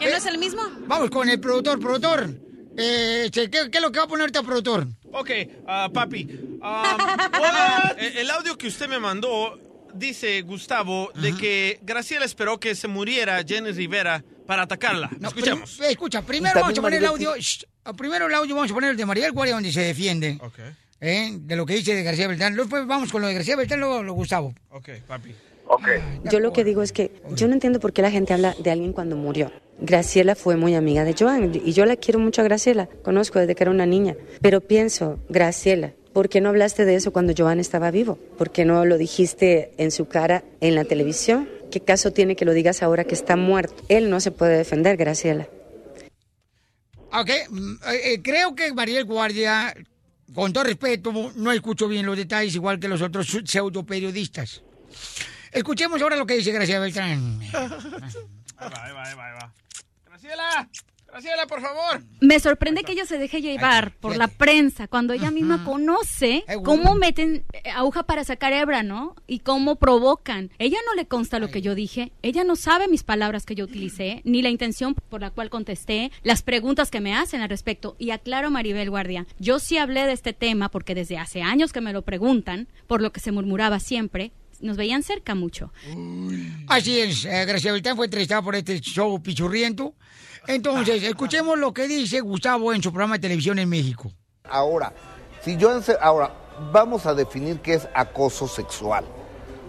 ¿Que 0.00 0.10
no 0.10 0.16
es 0.16 0.26
el 0.26 0.36
mismo? 0.36 0.60
Vamos 0.88 1.10
con 1.10 1.28
el 1.28 1.38
productor, 1.38 1.78
productor. 1.78 2.28
Eh, 2.76 3.30
¿qué, 3.32 3.48
qué 3.48 3.68
es 3.72 3.80
lo 3.80 3.92
que 3.92 4.00
va 4.00 4.04
a 4.06 4.08
poner 4.08 4.26
este 4.26 4.42
productor? 4.42 4.88
Ok, 5.12 5.30
ah, 5.68 5.88
papi. 5.94 6.58
ah, 6.60 7.94
el, 7.98 8.16
el 8.18 8.30
audio 8.32 8.58
que 8.58 8.66
usted 8.66 8.88
me 8.88 8.98
mandó 8.98 9.56
dice, 9.94 10.42
Gustavo, 10.42 11.12
de 11.14 11.36
que 11.36 11.78
Graciela 11.82 12.24
esperó 12.24 12.58
que 12.58 12.74
se 12.74 12.88
muriera 12.88 13.40
Jenny 13.46 13.70
Rivera 13.70 14.24
para 14.44 14.62
atacarla. 14.62 15.08
Escuchamos. 15.22 15.76
Prim- 15.76 15.88
eh, 15.88 15.92
escucha, 15.92 16.22
primero 16.22 16.60
vamos 16.60 16.76
a 16.78 16.82
poner 16.82 16.98
el 16.98 17.06
audio. 17.06 17.36
shh, 17.36 17.64
primero 17.96 18.26
el 18.26 18.34
audio 18.34 18.56
vamos 18.56 18.72
a 18.72 18.74
poner 18.74 18.90
el 18.90 18.96
de 18.96 19.06
María 19.06 19.30
Guardia 19.30 19.54
donde 19.54 19.70
se 19.72 19.82
defiende. 19.82 20.38
¿Eh? 21.00 21.30
De 21.40 21.56
lo 21.56 21.66
que 21.66 21.74
dice 21.74 21.94
de 21.94 22.02
García 22.02 22.28
Beltrán. 22.28 22.54
Después 22.54 22.86
vamos 22.86 23.10
con 23.12 23.22
lo 23.22 23.28
de 23.28 23.34
García 23.34 23.56
Beltrán, 23.56 23.80
luego 23.80 24.02
lo 24.02 24.12
Gustavo. 24.14 24.54
Ok, 24.70 24.90
papi. 25.06 25.34
Yo 26.30 26.40
lo 26.40 26.52
que 26.52 26.64
digo 26.64 26.82
es 26.82 26.92
que 26.92 27.12
yo 27.34 27.46
no 27.46 27.54
entiendo 27.54 27.80
por 27.80 27.92
qué 27.92 28.02
la 28.02 28.10
gente 28.10 28.32
habla 28.32 28.54
de 28.58 28.70
alguien 28.70 28.92
cuando 28.92 29.16
murió. 29.16 29.52
Graciela 29.80 30.34
fue 30.34 30.56
muy 30.56 30.74
amiga 30.74 31.04
de 31.04 31.14
Joan 31.18 31.52
y 31.54 31.72
yo 31.72 31.84
la 31.84 31.96
quiero 31.96 32.18
mucho 32.18 32.40
a 32.40 32.44
Graciela, 32.44 32.88
conozco 33.02 33.38
desde 33.38 33.54
que 33.54 33.64
era 33.64 33.70
una 33.70 33.86
niña, 33.86 34.16
pero 34.40 34.60
pienso, 34.60 35.20
Graciela, 35.28 35.92
¿por 36.12 36.28
qué 36.28 36.40
no 36.40 36.48
hablaste 36.48 36.84
de 36.84 36.96
eso 36.96 37.12
cuando 37.12 37.32
Joan 37.36 37.60
estaba 37.60 37.90
vivo? 37.90 38.18
¿Por 38.36 38.50
qué 38.50 38.64
no 38.64 38.84
lo 38.84 38.98
dijiste 38.98 39.72
en 39.76 39.92
su 39.92 40.06
cara 40.08 40.42
en 40.60 40.74
la 40.74 40.84
televisión? 40.84 41.48
¿Qué 41.70 41.80
caso 41.80 42.12
tiene 42.12 42.34
que 42.34 42.44
lo 42.44 42.54
digas 42.54 42.82
ahora 42.82 43.04
que 43.04 43.14
está 43.14 43.36
muerto? 43.36 43.84
Él 43.88 44.10
no 44.10 44.20
se 44.20 44.30
puede 44.30 44.56
defender, 44.56 44.96
Graciela. 44.96 45.48
Ok, 47.12 47.30
mm, 47.50 47.72
eh, 47.72 48.00
eh, 48.04 48.22
creo 48.22 48.54
que 48.54 48.72
Mariel 48.72 49.04
Guardia, 49.04 49.74
con 50.34 50.52
todo 50.52 50.64
respeto, 50.64 51.32
no 51.34 51.52
escucho 51.52 51.88
bien 51.88 52.06
los 52.06 52.16
detalles 52.16 52.54
igual 52.54 52.78
que 52.78 52.88
los 52.88 53.02
otros 53.02 53.26
pseudo 53.44 53.84
periodistas. 53.84 54.62
Escuchemos 55.52 56.00
ahora 56.02 56.16
lo 56.16 56.26
que 56.26 56.34
dice 56.34 56.52
Graciela 56.52 56.80
Beltrán. 56.80 57.40
Ahí 58.60 58.70
va, 58.70 58.84
ahí 58.84 59.14
va, 59.14 59.26
ahí 59.26 59.34
va. 59.40 59.54
Graciela, 60.04 60.68
Graciela, 61.18 61.48
por 61.48 61.60
favor. 61.60 62.00
Me 62.20 62.38
sorprende 62.38 62.84
que 62.84 62.92
ella 62.92 63.04
se 63.04 63.18
deje 63.18 63.42
llevar 63.42 63.92
por 63.96 64.16
la 64.16 64.28
prensa 64.28 64.86
cuando 64.86 65.14
ella 65.14 65.32
misma 65.32 65.64
conoce 65.64 66.44
cómo 66.62 66.94
meten 66.94 67.44
eh, 67.52 67.70
aguja 67.70 68.04
para 68.04 68.22
sacar 68.22 68.52
hebra, 68.52 68.84
¿no? 68.84 69.16
Y 69.26 69.40
cómo 69.40 69.80
provocan. 69.80 70.52
Ella 70.60 70.78
no 70.86 70.94
le 70.94 71.06
consta 71.06 71.40
lo 71.40 71.50
que 71.50 71.60
yo 71.60 71.74
dije, 71.74 72.12
ella 72.22 72.44
no 72.44 72.54
sabe 72.54 72.86
mis 72.86 73.02
palabras 73.02 73.46
que 73.46 73.56
yo 73.56 73.64
utilicé, 73.64 74.22
ni 74.22 74.42
la 74.42 74.50
intención 74.50 74.94
por 74.94 75.20
la 75.20 75.30
cual 75.30 75.50
contesté, 75.50 76.12
las 76.22 76.42
preguntas 76.42 76.88
que 76.88 77.00
me 77.00 77.16
hacen 77.16 77.40
al 77.40 77.48
respecto. 77.48 77.96
Y 77.98 78.12
aclaro, 78.12 78.52
Maribel 78.52 78.88
Guardia, 78.88 79.26
yo 79.40 79.58
sí 79.58 79.76
hablé 79.76 80.06
de 80.06 80.12
este 80.12 80.34
tema 80.34 80.68
porque 80.68 80.94
desde 80.94 81.18
hace 81.18 81.42
años 81.42 81.72
que 81.72 81.80
me 81.80 81.92
lo 81.92 82.02
preguntan, 82.02 82.68
por 82.86 83.02
lo 83.02 83.10
que 83.10 83.18
se 83.18 83.32
murmuraba 83.32 83.80
siempre, 83.80 84.30
nos 84.60 84.76
veían 84.76 85.02
cerca 85.02 85.34
mucho. 85.34 85.72
Así 86.68 87.00
es, 87.00 87.24
eh, 87.24 87.44
fue 87.96 88.04
entrevistada 88.06 88.40
por 88.40 88.54
este 88.54 88.80
show 88.80 89.20
pichurriento. 89.20 89.94
Entonces, 90.48 91.02
escuchemos 91.02 91.58
lo 91.58 91.74
que 91.74 91.86
dice 91.86 92.20
Gustavo 92.20 92.72
en 92.72 92.82
su 92.82 92.90
programa 92.90 93.16
de 93.16 93.20
televisión 93.20 93.58
en 93.58 93.68
México. 93.68 94.10
Ahora, 94.44 94.94
si 95.44 95.58
yo 95.58 95.70
ahora 96.00 96.32
vamos 96.72 97.04
a 97.04 97.14
definir 97.14 97.60
qué 97.60 97.74
es 97.74 97.86
acoso 97.94 98.48
sexual. 98.48 99.04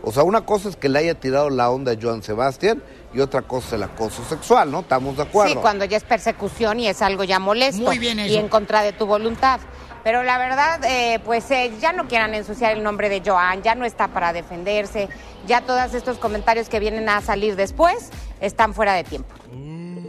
O 0.02 0.14
sea, 0.14 0.24
una 0.24 0.46
cosa 0.46 0.70
es 0.70 0.78
que 0.78 0.88
le 0.88 1.00
haya 1.00 1.16
tirado 1.16 1.50
la 1.50 1.70
onda 1.70 1.92
a 1.92 1.96
Joan 2.02 2.24
Sebastián 2.24 2.82
y 3.14 3.20
otra 3.20 3.42
cosa 3.42 3.68
es 3.68 3.74
el 3.74 3.84
acoso 3.84 4.24
sexual, 4.24 4.72
¿no? 4.72 4.80
¿Estamos 4.80 5.18
de 5.18 5.24
acuerdo? 5.24 5.54
Sí, 5.54 5.60
cuando 5.60 5.84
ya 5.84 5.98
es 5.98 6.06
persecución 6.06 6.80
y 6.80 6.88
es 6.88 7.02
algo 7.02 7.26
ya 7.26 7.40
molesto. 7.40 7.82
Muy 7.82 8.00
bien 8.00 8.18
Y 8.18 8.28
eso. 8.28 8.40
en 8.40 8.48
contra 8.48 8.82
de 8.82 8.94
tu 8.94 9.06
voluntad. 9.06 9.60
Pero 10.06 10.24
la 10.24 10.38
verdad, 10.38 10.80
eh, 10.86 11.20
pues 11.26 11.52
eh, 11.52 11.74
ya 11.82 11.92
no 11.92 12.08
quieran 12.08 12.34
ensuciar 12.34 12.72
el 12.78 12.82
nombre 12.84 13.10
de 13.10 13.22
Joan, 13.26 13.62
ya 13.64 13.76
no 13.76 13.84
está 13.84 14.08
para 14.08 14.32
defenderse, 14.32 15.10
ya 15.46 15.60
todos 15.60 15.94
estos 15.94 16.18
comentarios 16.18 16.70
que 16.70 16.80
vienen 16.80 17.10
a 17.10 17.20
salir 17.20 17.58
después 17.58 18.10
están 18.40 18.74
fuera 18.74 18.94
de 18.94 19.04
tiempo. 19.04 19.36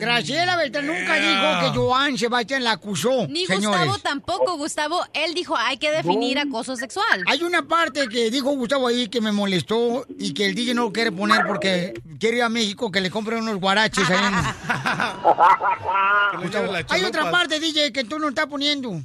Graciela 0.00 0.56
Beltrán 0.56 0.86
nunca 0.86 1.14
dijo 1.16 1.60
que 1.60 1.68
Joan 1.78 2.16
Sebastián 2.18 2.64
la 2.64 2.72
acusó, 2.72 3.26
Ni 3.28 3.46
señores. 3.46 3.80
Gustavo 3.80 3.98
tampoco, 3.98 4.56
Gustavo. 4.56 5.04
Él 5.12 5.34
dijo, 5.34 5.56
hay 5.56 5.76
que 5.76 5.90
definir 5.90 6.38
acoso 6.38 6.76
sexual. 6.76 7.22
Hay 7.26 7.42
una 7.42 7.66
parte 7.68 8.08
que 8.08 8.30
dijo 8.30 8.50
Gustavo 8.50 8.86
ahí 8.88 9.08
que 9.08 9.20
me 9.20 9.32
molestó 9.32 10.06
y 10.18 10.32
que 10.34 10.46
el 10.46 10.54
DJ 10.54 10.74
no 10.74 10.84
lo 10.84 10.92
quiere 10.92 11.12
poner 11.12 11.46
porque 11.46 11.94
quiere 12.18 12.38
ir 12.38 12.42
a 12.42 12.48
México 12.48 12.90
que 12.90 13.00
le 13.00 13.10
compren 13.10 13.42
unos 13.42 13.60
guaraches 13.60 14.08
ahí 14.08 14.24
en... 14.24 14.34
Gustavo, 16.42 16.72
Hay 16.88 17.04
otra 17.04 17.30
parte, 17.30 17.60
DJ, 17.60 17.92
que 17.92 18.04
tú 18.04 18.18
no 18.18 18.28
estás 18.28 18.46
poniendo. 18.46 19.00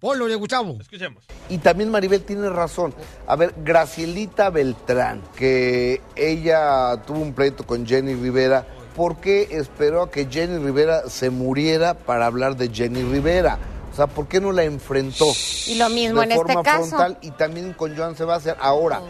Polo 0.00 0.26
de 0.26 0.34
Gustavo. 0.34 0.76
Escuchemos. 0.80 1.24
Y 1.48 1.58
también 1.58 1.90
Maribel 1.90 2.22
tiene 2.22 2.48
razón. 2.50 2.94
A 3.26 3.36
ver, 3.36 3.54
Gracielita 3.64 4.50
Beltrán, 4.50 5.22
que 5.34 6.02
ella 6.14 7.00
tuvo 7.06 7.20
un 7.20 7.32
pleito 7.32 7.64
con 7.64 7.86
Jenny 7.86 8.14
Rivera, 8.14 8.66
¿por 8.94 9.16
qué 9.16 9.48
esperó 9.50 10.02
a 10.02 10.10
que 10.10 10.26
Jenny 10.30 10.58
Rivera 10.58 11.08
se 11.08 11.30
muriera 11.30 11.94
para 11.94 12.26
hablar 12.26 12.56
de 12.56 12.68
Jenny 12.72 13.02
Rivera? 13.02 13.58
O 13.92 13.96
sea, 13.96 14.06
¿por 14.06 14.26
qué 14.26 14.40
no 14.40 14.50
la 14.52 14.64
enfrentó? 14.64 15.26
Y 15.66 15.76
lo 15.76 15.88
mismo 15.88 16.20
de 16.20 16.26
en 16.26 16.32
este 16.32 16.44
forma 16.44 16.62
caso. 16.62 16.86
frontal 16.88 17.18
y 17.22 17.30
también 17.32 17.72
con 17.74 17.96
Joan 17.96 18.16
Sebastián. 18.16 18.56
Ahora, 18.60 19.00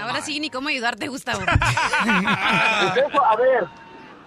Ahora 0.00 0.20
sí, 0.20 0.40
ni 0.40 0.50
cómo 0.50 0.68
ayudarte, 0.68 1.06
Gustavo. 1.08 1.40
Pues 1.46 3.06
eso, 3.06 3.24
a 3.24 3.36
ver, 3.36 3.64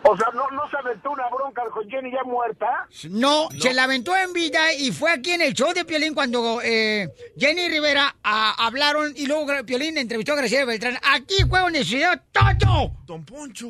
o 0.08 0.18
sea, 0.18 0.28
¿no, 0.34 0.50
no 0.52 0.70
se 0.70 0.78
aventó 0.78 1.12
una 1.12 1.28
bronca 1.30 1.64
con 1.72 1.90
Jenny 1.90 2.12
ya 2.12 2.24
muerta? 2.24 2.88
No, 3.10 3.50
se 3.60 3.74
la 3.74 3.84
aventó 3.86 4.16
en 4.16 4.34
vida 4.34 4.74
y 4.74 4.92
fue 4.92 5.12
aquí 5.12 5.32
en 5.32 5.42
el 5.42 5.54
show 5.54 5.74
de 5.74 5.86
Piolín 5.86 6.14
cuando 6.14 6.60
eh, 6.64 7.10
Jenny 7.38 7.68
Rivera 7.70 8.16
ah, 8.24 8.56
hablaron 8.60 9.14
y 9.16 9.26
luego 9.26 9.48
Piolín 9.66 9.98
entrevistó 9.98 10.34
a 10.34 10.38
Graciela 10.38 10.66
Beltrán. 10.66 10.98
Aquí 11.04 11.36
fue 11.50 11.60
donde 11.60 11.84
se 11.84 11.98
dio 11.98 12.08
todo. 12.32 12.92
Don 13.06 13.26
Poncho. 13.26 13.68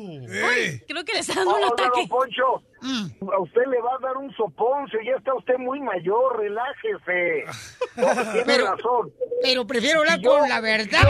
Creo 0.86 1.04
que 1.04 1.12
le 1.14 1.18
está 1.20 1.34
dando 1.34 1.50
un 1.56 1.62
Oiga, 1.62 1.68
ataque. 1.72 2.00
don 2.00 2.08
Poncho, 2.08 2.62
Mm. 2.82 3.30
a 3.32 3.38
usted 3.40 3.62
le 3.70 3.80
va 3.80 3.94
a 3.94 3.98
dar 4.06 4.16
un 4.18 4.30
soponcio, 4.36 4.98
ya 5.02 5.16
está 5.16 5.34
usted 5.34 5.54
muy 5.58 5.80
mayor, 5.80 6.38
relájese. 6.38 7.44
No, 7.96 8.12
tiene 8.12 8.42
Pero- 8.44 8.66
razón. 8.76 9.12
Pero 9.42 9.66
prefiero 9.66 10.00
hablar 10.00 10.20
yo- 10.20 10.30
con 10.38 10.48
la 10.48 10.60
verdad. 10.60 11.08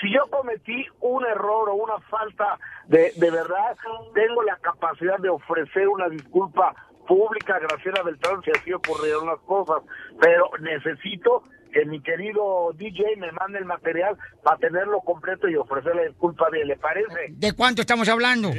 Si 0.00 0.12
yo 0.12 0.26
cometí 0.30 0.86
un 1.00 1.24
error 1.24 1.70
o 1.70 1.74
una 1.74 1.98
falta 2.10 2.58
de, 2.86 3.12
de 3.16 3.30
verdad, 3.30 3.76
tengo 4.14 4.42
la 4.42 4.56
capacidad 4.56 5.18
de 5.18 5.30
ofrecer 5.30 5.88
una 5.88 6.08
disculpa 6.08 6.74
pública 7.06 7.56
a 7.56 7.60
Graciela 7.60 8.02
Beltrán 8.02 8.42
si 8.42 8.50
así 8.50 8.72
ocurrieron 8.72 9.26
las 9.26 9.38
cosas, 9.40 9.82
pero 10.20 10.50
necesito 10.60 11.44
que 11.72 11.84
mi 11.84 12.00
querido 12.00 12.72
DJ 12.74 13.16
me 13.18 13.30
mande 13.32 13.58
el 13.58 13.64
material 13.64 14.16
para 14.42 14.56
tenerlo 14.58 15.00
completo 15.00 15.48
y 15.48 15.56
ofrecer 15.56 15.94
la 15.94 16.02
disculpa 16.02 16.48
de 16.50 16.62
él, 16.62 16.68
¿le 16.68 16.76
parece? 16.76 17.26
¿De 17.30 17.52
cuánto 17.54 17.82
estamos 17.82 18.08
hablando? 18.08 18.50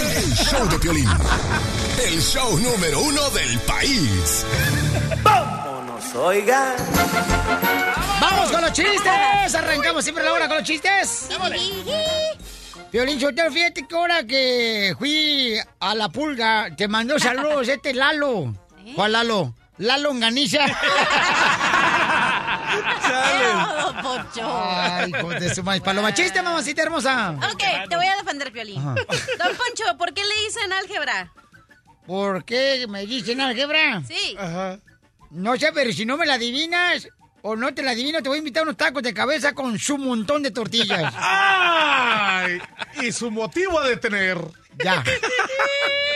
El 0.00 0.34
show 0.34 0.68
de 0.68 0.78
Piolín. 0.78 1.08
El 2.04 2.20
show 2.20 2.58
número 2.58 3.00
uno 3.00 3.30
del 3.30 3.58
país. 3.66 4.46
Vámonos, 5.22 5.69
oigan. 6.14 6.74
¡Vamos 8.20 8.50
con 8.50 8.60
los 8.62 8.72
chistes! 8.72 9.54
Arrancamos 9.54 10.04
siempre 10.04 10.24
la 10.24 10.32
hora 10.32 10.48
con 10.48 10.58
los 10.58 10.66
chistes. 10.66 11.28
Violín 12.92 13.20
Sotelo, 13.20 13.50
fíjate 13.52 13.86
que 13.86 13.94
ahora 13.94 14.24
que 14.26 14.94
fui 14.98 15.54
a 15.78 15.94
la 15.94 16.08
pulga, 16.08 16.74
te 16.76 16.88
mandó 16.88 17.18
saludos 17.18 17.68
este 17.68 17.94
Lalo. 17.94 18.52
¿Cuál 18.96 19.12
Lalo? 19.12 19.54
Lalo 19.78 20.10
Onganiza. 20.10 20.66
Don 23.82 23.96
Poncho. 24.02 24.42
Ay, 24.44 25.10
hijo 25.16 25.28
de 25.30 25.54
su 25.54 25.62
maíz 25.62 25.82
paloma. 25.82 26.12
Chiste, 26.12 26.42
mamacita 26.42 26.82
hermosa. 26.82 27.34
Ok, 27.52 27.62
te 27.88 27.96
voy 27.96 28.06
a 28.06 28.16
defender, 28.16 28.52
Piolín. 28.52 28.78
Ajá. 28.78 28.94
Don 28.94 29.56
Poncho, 29.56 29.96
¿por 29.96 30.12
qué 30.12 30.22
le 30.22 30.34
dicen 30.46 30.72
álgebra? 30.72 31.32
¿Por 32.06 32.44
qué 32.44 32.86
me 32.88 33.06
dicen 33.06 33.40
álgebra? 33.40 34.02
Sí. 34.06 34.36
No 35.30 35.56
sé, 35.56 35.70
pero 35.72 35.92
si 35.92 36.04
no 36.04 36.16
me 36.16 36.26
la 36.26 36.34
adivinas 36.34 37.08
o 37.42 37.56
no 37.56 37.72
te 37.72 37.82
la 37.82 37.92
adivino, 37.92 38.22
te 38.22 38.28
voy 38.28 38.36
a 38.36 38.38
invitar 38.40 38.64
unos 38.64 38.76
tacos 38.76 39.02
de 39.02 39.14
cabeza 39.14 39.54
con 39.54 39.78
su 39.78 39.96
montón 39.96 40.42
de 40.42 40.50
tortillas. 40.50 41.14
¡Ay! 41.16 42.60
Y 43.00 43.12
su 43.12 43.30
motivo 43.30 43.80
de 43.82 43.96
tener. 43.96 44.38
Ya. 44.84 45.02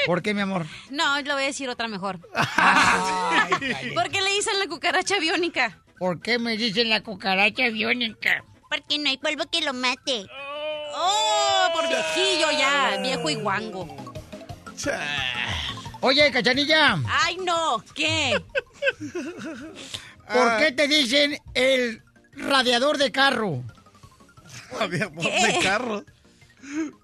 ¿Por 0.07 0.23
qué, 0.23 0.35
mi 0.35 0.41
amor? 0.41 0.67
No, 0.91 1.21
le 1.21 1.33
voy 1.33 1.43
a 1.45 1.47
decir 1.47 1.69
otra 1.69 1.89
mejor. 1.89 2.19
¿Por 3.95 4.11
qué 4.11 4.21
le 4.21 4.31
dicen 4.31 4.59
la 4.59 4.67
cucaracha 4.67 5.19
biónica? 5.19 5.79
¿Por 5.99 6.21
qué 6.21 6.39
me 6.39 6.57
dicen 6.57 6.91
la 6.91 7.03
cucaracha 7.03 7.69
biónica? 7.69 8.45
Porque 8.69 8.99
no 8.99 9.09
hay 9.09 9.19
polvo 9.19 9.45
que 9.51 9.61
lo 9.61 9.73
mate. 9.73 10.27
Oh, 10.97 11.69
por 11.73 11.89
viejillo 11.89 12.51
ya, 12.53 12.99
viejo 13.01 13.31
y 13.31 13.35
guango. 13.37 14.15
Oye, 16.07 16.31
cachanilla, 16.31 16.99
Ay, 17.09 17.39
no, 17.39 17.83
¿qué? 17.95 18.39
¿por 20.31 20.59
qué 20.59 20.71
te 20.71 20.87
dicen 20.87 21.39
el 21.55 22.03
radiador 22.35 22.99
de 22.99 23.11
carro? 23.11 23.63
Radiador 24.79 25.19
¿Qué? 25.19 25.47
de 25.47 25.59
carro. 25.61 26.05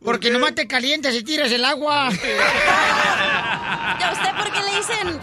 Porque 0.05 0.31
nomás 0.31 0.55
te 0.55 0.66
calientas 0.66 1.14
y 1.14 1.22
tiras 1.22 1.51
el 1.51 1.64
agua. 1.64 2.10
¿Y 2.12 4.02
a 4.02 4.12
usted 4.12 4.36
por 4.36 4.52
qué 4.52 4.62
le 4.70 4.77
dicen 4.77 5.18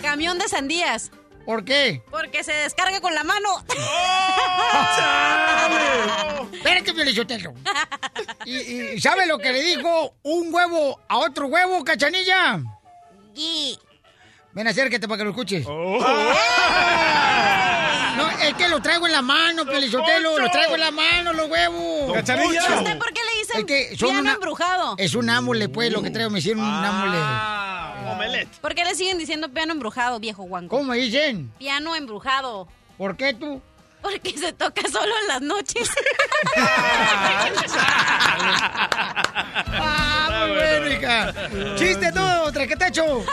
camión 0.00 0.38
de 0.38 0.48
sandías? 0.48 1.10
¿Por 1.44 1.64
qué? 1.64 2.02
Porque 2.10 2.42
se 2.42 2.52
descarga 2.52 3.00
con 3.00 3.14
la 3.14 3.22
mano. 3.24 3.64
Espérate, 6.52 6.92
Piolichotelo. 6.94 7.54
¿Y, 8.46 8.56
y 8.94 9.00
sabe 9.00 9.26
lo 9.26 9.38
que 9.38 9.52
le 9.52 9.62
dijo 9.62 10.14
un 10.22 10.52
huevo 10.54 11.00
a 11.08 11.18
otro 11.18 11.46
huevo, 11.46 11.84
cachanilla? 11.84 12.60
Ven, 14.52 14.68
acércate 14.68 15.06
para 15.08 15.18
que 15.18 15.24
lo 15.24 15.30
escuches. 15.30 15.66
No, 18.16 18.30
es 18.30 18.54
que 18.54 18.68
lo 18.68 18.80
traigo 18.80 19.06
en 19.06 19.12
la 19.12 19.22
mano, 19.22 19.64
Piolichotelo. 19.66 20.38
Lo 20.38 20.48
traigo 20.48 20.74
en 20.76 20.80
la 20.80 20.92
mano, 20.92 21.32
los 21.32 21.50
huevos. 21.50 22.12
Cachanilla. 22.12 22.62
¿Y 22.70 22.74
usted 22.78 22.96
por 22.96 23.12
qué 23.12 23.20
le 23.24 23.38
dicen 23.40 23.58
Es 23.58 23.64
que 23.64 23.96
son 23.96 24.10
piano 24.10 24.20
una- 24.22 24.32
embrujado? 24.34 24.94
Es 24.98 25.16
un 25.16 25.28
ámule, 25.30 25.68
pues, 25.68 25.90
lo 25.92 26.00
que 26.00 26.10
traigo. 26.10 26.30
Me 26.30 26.38
hicieron 26.38 26.62
un 26.62 26.84
ámule. 26.84 27.18
Ah, 28.14 28.16
omelette. 28.16 28.48
¿Por 28.60 28.74
qué 28.74 28.84
le 28.84 28.94
siguen 28.94 29.18
diciendo 29.18 29.48
piano 29.50 29.72
embrujado, 29.72 30.20
viejo 30.20 30.44
guango? 30.44 30.68
¿Cómo 30.76 30.92
dicen? 30.92 31.52
Piano 31.58 31.94
embrujado. 31.96 32.68
¿Por 32.96 33.16
qué 33.16 33.34
tú? 33.34 33.60
Porque 34.02 34.36
se 34.38 34.52
toca 34.52 34.82
solo 34.90 35.12
en 35.22 35.28
las 35.28 35.40
noches. 35.40 35.90
¡Ah, 39.76 40.44
muy 40.46 40.50
bueno, 40.56 40.90
hija! 40.90 41.34
¡Chiste 41.76 42.12
tú, 42.12 42.52
traquetacho! 42.52 43.24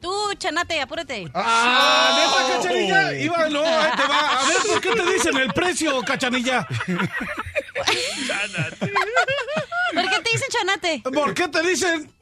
Tú, 0.00 0.34
chanate, 0.38 0.80
apúrate. 0.80 1.28
¡Ah! 1.34 2.16
¡Deja, 2.16 2.56
cachanilla! 2.56 3.12
Iba, 3.14 3.48
no, 3.48 3.64
ahí 3.64 3.90
te 3.96 4.06
va. 4.06 4.40
A 4.40 4.44
ver, 4.46 4.56
¿por 4.68 4.80
qué 4.80 4.90
te 4.92 5.12
dicen 5.12 5.36
el 5.36 5.52
precio, 5.52 6.00
cachanilla? 6.02 6.66
¿Por 9.94 10.08
qué 10.08 10.20
te 10.22 10.30
dicen 10.32 10.48
chanate? 10.50 11.02
¿Por 11.02 11.34
qué 11.34 11.48
te 11.48 11.62
dicen 11.62 12.12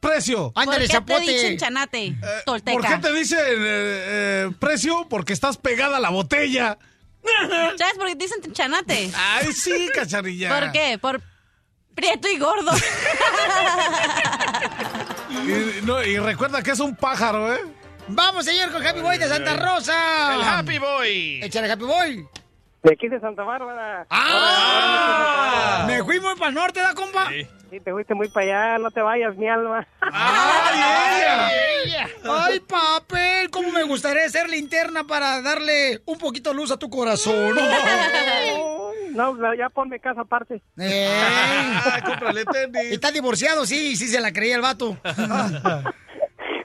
precio. 0.00 0.52
Ándale, 0.54 0.88
¿Por 0.88 1.04
qué 1.04 1.14
te 1.14 1.32
dicen 1.32 1.58
chanate, 1.58 2.16
tolteca? 2.44 2.78
¿Por 2.78 2.88
qué 2.88 2.98
te 2.98 3.12
dicen 3.12 3.38
eh, 3.38 3.44
eh, 3.66 4.50
precio? 4.58 5.06
Porque 5.08 5.32
estás 5.32 5.56
pegada 5.56 5.96
a 5.96 6.00
la 6.00 6.10
botella. 6.10 6.78
¿Sabes 7.76 7.94
por 7.96 8.06
qué 8.06 8.16
te 8.16 8.24
dicen 8.24 8.52
chanate? 8.52 9.10
Ay, 9.14 9.52
sí, 9.52 9.88
cacharilla. 9.94 10.58
¿Por 10.58 10.72
qué? 10.72 10.98
Por 10.98 11.22
prieto 11.94 12.28
y 12.28 12.38
gordo. 12.38 12.72
Y, 15.28 15.84
no, 15.84 16.02
y 16.02 16.18
recuerda 16.18 16.62
que 16.62 16.70
es 16.70 16.80
un 16.80 16.96
pájaro, 16.96 17.52
¿eh? 17.54 17.60
Vamos, 18.08 18.44
señor, 18.44 18.70
con 18.70 18.84
Happy 18.86 19.00
Boy 19.00 19.18
de 19.18 19.28
Santa 19.28 19.56
Rosa. 19.56 20.34
El 20.34 20.42
Happy 20.42 20.78
Boy. 20.78 21.40
Échale 21.42 21.70
Happy 21.70 21.84
Boy. 21.84 22.26
De 22.86 22.92
aquí 22.92 23.08
de 23.08 23.18
Santa 23.18 23.42
Bárbara. 23.42 24.06
¡Ah! 24.10 25.82
Me 25.88 26.04
fui 26.04 26.20
muy 26.20 26.36
para 26.36 26.50
el 26.50 26.54
norte, 26.54 26.78
¿da, 26.78 26.94
compa? 26.94 27.28
Sí, 27.68 27.80
te 27.80 27.90
fuiste 27.90 28.14
muy 28.14 28.28
para 28.28 28.74
allá, 28.74 28.78
no 28.78 28.92
te 28.92 29.02
vayas, 29.02 29.36
mi 29.36 29.48
alma. 29.48 29.84
¡Ay, 30.00 31.58
ella! 31.84 32.06
¡Ay, 32.22 32.60
papel! 32.60 33.50
¿Cómo 33.50 33.72
me 33.72 33.82
gustaría 33.82 34.28
ser 34.28 34.48
linterna 34.48 35.02
para 35.02 35.42
darle 35.42 36.00
un 36.06 36.16
poquito 36.16 36.50
de 36.50 36.56
luz 36.56 36.70
a 36.70 36.76
tu 36.76 36.88
corazón? 36.88 37.56
No, 39.14 39.34
no, 39.34 39.54
ya 39.54 39.68
ponme 39.68 39.98
casa 39.98 40.20
aparte. 40.20 40.62
¡Eh! 40.78 41.10
¿Estás 42.92 43.12
divorciado? 43.12 43.66
Sí, 43.66 43.96
sí 43.96 44.06
se 44.06 44.20
la 44.20 44.32
creía 44.32 44.54
el 44.54 44.62
vato. 44.62 44.96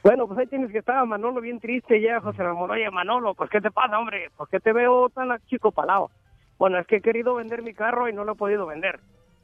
Bueno, 0.03 0.27
pues 0.27 0.39
ahí 0.39 0.47
tienes 0.47 0.71
que 0.71 0.79
estar 0.79 1.05
Manolo 1.05 1.41
bien 1.41 1.59
triste 1.59 2.01
ya, 2.01 2.19
José 2.21 2.41
Ramón. 2.41 2.71
Oye, 2.71 2.89
Manolo, 2.89 3.35
pues 3.35 3.51
¿qué 3.51 3.61
te 3.61 3.69
pasa, 3.69 3.99
hombre? 3.99 4.31
¿Por 4.35 4.49
qué 4.49 4.59
te 4.59 4.73
veo 4.73 5.09
tan 5.09 5.29
chico 5.45 5.71
palado? 5.71 6.09
Bueno, 6.57 6.79
es 6.79 6.87
que 6.87 6.97
he 6.97 7.01
querido 7.01 7.35
vender 7.35 7.61
mi 7.61 7.73
carro 7.73 8.09
y 8.09 8.13
no 8.13 8.23
lo 8.23 8.33
he 8.33 8.35
podido 8.35 8.65
vender. 8.65 8.99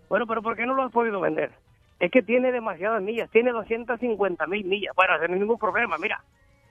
Bueno, 0.10 0.26
pero 0.26 0.42
¿por 0.42 0.56
qué 0.56 0.66
no 0.66 0.74
lo 0.74 0.84
has 0.84 0.92
podido 0.92 1.22
vender? 1.22 1.52
Es 2.00 2.10
que 2.10 2.24
tiene 2.24 2.52
demasiadas 2.52 3.04
millas, 3.04 3.30
tiene 3.30 3.52
250 3.52 4.48
mil 4.48 4.66
millas. 4.66 4.96
Bueno, 4.96 5.14
sin 5.20 5.40
ningún 5.40 5.60
problema, 5.60 5.98
mira. 6.00 6.24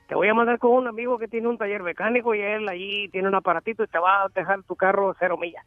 Te 0.08 0.14
voy 0.14 0.28
a 0.28 0.34
mandar 0.34 0.58
con 0.58 0.72
un 0.72 0.86
amigo 0.86 1.18
que 1.18 1.26
tiene 1.26 1.48
un 1.48 1.58
taller 1.58 1.82
mecánico 1.82 2.34
y 2.34 2.40
él 2.40 2.68
allí 2.68 3.08
tiene 3.08 3.28
un 3.28 3.34
aparatito 3.34 3.82
y 3.84 3.88
te 3.88 3.98
va 3.98 4.22
a 4.22 4.28
dejar 4.28 4.62
tu 4.62 4.76
carro 4.76 5.14
cero 5.18 5.36
millas. 5.36 5.64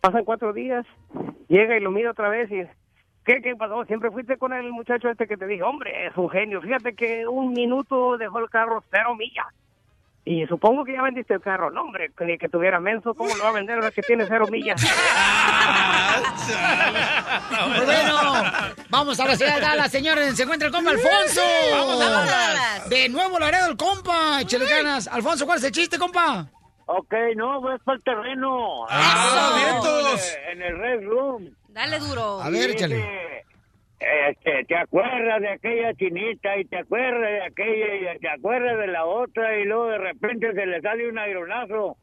Pasan 0.00 0.24
cuatro 0.24 0.52
días, 0.52 0.86
llega 1.48 1.76
y 1.76 1.80
lo 1.80 1.90
mira 1.90 2.10
otra 2.10 2.28
vez 2.28 2.50
y... 2.50 2.64
¿Qué, 3.30 3.40
¿Qué 3.40 3.54
pasó? 3.54 3.84
Siempre 3.84 4.10
fuiste 4.10 4.36
con 4.38 4.52
el 4.52 4.72
muchacho 4.72 5.08
este 5.08 5.28
que 5.28 5.36
te 5.36 5.46
dije, 5.46 5.62
hombre, 5.62 6.08
es 6.08 6.16
un 6.16 6.28
genio. 6.28 6.60
Fíjate 6.60 6.94
que 6.94 7.28
un 7.28 7.52
minuto 7.52 8.16
dejó 8.16 8.40
el 8.40 8.50
carro 8.50 8.82
cero 8.90 9.14
millas. 9.14 9.46
Y 10.24 10.44
supongo 10.46 10.84
que 10.84 10.94
ya 10.94 11.02
vendiste 11.02 11.34
el 11.34 11.40
carro. 11.40 11.70
No, 11.70 11.82
hombre, 11.82 12.10
ni 12.22 12.36
que 12.38 12.48
tuviera 12.48 12.80
menso, 12.80 13.14
¿cómo 13.14 13.32
lo 13.36 13.44
va 13.44 13.50
a 13.50 13.52
vender 13.52 13.76
ahora 13.76 13.92
que 13.92 14.02
tiene 14.02 14.26
cero 14.26 14.46
millas? 14.50 14.82
Bueno, 17.84 18.42
vamos 18.88 19.20
a 19.20 19.26
la 19.26 19.36
ciudad 19.36 19.56
de 19.56 19.60
Dallas, 19.60 19.90
señores. 19.90 20.36
Se 20.36 20.42
encuentra 20.42 20.66
el 20.68 20.74
compa 20.74 20.90
Alfonso. 20.90 21.40
Vamos 21.72 22.00
a 22.00 22.10
Dallas. 22.10 22.88
De 22.88 23.08
nuevo 23.08 23.38
Laredo 23.38 23.70
el 23.70 23.76
compa. 23.76 24.40
Échale 24.40 24.66
ganas. 24.66 25.06
Alfonso, 25.08 25.46
¿cuál 25.46 25.58
es 25.58 25.64
el 25.64 25.72
chiste, 25.72 25.98
compa? 25.98 26.46
Ok, 26.86 27.14
no, 27.36 27.60
voy 27.60 27.78
para 27.84 27.96
el 27.96 28.02
terreno. 28.02 28.86
¡Ah, 28.88 29.52
vientos! 29.54 30.36
En 30.50 30.62
el 30.62 30.78
Red 30.78 31.04
Room. 31.04 31.59
Dale 31.72 31.98
duro. 31.98 32.40
A 32.40 32.50
ver, 32.50 32.70
échale. 32.70 33.20
Este, 34.00 34.64
te 34.64 34.76
acuerdas 34.76 35.40
de 35.42 35.48
aquella 35.50 35.92
chinita 35.94 36.56
y 36.56 36.64
te 36.64 36.78
acuerdas 36.78 37.20
de 37.20 37.42
aquella 37.44 38.14
y 38.14 38.18
te 38.18 38.28
acuerdas 38.30 38.78
de 38.78 38.86
la 38.86 39.04
otra 39.04 39.58
y 39.58 39.64
luego 39.64 39.88
de 39.88 39.98
repente 39.98 40.52
se 40.54 40.64
le 40.66 40.80
sale 40.80 41.06
un 41.08 41.18
aironazo 41.18 41.98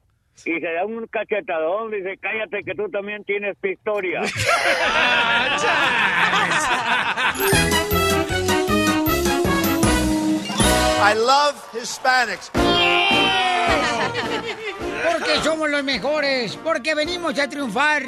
y 0.45 0.60
se 0.60 0.73
da 0.73 0.85
un 0.85 1.07
cachetadón 1.07 1.91
y 1.94 1.98
dice 1.98 2.19
cállate 2.22 2.64
que 2.64 2.76
tú 2.76 2.88
también 2.89 3.23
tienes 3.23 3.57
pistoria. 3.57 4.22
I 10.99 11.14
love 11.15 11.56
Hispanics. 11.73 12.52
Porque 15.11 15.35
somos 15.41 15.69
los 15.69 15.84
mejores, 15.84 16.56
porque 16.57 16.94
venimos 16.94 17.39
a 17.39 17.48
triunfar. 17.48 18.03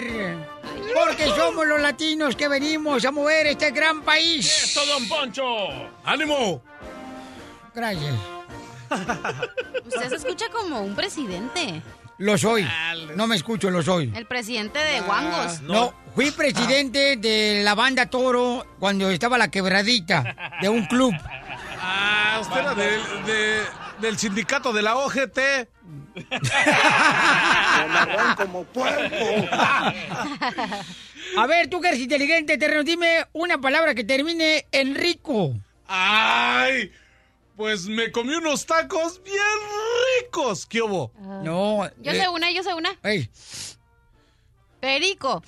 Porque 0.94 1.28
somos 1.28 1.66
los 1.68 1.80
latinos 1.82 2.36
que 2.36 2.48
venimos 2.48 3.04
a 3.06 3.12
mover 3.12 3.48
este 3.48 3.72
gran 3.72 4.02
país. 4.02 4.46
¡Eso, 4.64 4.86
don 4.86 5.08
Poncho! 5.08 5.44
¡Ánimo! 6.04 6.62
Gracias. 7.74 8.16
Usted 9.86 10.10
se 10.10 10.16
escucha 10.16 10.46
como 10.50 10.82
un 10.82 10.96
presidente. 10.96 11.82
Lo 12.18 12.38
soy. 12.38 12.68
No 13.16 13.28
me 13.28 13.36
escucho, 13.36 13.70
lo 13.70 13.82
soy. 13.82 14.12
El 14.16 14.26
presidente 14.26 14.80
de 14.80 15.02
Guangos. 15.02 15.62
No, 15.62 15.94
fui 16.16 16.32
presidente 16.32 17.16
de 17.18 17.62
la 17.64 17.76
banda 17.76 18.08
Toro 18.08 18.66
cuando 18.80 19.10
estaba 19.10 19.38
la 19.38 19.50
quebradita 19.50 20.36
de 20.62 20.68
un 20.70 20.86
club. 20.88 21.14
Ah, 21.82 22.40
usted 22.42 22.60
era 22.60 22.74
del, 22.76 23.02
de- 23.26 23.64
del 24.02 24.18
sindicato 24.18 24.74
de 24.74 24.82
la 24.82 24.96
OGT. 24.98 25.40
Como 28.38 28.64
puerco. 28.66 29.16
A 31.38 31.48
ver, 31.48 31.70
tú 31.70 31.82
que 31.82 31.90
eres 31.90 32.00
inteligente, 32.00 32.58
terreno, 32.58 32.84
dime 32.84 33.26
una 33.34 33.60
palabra 33.60 33.94
que 33.94 34.04
termine 34.04 34.66
en 34.72 34.96
rico. 34.96 35.54
¡Ay! 35.88 36.92
Pues 37.56 37.88
me 37.88 38.12
comí 38.12 38.34
unos 38.36 38.66
tacos 38.66 39.22
bien 39.24 39.36
ricos. 40.24 40.66
¿Qué 40.66 40.82
hubo? 40.82 41.12
No. 41.44 41.90
Yo 41.98 42.12
eh, 42.12 42.22
sé 42.22 42.30
una, 42.30 42.52
yo 42.52 42.64
sé 42.64 42.74
una. 42.74 42.98
ey, 43.04 43.30
Perico. 44.80 45.44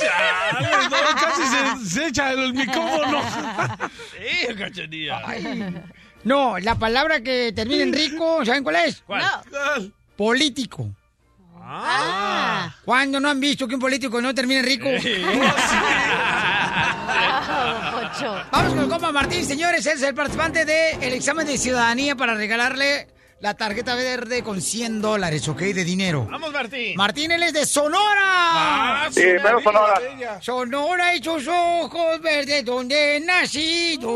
Chale, 0.00 0.88
no, 0.88 1.20
casi 1.20 1.42
se, 1.42 1.90
se 1.90 2.06
echa 2.06 2.32
el 2.32 2.54
micrófono. 2.54 3.20
Sí, 4.20 4.54
cachanilla. 4.54 5.22
No, 6.24 6.58
la 6.58 6.74
palabra 6.74 7.20
que 7.20 7.52
termine 7.54 7.82
en 7.82 7.92
rico, 7.92 8.44
¿saben 8.44 8.62
cuál 8.62 8.76
es? 8.76 9.02
¿Cuál? 9.06 9.22
Político. 10.16 10.88
Ah. 11.62 12.74
¿Cuándo 12.84 13.20
no 13.20 13.30
han 13.30 13.38
visto 13.38 13.68
que 13.68 13.74
un 13.74 13.80
político 13.80 14.20
no 14.20 14.34
termine 14.34 14.60
en 14.60 14.66
rico? 14.66 14.88
Vamos 18.50 18.72
con 18.72 18.78
el 18.80 18.88
compa 18.88 19.12
Martín, 19.12 19.44
señores. 19.44 19.86
Él 19.86 19.94
es 19.94 20.02
el 20.02 20.14
participante 20.14 20.64
del 20.64 21.12
examen 21.12 21.46
de 21.46 21.56
ciudadanía 21.56 22.16
para 22.16 22.34
regalarle 22.34 23.06
la 23.40 23.54
tarjeta 23.54 23.94
verde 23.94 24.42
con 24.42 24.60
100 24.60 25.00
dólares, 25.00 25.48
¿ok? 25.48 25.58
De 25.60 25.82
dinero. 25.84 26.26
Vamos, 26.30 26.52
Martín. 26.52 26.94
Martín, 26.96 27.32
él 27.32 27.42
es 27.42 27.54
de 27.54 27.64
Sonora. 27.64 28.20
Ah, 28.22 29.08
Sí, 29.10 29.22
pero 29.42 29.60
Sonora. 29.62 30.00
Sonora 30.40 31.14
y 31.14 31.22
sus 31.22 31.48
ojos 31.48 32.20
verdes 32.20 32.64
donde 32.64 33.16
he 33.16 33.20
nacido. 33.20 34.10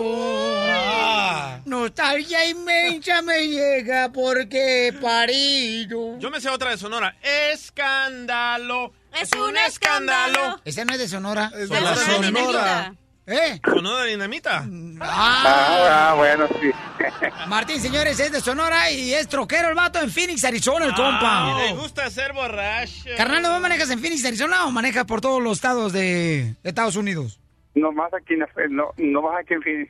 Ah. 0.58 1.60
Nostalgia 1.64 2.46
inmensa 2.46 3.22
me 3.22 3.48
llega 3.48 4.10
porque 4.12 4.88
he 4.88 4.92
parido. 4.92 6.18
Yo 6.18 6.30
me 6.30 6.40
sé 6.40 6.50
otra 6.50 6.70
de 6.70 6.76
Sonora. 6.78 7.16
Escándalo. 7.52 8.92
Es 9.20 9.30
un 9.32 9.56
escándalo. 9.56 10.60
¿Esa 10.64 10.84
no 10.84 10.92
es 10.92 10.98
de 10.98 11.08
Sonora? 11.08 11.50
Es 11.56 11.70
de 11.70 11.80
la 11.80 11.96
Sonora. 11.96 12.94
¿Eh? 13.26 13.58
Sonora 13.64 14.04
Dinamita. 14.04 14.64
Ah, 15.00 16.10
Ah, 16.10 16.14
bueno, 16.16 16.46
sí. 16.60 16.70
Martín, 17.48 17.80
señores, 17.80 18.20
es 18.20 18.30
de 18.32 18.40
Sonora 18.40 18.90
y 18.90 19.14
es 19.14 19.28
troquero 19.28 19.68
el 19.70 19.74
vato 19.74 19.98
en 20.00 20.10
Phoenix, 20.10 20.44
Arizona, 20.44 20.84
el 20.86 20.92
Y 20.92 20.94
compa. 20.94 21.56
le 21.58 21.72
gusta 21.72 22.10
ser 22.10 22.32
borracho. 22.34 23.08
Carnal, 23.16 23.42
¿no 23.42 23.60
manejas 23.60 23.90
en 23.90 24.00
Phoenix, 24.00 24.24
Arizona 24.26 24.66
o 24.66 24.70
manejas 24.70 25.04
por 25.04 25.20
todos 25.22 25.42
los 25.42 25.54
estados 25.54 25.92
de, 25.92 26.54
Estados 26.64 26.96
Unidos? 26.96 27.40
Nomás 27.74 28.12
aquí, 28.12 28.34
en- 28.34 28.76
no, 28.76 28.90
nomás 28.98 29.36
aquí 29.40 29.54
en 29.54 29.62
Phoenix. 29.62 29.88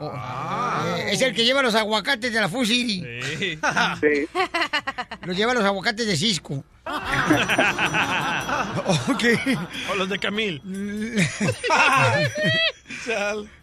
Eh, 0.00 1.10
es 1.12 1.22
el 1.22 1.34
que 1.34 1.44
lleva 1.44 1.62
los 1.62 1.74
aguacates 1.74 2.32
de 2.32 2.40
la 2.40 2.48
Food 2.48 2.66
City. 2.66 3.04
Sí. 3.38 3.58
Sí. 4.00 4.26
Los 5.22 5.36
lleva 5.36 5.54
los 5.54 5.64
aguacates 5.64 6.06
de 6.06 6.16
Cisco. 6.16 6.64
ok. 9.08 9.24
O 9.90 9.94
los 9.96 10.08
de 10.08 10.18
Camil. 10.18 10.60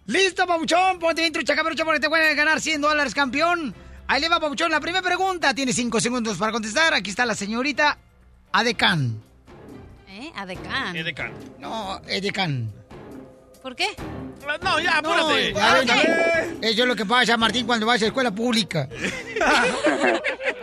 Listo, 0.06 0.48
Pabuchón. 0.48 1.00
Ponte 1.00 1.22
bien 1.22 1.34
trucha, 1.34 1.56
caperucha, 1.56 1.86
porque 1.86 2.00
te 2.00 2.10
pueden 2.10 2.36
ganar 2.36 2.62
100 2.62 2.82
dólares, 2.82 3.14
campeón. 3.14 3.74
Ahí 4.08 4.22
le 4.22 4.30
va, 4.30 4.40
Pabuchón. 4.40 4.72
La 4.72 4.80
primera 4.80 5.04
pregunta. 5.04 5.54
Tiene 5.54 5.74
5 5.74 6.00
segundos 6.00 6.38
para 6.38 6.52
contestar. 6.52 6.94
Aquí 6.94 7.10
está 7.10 7.26
la 7.26 7.36
señorita 7.36 7.98
Adecan. 8.52 9.22
¿Eh? 10.08 10.32
Adecán. 10.36 10.96
Edecán. 10.96 11.32
No, 11.60 12.02
Edecan. 12.08 12.81
¿Por 13.62 13.76
qué? 13.76 13.88
No, 14.64 14.80
ya, 14.80 15.02
No, 15.02 15.10
apúrate. 15.12 15.54
ya 15.54 15.74
ven, 15.76 16.60
Eso 16.64 16.82
es 16.82 16.88
lo 16.88 16.96
que 16.96 17.06
pasa, 17.06 17.38
Martín, 17.38 17.66
cuando 17.68 17.86
vas 17.86 18.02
a 18.02 18.08
escuela 18.08 18.32
pública. 18.32 18.90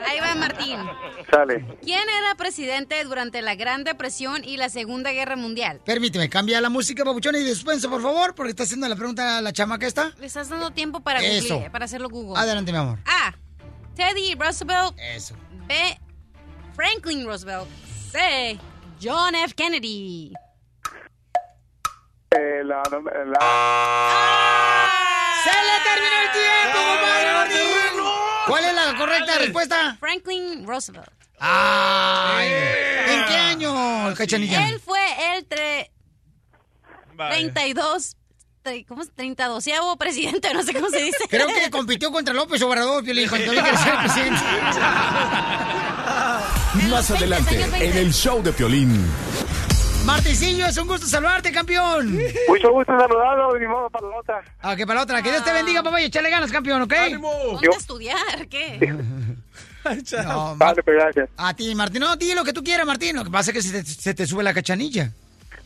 Ahí 0.07 0.19
va 0.21 0.35
Martín. 0.35 0.79
Sale. 1.31 1.65
¿Quién 1.83 2.09
era 2.09 2.35
presidente 2.37 3.03
durante 3.05 3.41
la 3.43 3.55
Gran 3.55 3.85
Depresión 3.85 4.43
y 4.45 4.57
la 4.57 4.69
Segunda 4.69 5.13
Guerra 5.13 5.37
Mundial? 5.37 5.81
Permíteme, 5.85 6.29
cambia 6.29 6.61
la 6.61 6.71
música, 6.71 7.05
Pabuchón, 7.05 7.37
y 7.37 7.47
suspenso, 7.49 7.89
por 7.91 8.03
favor, 8.03 8.35
porque 8.35 8.51
está 8.51 8.63
haciendo 8.65 8.89
la 8.89 8.97
pregunta 8.97 9.39
a 9.39 9.43
la 9.43 9.53
chamaca 9.53 9.87
esta. 9.87 10.13
Le 10.19 10.27
estás 10.27 10.49
dando 10.49 10.71
tiempo 10.73 11.01
para, 11.01 11.21
Eso. 11.21 11.61
googlear- 11.61 11.71
para 11.71 11.85
hacerlo 11.85 12.09
Google. 12.09 12.41
Adelante, 12.41 12.73
mi 12.73 12.79
amor. 12.79 12.99
A. 13.07 13.35
Teddy 13.95 14.35
Roosevelt. 14.35 14.95
Eso. 15.15 15.35
B. 15.67 15.75
Franklin 16.75 17.27
Roosevelt. 17.27 17.69
C. 18.11 18.59
John 19.03 19.35
F. 19.35 19.55
Kennedy. 19.55 20.33
Eh, 22.31 22.63
la, 22.65 22.83
la- 22.83 22.91
¡Se 25.43 25.51
le 25.51 25.81
terminó 25.83 26.17
el 26.25 26.31
tiempo, 26.33 26.79
compadre 26.87 27.33
Martín! 27.33 27.59
¿Cuál 28.47 28.65
es 28.65 28.75
la 28.75 28.95
correcta 28.99 29.39
respuesta? 29.39 29.97
Franklin 29.99 30.67
Roosevelt. 30.67 31.09
¡Ay! 31.41 32.49
¿En 33.09 33.25
qué 33.27 33.35
año, 33.35 34.13
Cachanilla? 34.15 34.69
Él 34.69 34.79
fue 34.81 35.01
el 35.37 35.49
tre- 35.49 35.91
32, 37.17 38.17
tre- 38.63 38.85
¿cómo 38.87 39.01
es? 39.03 39.11
32 39.15 39.65
presidente, 39.99 40.53
no 40.53 40.63
sé 40.63 40.75
cómo 40.75 40.91
se 40.91 41.01
dice. 41.03 41.25
Creo 41.31 41.47
que 41.49 41.71
compitió 41.71 42.13
contra 42.13 42.35
López 42.35 42.61
Obrador, 42.63 43.03
Piolín, 43.05 43.27
cuando 43.29 43.53
él 43.53 43.59
quería 43.63 43.79
ser 43.79 43.97
presidente. 44.01 44.41
Más 46.91 47.11
adelante, 47.11 47.63
en 47.63 47.97
el 47.97 48.13
show 48.13 48.43
de 48.43 48.53
Piolín. 48.53 49.07
Martincillo, 50.05 50.67
es 50.67 50.77
un 50.79 50.89
gusto 50.89 51.07
saludarte, 51.07 51.53
campeón. 51.53 52.19
Mucho 52.49 52.73
gusto 52.73 52.99
saludarlo, 52.99 53.57
y 53.57 53.61
ni 53.61 53.67
modo 53.67 53.91
para 53.91 54.09
la 54.09 54.17
otra. 54.17 54.43
Ah, 54.61 54.75
que 54.75 54.87
para 54.87 55.01
la 55.01 55.05
otra. 55.05 55.23
Que 55.23 55.31
Dios 55.31 55.45
te 55.45 55.53
bendiga, 55.53 55.83
papá, 55.83 56.01
y 56.01 56.05
échale 56.07 56.31
ganas, 56.31 56.51
campeón, 56.51 56.83
¿ok? 56.83 56.95
Ponte 57.21 57.69
a 57.69 57.77
estudiar, 57.77 58.49
¿qué? 58.49 58.97
No, 60.25 60.55
Vale, 60.57 60.83
pues 60.83 60.97
gracias. 60.99 61.31
A 61.39 61.55
ti, 61.55 61.75
Martín. 61.75 62.01
No, 62.01 62.15
di 62.17 62.35
lo 62.35 62.45
que 62.45 62.53
tú 62.53 62.63
quieras, 62.63 62.85
Martín. 62.87 63.17
Lo 63.17 63.25
que 63.25 63.31
pasa 63.31 63.53
es 63.53 63.55
que 63.57 63.63
se 63.63 63.83
te, 63.83 63.89
se 63.89 64.13
te 64.13 64.27
sube 64.27 64.43
la 64.43 64.53
cachanilla. 64.53 65.13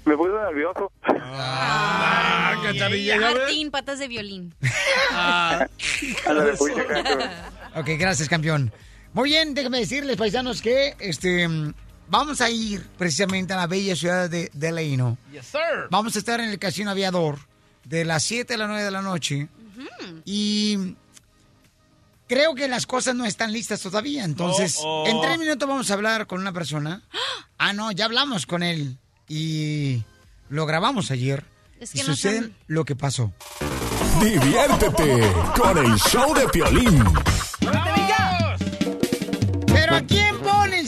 Me 0.04 0.16
puse 0.16 0.32
nervioso. 0.32 0.92
Ah, 1.02 2.54
cachanilla, 2.62 3.16
ya 3.18 3.28
ves. 3.28 3.38
Martín, 3.38 3.70
patas 3.72 3.98
de 3.98 4.06
violín. 4.06 4.54
Ándale, 5.12 6.52
pues, 6.56 6.74
gracias. 6.76 7.30
Ok, 7.74 7.86
gracias, 7.98 8.28
campeón. 8.28 8.72
Muy 9.12 9.30
bien, 9.30 9.54
déjame 9.54 9.80
decirles, 9.80 10.16
paisanos, 10.16 10.62
que 10.62 10.94
este 11.00 11.48
vamos 12.12 12.42
a 12.42 12.50
ir 12.50 12.86
precisamente 12.98 13.54
a 13.54 13.56
la 13.56 13.66
bella 13.66 13.96
ciudad 13.96 14.28
de 14.28 14.50
Delano. 14.52 15.16
Yes, 15.32 15.46
sir. 15.46 15.88
Vamos 15.90 16.14
a 16.14 16.18
estar 16.18 16.40
en 16.40 16.50
el 16.50 16.58
Casino 16.58 16.90
Aviador 16.90 17.38
de 17.84 18.04
las 18.04 18.22
7 18.24 18.52
a 18.52 18.56
las 18.58 18.68
9 18.68 18.84
de 18.84 18.90
la 18.90 19.00
noche. 19.00 19.48
Y 20.26 20.94
creo 22.28 22.54
que 22.54 22.68
las 22.68 22.86
cosas 22.86 23.14
no 23.14 23.24
están 23.24 23.50
listas 23.50 23.80
todavía. 23.80 24.24
Entonces, 24.24 24.76
Oh, 24.82 25.04
oh. 25.04 25.06
en 25.08 25.20
tres 25.22 25.38
minutos 25.38 25.66
vamos 25.66 25.90
a 25.90 25.94
hablar 25.94 26.26
con 26.26 26.38
una 26.40 26.52
persona. 26.52 27.02
Ah, 27.64 27.72
no, 27.72 27.92
ya 27.92 28.06
hablamos 28.06 28.44
con 28.44 28.64
él. 28.64 28.98
Y 29.28 30.02
lo 30.48 30.66
grabamos 30.66 31.12
ayer. 31.12 31.44
Es 31.78 31.94
y 31.94 31.98
no 31.98 32.06
sucede 32.06 32.50
lo 32.66 32.84
que 32.84 32.96
pasó. 32.96 33.32
Diviértete 34.20 35.32
con 35.56 35.78
el 35.78 35.96
show 35.96 36.34
de 36.34 36.48
Piolín. 36.48 37.04
Pero 37.60 37.72
¿a 37.78 37.84
quién 37.94 37.94
ponen, 37.94 38.01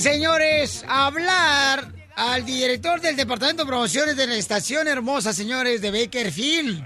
señores, 0.05 0.85
hablar 0.87 1.91
al 2.15 2.45
director 2.45 3.01
del 3.01 3.17
Departamento 3.17 3.63
de 3.63 3.67
Promociones 3.67 4.15
de 4.19 4.27
la 4.27 4.35
estación 4.35 4.87
hermosa, 4.87 5.33
señores, 5.33 5.81
de 5.81 5.91
Bakerfield? 5.91 6.85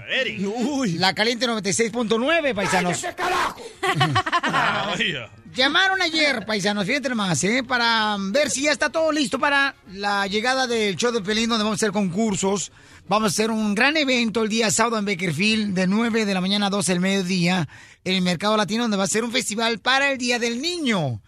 La 0.97 1.13
caliente 1.13 1.45
96.9, 1.45 2.55
paisanos. 2.55 3.03
Llamaron 5.53 6.01
ayer, 6.01 6.45
paisanos, 6.45 6.85
fíjate 6.85 7.09
nomás, 7.09 7.43
¿eh? 7.43 7.61
Para 7.67 8.15
ver 8.17 8.49
si 8.49 8.61
ya 8.61 8.71
está 8.71 8.89
todo 8.89 9.11
listo 9.11 9.37
para 9.37 9.75
la 9.91 10.25
llegada 10.27 10.65
del 10.65 10.95
show 10.95 11.11
de 11.11 11.19
Pelín, 11.19 11.49
donde 11.49 11.65
vamos 11.65 11.75
a 11.75 11.83
hacer 11.83 11.91
concursos. 11.91 12.71
Vamos 13.09 13.25
a 13.25 13.33
hacer 13.33 13.51
un 13.51 13.75
gran 13.75 13.97
evento 13.97 14.43
el 14.43 14.49
día 14.49 14.71
sábado 14.71 14.97
en 14.97 15.03
Bakerfield, 15.03 15.73
de 15.73 15.87
9 15.87 16.25
de 16.25 16.33
la 16.33 16.39
mañana 16.39 16.67
a 16.67 16.69
12 16.69 16.93
del 16.93 17.01
mediodía, 17.01 17.67
en 18.05 18.15
el 18.15 18.21
Mercado 18.21 18.55
Latino, 18.55 18.83
donde 18.83 18.95
va 18.95 19.03
a 19.03 19.07
ser 19.07 19.25
un 19.25 19.33
festival 19.33 19.79
para 19.79 20.09
el 20.09 20.17
Día 20.17 20.39
del 20.39 20.61
Niño. 20.61 21.21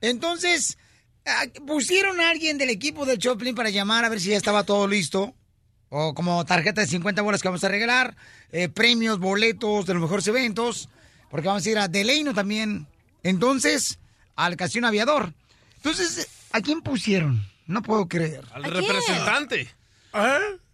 Entonces, 0.00 0.78
pusieron 1.66 2.20
a 2.20 2.30
alguien 2.30 2.58
del 2.58 2.70
equipo 2.70 3.06
del 3.06 3.18
Choplin 3.18 3.54
para 3.54 3.70
llamar 3.70 4.04
a 4.04 4.08
ver 4.08 4.20
si 4.20 4.30
ya 4.30 4.36
estaba 4.36 4.64
todo 4.64 4.86
listo. 4.86 5.34
O 5.90 6.14
como 6.14 6.44
tarjeta 6.44 6.82
de 6.82 6.86
50 6.86 7.22
bolas 7.22 7.40
que 7.40 7.48
vamos 7.48 7.64
a 7.64 7.68
regalar, 7.68 8.14
eh, 8.52 8.68
premios, 8.68 9.18
boletos 9.18 9.86
de 9.86 9.94
los 9.94 10.02
mejores 10.02 10.26
eventos, 10.26 10.88
porque 11.30 11.48
vamos 11.48 11.64
a 11.64 11.70
ir 11.70 11.78
a 11.78 11.88
Delano 11.88 12.34
también. 12.34 12.86
Entonces, 13.22 13.98
al 14.36 14.56
Casino 14.56 14.86
Aviador. 14.86 15.32
Entonces, 15.76 16.28
¿a 16.52 16.60
quién 16.60 16.82
pusieron? 16.82 17.46
No 17.66 17.82
puedo 17.82 18.06
creer. 18.06 18.44
Al 18.52 18.64
representante. 18.64 19.68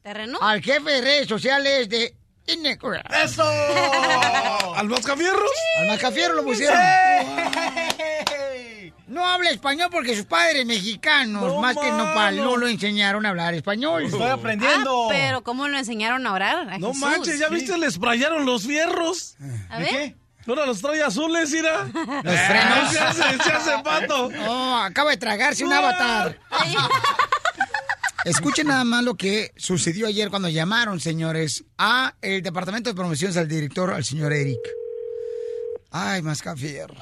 ¿Terreno? 0.02 0.39
Al 0.40 0.62
jefe 0.62 0.90
de 0.90 1.01
redes 1.01 1.28
sociales 1.28 1.89
de 1.89 2.14
Innecura. 2.47 3.02
¡Eso! 3.24 3.44
¿Al 4.76 4.89
Mascafierros? 4.89 5.51
Al 5.78 5.89
Mascafierro 5.89 6.35
lo 6.35 6.44
pusieron. 6.44 6.78
No 9.06 9.26
habla 9.26 9.51
español 9.51 9.89
porque 9.93 10.16
sus 10.16 10.24
padres 10.24 10.64
mexicanos, 10.64 11.43
No, 11.43 11.60
más 11.60 11.76
que 11.76 11.90
nopal, 11.90 12.36
no 12.36 12.56
lo 12.56 12.66
enseñaron 12.68 13.26
a 13.26 13.31
hablar 13.31 13.52
español. 13.55 14.05
Estoy 14.05 14.22
Ah, 14.22 14.39
pero 15.10 15.43
¿cómo 15.43 15.68
lo 15.68 15.76
enseñaron 15.78 16.26
a 16.26 16.32
orar? 16.32 16.68
A 16.70 16.78
No 16.78 16.89
Jesús? 16.89 17.02
manches, 17.02 17.39
¿ya 17.39 17.48
viste? 17.48 17.76
Le 17.76 17.90
sprayaron 17.90 18.47
los 18.47 18.66
fierros. 18.66 19.36
A 19.68 19.78
ver. 19.78 20.16
Ahora 20.47 20.66
los 20.66 20.81
trae 20.82 21.02
azules, 21.02 21.51
mira. 21.52 21.85
Los 22.22 22.40
frenos. 22.40 22.93
Se 22.93 22.98
hace, 22.98 23.22
se 23.43 23.51
hace 23.52 23.82
pato. 23.82 24.28
No, 24.31 24.78
acaba 24.82 25.10
de 25.12 25.16
tragarse 25.16 25.64
un 25.64 25.72
avatar. 25.72 26.39
Escuchen 28.26 28.66
nada 28.68 28.85
más 28.85 29.05
lo 29.05 29.14
que 29.16 29.52
sucedió 29.56 30.06
ayer 30.06 30.31
cuando 30.31 30.48
llamaron, 30.48 30.98
señores, 31.01 31.64
a 31.78 32.14
el 32.22 32.43
departamento 32.43 32.90
de 32.90 32.94
promociones 32.94 33.36
al 33.36 33.48
director, 33.48 33.90
al 33.93 34.05
señor 34.05 34.32
Eric. 34.32 34.60
Ay, 35.90 36.22
Mascafierro. 36.22 36.94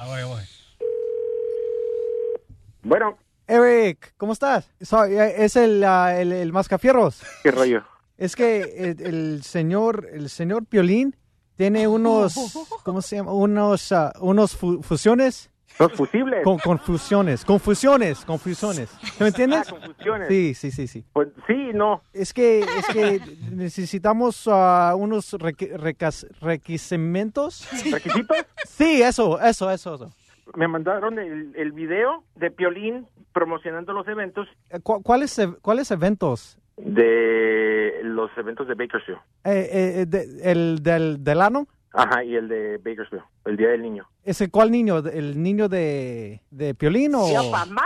Bueno, 2.83 3.17
Eric, 3.47 4.13
¿cómo 4.17 4.33
estás? 4.33 4.69
Soy- 4.81 5.13
eh, 5.13 5.35
es 5.45 5.55
el, 5.55 5.83
ah, 5.83 6.19
el, 6.19 6.31
el 6.31 6.51
Mascafierros. 6.53 7.21
¿qué 7.43 7.51
rollo? 7.51 7.83
Es 8.17 8.35
que 8.35 8.61
el, 8.61 9.01
el 9.01 9.43
señor 9.43 10.07
el 10.11 10.29
señor 10.29 10.65
Piolín 10.65 11.15
tiene 11.55 11.87
unos, 11.87 12.35
¿cómo 12.83 13.01
se 13.01 13.17
llama? 13.17 13.33
Unos, 13.33 13.91
ah, 13.91 14.11
unos 14.19 14.55
fu- 14.55 14.81
fusiones. 14.83 15.49
Los 15.79 15.91
fusibles. 15.93 16.43
Con, 16.43 16.59
confusiones, 16.59 17.43
confusiones, 17.43 18.23
confusiones. 18.25 18.89
¿Me 19.19 19.29
entiendes? 19.29 19.61
Ah, 19.67 19.71
confusiones. 19.71 20.27
Sí, 20.27 20.53
sí, 20.53 20.69
sí, 20.71 20.87
sí. 20.87 21.03
Pues 21.13 21.29
sí, 21.47 21.71
no. 21.73 22.03
Es 22.13 22.31
que, 22.31 22.59
es 22.59 22.85
que 22.93 23.19
necesitamos 23.51 24.43
ah, 24.47 24.93
unos 24.95 25.33
requi- 25.33 25.73
recas- 25.75 26.27
requisimientos. 26.41 27.67
¿Requisitos? 27.91 28.37
Sí, 28.67 29.01
eso, 29.01 29.39
eso, 29.41 29.71
eso, 29.71 29.95
eso. 29.95 30.11
Me 30.55 30.67
mandaron 30.67 31.19
el, 31.19 31.53
el 31.55 31.71
video 31.71 32.23
de 32.35 32.51
Piolín 32.51 33.07
promocionando 33.33 33.93
los 33.93 34.07
eventos 34.07 34.47
Eh, 34.69 34.79
cu- 34.81 35.01
¿Cuáles, 35.01 35.37
e- 35.39 35.53
¿Cuáles 35.61 35.89
eventos? 35.91 36.57
de 36.77 37.99
los 38.03 38.29
eventos 38.37 38.67
de 38.67 38.73
Bakersfield. 38.75 39.19
Eh, 39.43 39.69
eh, 40.01 40.05
de- 40.07 40.51
¿El 40.51 40.81
del 40.81 41.23
Delano? 41.23 41.67
Ajá, 41.95 42.23
y 42.23 42.35
el 42.35 42.47
de 42.47 42.77
Bakersfield, 42.77 43.23
el 43.45 43.55
Día 43.57 43.69
del 43.69 43.83
Niño. 43.83 44.07
¿Ese 44.23 44.49
cuál 44.49 44.71
niño? 44.71 44.97
¿El 44.97 45.43
niño 45.43 45.69
de, 45.69 46.41
de 46.49 46.73
Piolín 46.73 47.13
o...? 47.13 47.23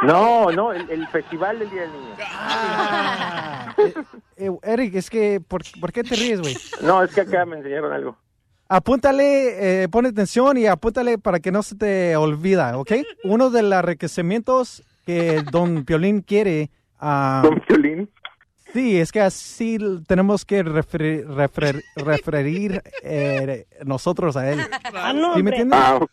No, 0.03 0.49
no, 0.51 0.71
el, 0.71 0.89
el 0.89 1.05
festival 1.09 1.59
del 1.59 1.69
Día 1.69 1.81
del 1.81 1.91
Niño. 1.91 2.15
Eh, 4.39 4.51
Eric, 4.63 4.95
es 4.95 5.09
que, 5.09 5.39
¿por, 5.41 5.61
por 5.79 5.91
qué 5.91 6.03
te 6.03 6.15
ríes, 6.15 6.41
güey? 6.41 6.55
No, 6.83 7.01
es 7.03 7.13
que 7.13 7.21
acá 7.21 7.43
me 7.45 7.57
enseñaron 7.57 7.91
algo. 7.91 8.17
Apúntale, 8.69 9.83
eh, 9.83 9.87
pon 9.89 10.05
atención 10.05 10.57
y 10.57 10.65
apúntale 10.67 11.17
para 11.17 11.39
que 11.39 11.51
no 11.51 11.63
se 11.63 11.75
te 11.75 12.15
olvida, 12.17 12.77
¿ok? 12.77 12.91
Uno 13.23 13.49
de 13.49 13.63
los 13.63 13.79
enriquecimientos 13.79 14.83
que 15.05 15.41
Don 15.51 15.85
Piolín 15.85 16.21
quiere... 16.21 16.69
ah, 16.99 17.41
¿Don 17.43 17.59
Piolín? 17.61 18.09
Sí, 18.73 18.99
es 18.99 19.11
que 19.13 19.21
así 19.21 19.77
tenemos 20.07 20.43
que 20.43 20.61
referir, 20.63 21.25
refer- 21.27 21.81
referir 21.95 22.81
eh, 23.03 23.65
nosotros 23.85 24.35
a 24.35 24.51
él. 24.51 24.59
¿Sí 25.35 25.43
me 25.43 25.49
entiendes? 25.51 25.79
Ah, 25.81 25.95
ok. 25.95 26.11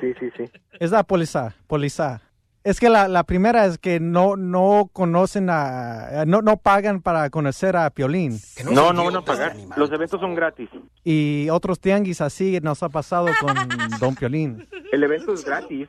Sí, 0.00 0.12
sí, 0.20 0.28
sí. 0.36 0.44
Es 0.78 0.90
la 0.92 1.02
póliza, 1.02 1.54
póliza. 1.66 2.20
Es 2.66 2.80
que 2.80 2.88
la, 2.90 3.06
la 3.06 3.22
primera 3.22 3.64
es 3.66 3.78
que 3.78 4.00
no, 4.00 4.36
no 4.36 4.90
conocen 4.92 5.48
a, 5.50 6.24
no, 6.26 6.42
no 6.42 6.56
pagan 6.56 7.00
para 7.00 7.30
conocer 7.30 7.76
a 7.76 7.88
Piolín. 7.90 8.40
No, 8.72 8.92
no 8.92 9.04
van 9.04 9.16
a 9.16 9.22
pagar. 9.22 9.54
Los 9.76 9.92
eventos 9.92 10.20
son 10.20 10.34
gratis. 10.34 10.68
Y 11.04 11.48
otros 11.50 11.78
tianguis 11.78 12.20
así 12.20 12.58
nos 12.60 12.82
ha 12.82 12.88
pasado 12.88 13.28
con 13.40 13.54
Don 14.00 14.16
Piolín. 14.16 14.66
El 14.90 15.04
evento 15.04 15.32
es 15.32 15.44
gratis. 15.44 15.88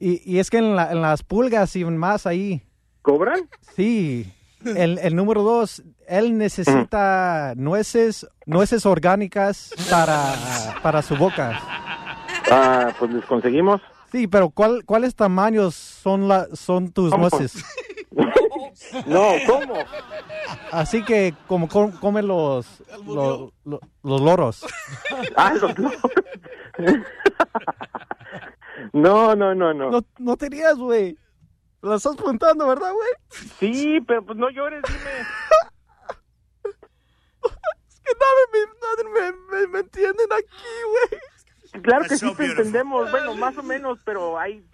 Y, 0.00 0.22
y 0.24 0.38
es 0.38 0.48
que 0.48 0.58
en, 0.58 0.74
la- 0.74 0.90
en 0.92 1.02
las 1.02 1.22
pulgas 1.22 1.76
y 1.76 1.84
más 1.84 2.26
ahí. 2.26 2.62
¿Cobran? 3.02 3.40
Sí. 3.76 4.32
El, 4.64 4.98
el 5.00 5.14
número 5.14 5.42
dos, 5.42 5.82
él 6.08 6.38
necesita 6.38 7.52
nueces, 7.54 8.26
nueces 8.46 8.86
orgánicas 8.86 9.74
para, 9.90 10.32
para 10.82 11.02
su 11.02 11.16
boca. 11.16 11.60
Ah, 12.50 12.94
pues 12.98 13.12
les 13.12 13.24
conseguimos. 13.26 13.82
Sí, 14.14 14.28
pero 14.28 14.48
¿cuál, 14.50 14.84
¿cuáles 14.84 15.16
tamaños 15.16 15.74
son, 15.74 16.28
la, 16.28 16.46
son 16.54 16.92
tus 16.92 17.10
¿Cómo? 17.10 17.28
nueces? 17.28 17.64
No, 19.06 19.32
¿cómo? 19.46 19.74
Así 20.70 21.04
que 21.04 21.34
como 21.48 21.68
com- 21.68 21.90
comen 21.98 22.28
los, 22.28 22.80
los, 23.04 23.52
los- 23.64 23.80
los 24.04 24.20
loros. 24.20 24.64
Ah, 25.36 25.52
los 25.54 25.76
loros. 25.76 26.00
No, 28.92 29.34
no, 29.34 29.52
no, 29.54 29.74
no. 29.74 29.90
No, 29.90 30.00
no 30.18 30.36
te 30.36 30.48
rías, 30.48 30.76
güey. 30.76 31.18
La 31.82 31.96
estás 31.96 32.14
preguntando, 32.14 32.68
¿verdad, 32.68 32.92
güey? 32.92 33.08
Sí, 33.58 34.00
pero 34.06 34.24
pues 34.24 34.38
no 34.38 34.48
llores, 34.50 34.82
dime. 34.86 35.10
Es 37.88 38.00
que 38.00 38.12
nadie 38.20 38.44
me, 38.52 38.60
nadie 38.80 39.32
me, 39.50 39.56
me- 39.58 39.66
me 39.72 39.78
entienden 39.80 40.32
aquí, 40.32 41.10
güey. 41.10 41.20
Claro 41.82 42.04
que 42.04 42.16
sí 42.16 42.32
te 42.34 42.44
entendemos, 42.46 43.10
bueno, 43.10 43.34
más 43.34 43.56
o 43.58 43.62
menos, 43.62 43.98
pero 44.04 44.38
hay 44.38 44.64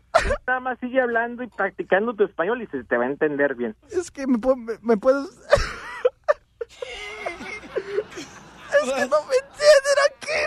nada 0.47 0.61
más 0.61 0.79
sigue 0.81 1.01
hablando 1.01 1.43
y 1.43 1.47
practicando 1.49 2.15
tu 2.15 2.25
español 2.25 2.61
y 2.63 2.67
se 2.67 2.85
te 2.85 2.97
va 2.97 3.05
a 3.05 3.09
entender 3.09 3.55
bien. 3.55 3.75
Es 3.91 4.11
que 4.11 4.27
me, 4.27 4.39
pu- 4.39 4.57
me, 4.57 4.75
me 4.83 4.97
puedes... 4.97 5.27
es 8.83 8.93
que 8.93 9.07
no 9.07 9.17
me 9.25 9.37
entienden 9.37 9.99
aquí, 10.07 10.39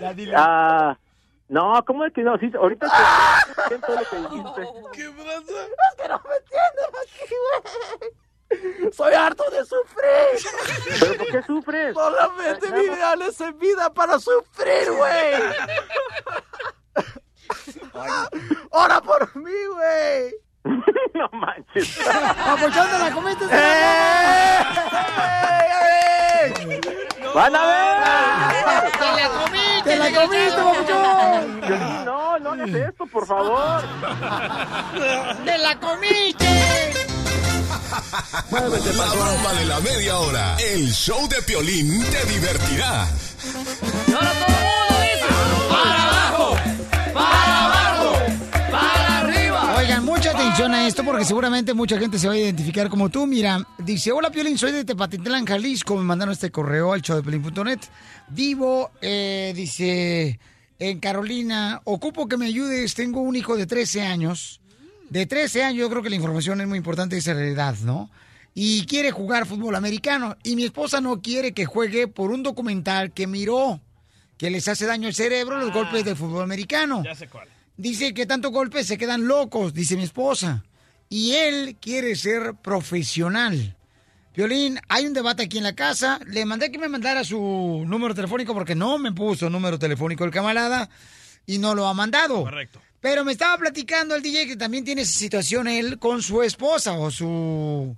güey. 0.00 0.34
Ah, 0.34 0.96
no, 1.48 1.84
¿cómo 1.86 2.04
es 2.04 2.12
que 2.12 2.22
no? 2.22 2.36
Sí, 2.38 2.50
ahorita 2.54 2.86
te 3.68 3.78
lo 3.78 3.84
que 4.10 4.16
dijiste. 4.16 4.62
¿Qué 4.92 5.10
pasa? 5.10 5.38
Es 5.40 5.94
que 5.96 6.08
no 6.08 6.20
me 6.26 6.36
entienden 6.36 6.90
aquí, 7.02 7.34
güey. 8.00 8.12
Soy 8.92 9.14
harto 9.14 9.44
de 9.50 9.64
sufrir. 9.64 10.98
¿Pero 11.00 11.16
por 11.16 11.26
qué 11.26 11.42
sufres? 11.42 11.94
Solamente 11.94 12.70
mi 12.70 12.82
vida 12.88 13.14
es 13.26 13.40
en 13.40 13.58
vida 13.58 13.92
para 13.92 14.18
sufrir, 14.18 14.92
güey. 14.92 15.34
Ora 18.70 19.00
por 19.00 19.36
mí, 19.36 19.64
güey. 19.74 20.34
no 21.14 21.28
manches. 21.32 21.98
Papuchón, 22.44 22.88
¿te 22.90 22.98
la 22.98 23.10
comiste? 23.12 23.46
¡Van 27.34 27.56
a 27.56 27.66
ver! 27.66 28.92
¡Te 28.92 29.06
la 29.16 29.28
comiste! 29.28 29.82
¡Te 29.84 29.96
la 29.96 30.20
comiste, 30.20 30.56
papuchón! 30.56 31.60
Violín, 31.60 32.04
no, 32.04 32.38
no 32.38 32.50
hagas 32.52 32.68
esto, 32.70 33.06
por 33.06 33.26
favor. 33.26 33.82
¡Te 35.44 35.58
la 35.58 35.80
comiste! 35.80 37.01
La 37.92 39.12
broma 39.12 39.52
de 39.58 39.64
la 39.66 39.80
media 39.80 40.16
hora. 40.16 40.56
El 40.56 40.90
show 40.90 41.28
de 41.28 41.42
Piolín 41.42 42.00
te 42.00 42.24
divertirá. 42.32 43.06
¡Para 45.68 46.02
abajo! 46.08 46.56
¡Para 47.12 47.66
abajo! 47.66 48.14
¡Para 48.70 49.18
arriba! 49.20 49.76
Oigan, 49.76 50.04
mucha 50.06 50.30
atención 50.30 50.72
a 50.72 50.86
esto 50.86 51.04
porque 51.04 51.26
seguramente 51.26 51.74
mucha 51.74 51.98
gente 51.98 52.18
se 52.18 52.28
va 52.28 52.32
a 52.32 52.38
identificar 52.38 52.88
como 52.88 53.10
tú. 53.10 53.26
Mira, 53.26 53.66
dice, 53.78 54.10
hola 54.10 54.30
Piolín, 54.30 54.56
soy 54.56 54.72
de 54.72 54.84
Tepatitlán, 54.86 55.44
Jalisco. 55.44 55.94
Me 55.96 56.02
mandaron 56.02 56.32
este 56.32 56.50
correo 56.50 56.94
al 56.94 57.02
showdepiolín.net. 57.02 57.80
Vivo, 58.28 58.92
eh, 59.02 59.52
dice, 59.54 60.40
en 60.78 60.98
Carolina. 60.98 61.82
Ocupo 61.84 62.26
que 62.26 62.38
me 62.38 62.46
ayudes. 62.46 62.94
Tengo 62.94 63.20
un 63.20 63.36
hijo 63.36 63.54
de 63.56 63.66
13 63.66 64.02
años. 64.02 64.61
De 65.12 65.26
13 65.26 65.62
años, 65.62 65.80
yo 65.80 65.90
creo 65.90 66.02
que 66.02 66.08
la 66.08 66.16
información 66.16 66.62
es 66.62 66.66
muy 66.66 66.78
importante 66.78 67.16
de 67.16 67.18
esa 67.18 67.32
edad, 67.32 67.76
¿no? 67.82 68.08
Y 68.54 68.86
quiere 68.86 69.10
jugar 69.10 69.44
fútbol 69.44 69.74
americano. 69.76 70.38
Y 70.42 70.56
mi 70.56 70.64
esposa 70.64 71.02
no 71.02 71.20
quiere 71.20 71.52
que 71.52 71.66
juegue 71.66 72.08
por 72.08 72.30
un 72.30 72.42
documental 72.42 73.12
que 73.12 73.26
miró 73.26 73.78
que 74.38 74.48
les 74.48 74.66
hace 74.68 74.86
daño 74.86 75.08
al 75.08 75.14
cerebro 75.14 75.58
los 75.58 75.70
golpes 75.70 76.06
del 76.06 76.16
fútbol 76.16 76.42
americano. 76.42 77.02
Ya 77.04 77.14
sé 77.14 77.28
cuál. 77.28 77.46
Dice 77.76 78.14
que 78.14 78.24
tanto 78.24 78.52
golpes 78.52 78.86
se 78.86 78.96
quedan 78.96 79.26
locos, 79.28 79.74
dice 79.74 79.98
mi 79.98 80.04
esposa. 80.04 80.64
Y 81.10 81.32
él 81.32 81.76
quiere 81.78 82.16
ser 82.16 82.54
profesional. 82.54 83.76
Violín, 84.34 84.80
hay 84.88 85.04
un 85.04 85.12
debate 85.12 85.42
aquí 85.42 85.58
en 85.58 85.64
la 85.64 85.74
casa. 85.74 86.20
Le 86.26 86.46
mandé 86.46 86.72
que 86.72 86.78
me 86.78 86.88
mandara 86.88 87.22
su 87.22 87.84
número 87.86 88.14
telefónico 88.14 88.54
porque 88.54 88.74
no 88.74 88.96
me 88.96 89.12
puso 89.12 89.50
número 89.50 89.78
telefónico 89.78 90.24
el 90.24 90.30
camarada 90.30 90.88
y 91.44 91.58
no 91.58 91.74
lo 91.74 91.86
ha 91.86 91.92
mandado. 91.92 92.44
Correcto. 92.44 92.80
Pero 93.02 93.24
me 93.24 93.32
estaba 93.32 93.58
platicando 93.58 94.14
el 94.14 94.22
DJ 94.22 94.46
que 94.46 94.56
también 94.56 94.84
tiene 94.84 95.02
esa 95.02 95.18
situación 95.18 95.66
él 95.68 95.98
con 95.98 96.22
su 96.22 96.42
esposa 96.42 96.92
o 96.92 97.10
su... 97.10 97.94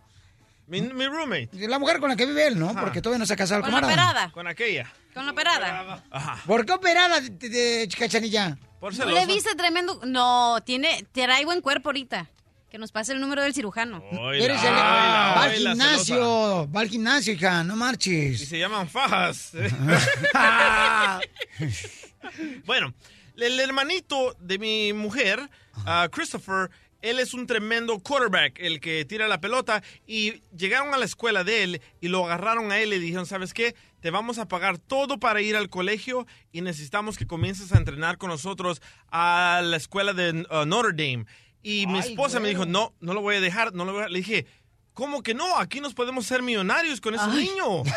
Mi, 0.66 0.80
mi 0.80 1.06
roommate. 1.06 1.50
La 1.68 1.78
mujer 1.78 2.00
con 2.00 2.08
la 2.08 2.16
que 2.16 2.24
vive 2.24 2.46
él, 2.46 2.58
¿no? 2.58 2.74
Porque 2.74 3.02
todavía 3.02 3.18
no 3.18 3.26
se 3.26 3.34
ha 3.34 3.36
casado 3.36 3.58
el 3.58 3.64
Con 3.70 3.78
la 3.80 3.86
operada. 3.86 4.32
Con 4.32 4.46
aquella. 4.48 4.90
Con 5.12 5.26
la 5.26 5.32
operada. 5.32 6.02
Ajá. 6.10 6.42
¿Por 6.46 6.64
qué 6.64 6.72
operada 6.72 7.20
de, 7.20 7.28
de 7.30 7.88
cachanilla? 7.96 8.56
Por 8.80 8.96
¿No 8.96 9.04
le 9.04 9.26
viste 9.26 9.54
tremendo? 9.54 10.00
No, 10.06 10.56
tiene, 10.64 11.06
trae 11.12 11.44
buen 11.44 11.60
cuerpo 11.60 11.90
ahorita. 11.90 12.26
Que 12.70 12.78
nos 12.78 12.90
pase 12.90 13.12
el 13.12 13.20
número 13.20 13.42
del 13.42 13.52
cirujano. 13.54 14.02
Eres 14.32 14.60
el- 14.64 14.72
va 14.72 15.42
al 15.44 15.52
gimnasio, 15.52 16.68
va 16.72 16.80
al 16.80 16.88
gimnasio, 16.88 17.34
hija, 17.34 17.62
no 17.62 17.74
Y 17.74 17.78
marches. 17.78 18.48
se 18.48 18.58
llaman 18.58 18.88
fajas. 18.88 19.52
bueno, 22.64 22.94
el 23.36 23.60
hermanito 23.60 24.36
de 24.40 24.58
mi 24.58 24.92
mujer, 24.92 25.50
ah, 25.86 26.08
Christopher, 26.10 26.70
él 27.02 27.18
es 27.18 27.34
un 27.34 27.46
tremendo 27.46 27.98
quarterback, 27.98 28.58
el 28.60 28.80
que 28.80 29.04
tira 29.04 29.28
la 29.28 29.40
pelota, 29.40 29.82
y 30.06 30.42
llegaron 30.56 30.94
a 30.94 30.98
la 30.98 31.04
escuela 31.04 31.44
de 31.44 31.62
él 31.62 31.82
y 32.00 32.08
lo 32.08 32.24
agarraron 32.24 32.72
a 32.72 32.80
él 32.80 32.94
y 32.94 32.98
dijeron, 32.98 33.26
¿sabes 33.26 33.52
qué? 33.52 33.74
Te 34.00 34.10
vamos 34.10 34.38
a 34.38 34.48
pagar 34.48 34.78
todo 34.78 35.18
para 35.18 35.42
ir 35.42 35.54
al 35.54 35.68
colegio 35.68 36.26
y 36.50 36.62
necesitamos 36.62 37.18
que 37.18 37.26
comiences 37.26 37.72
a 37.72 37.78
entrenar 37.78 38.16
con 38.16 38.30
nosotros 38.30 38.80
a 39.10 39.60
la 39.62 39.76
escuela 39.76 40.14
de 40.14 40.46
ah, 40.50 40.64
Notre 40.66 40.92
Dame. 40.92 41.26
Y 41.62 41.86
mi 41.86 41.98
esposa 41.98 42.40
me 42.40 42.50
dijo, 42.50 42.66
no, 42.66 42.94
no 43.00 43.14
lo 43.14 43.22
voy 43.22 43.36
a 43.36 43.40
dejar, 43.40 43.72
no 43.72 43.86
lo 43.86 43.94
voy 43.94 44.02
a... 44.02 44.08
Le 44.08 44.18
dije, 44.18 44.46
¿cómo 44.94 45.22
que 45.22 45.34
no? 45.34 45.58
Aquí 45.58 45.80
nos 45.80 45.92
podemos 45.92 46.24
ser 46.24 46.42
millonarios 46.42 47.00
con 47.00 47.14
ese 47.14 47.24
Ay. 47.28 47.48
niño. 47.48 47.82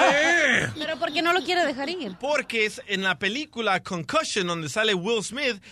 Eh. 0.00 0.68
Pero 0.78 0.98
¿por 0.98 1.12
qué 1.12 1.22
no 1.22 1.32
lo 1.32 1.42
quiere 1.42 1.64
dejar 1.66 1.88
ir? 1.88 2.16
Porque 2.20 2.64
es 2.64 2.80
en 2.86 3.02
la 3.02 3.18
película 3.18 3.82
Concussion, 3.82 4.46
donde 4.46 4.68
sale 4.68 4.94
Will 4.94 5.22
Smith, 5.22 5.62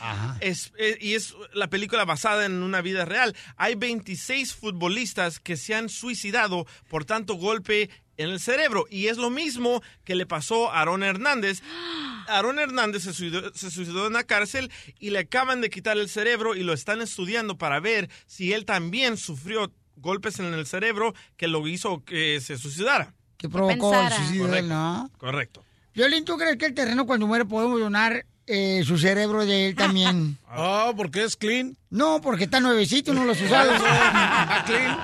es, 0.40 0.72
eh, 0.78 0.98
y 1.00 1.14
es 1.14 1.34
la 1.54 1.68
película 1.68 2.04
basada 2.04 2.44
en 2.44 2.62
una 2.62 2.82
vida 2.82 3.04
real. 3.04 3.34
Hay 3.56 3.74
26 3.74 4.54
futbolistas 4.54 5.40
que 5.40 5.56
se 5.56 5.74
han 5.74 5.88
suicidado 5.88 6.66
por 6.88 7.04
tanto 7.04 7.34
golpe 7.34 7.88
en 8.16 8.30
el 8.30 8.40
cerebro. 8.40 8.86
Y 8.90 9.06
es 9.06 9.16
lo 9.16 9.30
mismo 9.30 9.82
que 10.04 10.14
le 10.14 10.26
pasó 10.26 10.70
a 10.70 10.80
Aaron 10.80 11.02
Hernández. 11.02 11.62
Aaron 12.28 12.58
Hernández 12.58 13.04
se 13.04 13.14
suicidó, 13.14 13.54
se 13.54 13.70
suicidó 13.70 14.06
en 14.06 14.14
la 14.14 14.24
cárcel 14.24 14.70
y 14.98 15.10
le 15.10 15.20
acaban 15.20 15.60
de 15.60 15.70
quitar 15.70 15.96
el 15.96 16.08
cerebro 16.08 16.54
y 16.54 16.62
lo 16.62 16.72
están 16.72 17.00
estudiando 17.00 17.56
para 17.56 17.80
ver 17.80 18.10
si 18.26 18.52
él 18.52 18.64
también 18.64 19.16
sufrió 19.16 19.72
golpes 19.96 20.38
en 20.38 20.52
el 20.54 20.66
cerebro 20.66 21.14
que 21.36 21.48
lo 21.48 21.66
hizo 21.66 22.04
que 22.04 22.40
se 22.40 22.56
suicidara. 22.58 23.14
Que 23.36 23.48
provocó 23.48 23.94
el 23.94 24.12
suicidio 24.12 24.46
de 24.48 24.58
él, 24.60 24.68
¿no? 24.68 25.10
Correcto. 25.18 25.62
Violín, 25.94 26.24
¿tú 26.24 26.36
crees 26.36 26.56
que 26.56 26.66
el 26.66 26.74
terreno 26.74 27.06
cuando 27.06 27.26
muere 27.26 27.44
podemos 27.44 27.80
donar 27.80 28.24
eh, 28.46 28.82
su 28.84 28.98
cerebro 28.98 29.44
de 29.44 29.68
él 29.68 29.74
también? 29.76 30.38
Ah, 30.58 30.92
porque 30.96 31.22
es 31.22 31.36
clean. 31.36 31.76
No, 31.90 32.20
porque 32.22 32.44
está 32.44 32.60
nuevecito, 32.60 33.12
no 33.12 33.26
lo 33.26 33.32
has 33.32 33.42
usado. 33.42 33.72
Ah, 33.78 34.64
clean. 34.66 34.96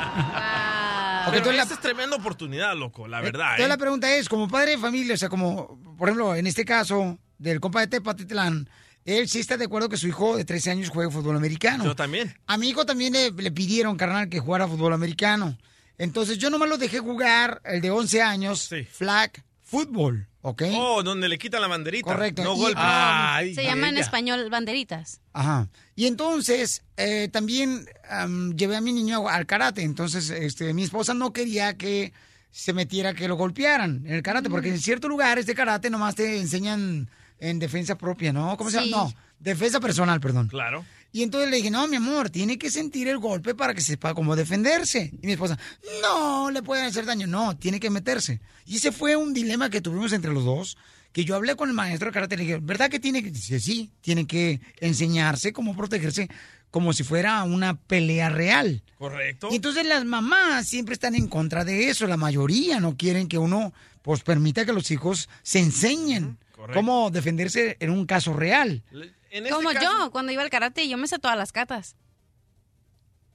Porque 1.26 1.40
Pero 1.40 1.52
la- 1.56 1.62
esta 1.62 1.74
es 1.74 1.80
tremenda 1.80 2.16
oportunidad, 2.16 2.74
loco, 2.74 3.06
la 3.06 3.20
verdad. 3.20 3.50
Entonces 3.50 3.66
¿eh? 3.66 3.68
la 3.68 3.76
pregunta 3.76 4.14
es, 4.14 4.28
como 4.28 4.48
padre 4.48 4.72
de 4.72 4.78
familia, 4.78 5.14
o 5.14 5.16
sea, 5.18 5.28
como, 5.28 5.78
por 5.98 6.08
ejemplo, 6.08 6.34
en 6.34 6.46
este 6.46 6.64
caso 6.64 7.18
del 7.38 7.60
compa 7.60 7.80
de 7.80 7.86
Tepatitlán, 7.88 8.68
él 9.04 9.28
sí 9.28 9.40
está 9.40 9.56
de 9.56 9.64
acuerdo 9.64 9.88
que 9.88 9.96
su 9.96 10.08
hijo 10.08 10.36
de 10.36 10.44
13 10.44 10.70
años 10.70 10.90
juegue 10.90 11.10
fútbol 11.10 11.36
americano. 11.36 11.84
Yo 11.84 11.96
también. 11.96 12.34
A 12.46 12.56
mi 12.56 12.68
hijo 12.68 12.86
también 12.86 13.12
le, 13.12 13.30
le 13.30 13.50
pidieron, 13.50 13.96
carnal, 13.96 14.28
que 14.28 14.40
jugara 14.40 14.68
fútbol 14.68 14.92
americano. 14.92 15.58
Entonces 15.98 16.38
yo 16.38 16.50
nomás 16.50 16.68
lo 16.68 16.78
dejé 16.78 16.98
jugar, 16.98 17.60
el 17.64 17.80
de 17.80 17.90
11 17.90 18.22
años, 18.22 18.70
flag 18.90 19.44
football, 19.72 20.26
¿ok? 20.42 20.62
Oh, 20.74 21.02
donde 21.02 21.28
le 21.28 21.38
quitan 21.38 21.60
la 21.60 21.68
banderita. 21.68 22.04
Correcto. 22.04 22.44
No 22.44 22.54
golpe. 22.54 22.78
Ay, 22.78 23.54
Se 23.54 23.64
llama 23.64 23.88
en 23.88 23.98
español 23.98 24.50
banderitas. 24.50 25.20
Ajá. 25.32 25.68
Y 25.94 26.06
entonces 26.06 26.82
eh, 26.96 27.28
también 27.32 27.86
am, 28.08 28.54
llevé 28.54 28.76
a 28.76 28.80
mi 28.80 28.92
niño 28.92 29.28
al 29.28 29.46
karate. 29.46 29.82
Entonces, 29.82 30.28
este, 30.30 30.74
mi 30.74 30.82
esposa 30.82 31.14
no 31.14 31.32
quería 31.32 31.76
que 31.78 32.12
se 32.50 32.72
metiera 32.74 33.14
que 33.14 33.28
lo 33.28 33.36
golpearan 33.36 34.02
en 34.06 34.12
el 34.12 34.22
karate, 34.22 34.50
porque 34.50 34.68
en 34.68 34.78
ciertos 34.78 35.08
lugares 35.08 35.46
de 35.46 35.54
karate 35.54 35.88
nomás 35.88 36.16
te 36.16 36.38
enseñan 36.38 37.08
en 37.42 37.58
defensa 37.58 37.98
propia, 37.98 38.32
¿no? 38.32 38.56
¿Cómo 38.56 38.70
se 38.70 38.76
llama? 38.76 39.04
No, 39.04 39.14
defensa 39.40 39.80
personal, 39.80 40.20
perdón. 40.20 40.46
Claro. 40.46 40.84
Y 41.10 41.24
entonces 41.24 41.50
le 41.50 41.56
dije, 41.56 41.72
no, 41.72 41.88
mi 41.88 41.96
amor, 41.96 42.30
tiene 42.30 42.56
que 42.56 42.70
sentir 42.70 43.08
el 43.08 43.18
golpe 43.18 43.54
para 43.54 43.74
que 43.74 43.80
sepa 43.80 44.14
cómo 44.14 44.36
defenderse. 44.36 45.12
Y 45.20 45.26
mi 45.26 45.32
esposa, 45.32 45.58
no, 46.00 46.52
le 46.52 46.62
pueden 46.62 46.86
hacer 46.86 47.04
daño. 47.04 47.26
No, 47.26 47.56
tiene 47.56 47.80
que 47.80 47.90
meterse. 47.90 48.40
Y 48.64 48.76
ese 48.76 48.92
fue 48.92 49.16
un 49.16 49.34
dilema 49.34 49.70
que 49.70 49.80
tuvimos 49.80 50.12
entre 50.12 50.32
los 50.32 50.44
dos, 50.44 50.78
que 51.12 51.24
yo 51.24 51.34
hablé 51.34 51.56
con 51.56 51.68
el 51.68 51.74
maestro 51.74 52.06
de 52.06 52.14
karate 52.14 52.36
y 52.36 52.38
le 52.38 52.44
dije, 52.44 52.58
¿verdad 52.62 52.88
que 52.88 53.00
tiene 53.00 53.22
que...? 53.24 53.32
Dice, 53.32 53.58
sí, 53.58 53.90
tiene 54.00 54.26
que 54.26 54.60
enseñarse 54.78 55.52
cómo 55.52 55.76
protegerse 55.76 56.30
como 56.70 56.92
si 56.92 57.02
fuera 57.02 57.42
una 57.42 57.74
pelea 57.74 58.30
real. 58.30 58.82
Correcto. 58.98 59.48
Y 59.50 59.56
entonces 59.56 59.84
las 59.84 60.04
mamás 60.04 60.68
siempre 60.68 60.94
están 60.94 61.16
en 61.16 61.26
contra 61.26 61.64
de 61.64 61.88
eso. 61.88 62.06
La 62.06 62.16
mayoría 62.16 62.78
no 62.78 62.96
quieren 62.96 63.26
que 63.26 63.36
uno, 63.36 63.74
pues, 64.00 64.22
permita 64.22 64.64
que 64.64 64.72
los 64.72 64.90
hijos 64.92 65.28
se 65.42 65.58
enseñen 65.58 66.38
Correcto. 66.62 66.78
cómo 66.78 67.10
defenderse 67.10 67.76
en 67.80 67.90
un 67.90 68.06
caso 68.06 68.32
real. 68.34 68.84
En 69.30 69.46
este 69.46 69.50
Como 69.50 69.72
caso- 69.72 69.82
yo, 69.82 70.10
cuando 70.12 70.30
iba 70.30 70.42
al 70.42 70.50
karate, 70.50 70.88
yo 70.88 70.96
me 70.96 71.08
sé 71.08 71.18
todas 71.18 71.36
las 71.36 71.50
catas. 71.50 71.96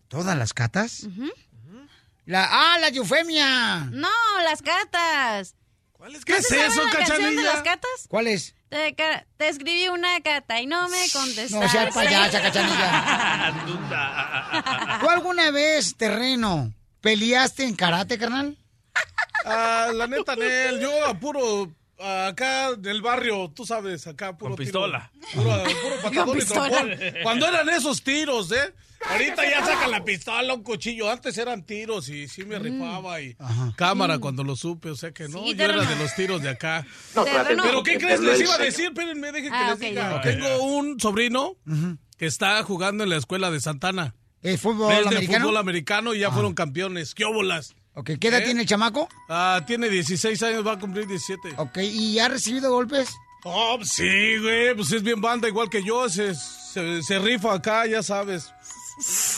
¿Todas 0.07 0.37
las 0.37 0.53
catas? 0.53 1.05
La, 2.25 2.47
¡Ah, 2.49 2.77
la 2.79 2.87
eufemia! 2.87 3.89
No, 3.91 4.07
las 4.45 4.61
catas. 4.61 5.55
¿Qué 6.25 6.31
¿No 6.31 6.37
es 6.37 6.51
eso, 6.51 6.85
la 6.85 6.91
canción 6.91 7.35
de 7.35 7.43
las 7.43 7.63
catas? 7.63 7.89
¿Cuál 8.07 8.27
es? 8.27 8.55
Te 8.69 8.95
escribí 9.49 9.89
una 9.89 10.21
cata 10.21 10.61
y 10.61 10.67
no 10.67 10.87
me 10.87 11.09
contestaste. 11.11 11.53
No 11.59 11.67
seas 11.69 11.93
payasa, 11.93 12.41
cachanilla. 12.41 13.53
¿Tú 15.01 15.09
alguna 15.09 15.51
vez, 15.51 15.97
terreno, 15.97 16.73
peleaste 17.01 17.65
en 17.65 17.75
karate, 17.75 18.17
carnal? 18.17 18.57
Ah, 19.43 19.89
la 19.93 20.07
neta, 20.07 20.35
Nel, 20.37 20.79
yo 20.79 21.05
a 21.05 21.13
puro 21.19 21.73
acá 21.99 22.73
del 22.75 23.01
barrio, 23.01 23.51
tú 23.55 23.65
sabes, 23.65 24.05
acá 24.07 24.37
puro 24.37 24.51
Con 24.55 24.57
pistola. 24.63 25.11
tiro. 25.31 25.43
Puro, 25.43 25.63
puro 25.81 25.95
patadón 26.03 26.37
y 26.37 26.45
trompón. 26.45 26.91
Cuando 27.23 27.47
eran 27.47 27.69
esos 27.69 28.03
tiros, 28.03 28.51
¿eh? 28.51 28.73
Ahorita 29.09 29.47
ya 29.47 29.63
sacan 29.63 29.91
la 29.91 30.03
pistola, 30.03 30.53
un 30.55 30.63
cuchillo. 30.63 31.09
Antes 31.09 31.37
eran 31.37 31.63
tiros 31.63 32.09
y 32.09 32.27
sí 32.27 32.45
me 32.45 32.57
rifaba 32.57 33.21
y 33.21 33.35
cámara 33.75 34.17
cuando 34.19 34.43
lo 34.43 34.55
supe. 34.55 34.89
O 34.89 34.95
sea 34.95 35.11
que 35.11 35.27
no, 35.29 35.43
Sí, 35.43 35.53
yo 35.55 35.63
era 35.65 35.83
de 35.85 35.95
los 35.97 36.15
tiros 36.15 36.41
de 36.41 36.49
acá. 36.49 36.85
No, 37.15 37.23
Terreno. 37.23 37.63
Pero 37.63 37.83
¿qué 37.83 37.97
crees? 37.99 38.19
Les 38.21 38.41
iba 38.41 38.55
a 38.55 38.57
decir, 38.57 38.85
espérenme, 38.87 39.31
dejen 39.31 39.51
que 39.51 39.55
Ah, 39.57 39.69
les 39.71 39.79
diga. 39.79 40.21
Tengo 40.21 40.63
un 40.63 40.99
sobrino 40.99 41.55
que 42.17 42.25
está 42.25 42.61
jugando 42.63 43.03
en 43.03 43.11
la 43.11 43.17
escuela 43.17 43.51
de 43.51 43.59
Santana. 43.61 44.15
¿El 44.41 44.57
fútbol 44.57 44.91
Es 44.93 45.01
de 45.01 45.07
americano? 45.17 45.45
fútbol 45.45 45.57
americano 45.57 46.13
y 46.15 46.19
ya 46.19 46.31
fueron 46.31 46.53
campeones. 46.55 47.13
¿Qué 47.13 47.25
óbolas? 47.25 47.75
Ok, 47.97 48.11
¿qué 48.21 48.27
edad 48.27 48.41
¿Eh? 48.41 48.45
tiene 48.45 48.61
el 48.61 48.67
chamaco? 48.67 49.09
Ah, 49.27 49.61
tiene 49.65 49.89
16 49.89 50.43
años, 50.43 50.65
va 50.65 50.73
a 50.73 50.79
cumplir 50.79 51.07
17. 51.07 51.55
Ok, 51.57 51.79
¿y 51.79 52.19
ha 52.19 52.27
recibido 52.27 52.71
golpes? 52.71 53.09
Oh, 53.43 53.79
sí, 53.83 54.37
güey, 54.37 54.75
pues 54.75 54.91
es 54.91 55.01
bien 55.01 55.19
banda, 55.19 55.47
igual 55.47 55.67
que 55.67 55.83
yo, 55.83 56.07
se, 56.07 56.35
se, 56.35 57.01
se 57.01 57.17
rifa 57.17 57.55
acá, 57.55 57.87
ya 57.87 58.03
sabes. 58.03 58.53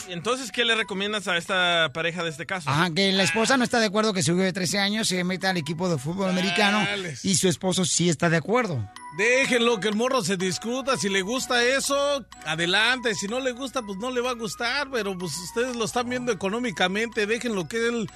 Entonces, 0.07 0.51
¿qué 0.51 0.63
le 0.65 0.75
recomiendas 0.75 1.27
a 1.27 1.37
esta 1.37 1.91
pareja 1.93 2.23
de 2.23 2.29
este 2.29 2.45
caso? 2.45 2.69
Ajá, 2.69 2.89
que 2.91 3.11
la 3.11 3.23
esposa 3.23 3.57
no 3.57 3.63
está 3.63 3.79
de 3.79 3.87
acuerdo 3.87 4.13
que 4.13 4.23
su 4.23 4.31
hijo 4.31 4.41
de 4.41 4.53
13 4.53 4.79
años 4.79 5.07
se 5.07 5.23
meta 5.23 5.49
al 5.49 5.57
equipo 5.57 5.89
de 5.89 5.97
fútbol 5.97 6.29
americano 6.29 6.85
y 7.23 7.35
su 7.35 7.47
esposo 7.49 7.83
sí 7.85 8.09
está 8.09 8.29
de 8.29 8.37
acuerdo. 8.37 8.89
Déjenlo, 9.17 9.79
que 9.79 9.89
el 9.89 9.95
morro 9.95 10.21
se 10.23 10.37
discuta, 10.37 10.97
si 10.97 11.09
le 11.09 11.21
gusta 11.21 11.63
eso, 11.63 12.25
adelante, 12.45 13.15
si 13.15 13.27
no 13.27 13.39
le 13.41 13.51
gusta, 13.51 13.81
pues 13.81 13.97
no 13.97 14.11
le 14.11 14.21
va 14.21 14.31
a 14.31 14.35
gustar, 14.35 14.89
pero 14.91 15.17
pues 15.17 15.37
ustedes 15.37 15.75
lo 15.75 15.85
están 15.85 16.09
viendo 16.09 16.31
económicamente, 16.31 17.25
déjenlo 17.25 17.67
que 17.67 17.85
él 17.87 18.09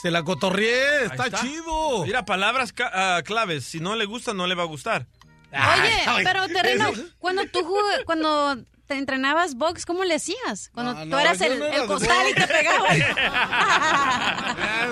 se 0.00 0.10
la 0.10 0.22
cotorree, 0.22 0.98
Ahí 1.00 1.18
está, 1.18 1.30
chido. 1.40 2.04
Mira, 2.04 2.24
palabras 2.24 2.72
ca- 2.72 2.90
ah, 3.16 3.22
claves. 3.22 3.64
Si 3.64 3.80
no 3.80 3.96
le 3.96 4.04
gusta, 4.04 4.34
no 4.34 4.46
le 4.46 4.54
va 4.54 4.62
a 4.64 4.66
gustar. 4.66 5.06
Oye, 5.52 6.24
pero 6.24 6.46
Terreno, 6.48 6.90
cuando 7.18 7.46
tú 7.46 7.66
cuando 8.04 8.56
te 8.86 8.94
entrenabas 8.96 9.56
box, 9.56 9.84
¿cómo 9.84 10.04
le 10.04 10.14
hacías? 10.14 10.70
Cuando 10.72 10.94
No, 10.94 11.00
tú 11.02 11.06
no, 11.08 11.18
eras 11.18 11.40
el, 11.40 11.58
no 11.58 11.66
el 11.66 11.86
costal 11.86 12.28
y 12.30 12.34
te 12.34 12.46
pegaban. 12.46 12.98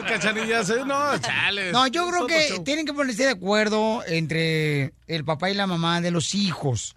Cachanillas, 0.09 0.71
¿eh? 0.71 0.83
No, 0.85 1.19
chales. 1.19 1.73
No, 1.73 1.87
yo 1.87 2.09
creo 2.11 2.27
que 2.27 2.49
show. 2.49 2.65
tienen 2.65 2.87
que 2.87 2.93
ponerse 2.93 3.25
de 3.25 3.31
acuerdo 3.31 4.03
entre 4.07 4.93
el 5.07 5.25
papá 5.25 5.51
y 5.51 5.55
la 5.55 5.67
mamá 5.67 6.01
de 6.01 6.11
los 6.11 6.35
hijos. 6.35 6.97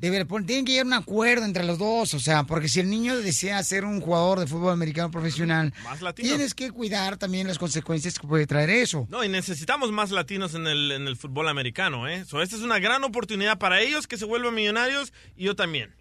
Debe- 0.00 0.26
pon- 0.26 0.46
tienen 0.46 0.64
que 0.64 0.72
llegar 0.72 0.84
a 0.84 0.88
un 0.88 0.92
acuerdo 0.94 1.44
entre 1.44 1.64
los 1.64 1.78
dos, 1.78 2.14
o 2.14 2.20
sea, 2.20 2.44
porque 2.44 2.68
si 2.68 2.78
el 2.80 2.88
niño 2.90 3.16
desea 3.18 3.62
ser 3.64 3.84
un 3.84 4.00
jugador 4.00 4.38
de 4.38 4.46
fútbol 4.46 4.72
americano 4.72 5.10
profesional, 5.10 5.72
Más 5.82 6.14
tienes 6.14 6.54
que 6.54 6.70
cuidar 6.70 7.16
también 7.16 7.48
las 7.48 7.58
consecuencias 7.58 8.18
que 8.18 8.26
puede 8.28 8.46
traer 8.46 8.70
eso. 8.70 9.06
No, 9.10 9.24
y 9.24 9.28
necesitamos 9.28 9.90
más 9.92 10.10
latinos 10.10 10.54
en 10.54 10.66
el, 10.66 10.92
en 10.92 11.08
el 11.08 11.16
fútbol 11.16 11.48
americano, 11.48 12.06
¿eh? 12.06 12.24
So, 12.26 12.42
esta 12.42 12.56
es 12.56 12.62
una 12.62 12.78
gran 12.78 13.02
oportunidad 13.04 13.58
para 13.58 13.80
ellos 13.80 14.06
que 14.06 14.18
se 14.18 14.24
vuelvan 14.26 14.54
millonarios 14.54 15.12
y 15.36 15.44
yo 15.44 15.56
también. 15.56 15.94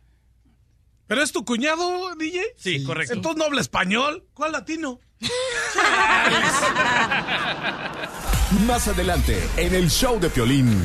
¿Pero 1.08 1.22
es 1.22 1.32
tu 1.32 1.46
cuñado, 1.46 2.16
DJ? 2.16 2.42
Sí, 2.58 2.84
correcto. 2.84 3.14
Entonces 3.14 3.38
no 3.38 3.46
habla 3.46 3.62
español. 3.62 4.26
¿Cuál 4.34 4.54
latino? 4.54 5.00
Más 8.68 8.88
adelante, 8.88 9.38
en 9.58 9.76
el 9.76 9.90
show 9.90 10.20
de 10.20 10.30
Piolín. 10.30 10.82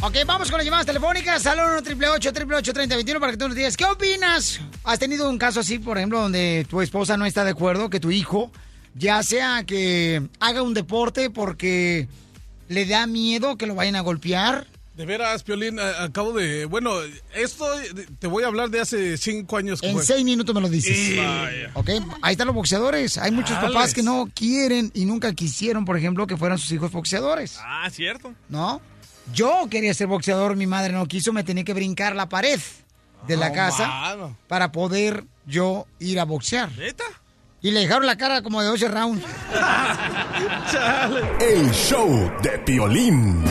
Ok, 0.00 0.16
vamos 0.26 0.50
con 0.50 0.58
las 0.58 0.64
llamadas 0.64 0.86
telefónicas 0.86 1.46
al 1.46 1.60
1 1.60 1.76
888 1.76 2.72
3021 2.72 3.20
para 3.20 3.32
que 3.32 3.38
tú 3.38 3.46
nos 3.46 3.56
digas, 3.56 3.76
¿qué 3.76 3.84
opinas? 3.84 4.60
¿Has 4.82 4.98
tenido 4.98 5.30
un 5.30 5.38
caso 5.38 5.60
así, 5.60 5.78
por 5.78 5.98
ejemplo, 5.98 6.20
donde 6.20 6.66
tu 6.68 6.80
esposa 6.80 7.16
no 7.16 7.24
está 7.24 7.44
de 7.44 7.52
acuerdo 7.52 7.88
que 7.88 8.00
tu 8.00 8.10
hijo, 8.10 8.50
ya 8.96 9.22
sea 9.22 9.62
que 9.64 10.22
haga 10.40 10.62
un 10.62 10.74
deporte 10.74 11.30
porque 11.30 12.08
le 12.68 12.86
da 12.86 13.06
miedo 13.06 13.56
que 13.56 13.66
lo 13.66 13.76
vayan 13.76 13.94
a 13.94 14.00
golpear? 14.00 14.66
De 14.96 15.06
veras, 15.06 15.42
Piolín, 15.42 15.80
acabo 15.80 16.34
de... 16.34 16.66
Bueno, 16.66 16.90
esto 17.34 17.64
te 18.18 18.26
voy 18.26 18.44
a 18.44 18.48
hablar 18.48 18.68
de 18.68 18.80
hace 18.80 19.16
cinco 19.16 19.56
años. 19.56 19.80
que 19.80 19.86
En 19.88 19.94
fue. 19.94 20.04
seis 20.04 20.22
minutos 20.22 20.54
me 20.54 20.60
lo 20.60 20.68
dices. 20.68 20.94
Sí. 20.94 21.18
Ok, 21.72 21.88
ahí 22.20 22.32
están 22.32 22.46
los 22.46 22.54
boxeadores. 22.54 23.16
Hay 23.16 23.30
muchos 23.30 23.56
papás 23.58 23.94
que 23.94 24.02
no 24.02 24.28
quieren 24.34 24.90
y 24.94 25.06
nunca 25.06 25.32
quisieron, 25.32 25.86
por 25.86 25.96
ejemplo, 25.96 26.26
que 26.26 26.36
fueran 26.36 26.58
sus 26.58 26.70
hijos 26.72 26.92
boxeadores. 26.92 27.58
Ah, 27.62 27.88
cierto. 27.90 28.34
¿No? 28.50 28.82
Yo 29.32 29.66
quería 29.70 29.94
ser 29.94 30.08
boxeador, 30.08 30.56
mi 30.56 30.66
madre 30.66 30.92
no 30.92 31.06
quiso, 31.06 31.32
me 31.32 31.42
tenía 31.42 31.64
que 31.64 31.72
brincar 31.72 32.14
la 32.14 32.28
pared 32.28 32.60
de 33.26 33.36
la 33.36 33.48
No, 33.48 33.54
casa 33.54 33.86
mano. 33.88 34.36
para 34.46 34.72
poder 34.72 35.24
yo 35.46 35.86
ir 36.00 36.20
a 36.20 36.24
boxear. 36.24 36.70
¿Neta? 36.76 37.04
Y 37.62 37.70
le 37.70 37.80
dejaron 37.80 38.04
la 38.04 38.18
cara 38.18 38.42
como 38.42 38.60
de 38.60 38.68
12 38.68 38.88
rounds. 38.88 39.24
El 41.40 41.70
show 41.72 42.30
de 42.42 42.58
Piolín. 42.58 43.42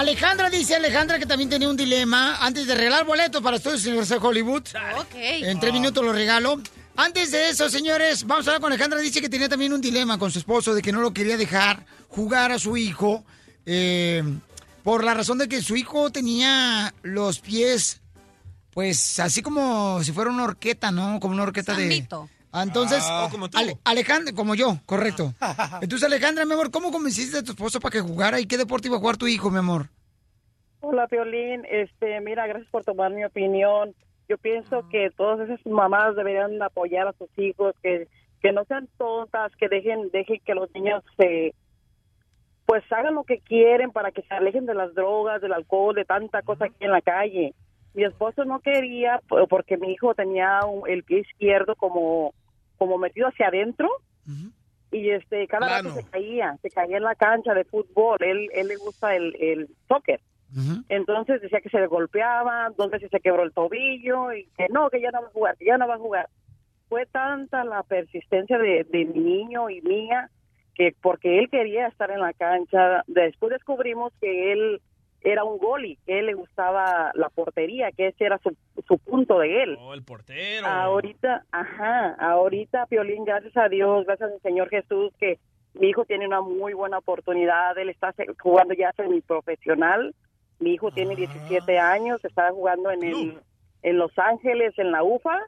Alejandra. 0.00 0.48
Dice 0.48 0.76
Alejandra 0.76 1.18
que 1.18 1.26
también 1.26 1.50
tenía 1.50 1.68
un 1.68 1.76
dilema 1.76 2.38
antes 2.40 2.66
de 2.66 2.74
regalar 2.74 3.04
boletos 3.04 3.42
para 3.42 3.58
Estudios 3.58 3.84
Universal 3.84 4.18
Hollywood. 4.22 4.62
Ok. 4.96 5.14
En 5.14 5.60
tres 5.60 5.74
minutos 5.74 6.02
lo 6.02 6.10
regalo. 6.10 6.58
Antes 6.96 7.30
de 7.30 7.50
eso, 7.50 7.68
señores, 7.68 8.26
vamos 8.26 8.46
a 8.46 8.50
hablar 8.50 8.62
con 8.62 8.72
Alejandra. 8.72 8.98
Dice 9.00 9.20
que 9.20 9.28
tenía 9.28 9.50
también 9.50 9.74
un 9.74 9.80
dilema 9.80 10.18
con 10.18 10.30
su 10.30 10.38
esposo 10.38 10.74
de 10.74 10.80
que 10.80 10.90
no 10.90 11.02
lo 11.02 11.12
quería 11.12 11.36
dejar 11.36 11.84
jugar 12.08 12.50
a 12.50 12.58
su 12.58 12.78
hijo 12.78 13.24
eh, 13.66 14.22
por 14.82 15.04
la 15.04 15.12
razón 15.12 15.36
de 15.36 15.48
que 15.48 15.60
su 15.60 15.76
hijo 15.76 16.10
tenía 16.10 16.94
los 17.02 17.40
pies, 17.40 18.00
pues 18.72 19.20
así 19.20 19.42
como 19.42 20.02
si 20.02 20.12
fuera 20.12 20.30
una 20.30 20.44
horqueta, 20.44 20.90
¿no? 20.90 21.20
Como 21.20 21.34
una 21.34 21.42
horqueta 21.42 21.74
de... 21.74 22.06
Ah, 22.52 22.62
Entonces, 22.64 23.04
Ah. 23.08 23.28
Como 23.30 23.48
tú. 23.48 23.58
Ale- 23.58 23.78
Alejandra, 23.84 24.34
como 24.34 24.54
yo, 24.54 24.78
correcto. 24.86 25.32
Entonces, 25.82 26.04
Alejandra, 26.06 26.44
mi 26.44 26.52
amor, 26.54 26.70
¿cómo 26.70 26.90
convenciste 26.90 27.38
a 27.38 27.42
tu 27.42 27.52
esposo 27.52 27.80
para 27.80 27.92
que 27.92 28.00
jugara 28.00 28.40
y 28.40 28.46
qué 28.46 28.58
deporte 28.58 28.88
iba 28.88 28.96
a 28.96 29.00
jugar 29.00 29.16
tu 29.16 29.26
hijo, 29.26 29.50
mi 29.50 29.58
amor? 29.58 29.86
Hola, 30.80 31.06
Piolín. 31.06 31.64
Este, 31.70 32.20
mira, 32.20 32.46
gracias 32.46 32.70
por 32.70 32.84
tomar 32.84 33.12
mi 33.12 33.24
opinión. 33.24 33.94
Yo 34.28 34.38
pienso 34.38 34.88
que 34.88 35.10
todas 35.16 35.48
esas 35.48 35.64
mamás 35.66 36.16
deberían 36.16 36.60
apoyar 36.62 37.06
a 37.08 37.12
sus 37.12 37.28
hijos, 37.38 37.74
que, 37.82 38.08
que 38.40 38.52
no 38.52 38.64
sean 38.64 38.88
tontas, 38.96 39.52
que 39.56 39.68
dejen, 39.68 40.10
dejen 40.12 40.40
que 40.44 40.54
los 40.54 40.72
niños 40.74 41.02
se, 41.16 41.54
pues 42.66 42.82
hagan 42.92 43.14
lo 43.14 43.24
que 43.24 43.38
quieren 43.40 43.90
para 43.90 44.12
que 44.12 44.22
se 44.22 44.32
alejen 44.34 44.66
de 44.66 44.74
las 44.74 44.94
drogas, 44.94 45.40
del 45.42 45.52
alcohol, 45.52 45.94
de 45.94 46.04
tanta 46.04 46.42
cosa 46.42 46.66
aquí 46.66 46.76
en 46.84 46.92
la 46.92 47.02
calle. 47.02 47.54
Mi 47.92 48.04
esposo 48.04 48.44
no 48.44 48.60
quería 48.60 49.20
po- 49.28 49.46
porque 49.48 49.76
mi 49.76 49.92
hijo 49.92 50.14
tenía 50.14 50.60
un- 50.64 50.88
el 50.88 51.02
pie 51.02 51.20
izquierdo 51.20 51.74
como, 51.74 52.32
como 52.80 52.96
metido 52.96 53.28
hacia 53.28 53.48
adentro 53.48 53.90
y 54.90 55.10
este 55.10 55.46
cada 55.46 55.66
Plano. 55.66 55.90
rato 55.90 56.00
se 56.00 56.10
caía, 56.10 56.56
se 56.62 56.70
caía 56.70 56.96
en 56.96 57.02
la 57.02 57.14
cancha 57.14 57.52
de 57.52 57.64
fútbol. 57.64 58.16
Él, 58.20 58.48
él 58.54 58.68
le 58.68 58.76
gusta 58.76 59.14
el, 59.14 59.36
el 59.38 59.68
soccer. 59.86 60.20
Entonces 60.88 61.42
decía 61.42 61.60
que 61.60 61.68
se 61.68 61.78
le 61.78 61.86
golpeaba, 61.86 62.70
dos 62.76 62.90
veces 62.90 63.10
se 63.10 63.20
quebró 63.20 63.42
el 63.44 63.52
tobillo 63.52 64.32
y 64.32 64.46
que 64.56 64.66
no, 64.70 64.88
que 64.88 65.00
ya 65.00 65.10
no 65.10 65.20
va 65.20 65.28
a 65.28 65.30
jugar, 65.30 65.56
que 65.58 65.66
ya 65.66 65.76
no 65.76 65.86
va 65.86 65.94
a 65.94 65.98
jugar. 65.98 66.28
Fue 66.88 67.04
tanta 67.06 67.64
la 67.64 67.82
persistencia 67.82 68.58
de, 68.58 68.84
de 68.84 69.04
mi 69.04 69.20
niño 69.20 69.68
y 69.68 69.82
mía 69.82 70.30
que 70.74 70.94
porque 71.02 71.38
él 71.38 71.50
quería 71.50 71.86
estar 71.88 72.10
en 72.10 72.20
la 72.20 72.32
cancha, 72.32 73.04
después 73.06 73.52
descubrimos 73.52 74.12
que 74.20 74.52
él 74.52 74.80
era 75.22 75.44
un 75.44 75.58
goli, 75.58 75.96
que 76.06 76.18
él 76.18 76.26
le 76.26 76.34
gustaba 76.34 77.10
la 77.14 77.28
portería, 77.28 77.92
que 77.92 78.08
ese 78.08 78.24
era 78.24 78.38
su, 78.38 78.56
su 78.88 78.98
punto 78.98 79.38
de 79.38 79.62
él. 79.62 79.76
Oh, 79.80 79.92
el 79.94 80.02
portero. 80.02 80.66
Ahorita, 80.66 81.44
ajá, 81.52 82.14
ahorita, 82.18 82.86
Piolín, 82.86 83.24
gracias 83.24 83.56
a 83.56 83.68
Dios, 83.68 84.06
gracias 84.06 84.32
al 84.32 84.40
Señor 84.40 84.68
Jesús, 84.70 85.12
que 85.18 85.38
mi 85.74 85.88
hijo 85.88 86.04
tiene 86.04 86.26
una 86.26 86.40
muy 86.40 86.72
buena 86.72 86.98
oportunidad, 86.98 87.76
él 87.78 87.90
está 87.90 88.12
se- 88.12 88.26
jugando 88.42 88.74
ya 88.74 88.92
semiprofesional, 88.96 90.14
mi 90.58 90.72
hijo 90.74 90.90
tiene 90.90 91.14
17 91.16 91.78
años, 91.78 92.24
está 92.24 92.50
jugando 92.50 92.90
en 92.90 93.02
el, 93.04 93.38
en 93.82 93.98
Los 93.98 94.18
Ángeles, 94.18 94.72
en 94.78 94.90
la 94.90 95.02
UFA, 95.02 95.38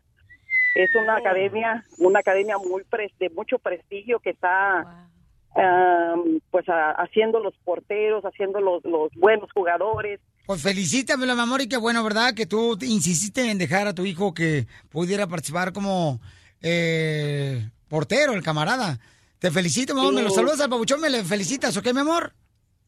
es 0.74 0.94
una 0.94 1.16
academia, 1.16 1.85
una 1.99 2.20
academia 2.20 2.57
muy 2.59 2.82
pres- 2.85 3.12
de 3.19 3.28
mucho 3.31 3.59
prestigio 3.59 4.20
que 4.20 4.31
está 4.31 5.09
am, 5.54 6.40
pues 6.50 6.68
a- 6.68 6.92
haciendo 6.92 7.40
los 7.40 7.54
porteros, 7.64 8.24
haciendo 8.24 8.60
los, 8.60 8.84
los 8.84 9.10
buenos 9.16 9.50
jugadores, 9.52 10.20
Pues 10.46 10.62
felicítamelo, 10.62 11.34
mi 11.34 11.40
amor, 11.40 11.60
y 11.62 11.68
qué 11.68 11.76
bueno, 11.76 12.02
¿verdad? 12.02 12.34
Que 12.34 12.46
tú 12.46 12.76
te 12.76 12.86
insististe 12.86 13.50
en 13.50 13.58
dejar 13.58 13.86
a 13.86 13.94
tu 13.94 14.04
hijo 14.04 14.34
que 14.34 14.66
pudiera 14.90 15.26
participar 15.26 15.72
como 15.72 16.20
eh, 16.62 17.68
portero, 17.88 18.32
el 18.32 18.42
camarada. 18.42 18.98
Te 19.38 19.50
felicito, 19.50 19.94
mi 19.94 20.00
amor, 20.00 20.14
me 20.14 20.22
lo 20.22 20.30
Sí. 20.30 20.36
saludas 20.36 20.60
al 20.60 20.68
babuchón, 20.70 21.00
me 21.00 21.10
le 21.10 21.24
felicitas, 21.24 21.76
¿ok, 21.76 21.92
mi 21.92 22.00
amor? 22.00 22.32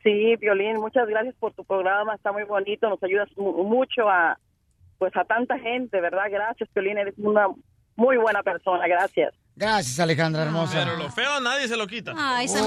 Sí, 0.02 0.36
Violín, 0.36 0.76
muchas 0.80 1.08
gracias 1.08 1.34
por 1.40 1.52
tu 1.54 1.64
programa, 1.64 2.14
está 2.14 2.30
muy 2.32 2.44
bonito, 2.44 2.88
nos 2.88 3.02
ayudas 3.02 3.28
mu- 3.36 3.64
mucho 3.64 4.08
a 4.08 4.38
pues 4.98 5.14
a 5.16 5.24
tanta 5.24 5.58
gente, 5.58 6.00
¿verdad? 6.00 6.24
Gracias, 6.30 6.68
Violín, 6.74 6.98
eres 6.98 7.14
una 7.18 7.48
muy 7.96 8.16
buena 8.16 8.42
persona, 8.42 8.86
gracias. 8.86 9.34
Gracias, 9.56 10.00
Alejandra, 10.00 10.42
hermosa. 10.42 10.72
Pero 10.74 10.96
lo 10.96 11.10
feo 11.10 11.40
nadie 11.40 11.68
se 11.68 11.76
lo 11.76 11.86
quita. 11.86 12.12
Ay, 12.16 12.48
San 12.48 12.64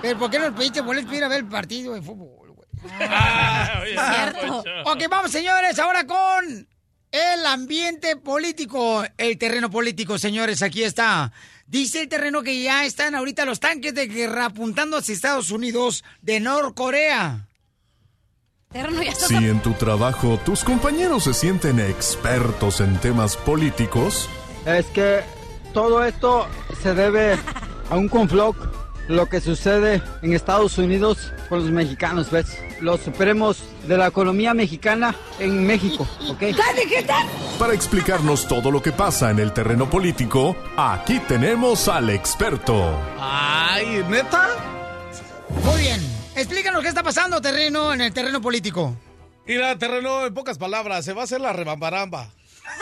Pero 0.00 0.18
¿por 0.18 0.30
qué 0.30 0.38
no 0.38 0.46
le 0.46 0.52
pediste 0.52 0.80
boletos 0.80 1.06
para 1.06 1.16
ir 1.18 1.24
a 1.24 1.28
ver 1.28 1.38
el 1.40 1.48
partido 1.48 1.94
de 1.94 2.02
fútbol, 2.02 2.52
güey? 2.52 2.68
Ah, 3.00 3.80
oye, 3.82 3.92
Cierto. 3.94 4.62
Poncho. 4.62 4.70
Ok, 4.86 5.02
vamos, 5.10 5.30
señores, 5.30 5.78
ahora 5.78 6.06
con 6.06 6.66
el 7.10 7.46
ambiente 7.46 8.16
político, 8.16 9.04
el 9.16 9.36
terreno 9.38 9.70
político, 9.70 10.18
señores, 10.18 10.62
aquí 10.62 10.82
está. 10.82 11.32
Dice 11.66 12.02
el 12.02 12.08
terreno 12.08 12.42
que 12.42 12.62
ya 12.62 12.86
están 12.86 13.14
ahorita 13.14 13.44
los 13.44 13.60
tanques 13.60 13.94
de 13.94 14.06
guerra 14.06 14.46
apuntando 14.46 14.96
hacia 14.96 15.12
Estados 15.14 15.50
Unidos 15.50 16.02
de 16.22 16.40
Norcorea. 16.40 17.46
Terreno 18.70 19.02
ya 19.02 19.10
está. 19.10 19.26
Si 19.26 19.34
en 19.34 19.60
tu 19.60 19.72
trabajo 19.74 20.38
tus 20.44 20.64
compañeros 20.64 21.24
se 21.24 21.34
sienten 21.34 21.80
expertos 21.80 22.80
en 22.80 22.98
temas 22.98 23.36
políticos, 23.36 24.28
Es 24.68 24.84
que 24.86 25.20
todo 25.72 26.04
esto 26.04 26.46
se 26.82 26.92
debe 26.92 27.38
a 27.88 27.96
un 27.96 28.06
conflog, 28.06 28.54
lo 29.08 29.26
que 29.26 29.40
sucede 29.40 30.02
en 30.20 30.34
Estados 30.34 30.76
Unidos 30.76 31.32
con 31.48 31.60
los 31.60 31.70
mexicanos, 31.70 32.30
¿ves? 32.30 32.58
Los 32.82 33.00
supremos 33.00 33.62
de 33.86 33.96
la 33.96 34.08
economía 34.08 34.52
mexicana 34.52 35.14
en 35.38 35.66
México, 35.66 36.06
¿ok? 36.28 36.42
para 37.58 37.72
explicarnos 37.72 38.46
todo 38.46 38.70
lo 38.70 38.82
que 38.82 38.92
pasa 38.92 39.30
en 39.30 39.38
el 39.38 39.54
terreno 39.54 39.88
político, 39.88 40.54
aquí 40.76 41.18
tenemos 41.20 41.88
al 41.88 42.10
experto. 42.10 43.00
Ay, 43.18 44.04
¿neta? 44.10 44.50
Muy 45.64 45.80
bien. 45.80 46.00
Explícanos 46.36 46.82
qué 46.82 46.88
está 46.88 47.02
pasando, 47.02 47.40
terreno, 47.40 47.94
en 47.94 48.02
el 48.02 48.12
terreno 48.12 48.42
político. 48.42 48.94
Mira, 49.46 49.78
terreno, 49.78 50.26
en 50.26 50.34
pocas 50.34 50.58
palabras, 50.58 51.06
se 51.06 51.14
va 51.14 51.22
a 51.22 51.24
hacer 51.24 51.40
la 51.40 51.54
rebambaramba. 51.54 52.28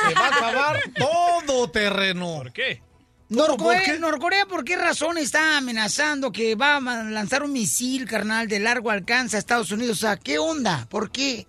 Se 0.08 0.14
va 0.14 0.26
a 0.26 0.28
acabar 0.28 0.80
todo 0.94 1.70
terreno. 1.70 2.36
¿Por 2.36 2.52
qué? 2.52 2.82
Norcorea, 3.28 3.98
Norcorea, 3.98 4.46
¿por 4.46 4.64
qué 4.64 4.76
razón 4.76 5.18
está 5.18 5.56
amenazando 5.56 6.30
que 6.30 6.54
va 6.54 6.76
a 6.76 6.80
lanzar 6.80 7.42
un 7.42 7.52
misil, 7.52 8.06
carnal, 8.06 8.46
de 8.46 8.60
largo 8.60 8.90
alcance 8.90 9.36
a 9.36 9.40
Estados 9.40 9.72
Unidos? 9.72 9.98
O 9.98 10.00
sea, 10.02 10.16
¿qué 10.16 10.38
onda? 10.38 10.86
¿Por 10.88 11.10
qué? 11.10 11.46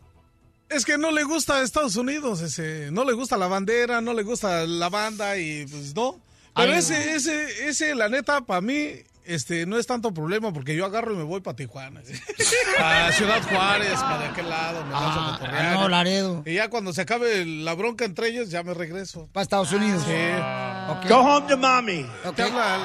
Es 0.69 0.85
que 0.85 0.97
no 0.97 1.11
le 1.11 1.23
gusta 1.23 1.57
a 1.57 1.61
Estados 1.61 1.95
Unidos, 1.95 2.41
ese, 2.41 2.89
no 2.91 3.05
le 3.05 3.13
gusta 3.13 3.37
la 3.37 3.47
bandera, 3.47 4.01
no 4.01 4.13
le 4.13 4.23
gusta 4.23 4.65
la 4.65 4.89
banda 4.89 5.37
y 5.37 5.65
pues 5.67 5.95
no. 5.95 6.19
Pero 6.55 6.73
Ay, 6.73 6.79
ese, 6.79 7.15
ese, 7.15 7.67
ese, 7.69 7.95
la 7.95 8.09
neta, 8.09 8.41
para 8.41 8.59
mí, 8.59 8.95
este, 9.27 9.65
no 9.65 9.77
es 9.77 9.85
tanto 9.85 10.13
problema 10.13 10.53
porque 10.53 10.75
yo 10.75 10.85
agarro 10.85 11.13
y 11.13 11.17
me 11.17 11.23
voy 11.23 11.41
para 11.41 11.55
Tijuana. 11.55 12.01
A 12.79 13.11
Ciudad 13.11 13.41
Juárez, 13.43 13.99
para 13.99 14.19
de 14.19 14.25
aquel 14.25 14.49
lado, 14.49 14.85
me 14.85 14.91
lanzo 14.91 15.19
a 15.19 15.39
ah, 15.41 15.73
no, 15.73 15.89
Laredo. 15.89 16.43
Y 16.45 16.53
ya 16.53 16.69
cuando 16.69 16.93
se 16.93 17.01
acabe 17.01 17.45
la 17.45 17.73
bronca 17.73 18.05
entre 18.05 18.29
ellos, 18.29 18.49
ya 18.49 18.63
me 18.63 18.73
regreso. 18.73 19.29
Para 19.33 19.43
Estados 19.43 19.71
Unidos. 19.71 20.03
Sí. 20.05 21.09
Go 21.09 21.19
home 21.19 21.47
to 21.47 21.57
mommy. 21.57 22.05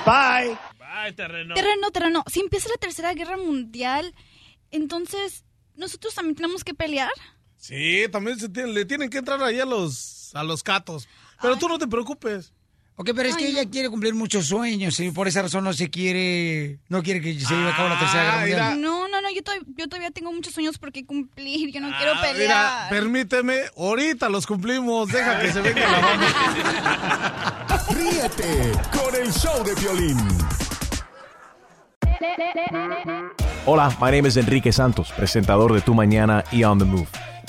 Bye. 0.04 0.58
Bye, 0.78 1.12
terreno. 1.14 1.54
Terreno, 1.54 1.90
terreno. 1.90 2.24
Si 2.30 2.40
empieza 2.40 2.68
la 2.68 2.76
tercera 2.76 3.14
guerra 3.14 3.36
mundial, 3.36 4.14
entonces 4.70 5.44
nosotros 5.74 6.14
también 6.14 6.34
tenemos 6.36 6.64
que 6.64 6.74
pelear. 6.74 7.12
Sí, 7.56 8.06
también 8.10 8.38
se 8.38 8.48
tiene- 8.48 8.72
le 8.72 8.84
tienen 8.84 9.08
que 9.08 9.18
entrar 9.18 9.42
ahí 9.42 9.60
a 9.60 9.64
los, 9.64 10.34
a 10.34 10.42
los 10.42 10.62
catos. 10.62 11.08
Pero 11.40 11.56
tú 11.56 11.68
no 11.68 11.78
te 11.78 11.86
preocupes. 11.86 12.52
Ok, 12.96 13.10
pero 13.16 13.28
es 13.30 13.36
que 13.36 13.48
ella 13.48 13.64
quiere 13.68 13.88
cumplir 13.88 14.14
muchos 14.14 14.46
sueños 14.46 15.00
y 15.00 15.10
por 15.10 15.26
esa 15.26 15.40
razón 15.42 15.64
no 15.64 15.72
se 15.72 15.88
quiere, 15.90 16.78
no 16.88 17.02
quiere 17.02 17.20
que 17.22 17.32
se 17.40 17.54
lleve 17.54 17.70
a 17.70 17.74
cabo 17.76 17.88
la 17.88 17.98
tercera 17.98 18.22
guerra 18.24 18.40
mundial. 18.70 18.80
No, 18.82 19.08
no, 19.08 19.20
no, 19.22 19.30
yo, 19.34 19.42
to- 19.42 19.52
yo 19.76 19.88
todavía 19.88 20.10
tengo 20.10 20.30
muchos 20.32 20.52
sueños 20.52 20.76
por 20.78 20.92
qué 20.92 21.04
cumplir. 21.06 21.72
Yo 21.72 21.80
no 21.80 21.88
quiero 21.96 22.12
Ah, 22.14 22.20
pelear. 22.20 22.36
Mira, 22.38 22.86
permíteme, 22.90 23.60
ahorita 23.76 24.28
los 24.28 24.46
cumplimos. 24.46 25.08
Deja 25.10 25.40
que 25.40 25.52
se 25.52 25.60
venga 25.62 25.88
la 25.90 25.98
banda. 26.00 27.84
Ríete 27.90 28.72
con 28.92 29.14
el 29.20 29.32
show 29.32 29.64
de 29.64 29.74
violín. 29.76 30.18
Hola, 33.64 33.88
my 34.00 34.10
name 34.10 34.28
is 34.28 34.36
Enrique 34.36 34.70
Santos, 34.70 35.12
presentador 35.16 35.72
de 35.72 35.80
Tu 35.80 35.94
Mañana 35.94 36.44
y 36.52 36.62
On 36.64 36.78
the 36.78 36.84
Move. 36.84 37.08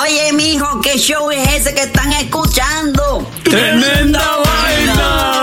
Oye, 0.00 0.32
mijo, 0.32 0.80
¿qué 0.80 0.96
show 0.96 1.28
es 1.32 1.48
ese 1.48 1.74
que 1.74 1.82
están 1.82 2.12
escuchando? 2.12 3.28
¡Tremenda 3.42 4.22
vaina! 4.44 5.42